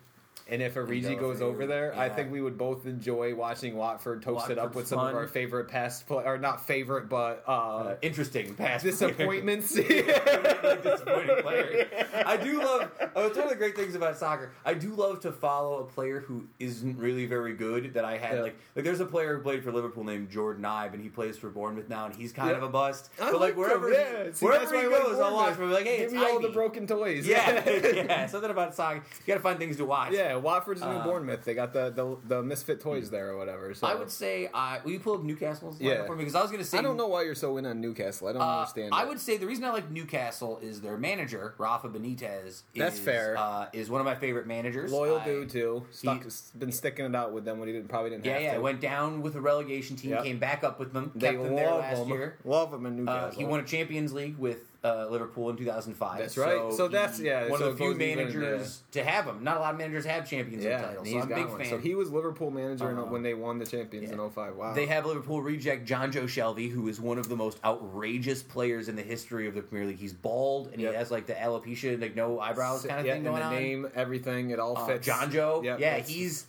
And 0.49 0.61
if 0.61 0.75
Origi 0.75 1.17
goes 1.17 1.41
over 1.41 1.65
there, 1.65 1.97
I 1.97 2.09
think 2.09 2.31
we 2.31 2.41
would 2.41 2.57
both 2.57 2.85
enjoy 2.85 3.33
watching 3.33 3.75
Watford 3.77 4.21
toast 4.21 4.49
it 4.49 4.57
up 4.59 4.75
with 4.75 4.87
some 4.87 4.99
of 4.99 5.15
our 5.15 5.27
favorite 5.27 5.69
past 5.69 6.05
play, 6.05 6.23
or 6.25 6.37
not 6.37 6.65
favorite, 6.67 7.07
but 7.07 7.43
uh, 7.47 7.51
uh, 7.51 7.95
interesting 8.01 8.53
past 8.55 8.83
disappointments. 8.83 9.73
disappointing 9.73 11.41
player. 11.41 11.87
I 12.25 12.37
do 12.37 12.59
love. 12.61 12.91
Oh, 13.15 13.27
it's 13.27 13.35
one 13.37 13.45
of 13.45 13.49
the 13.51 13.55
great 13.55 13.75
things 13.75 13.95
about 13.95 14.17
soccer. 14.17 14.51
I 14.65 14.73
do 14.73 14.89
love 14.89 15.21
to 15.21 15.31
follow 15.31 15.79
a 15.79 15.85
player 15.85 16.19
who 16.21 16.45
isn't 16.59 16.97
really 16.97 17.25
very 17.25 17.53
good. 17.53 17.93
That 17.93 18.05
I 18.05 18.17
had 18.17 18.35
Yeah. 18.35 18.41
like 18.41 18.55
like 18.75 18.85
there's 18.85 18.99
a 18.99 19.05
player 19.05 19.37
who 19.37 19.43
played 19.43 19.63
for 19.63 19.71
Liverpool 19.71 20.03
named 20.03 20.29
Jordon 20.29 20.61
Ibe, 20.61 20.93
and 20.93 21.01
he 21.01 21.09
plays 21.09 21.37
for 21.37 21.49
Bournemouth 21.49 21.89
now, 21.89 22.05
and 22.05 22.15
he's 22.15 22.31
kind 22.33 22.49
Yeah. 22.51 22.57
of 22.57 22.63
a 22.63 22.69
bust. 22.69 23.09
I 23.21 23.31
but 23.31 23.39
like 23.39 23.55
wherever 23.55 23.87
him, 23.89 23.93
he, 23.95 23.99
yeah. 23.99 24.31
See, 24.33 24.45
wherever 24.45 24.75
he 24.75 24.83
goes, 24.89 25.19
I'll 25.19 25.33
watch 25.33 25.55
him. 25.57 25.71
Like, 25.71 25.85
hey, 25.85 25.97
Give 25.99 26.05
it's 26.05 26.13
me 26.13 26.19
all 26.19 26.39
the 26.39 26.47
Ivy. 26.47 26.53
broken 26.53 26.87
toys. 26.87 27.25
Yeah, 27.27 27.67
yeah. 27.93 28.25
Something 28.27 28.51
about 28.51 28.75
soccer. 28.75 28.97
You 28.97 29.25
got 29.27 29.35
to 29.35 29.39
find 29.39 29.57
things 29.59 29.77
to 29.77 29.85
watch. 29.85 30.11
yeah. 30.13 30.32
Watford's 30.39 30.81
the 30.81 30.89
new 30.91 30.97
Uh, 30.99 31.03
Bournemouth. 31.03 31.43
They 31.43 31.53
got 31.53 31.73
the, 31.73 31.89
the 31.89 32.17
the 32.35 32.43
misfit 32.43 32.79
toys 32.81 33.09
there 33.09 33.29
or 33.31 33.37
whatever. 33.37 33.73
So 33.73 33.87
I 33.87 33.95
would 33.95 34.09
say, 34.11 34.49
uh, 34.53 34.79
will 34.83 34.91
you 34.91 34.99
pull 34.99 35.15
up 35.15 35.23
Newcastle's 35.23 35.79
Yeah. 35.81 36.05
for 36.05 36.13
me? 36.15 36.19
Because 36.23 36.35
I 36.35 36.41
was 36.41 36.51
going 36.51 36.63
to 36.63 36.69
say, 36.69 36.77
I 36.77 36.81
don't 36.81 36.97
know 36.97 37.07
why 37.07 37.23
you're 37.23 37.35
so 37.35 37.57
in 37.57 37.65
on 37.65 37.81
Newcastle. 37.81 38.27
I 38.27 38.33
don't 38.33 38.41
Uh, 38.41 38.59
understand. 38.59 38.93
I 38.93 39.03
it. 39.03 39.07
would 39.09 39.19
say 39.19 39.37
the 39.37 39.47
reason 39.47 39.63
I 39.65 39.71
like 39.71 39.89
Newcastle 39.91 40.59
is 40.61 40.81
their 40.81 40.97
manager 40.97 41.53
Rafa 41.57 41.89
Benitez. 41.89 42.63
That's 42.75 42.97
is, 42.97 43.03
fair. 43.03 43.35
Uh, 43.37 43.67
is 43.73 43.89
one 43.89 44.01
of 44.01 44.05
my 44.05 44.15
favorite 44.15 44.47
managers. 44.47 44.91
loyal 44.91 45.17
I- 45.17 45.25
dude 45.25 45.49
too. 45.49 45.85
Stuck, 45.91 46.23
he- 46.23 46.29
been 46.59 46.71
sticking 46.71 47.05
it 47.05 47.15
out 47.15 47.31
with 47.33 47.45
them 47.45 47.59
when 47.59 47.67
he 47.67 47.73
didn't 47.73 47.89
probably 47.89 48.09
didn't 48.11 48.25
Yeah, 48.25 48.33
have 48.33 48.41
yeah. 48.41 48.53
to. 48.55 48.61
Went 48.61 48.81
down 48.81 49.21
with 49.21 49.35
a 49.35 49.41
relegation 49.41 49.95
team, 49.95 50.11
Yep. 50.11 50.23
came 50.23 50.39
back 50.39 50.63
up 50.63 50.79
with 50.79 50.93
them, 50.93 51.11
they 51.15 51.31
kept 51.31 51.43
them 51.43 51.55
there 51.55 51.71
last 51.71 51.99
him. 51.99 52.09
year. 52.09 52.37
Love 52.43 52.73
him 52.73 52.85
in 52.85 52.93
Uh, 52.93 52.95
Newcastle. 53.13 53.39
he 53.39 53.45
won 53.45 53.59
a 53.59 53.63
Champions 53.63 54.13
League 54.13 54.37
with 54.37 54.69
uh, 54.83 55.07
Liverpool 55.09 55.49
in 55.49 55.55
2005. 55.55 56.17
That's 56.19 56.37
right. 56.37 56.73
So 56.73 56.87
that's- 56.89 57.19
yeah, 57.19 57.47
one 57.49 57.59
so 57.59 57.67
of 57.67 57.77
the 57.77 57.77
few 57.77 57.91
it 57.91 57.93
goes 57.99 58.01
even, 58.01 58.17
managers 58.41 58.83
to 58.91 59.03
have 59.03 59.25
him. 59.25 59.41
Not 59.43 59.55
a 59.57 59.59
lot 59.61 59.73
of 59.73 59.77
managers 59.79 60.03
have 60.05 60.29
Champions 60.29 60.63
League 60.63 60.71
yeah, 60.73 60.81
titles, 60.81 61.07
so 61.07 61.13
he's 61.13 61.23
I'm 61.23 61.31
a 61.31 61.35
big 61.35 61.45
one. 61.47 61.57
fan. 61.59 61.69
So 61.69 61.77
he 61.77 61.95
was 61.95 62.11
Liverpool 62.11 62.51
manager 62.51 62.91
in- 62.91 62.97
Uh, 62.99 63.05
when 63.05 63.23
they 63.23 63.33
won 63.33 63.59
the 63.59 63.65
Champions 63.65 64.07
yeah. 64.09 64.13
in 64.15 64.19
05. 64.19 64.55
Wow. 64.57 64.73
They 64.73 64.85
have 64.87 65.05
Liverpool 65.05 65.41
reject 65.41 65.87
Jonjo 65.87 66.23
Shelvey, 66.23 66.69
who 66.69 66.87
is 66.89 66.99
one 66.99 67.17
of 67.17 67.29
the 67.29 67.35
most 67.37 67.59
outrageous 67.63 68.43
players 68.43 68.89
in 68.89 68.95
the 68.95 69.01
history 69.03 69.47
of 69.47 69.55
the 69.55 69.61
Premier 69.61 69.87
League. 69.87 69.99
He's 69.99 70.13
bald 70.13 70.67
and 70.73 70.81
Yep. 70.81 70.91
he 70.91 70.97
has 70.97 71.11
like 71.11 71.27
the 71.27 71.33
alopecia, 71.33 71.99
like 72.01 72.15
no 72.15 72.39
eyebrows 72.39 72.85
kind 72.85 72.99
of 72.99 73.05
yeah, 73.05 73.13
thing 73.13 73.25
and 73.25 73.35
going 73.35 73.39
the 73.41 73.47
on. 73.47 73.53
name, 73.55 73.87
everything, 73.95 74.49
it 74.49 74.59
all 74.59 74.77
Uh, 74.77 74.85
fits. 74.85 75.07
Jonjo, 75.07 75.63
Yep, 75.63 75.79
yeah, 75.79 75.97
he's 75.99 76.45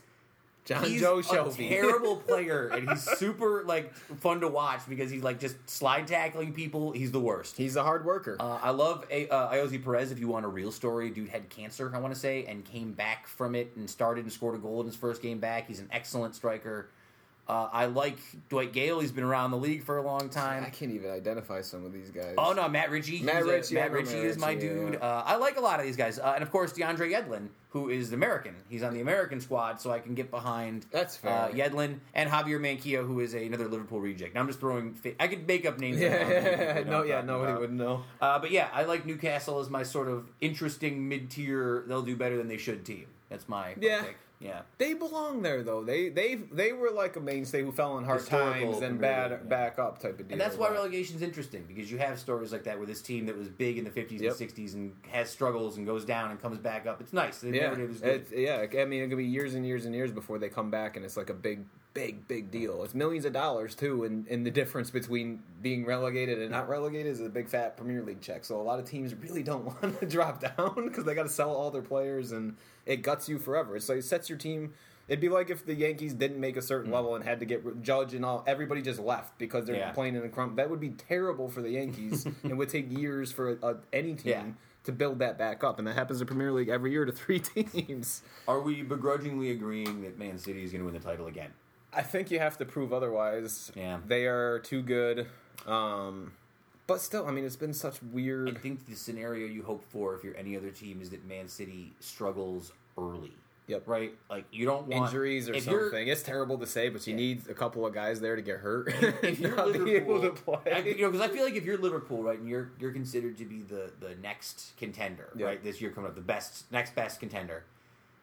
John 0.64 0.84
he's 0.84 1.00
Joe 1.00 1.18
a 1.18 1.22
Shelvey. 1.22 1.68
terrible 1.68 2.16
player, 2.26 2.68
and 2.68 2.88
he's 2.88 3.02
super 3.18 3.64
like 3.64 3.92
fun 3.94 4.40
to 4.40 4.48
watch 4.48 4.80
because 4.88 5.10
he's 5.10 5.22
like 5.22 5.38
just 5.38 5.56
slide 5.68 6.06
tackling 6.06 6.52
people. 6.54 6.92
He's 6.92 7.12
the 7.12 7.20
worst. 7.20 7.56
He's 7.56 7.76
a 7.76 7.82
hard 7.82 8.04
worker. 8.06 8.36
Uh, 8.40 8.58
I 8.62 8.70
love 8.70 9.04
a- 9.10 9.28
uh, 9.28 9.52
Ayoze 9.52 9.82
Perez. 9.84 10.10
If 10.10 10.18
you 10.18 10.28
want 10.28 10.46
a 10.46 10.48
real 10.48 10.72
story, 10.72 11.10
dude 11.10 11.28
had 11.28 11.50
cancer, 11.50 11.92
I 11.94 11.98
want 11.98 12.14
to 12.14 12.18
say, 12.20 12.46
and 12.46 12.64
came 12.64 12.92
back 12.92 13.26
from 13.26 13.54
it 13.54 13.72
and 13.76 13.88
started 13.90 14.24
and 14.24 14.32
scored 14.32 14.54
a 14.54 14.58
goal 14.58 14.80
in 14.80 14.86
his 14.86 14.96
first 14.96 15.20
game 15.20 15.38
back. 15.38 15.66
He's 15.68 15.80
an 15.80 15.88
excellent 15.92 16.34
striker. 16.34 16.88
Uh, 17.46 17.68
I 17.72 17.86
like 17.86 18.16
Dwight 18.48 18.72
Gayle. 18.72 19.00
He's 19.00 19.12
been 19.12 19.24
around 19.24 19.50
the 19.50 19.58
league 19.58 19.84
for 19.84 19.98
a 19.98 20.02
long 20.02 20.30
time. 20.30 20.64
I 20.64 20.70
can't 20.70 20.92
even 20.92 21.10
identify 21.10 21.60
some 21.60 21.84
of 21.84 21.92
these 21.92 22.10
guys. 22.10 22.34
Oh 22.38 22.52
no, 22.54 22.68
Matt 22.68 22.90
Ritchie. 22.90 23.22
Matt 23.22 23.36
He's 23.36 23.44
a- 23.44 23.48
Ritchie, 23.48 23.74
Matt 23.74 23.92
Ritchie 23.92 24.16
is 24.18 24.38
my 24.38 24.52
Ritchie, 24.52 24.68
dude. 24.68 24.92
yeah. 24.94 24.98
Uh, 25.00 25.22
I 25.26 25.36
like 25.36 25.58
a 25.58 25.60
lot 25.60 25.78
of 25.78 25.84
these 25.84 25.96
guys, 25.96 26.18
uh, 26.18 26.32
and 26.34 26.42
of 26.42 26.50
course 26.50 26.72
DeAndre 26.72 27.10
Yedlin, 27.12 27.48
who 27.68 27.90
is 27.90 28.14
American. 28.14 28.54
He's 28.70 28.82
on 28.82 28.94
the 28.94 29.02
American 29.02 29.42
squad, 29.42 29.78
so 29.78 29.90
I 29.90 29.98
can 29.98 30.14
get 30.14 30.30
behind. 30.30 30.86
That's 30.90 31.16
fair. 31.16 31.32
Uh, 31.32 31.48
Yedlin 31.50 31.98
and 32.14 32.30
Javier 32.30 32.58
Manquillo, 32.58 33.06
who 33.06 33.20
is 33.20 33.34
a, 33.34 33.44
another 33.44 33.68
Liverpool 33.68 34.00
reject. 34.00 34.34
Now 34.34 34.40
I'm 34.40 34.46
just 34.46 34.60
throwing. 34.60 34.94
Fa- 34.94 35.12
I 35.20 35.28
could 35.28 35.46
make 35.46 35.66
up 35.66 35.78
names. 35.78 36.00
Yeah, 36.00 36.14
right 36.16 36.26
now 36.26 36.28
that 36.40 36.76
people 36.76 36.92
know 36.92 36.98
no, 37.00 37.04
yeah, 37.04 37.20
nobody 37.20 37.50
about. 37.52 37.60
would 37.60 37.72
know. 37.74 38.04
Uh, 38.22 38.38
but 38.38 38.52
yeah, 38.52 38.68
I 38.72 38.84
like 38.84 39.04
Newcastle 39.04 39.58
as 39.60 39.68
my 39.68 39.82
sort 39.82 40.08
of 40.08 40.30
interesting 40.40 41.10
mid 41.10 41.30
tier. 41.30 41.84
They'll 41.86 42.00
do 42.00 42.16
better 42.16 42.38
than 42.38 42.48
they 42.48 42.56
should 42.56 42.86
team. 42.86 43.04
That's 43.28 43.48
my, 43.50 43.70
my 43.70 43.74
Yeah, 43.80 44.02
pick. 44.02 44.16
Yeah. 44.44 44.60
They 44.78 44.92
belong 44.94 45.40
there 45.42 45.62
though. 45.62 45.82
They 45.82 46.10
they 46.10 46.34
they 46.34 46.72
were 46.72 46.90
like 46.90 47.16
a 47.16 47.20
mainstay 47.20 47.62
who 47.62 47.72
fell 47.72 47.92
on 47.92 48.04
hard 48.04 48.20
Historical 48.20 48.72
times 48.72 48.82
and 48.82 49.00
bad 49.00 49.30
yeah. 49.30 49.36
back 49.38 49.78
up 49.78 49.98
type 49.98 50.20
of 50.20 50.28
deal. 50.28 50.32
And 50.34 50.40
that's 50.40 50.56
why 50.56 50.68
relegation's 50.70 51.22
interesting 51.22 51.64
because 51.66 51.90
you 51.90 51.96
have 51.98 52.18
stories 52.18 52.52
like 52.52 52.64
that 52.64 52.76
where 52.76 52.86
this 52.86 53.00
team 53.00 53.24
that 53.26 53.36
was 53.38 53.48
big 53.48 53.78
in 53.78 53.84
the 53.84 53.90
50s 53.90 54.20
Yep. 54.20 54.38
and 54.40 54.50
60s 54.50 54.74
and 54.74 54.92
has 55.10 55.30
struggles 55.30 55.78
and 55.78 55.86
goes 55.86 56.04
down 56.04 56.30
and 56.30 56.40
comes 56.42 56.58
back 56.58 56.86
up. 56.86 57.00
It's 57.00 57.12
nice. 57.14 57.38
The 57.38 57.48
Yeah, 57.48 57.62
narrative 57.62 57.90
is 57.90 58.00
good. 58.00 58.26
it's, 58.30 58.32
yeah. 58.32 58.66
I 58.82 58.84
mean, 58.84 59.02
it 59.02 59.08
could 59.08 59.18
be 59.18 59.24
years 59.24 59.54
and 59.54 59.64
years 59.66 59.86
and 59.86 59.94
years 59.94 60.12
before 60.12 60.38
they 60.38 60.48
come 60.50 60.70
back, 60.70 60.96
and 60.96 61.04
it's 61.06 61.16
like 61.16 61.30
a 61.30 61.34
big, 61.34 61.64
big, 61.94 62.28
big 62.28 62.50
deal. 62.50 62.82
It's 62.84 62.94
millions 62.94 63.24
of 63.24 63.32
dollars 63.32 63.74
too, 63.74 64.04
and, 64.04 64.26
and 64.28 64.44
the 64.44 64.50
difference 64.50 64.90
between 64.90 65.42
being 65.62 65.86
relegated 65.86 66.40
and 66.40 66.50
not 66.50 66.68
relegated 66.68 67.12
is 67.12 67.20
a 67.20 67.28
big 67.30 67.48
fat 67.48 67.76
Premier 67.78 68.02
League 68.02 68.20
check. 68.20 68.44
So 68.44 68.60
a 68.60 68.62
lot 68.62 68.78
of 68.78 68.84
teams 68.84 69.14
really 69.14 69.42
don't 69.42 69.64
want 69.82 70.00
to 70.00 70.06
drop 70.06 70.40
down 70.56 70.86
because 70.88 71.04
they 71.04 71.14
got 71.14 71.22
to 71.22 71.28
sell 71.30 71.50
all 71.50 71.70
their 71.70 71.82
players, 71.82 72.32
and 72.32 72.56
it 72.86 73.02
guts 73.02 73.28
you 73.28 73.38
forever. 73.38 73.78
So 73.80 73.94
it 73.94 74.02
sets 74.04 74.28
your 74.28 74.38
team. 74.38 74.74
It'd 75.06 75.20
be 75.20 75.28
like 75.28 75.50
if 75.50 75.66
the 75.66 75.74
Yankees 75.74 76.14
didn't 76.14 76.40
make 76.40 76.56
a 76.56 76.62
certain 76.62 76.90
level 76.90 77.14
and 77.14 77.22
had 77.24 77.38
to 77.40 77.46
get 77.46 77.82
Judge 77.82 78.14
and 78.14 78.24
all. 78.24 78.42
Everybody 78.46 78.80
just 78.80 78.98
left 79.00 79.36
because 79.38 79.66
they're 79.66 79.76
Yeah. 79.76 79.92
playing 79.92 80.16
in 80.16 80.24
a 80.24 80.28
crump. 80.30 80.56
That 80.56 80.70
would 80.70 80.80
be 80.80 80.90
terrible 80.90 81.48
for 81.50 81.60
the 81.60 81.70
Yankees, 81.70 82.26
and 82.42 82.56
would 82.56 82.70
take 82.70 82.90
years 82.90 83.30
for 83.30 83.58
uh, 83.62 83.74
any 83.92 84.14
team. 84.14 84.32
Yeah. 84.32 84.44
To 84.84 84.92
build 84.92 85.20
that 85.20 85.38
back 85.38 85.64
up, 85.64 85.78
and 85.78 85.88
that 85.88 85.94
happens 85.94 86.20
in 86.20 86.26
Premier 86.26 86.52
League 86.52 86.68
every 86.68 86.92
year 86.92 87.06
to 87.06 87.12
three 87.12 87.38
teams. 87.40 88.20
Are 88.46 88.60
we 88.60 88.82
begrudgingly 88.82 89.50
agreeing 89.50 90.02
that 90.02 90.18
Man 90.18 90.36
City 90.36 90.62
is 90.62 90.72
going 90.72 90.80
to 90.80 90.84
win 90.84 90.92
the 90.92 91.00
title 91.00 91.26
again? 91.26 91.48
I 91.90 92.02
think 92.02 92.30
you 92.30 92.38
have 92.38 92.58
to 92.58 92.66
prove 92.66 92.92
otherwise. 92.92 93.72
Yeah. 93.74 94.00
They 94.06 94.26
are 94.26 94.58
too 94.58 94.82
good. 94.82 95.26
Um, 95.66 96.32
but 96.86 97.00
still, 97.00 97.26
I 97.26 97.30
mean, 97.30 97.44
it's 97.44 97.56
been 97.56 97.74
such 97.74 98.02
weird. 98.02 98.48
I 98.56 98.60
think 98.60 98.86
the 98.86 98.94
scenario 98.94 99.46
you 99.46 99.62
hope 99.62 99.84
for 99.90 100.14
if 100.14 100.22
you're 100.24 100.36
any 100.36 100.56
other 100.56 100.70
team 100.70 101.00
is 101.00 101.10
that 101.10 101.26
Man 101.26 101.48
City 101.48 101.92
struggles 102.00 102.72
early. 102.98 103.32
Yep. 103.66 103.84
Right? 103.88 104.12
Like, 104.28 104.44
you 104.52 104.66
don't 104.66 104.86
want. 104.88 105.06
Injuries 105.06 105.48
or 105.48 105.58
something. 105.58 106.06
It's 106.06 106.22
terrible 106.22 106.58
to 106.58 106.66
say, 106.66 106.90
but 106.90 107.06
you 107.06 107.12
Yeah. 107.14 107.16
need 107.16 107.48
a 107.48 107.54
couple 107.54 107.86
of 107.86 107.94
guys 107.94 108.20
there 108.20 108.36
to 108.36 108.42
get 108.42 108.58
hurt 108.58 108.88
if 109.22 109.40
you're 109.40 109.56
not 109.56 109.72
be 109.72 109.94
able 109.96 110.16
Liverpool, 110.18 110.60
to 110.66 110.76
I, 110.76 110.80
you 110.80 111.00
know, 111.00 111.10
because 111.10 111.26
I 111.26 111.32
feel 111.32 111.44
like 111.44 111.54
if 111.54 111.64
you're 111.64 111.78
Liverpool, 111.78 112.22
right, 112.22 112.38
and 112.38 112.46
you're 112.46 112.72
you're 112.78 112.92
considered 112.92 113.38
to 113.38 113.46
be 113.46 113.60
the 113.62 113.90
the 114.00 114.16
next 114.16 114.72
contender, 114.76 115.30
Yeah. 115.34 115.46
right, 115.46 115.64
this 115.64 115.80
year 115.80 115.90
coming 115.92 116.10
up, 116.10 116.14
the 116.14 116.20
best 116.20 116.70
next 116.70 116.94
best 116.94 117.20
contender. 117.20 117.64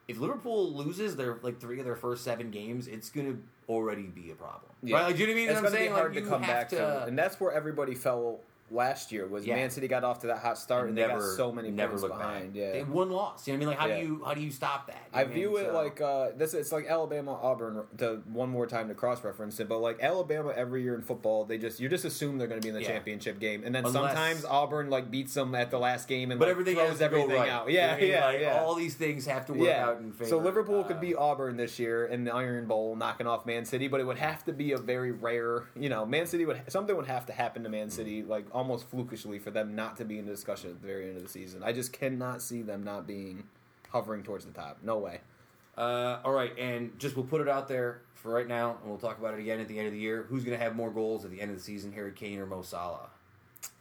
If 0.07 0.19
Liverpool 0.19 0.71
loses 0.71 1.15
their 1.15 1.39
like 1.41 1.59
three 1.59 1.79
of 1.79 1.85
their 1.85 1.95
first 1.95 2.23
seven 2.23 2.51
games, 2.51 2.85
it's 2.87 3.09
gonna 3.09 3.37
already 3.67 4.03
be 4.03 4.29
a 4.29 4.35
problem, 4.35 4.71
Yeah. 4.83 4.97
right? 4.97 5.03
Like, 5.07 5.15
do 5.15 5.21
you 5.21 5.27
know 5.27 5.33
what 5.33 5.37
I 5.37 5.41
mean? 5.41 5.49
It's 5.65 5.71
to 5.73 5.79
be 5.79 5.87
hard 5.87 6.13
like, 6.13 6.23
to 6.23 6.29
come 6.29 6.41
back 6.41 6.69
to, 6.69 7.05
and 7.05 7.17
that's 7.17 7.39
where 7.39 7.51
everybody 7.51 7.95
fell 7.95 8.41
last 8.71 9.11
year. 9.11 9.27
Was 9.27 9.45
Yeah. 9.45 9.55
Man 9.55 9.69
City 9.69 9.87
got 9.87 10.03
off 10.03 10.19
to 10.21 10.27
that 10.27 10.37
hot 10.39 10.57
start 10.57 10.87
and, 10.87 10.97
they 10.97 11.05
got 11.05 11.21
so 11.21 11.51
many 11.51 11.69
never 11.71 11.97
points 11.97 12.07
behind. 12.07 12.53
back. 12.53 12.61
Yeah, 12.61 12.71
They 12.71 12.83
one 12.83 13.09
loss. 13.11 13.47
You 13.47 13.53
know 13.53 13.57
what 13.57 13.57
I 13.57 13.59
mean? 13.59 13.67
Like, 13.69 13.77
how 13.79 13.87
Yeah. 13.87 14.01
do 14.01 14.07
you 14.07 14.23
how 14.25 14.33
do 14.33 14.41
you 14.41 14.51
stop 14.51 14.87
that? 14.87 14.95
You 15.13 15.19
I 15.19 15.23
what 15.23 15.33
view 15.33 15.57
it 15.57 15.65
So- 15.67 15.73
like 15.73 16.01
uh, 16.01 16.29
this. 16.37 16.53
It's 16.53 16.71
like 16.71 16.85
Alabama 16.87 17.33
Auburn. 17.41 17.83
To 17.97 18.21
one 18.31 18.49
more 18.49 18.65
time 18.67 18.87
to 18.87 18.93
cross 18.95 19.23
reference 19.23 19.59
it, 19.59 19.67
but 19.67 19.79
like 19.79 20.01
Alabama 20.01 20.53
every 20.55 20.83
year 20.83 20.95
in 20.95 21.01
football, 21.01 21.43
they 21.45 21.57
just 21.57 21.79
you 21.79 21.89
just 21.89 22.05
assume 22.05 22.37
they're 22.37 22.47
going 22.47 22.61
to 22.61 22.65
be 22.65 22.69
in 22.69 22.75
the 22.75 22.81
Yeah. 22.81 22.87
championship 22.87 23.39
game, 23.39 23.63
and 23.65 23.75
then 23.75 23.85
Unless- 23.85 24.13
sometimes 24.13 24.45
Auburn 24.45 24.89
like 24.89 25.11
beats 25.11 25.33
them 25.33 25.53
at 25.55 25.69
the 25.71 25.79
last 25.79 26.07
game 26.07 26.31
and 26.31 26.39
but 26.39 26.45
like, 26.47 26.51
everything 26.51 26.75
throws 26.75 27.01
everything 27.01 27.29
right. 27.31 27.49
out. 27.49 27.67
You 27.69 27.77
know 27.77 27.83
Yeah, 27.83 27.95
mean? 27.97 28.09
yeah, 28.09 28.25
Like, 28.25 28.39
yeah. 28.41 28.61
All 28.63 28.75
these 28.75 28.95
things 28.95 29.25
have 29.25 29.45
to 29.47 29.53
work 29.53 29.67
yeah. 29.67 29.85
out 29.87 29.97
in 29.99 30.11
favor. 30.11 30.29
So 30.29 30.37
Liverpool 30.37 30.81
Uh, 30.81 30.83
could 30.83 30.99
be 31.01 31.13
Auburn 31.15 31.57
this 31.57 31.77
year 31.79 32.05
in 32.05 32.23
the 32.23 32.33
Iron 32.33 32.65
Bowl, 32.67 32.95
knocking 32.95 33.27
off 33.27 33.45
Man 33.45 33.65
City, 33.65 33.87
but 33.87 33.99
it 33.99 34.05
would 34.05 34.17
have 34.17 34.43
to 34.45 34.53
be 34.53 34.71
a 34.71 34.77
very 34.77 35.11
rare. 35.11 35.63
You 35.75 35.89
know, 35.89 36.05
Man 36.05 36.25
City 36.25 36.45
would 36.45 36.61
something 36.67 36.95
would 36.95 37.07
have 37.07 37.25
to 37.27 37.33
happen 37.33 37.63
to 37.63 37.69
Man 37.69 37.89
City, 37.89 38.23
like 38.23 38.45
almost 38.61 38.87
flukishly, 38.89 39.39
for 39.39 39.49
them 39.49 39.75
not 39.75 39.97
to 39.97 40.05
be 40.05 40.19
in 40.19 40.25
the 40.25 40.31
discussion 40.31 40.69
at 40.69 40.79
the 40.79 40.87
very 40.87 41.07
end 41.07 41.17
of 41.17 41.23
the 41.23 41.29
season. 41.29 41.63
I 41.63 41.73
just 41.73 41.91
cannot 41.91 42.43
see 42.43 42.61
them 42.61 42.83
not 42.83 43.07
being 43.07 43.45
hovering 43.89 44.21
towards 44.21 44.45
the 44.45 44.51
top. 44.51 44.77
No 44.83 44.99
way. 44.99 45.21
Uh, 45.75 46.19
all 46.23 46.31
right, 46.31 46.55
and 46.59 46.97
just 46.99 47.15
we'll 47.15 47.25
put 47.25 47.41
it 47.41 47.49
out 47.49 47.67
there 47.67 48.01
for 48.13 48.31
right 48.31 48.47
now, 48.47 48.77
and 48.81 48.87
we'll 48.87 48.99
talk 48.99 49.17
about 49.17 49.33
it 49.33 49.39
again 49.39 49.59
at 49.59 49.67
the 49.67 49.79
end 49.79 49.87
of 49.87 49.93
the 49.93 49.99
year. 49.99 50.27
Who's 50.29 50.43
going 50.43 50.55
to 50.55 50.63
have 50.63 50.75
more 50.75 50.91
goals 50.91 51.25
at 51.25 51.31
the 51.31 51.41
end 51.41 51.49
of 51.49 51.57
the 51.57 51.63
season, 51.63 51.91
Harry 51.93 52.11
Kane 52.11 52.37
or 52.37 52.45
Mo 52.45 52.61
Salah? 52.61 53.09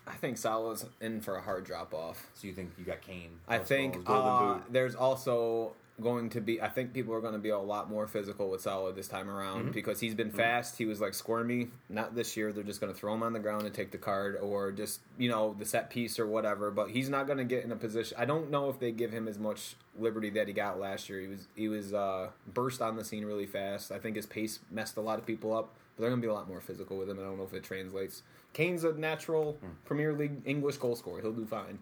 I 0.06 0.14
think 0.14 0.38
Salah's 0.38 0.86
in 1.02 1.20
for 1.20 1.36
a 1.36 1.42
hard 1.42 1.64
drop 1.64 1.92
off. 1.92 2.26
So 2.34 2.46
you 2.46 2.54
think 2.54 2.72
you 2.78 2.84
got 2.84 3.02
Kane? 3.02 3.32
I 3.46 3.58
think 3.58 3.98
uh, 4.06 4.60
there's 4.70 4.94
also 4.94 5.72
going 6.00 6.30
to 6.30 6.40
be. 6.40 6.60
I 6.60 6.68
think 6.68 6.92
people 6.92 7.14
are 7.14 7.20
going 7.20 7.34
to 7.34 7.38
be 7.38 7.50
a 7.50 7.58
lot 7.58 7.88
more 7.90 8.06
physical 8.06 8.50
with 8.50 8.60
Salah 8.62 8.92
this 8.92 9.08
time 9.08 9.28
around 9.30 9.62
Mm-hmm. 9.62 9.70
because 9.72 10.00
he's 10.00 10.14
been 10.14 10.30
fast. 10.30 10.76
He 10.78 10.84
was 10.86 11.00
like 11.00 11.14
squirmy. 11.14 11.68
Not 11.88 12.14
this 12.14 12.36
year. 12.36 12.52
They're 12.52 12.64
just 12.64 12.80
going 12.80 12.92
to 12.92 12.98
throw 12.98 13.14
him 13.14 13.22
on 13.22 13.32
the 13.32 13.38
ground 13.38 13.64
and 13.66 13.74
take 13.74 13.90
the 13.90 13.98
card, 13.98 14.36
or 14.40 14.72
just 14.72 15.00
you 15.18 15.28
know 15.28 15.54
the 15.58 15.64
set 15.64 15.90
piece 15.90 16.18
or 16.18 16.26
whatever. 16.26 16.70
But 16.70 16.90
he's 16.90 17.08
not 17.08 17.26
going 17.26 17.38
to 17.38 17.44
get 17.44 17.64
in 17.64 17.72
a 17.72 17.76
position. 17.76 18.16
I 18.18 18.24
don't 18.24 18.50
know 18.50 18.68
if 18.70 18.78
they 18.78 18.92
give 18.92 19.10
him 19.12 19.28
as 19.28 19.38
much 19.38 19.76
liberty 19.98 20.30
that 20.30 20.46
he 20.48 20.52
got 20.54 20.78
last 20.80 21.08
year. 21.08 21.20
He 21.20 21.26
was 21.26 21.46
he 21.54 21.68
was 21.68 21.92
uh, 21.94 22.28
burst 22.54 22.80
on 22.82 22.96
the 22.96 23.04
scene 23.04 23.24
really 23.24 23.46
fast. 23.46 23.92
I 23.92 23.98
think 23.98 24.16
his 24.16 24.26
pace 24.26 24.60
messed 24.70 24.96
a 24.96 25.00
lot 25.00 25.18
of 25.18 25.26
people 25.26 25.54
up. 25.56 25.74
But 25.96 26.02
they're 26.02 26.10
going 26.10 26.22
to 26.22 26.26
be 26.26 26.30
a 26.30 26.34
lot 26.34 26.48
more 26.48 26.60
physical 26.60 26.96
with 26.96 27.10
him. 27.10 27.18
I 27.18 27.22
don't 27.22 27.36
know 27.36 27.44
if 27.44 27.52
it 27.52 27.62
translates. 27.64 28.22
Kane's 28.52 28.84
a 28.84 28.92
natural 28.92 29.52
Hmm. 29.60 29.66
Premier 29.84 30.12
League 30.12 30.40
English 30.44 30.76
goal 30.78 30.96
scorer. 30.96 31.20
He'll 31.20 31.32
do 31.32 31.44
fine. 31.44 31.78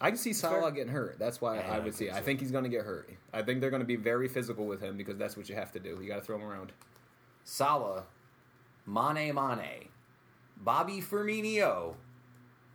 I 0.00 0.08
can 0.08 0.16
see 0.18 0.32
Salah 0.32 0.72
getting 0.72 0.92
hurt. 0.92 1.18
That's 1.18 1.40
why 1.40 1.58
I 1.58 1.76
I 1.76 1.78
would 1.78 1.94
see. 1.94 2.06
think 2.06 2.16
I 2.16 2.20
think 2.22 2.40
he's 2.40 2.50
going 2.50 2.64
to 2.64 2.70
get 2.70 2.84
hurt. 2.84 3.10
I 3.32 3.42
think 3.42 3.60
they're 3.60 3.70
going 3.70 3.82
to 3.82 3.86
be 3.86 3.96
very 3.96 4.28
physical 4.28 4.66
with 4.66 4.80
him 4.80 4.96
because 4.96 5.18
that's 5.18 5.36
what 5.36 5.48
you 5.48 5.54
have 5.54 5.72
to 5.72 5.78
do. 5.80 5.98
You 6.00 6.08
got 6.08 6.16
to 6.16 6.20
throw 6.22 6.36
him 6.36 6.42
around. 6.44 6.72
Salah, 7.44 8.04
Mane 8.86 9.34
Mane, 9.34 9.88
Bobby 10.56 11.00
Firmino, 11.02 11.94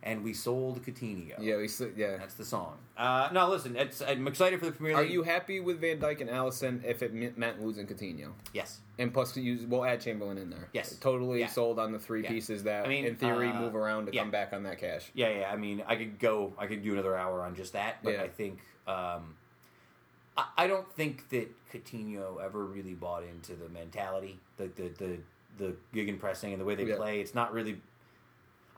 and 0.06 0.22
we 0.22 0.32
sold 0.32 0.82
Coutinho. 0.84 1.34
Yeah, 1.40 1.56
we, 1.56 1.64
s- 1.64 1.82
yeah. 1.96 2.16
That's 2.16 2.34
the 2.34 2.44
song. 2.44 2.78
Uh, 2.96 3.28
no, 3.32 3.50
listen, 3.50 3.74
it's, 3.76 4.00
I'm 4.00 4.26
excited 4.28 4.60
for 4.60 4.66
the 4.66 4.72
Premier 4.72 4.96
Are 4.96 5.02
League. 5.02 5.10
you 5.10 5.22
happy 5.24 5.58
with 5.60 5.80
Van 5.80 5.98
Dijk 5.98 6.20
and 6.20 6.30
Alisson 6.30 6.82
if 6.84 7.02
it 7.02 7.12
me- 7.12 7.32
meant 7.36 7.60
losing 7.62 7.86
Coutinho? 7.86 8.30
Yes. 8.54 8.78
And 8.98 9.12
plus, 9.12 9.36
you, 9.36 9.66
we'll 9.68 9.84
add 9.84 10.00
Chamberlain 10.00 10.38
in 10.38 10.48
there. 10.48 10.68
Yes. 10.72 10.96
Totally 11.00 11.40
Yeah. 11.40 11.48
sold 11.48 11.78
on 11.80 11.90
the 11.92 11.98
three 11.98 12.22
Yeah. 12.22 12.30
pieces 12.30 12.62
that, 12.62 12.86
I 12.86 12.88
mean, 12.88 13.04
in 13.04 13.16
theory, 13.16 13.48
uh, 13.50 13.60
move 13.60 13.74
around 13.74 14.06
to 14.06 14.14
yeah. 14.14 14.22
come 14.22 14.30
back 14.30 14.52
on 14.52 14.62
that 14.62 14.78
cash. 14.78 15.10
Yeah, 15.12 15.28
yeah. 15.40 15.50
I 15.52 15.56
mean, 15.56 15.82
I 15.86 15.96
could 15.96 16.18
go. 16.20 16.54
I 16.56 16.66
could 16.66 16.82
do 16.84 16.92
another 16.92 17.16
hour 17.16 17.42
on 17.42 17.54
just 17.56 17.72
that, 17.74 17.96
but 18.04 18.14
Yeah. 18.14 18.22
I 18.22 18.28
think 18.28 18.60
um, 18.86 19.34
I, 20.36 20.44
I 20.56 20.66
don't 20.68 20.90
think 20.92 21.28
that 21.30 21.48
Coutinho 21.72 22.42
ever 22.42 22.64
really 22.64 22.94
bought 22.94 23.24
into 23.24 23.54
the 23.54 23.68
mentality, 23.68 24.38
the 24.56 24.68
the 24.76 24.88
the, 24.96 25.18
the 25.58 25.76
gig 25.92 26.08
and 26.08 26.20
pressing 26.20 26.52
and 26.52 26.60
the 26.60 26.64
way 26.64 26.76
they 26.76 26.84
Yeah. 26.84 26.96
play. 26.96 27.20
It's 27.20 27.34
not 27.34 27.52
really. 27.52 27.80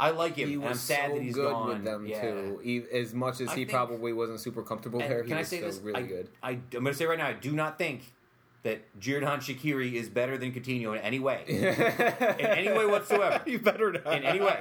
I 0.01 0.11
like 0.11 0.37
him. 0.37 0.49
He 0.49 0.57
was 0.57 0.71
I'm 0.71 0.77
sad 0.77 1.11
so 1.11 1.15
that 1.17 1.23
he's 1.23 1.35
good 1.35 1.51
gone. 1.51 1.69
with 1.69 1.85
them 1.85 2.07
yeah. 2.07 2.21
too. 2.21 2.61
He, 2.63 2.83
as 2.93 3.15
much 3.15 3.41
as 3.41 3.49
I 3.49 3.55
he 3.55 3.65
think- 3.65 3.71
probably 3.71 4.13
wasn't 4.13 4.41
super 4.41 4.63
comfortable 4.63 5.01
there, 5.01 5.25
he 5.25 5.35
was 5.35 5.47
still 5.47 5.63
this? 5.63 5.79
really 5.79 6.03
I, 6.03 6.07
good. 6.07 6.29
I, 6.43 6.51
I'm 6.51 6.63
going 6.71 6.85
to 6.87 6.95
say 6.95 7.07
right 7.07 7.19
now, 7.19 7.27
I 7.27 7.33
do 7.33 7.53
not 7.53 7.79
think 7.79 8.13
that 8.63 8.81
Giordano 9.01 9.37
Shaqiri 9.37 9.95
is 9.95 10.09
better 10.09 10.37
than 10.37 10.53
Coutinho 10.53 10.97
in 10.97 10.99
any 10.99 11.19
way. 11.21 11.45
in 11.49 12.47
any 12.47 12.69
way 12.77 12.87
whatsoever. 12.87 13.41
you 13.47 13.59
better 13.59 13.93
not. 13.93 14.07
in 14.15 14.25
any 14.25 14.41
way. 14.41 14.57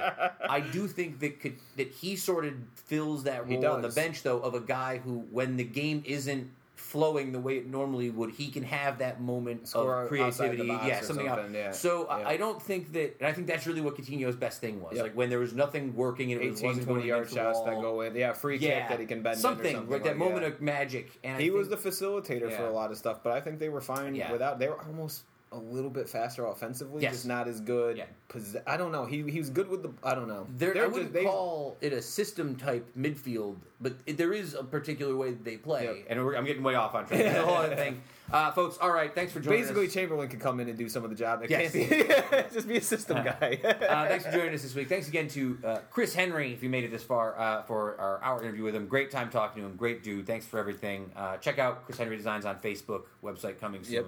I 0.48 0.60
do 0.60 0.86
think 0.86 1.20
that 1.20 1.40
could, 1.40 1.56
that 1.76 1.90
he 1.90 2.16
sort 2.16 2.44
of 2.44 2.54
fills 2.74 3.24
that 3.24 3.48
role 3.48 3.66
on 3.66 3.82
the 3.82 3.88
bench, 3.88 4.22
though, 4.22 4.38
of 4.38 4.54
a 4.54 4.60
guy 4.60 4.98
who, 4.98 5.26
when 5.30 5.56
the 5.56 5.64
game 5.64 6.02
isn't 6.06 6.50
flowing 6.88 7.32
the 7.32 7.38
way 7.38 7.58
it 7.58 7.66
normally 7.66 8.08
would, 8.08 8.30
he 8.30 8.48
can 8.50 8.62
have 8.62 8.98
that 8.98 9.20
moment 9.20 9.68
Score 9.68 10.04
of 10.04 10.08
creativity. 10.08 10.64
Yeah, 10.66 11.00
something 11.02 11.26
something, 11.26 11.28
else. 11.28 11.52
yeah. 11.52 11.70
So 11.72 12.06
I- 12.06 12.20
Yeah. 12.20 12.28
I 12.28 12.36
don't 12.38 12.62
think 12.62 12.92
that, 12.94 13.16
and 13.18 13.28
I 13.28 13.32
think 13.32 13.46
that's 13.46 13.66
really 13.66 13.82
what 13.82 13.94
Coutinho's 13.96 14.36
best 14.36 14.62
thing 14.62 14.80
was. 14.80 14.94
Yep. 14.94 15.02
Like 15.02 15.12
when 15.16 15.28
there 15.28 15.38
was 15.38 15.52
nothing 15.52 15.94
working 15.94 16.32
and 16.32 16.40
it 16.40 16.48
was 16.50 16.60
18, 16.60 16.66
wasn't 16.68 16.86
20 16.86 17.00
going 17.00 17.08
yard 17.08 17.30
shots 17.30 17.60
that 17.62 17.78
go 17.80 18.00
in. 18.00 18.14
Yeah, 18.16 18.32
free 18.32 18.56
yeah, 18.56 18.80
kick 18.80 18.88
that 18.88 19.00
he 19.00 19.06
can 19.06 19.22
bend 19.22 19.38
something, 19.38 19.74
something 19.74 19.90
like 19.92 20.02
that 20.04 20.10
like 20.10 20.18
moment 20.18 20.40
that. 20.42 20.54
of 20.54 20.60
magic. 20.62 21.18
And 21.22 21.38
He 21.40 21.50
was 21.50 21.68
the 21.68 21.76
facilitator 21.76 22.50
for 22.50 22.64
a 22.66 22.72
lot 22.72 22.90
of 22.90 22.96
stuff, 22.96 23.20
but 23.22 23.32
I 23.34 23.40
think 23.42 23.58
they 23.58 23.68
were 23.68 23.82
fine 23.82 24.14
without. 24.32 24.58
They 24.58 24.68
were 24.68 24.80
almost 24.82 25.24
a 25.52 25.56
little 25.58 25.90
bit 25.90 26.08
faster 26.08 26.46
offensively, 26.46 27.02
Yes. 27.02 27.12
just 27.12 27.26
not 27.26 27.48
as 27.48 27.60
good. 27.60 27.96
Yeah. 27.96 28.04
Pos- 28.28 28.56
I 28.66 28.76
don't 28.76 28.92
know. 28.92 29.04
He 29.06 29.22
he 29.30 29.38
was 29.38 29.50
good 29.50 29.68
with 29.68 29.82
the. 29.82 29.90
I 30.02 30.14
don't 30.14 30.28
know. 30.28 30.46
They're 30.56 30.72
I 30.72 30.80
just- 30.80 30.92
wouldn't 30.92 31.12
they- 31.12 31.24
call 31.24 31.76
it 31.80 31.92
a 31.92 32.02
system 32.02 32.56
type 32.56 32.86
midfield, 32.98 33.56
but 33.80 33.94
it, 34.06 34.16
there 34.18 34.32
is 34.32 34.54
a 34.54 34.62
particular 34.64 35.16
way 35.16 35.30
that 35.30 35.44
they 35.44 35.56
play. 35.56 35.84
Yep. 35.84 35.96
And 36.10 36.24
we're, 36.24 36.34
I'm 36.36 36.44
getting 36.44 36.62
way 36.62 36.74
off 36.74 36.94
on 36.94 37.06
track. 37.06 37.20
That's 37.20 37.38
a 37.38 37.46
whole 37.46 37.56
other 37.56 37.76
thing. 37.76 38.00
Uh, 38.30 38.52
folks, 38.52 38.76
all 38.82 38.90
right, 38.90 39.14
thanks 39.14 39.32
for 39.32 39.40
joining 39.40 39.62
Basically, 39.62 39.86
us. 39.86 39.94
Chamberlain 39.94 40.28
can 40.28 40.38
come 40.38 40.60
in 40.60 40.68
and 40.68 40.76
do 40.76 40.86
some 40.90 41.02
of 41.02 41.08
the 41.08 41.16
job. 41.16 41.42
It 41.42 41.48
Yes. 41.48 41.72
can't 41.72 41.88
be 41.88 42.44
just 42.54 42.68
be 42.68 42.76
a 42.76 42.80
system 42.82 43.16
guy. 43.24 43.58
Uh, 43.64 44.06
thanks 44.06 44.26
for 44.26 44.32
joining 44.32 44.52
us 44.52 44.60
this 44.60 44.74
week. 44.74 44.86
Thanks 44.86 45.08
again 45.08 45.28
to 45.28 45.58
uh, 45.64 45.78
Chris 45.90 46.12
Henry, 46.14 46.52
if 46.52 46.62
you 46.62 46.68
made 46.68 46.84
it 46.84 46.90
this 46.90 47.02
far, 47.02 47.38
uh, 47.40 47.62
for 47.62 47.98
our 47.98 48.22
hour 48.22 48.42
interview 48.42 48.64
with 48.64 48.74
him. 48.74 48.86
Great 48.86 49.10
time 49.10 49.30
talking 49.30 49.62
to 49.62 49.66
him. 49.70 49.76
Great 49.76 50.02
dude. 50.02 50.26
Thanks 50.26 50.44
for 50.44 50.58
everything. 50.58 51.10
Uh, 51.16 51.38
check 51.38 51.58
out 51.58 51.86
Chris 51.86 51.96
Henry 51.96 52.18
Designs 52.18 52.44
on 52.44 52.56
Facebook. 52.56 53.04
Website 53.24 53.58
coming 53.58 53.80
Yep. 53.88 54.04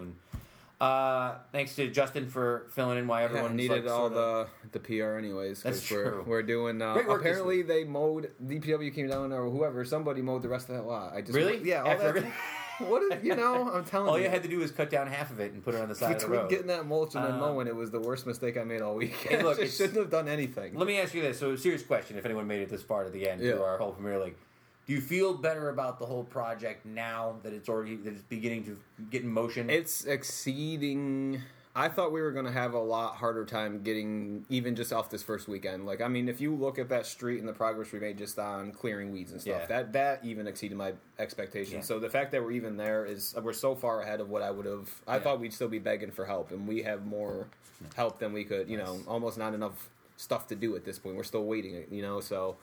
Uh, 0.80 1.34
thanks 1.52 1.76
to 1.76 1.90
Justin 1.90 2.26
for 2.30 2.66
filling 2.74 2.96
in 2.98 3.06
why 3.06 3.20
Yeah, 3.20 3.26
everyone 3.26 3.54
needed 3.54 3.84
like, 3.84 3.92
all 3.92 4.08
the 4.08 4.46
the 4.72 4.80
PR 4.80 5.16
anyways. 5.18 5.62
That's 5.62 5.90
we're, 5.90 6.10
true. 6.10 6.24
We're 6.26 6.42
doing. 6.42 6.80
Uh, 6.80 6.94
apparently, 7.08 7.60
they 7.60 7.84
mowed 7.84 8.30
DPW 8.42 8.94
came 8.94 9.08
down 9.08 9.30
or 9.32 9.50
whoever 9.50 9.84
somebody 9.84 10.22
mowed 10.22 10.42
the 10.42 10.48
rest 10.48 10.70
of 10.70 10.76
that 10.76 10.86
lot. 10.86 11.12
I 11.14 11.20
just 11.20 11.34
Really? 11.36 11.58
yeah. 11.62 11.82
All 11.82 11.88
After 11.90 12.02
that, 12.04 12.08
everything? 12.08 12.32
what 12.88 13.02
is, 13.12 13.22
you 13.22 13.36
know? 13.36 13.70
I'm 13.70 13.84
telling 13.92 14.08
All 14.08 14.16
you. 14.18 14.24
All 14.24 14.28
you 14.28 14.30
had 14.30 14.42
to 14.42 14.48
do 14.48 14.58
was 14.58 14.70
cut 14.70 14.88
down 14.88 15.06
half 15.06 15.30
of 15.30 15.38
it 15.38 15.52
and 15.52 15.62
put 15.62 15.74
it 15.74 15.82
on 15.82 15.88
the 15.90 15.94
side 15.94 16.16
of 16.16 16.22
the 16.22 16.28
road. 16.28 16.48
getting 16.48 16.68
that 16.68 16.86
mulch 16.86 17.14
and 17.14 17.24
then 17.26 17.32
Um, 17.34 17.40
mowing, 17.40 17.66
it 17.66 17.76
was 17.76 17.90
the 17.90 18.00
worst 18.00 18.26
mistake 18.26 18.56
I 18.56 18.64
made 18.64 18.80
all 18.80 18.94
week. 18.94 19.14
Hey, 19.16 19.42
look, 19.42 19.60
I 19.60 19.66
shouldn't 19.66 19.98
have 19.98 20.08
done 20.10 20.28
anything. 20.28 20.74
Let 20.76 20.86
me 20.86 20.98
ask 20.98 21.12
you 21.12 21.20
this. 21.20 21.38
So, 21.38 21.50
a 21.50 21.58
serious 21.58 21.82
question 21.82 22.16
if 22.16 22.24
anyone 22.24 22.46
made 22.46 22.62
it 22.62 22.70
this 22.70 22.82
far 22.82 23.04
to 23.04 23.10
the 23.10 23.28
end 23.28 23.42
Yeah. 23.42 23.52
through 23.52 23.64
our 23.64 23.76
whole 23.76 23.92
Premier 23.92 24.18
League. 24.24 24.36
Do 24.90 24.96
you 24.96 25.00
feel 25.00 25.34
better 25.34 25.68
about 25.68 26.00
the 26.00 26.04
whole 26.04 26.24
project 26.24 26.84
now 26.84 27.36
that 27.44 27.52
it's 27.52 27.68
already 27.68 27.94
that 27.94 28.12
it's 28.12 28.22
beginning 28.22 28.64
to 28.64 28.76
get 29.08 29.22
in 29.22 29.32
motion? 29.32 29.70
It's 29.70 30.04
exceeding. 30.04 31.40
I 31.76 31.86
thought 31.88 32.10
we 32.10 32.20
were 32.20 32.32
going 32.32 32.46
to 32.46 32.50
have 32.50 32.74
a 32.74 32.80
lot 32.80 33.14
harder 33.14 33.44
time 33.44 33.82
getting 33.84 34.44
even 34.48 34.74
just 34.74 34.92
off 34.92 35.08
this 35.08 35.22
first 35.22 35.46
weekend. 35.46 35.86
Like, 35.86 36.00
I 36.00 36.08
mean, 36.08 36.28
if 36.28 36.40
you 36.40 36.56
look 36.56 36.80
at 36.80 36.88
that 36.88 37.06
street 37.06 37.38
and 37.38 37.46
the 37.46 37.52
progress 37.52 37.92
we 37.92 38.00
made 38.00 38.18
just 38.18 38.36
on 38.40 38.72
clearing 38.72 39.12
weeds 39.12 39.30
and 39.30 39.40
stuff, 39.40 39.60
Yeah. 39.60 39.66
that 39.66 39.92
that 39.92 40.24
even 40.24 40.48
exceeded 40.48 40.76
my 40.76 40.94
expectations. 41.20 41.72
Yeah. 41.72 41.80
So 41.82 42.00
the 42.00 42.10
fact 42.10 42.32
that 42.32 42.42
we're 42.42 42.50
even 42.50 42.76
there 42.76 43.06
is 43.06 43.32
we're 43.40 43.52
so 43.52 43.76
far 43.76 44.02
ahead 44.02 44.18
of 44.18 44.28
what 44.28 44.42
I 44.42 44.50
would 44.50 44.66
have. 44.66 44.90
I 45.06 45.18
Yeah. 45.18 45.22
thought 45.22 45.38
we'd 45.38 45.54
still 45.54 45.68
be 45.68 45.78
begging 45.78 46.10
for 46.10 46.24
help, 46.24 46.50
and 46.50 46.66
we 46.66 46.82
have 46.82 47.06
more 47.06 47.46
help 47.94 48.18
than 48.18 48.32
we 48.32 48.42
could. 48.42 48.68
You 48.68 48.78
know, 48.78 48.98
almost 49.06 49.38
not 49.38 49.54
enough 49.54 49.88
stuff 50.16 50.48
to 50.48 50.56
do 50.56 50.74
at 50.74 50.84
this 50.84 50.98
point. 50.98 51.14
We're 51.14 51.22
still 51.22 51.44
waiting. 51.44 51.86
You 51.92 52.02
know, 52.02 52.18
so. 52.18 52.56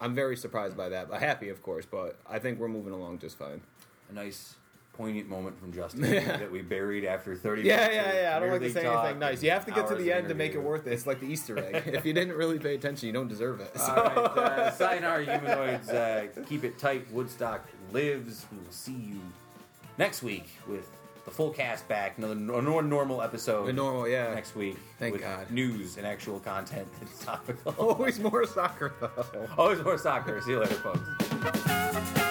I'm 0.00 0.14
very 0.14 0.36
surprised 0.36 0.76
by 0.76 0.88
that. 0.90 1.08
But 1.10 1.20
happy, 1.20 1.48
of 1.50 1.62
course, 1.62 1.86
but 1.86 2.18
I 2.28 2.38
think 2.38 2.58
we're 2.58 2.68
moving 2.68 2.92
along 2.92 3.18
just 3.18 3.38
fine. 3.38 3.60
a 4.08 4.12
nice 4.14 4.54
poignant 4.94 5.28
moment 5.28 5.58
from 5.58 5.72
Justin 5.72 6.02
that 6.26 6.50
we 6.50 6.60
buried 6.62 7.04
after 7.04 7.34
30 7.34 7.62
Yeah, 7.62 7.76
minutes. 7.76 7.94
yeah, 7.94 8.20
yeah. 8.22 8.36
I 8.36 8.40
don't 8.40 8.50
like 8.50 8.60
to 8.60 8.70
say 8.72 8.86
anything 8.86 9.18
nice. 9.18 9.42
You 9.42 9.50
have 9.50 9.64
to 9.66 9.72
get 9.72 9.88
to 9.88 9.94
the 9.94 10.12
end 10.12 10.28
to 10.28 10.34
make 10.34 10.54
it 10.54 10.58
worth 10.58 10.86
it. 10.86 10.92
It's 10.92 11.06
like 11.06 11.20
the 11.20 11.26
Easter 11.26 11.58
egg. 11.58 11.82
if 11.94 12.04
you 12.04 12.12
didn't 12.12 12.34
really 12.36 12.58
pay 12.58 12.74
attention, 12.74 13.06
you 13.06 13.12
don't 13.12 13.28
deserve 13.28 13.60
it. 13.60 13.76
So. 13.78 13.84
All 13.94 14.04
right, 14.04 14.16
uh, 14.18 14.70
sayonara, 14.72 15.24
humanoids. 15.24 15.88
Uh, 15.88 16.26
keep 16.46 16.64
it 16.64 16.78
tight. 16.78 17.10
Woodstock 17.12 17.66
lives. 17.92 18.46
We 18.52 18.58
will 18.58 18.70
see 18.72 18.92
you 18.92 19.20
next 19.96 20.22
week 20.22 20.48
with 20.68 20.90
the 21.24 21.30
full 21.30 21.50
cast 21.50 21.88
back. 21.88 22.18
Another 22.18 22.34
normal 22.34 23.22
episode. 23.22 23.66
The 23.66 23.72
normal, 23.72 24.08
yeah. 24.08 24.32
Next 24.34 24.54
week. 24.54 24.76
Thank 24.98 25.12
with 25.12 25.22
God. 25.22 25.50
News 25.50 25.96
and 25.96 26.06
actual 26.06 26.40
content 26.40 26.88
that's 27.00 27.24
topical. 27.24 27.72
Always 27.78 28.18
more 28.18 28.46
soccer 28.46 28.94
though. 29.00 29.48
Always 29.56 29.82
more 29.82 29.98
soccer. 29.98 30.40
See 30.40 30.52
you 30.52 30.60
later, 30.60 30.74
folks. 30.74 32.26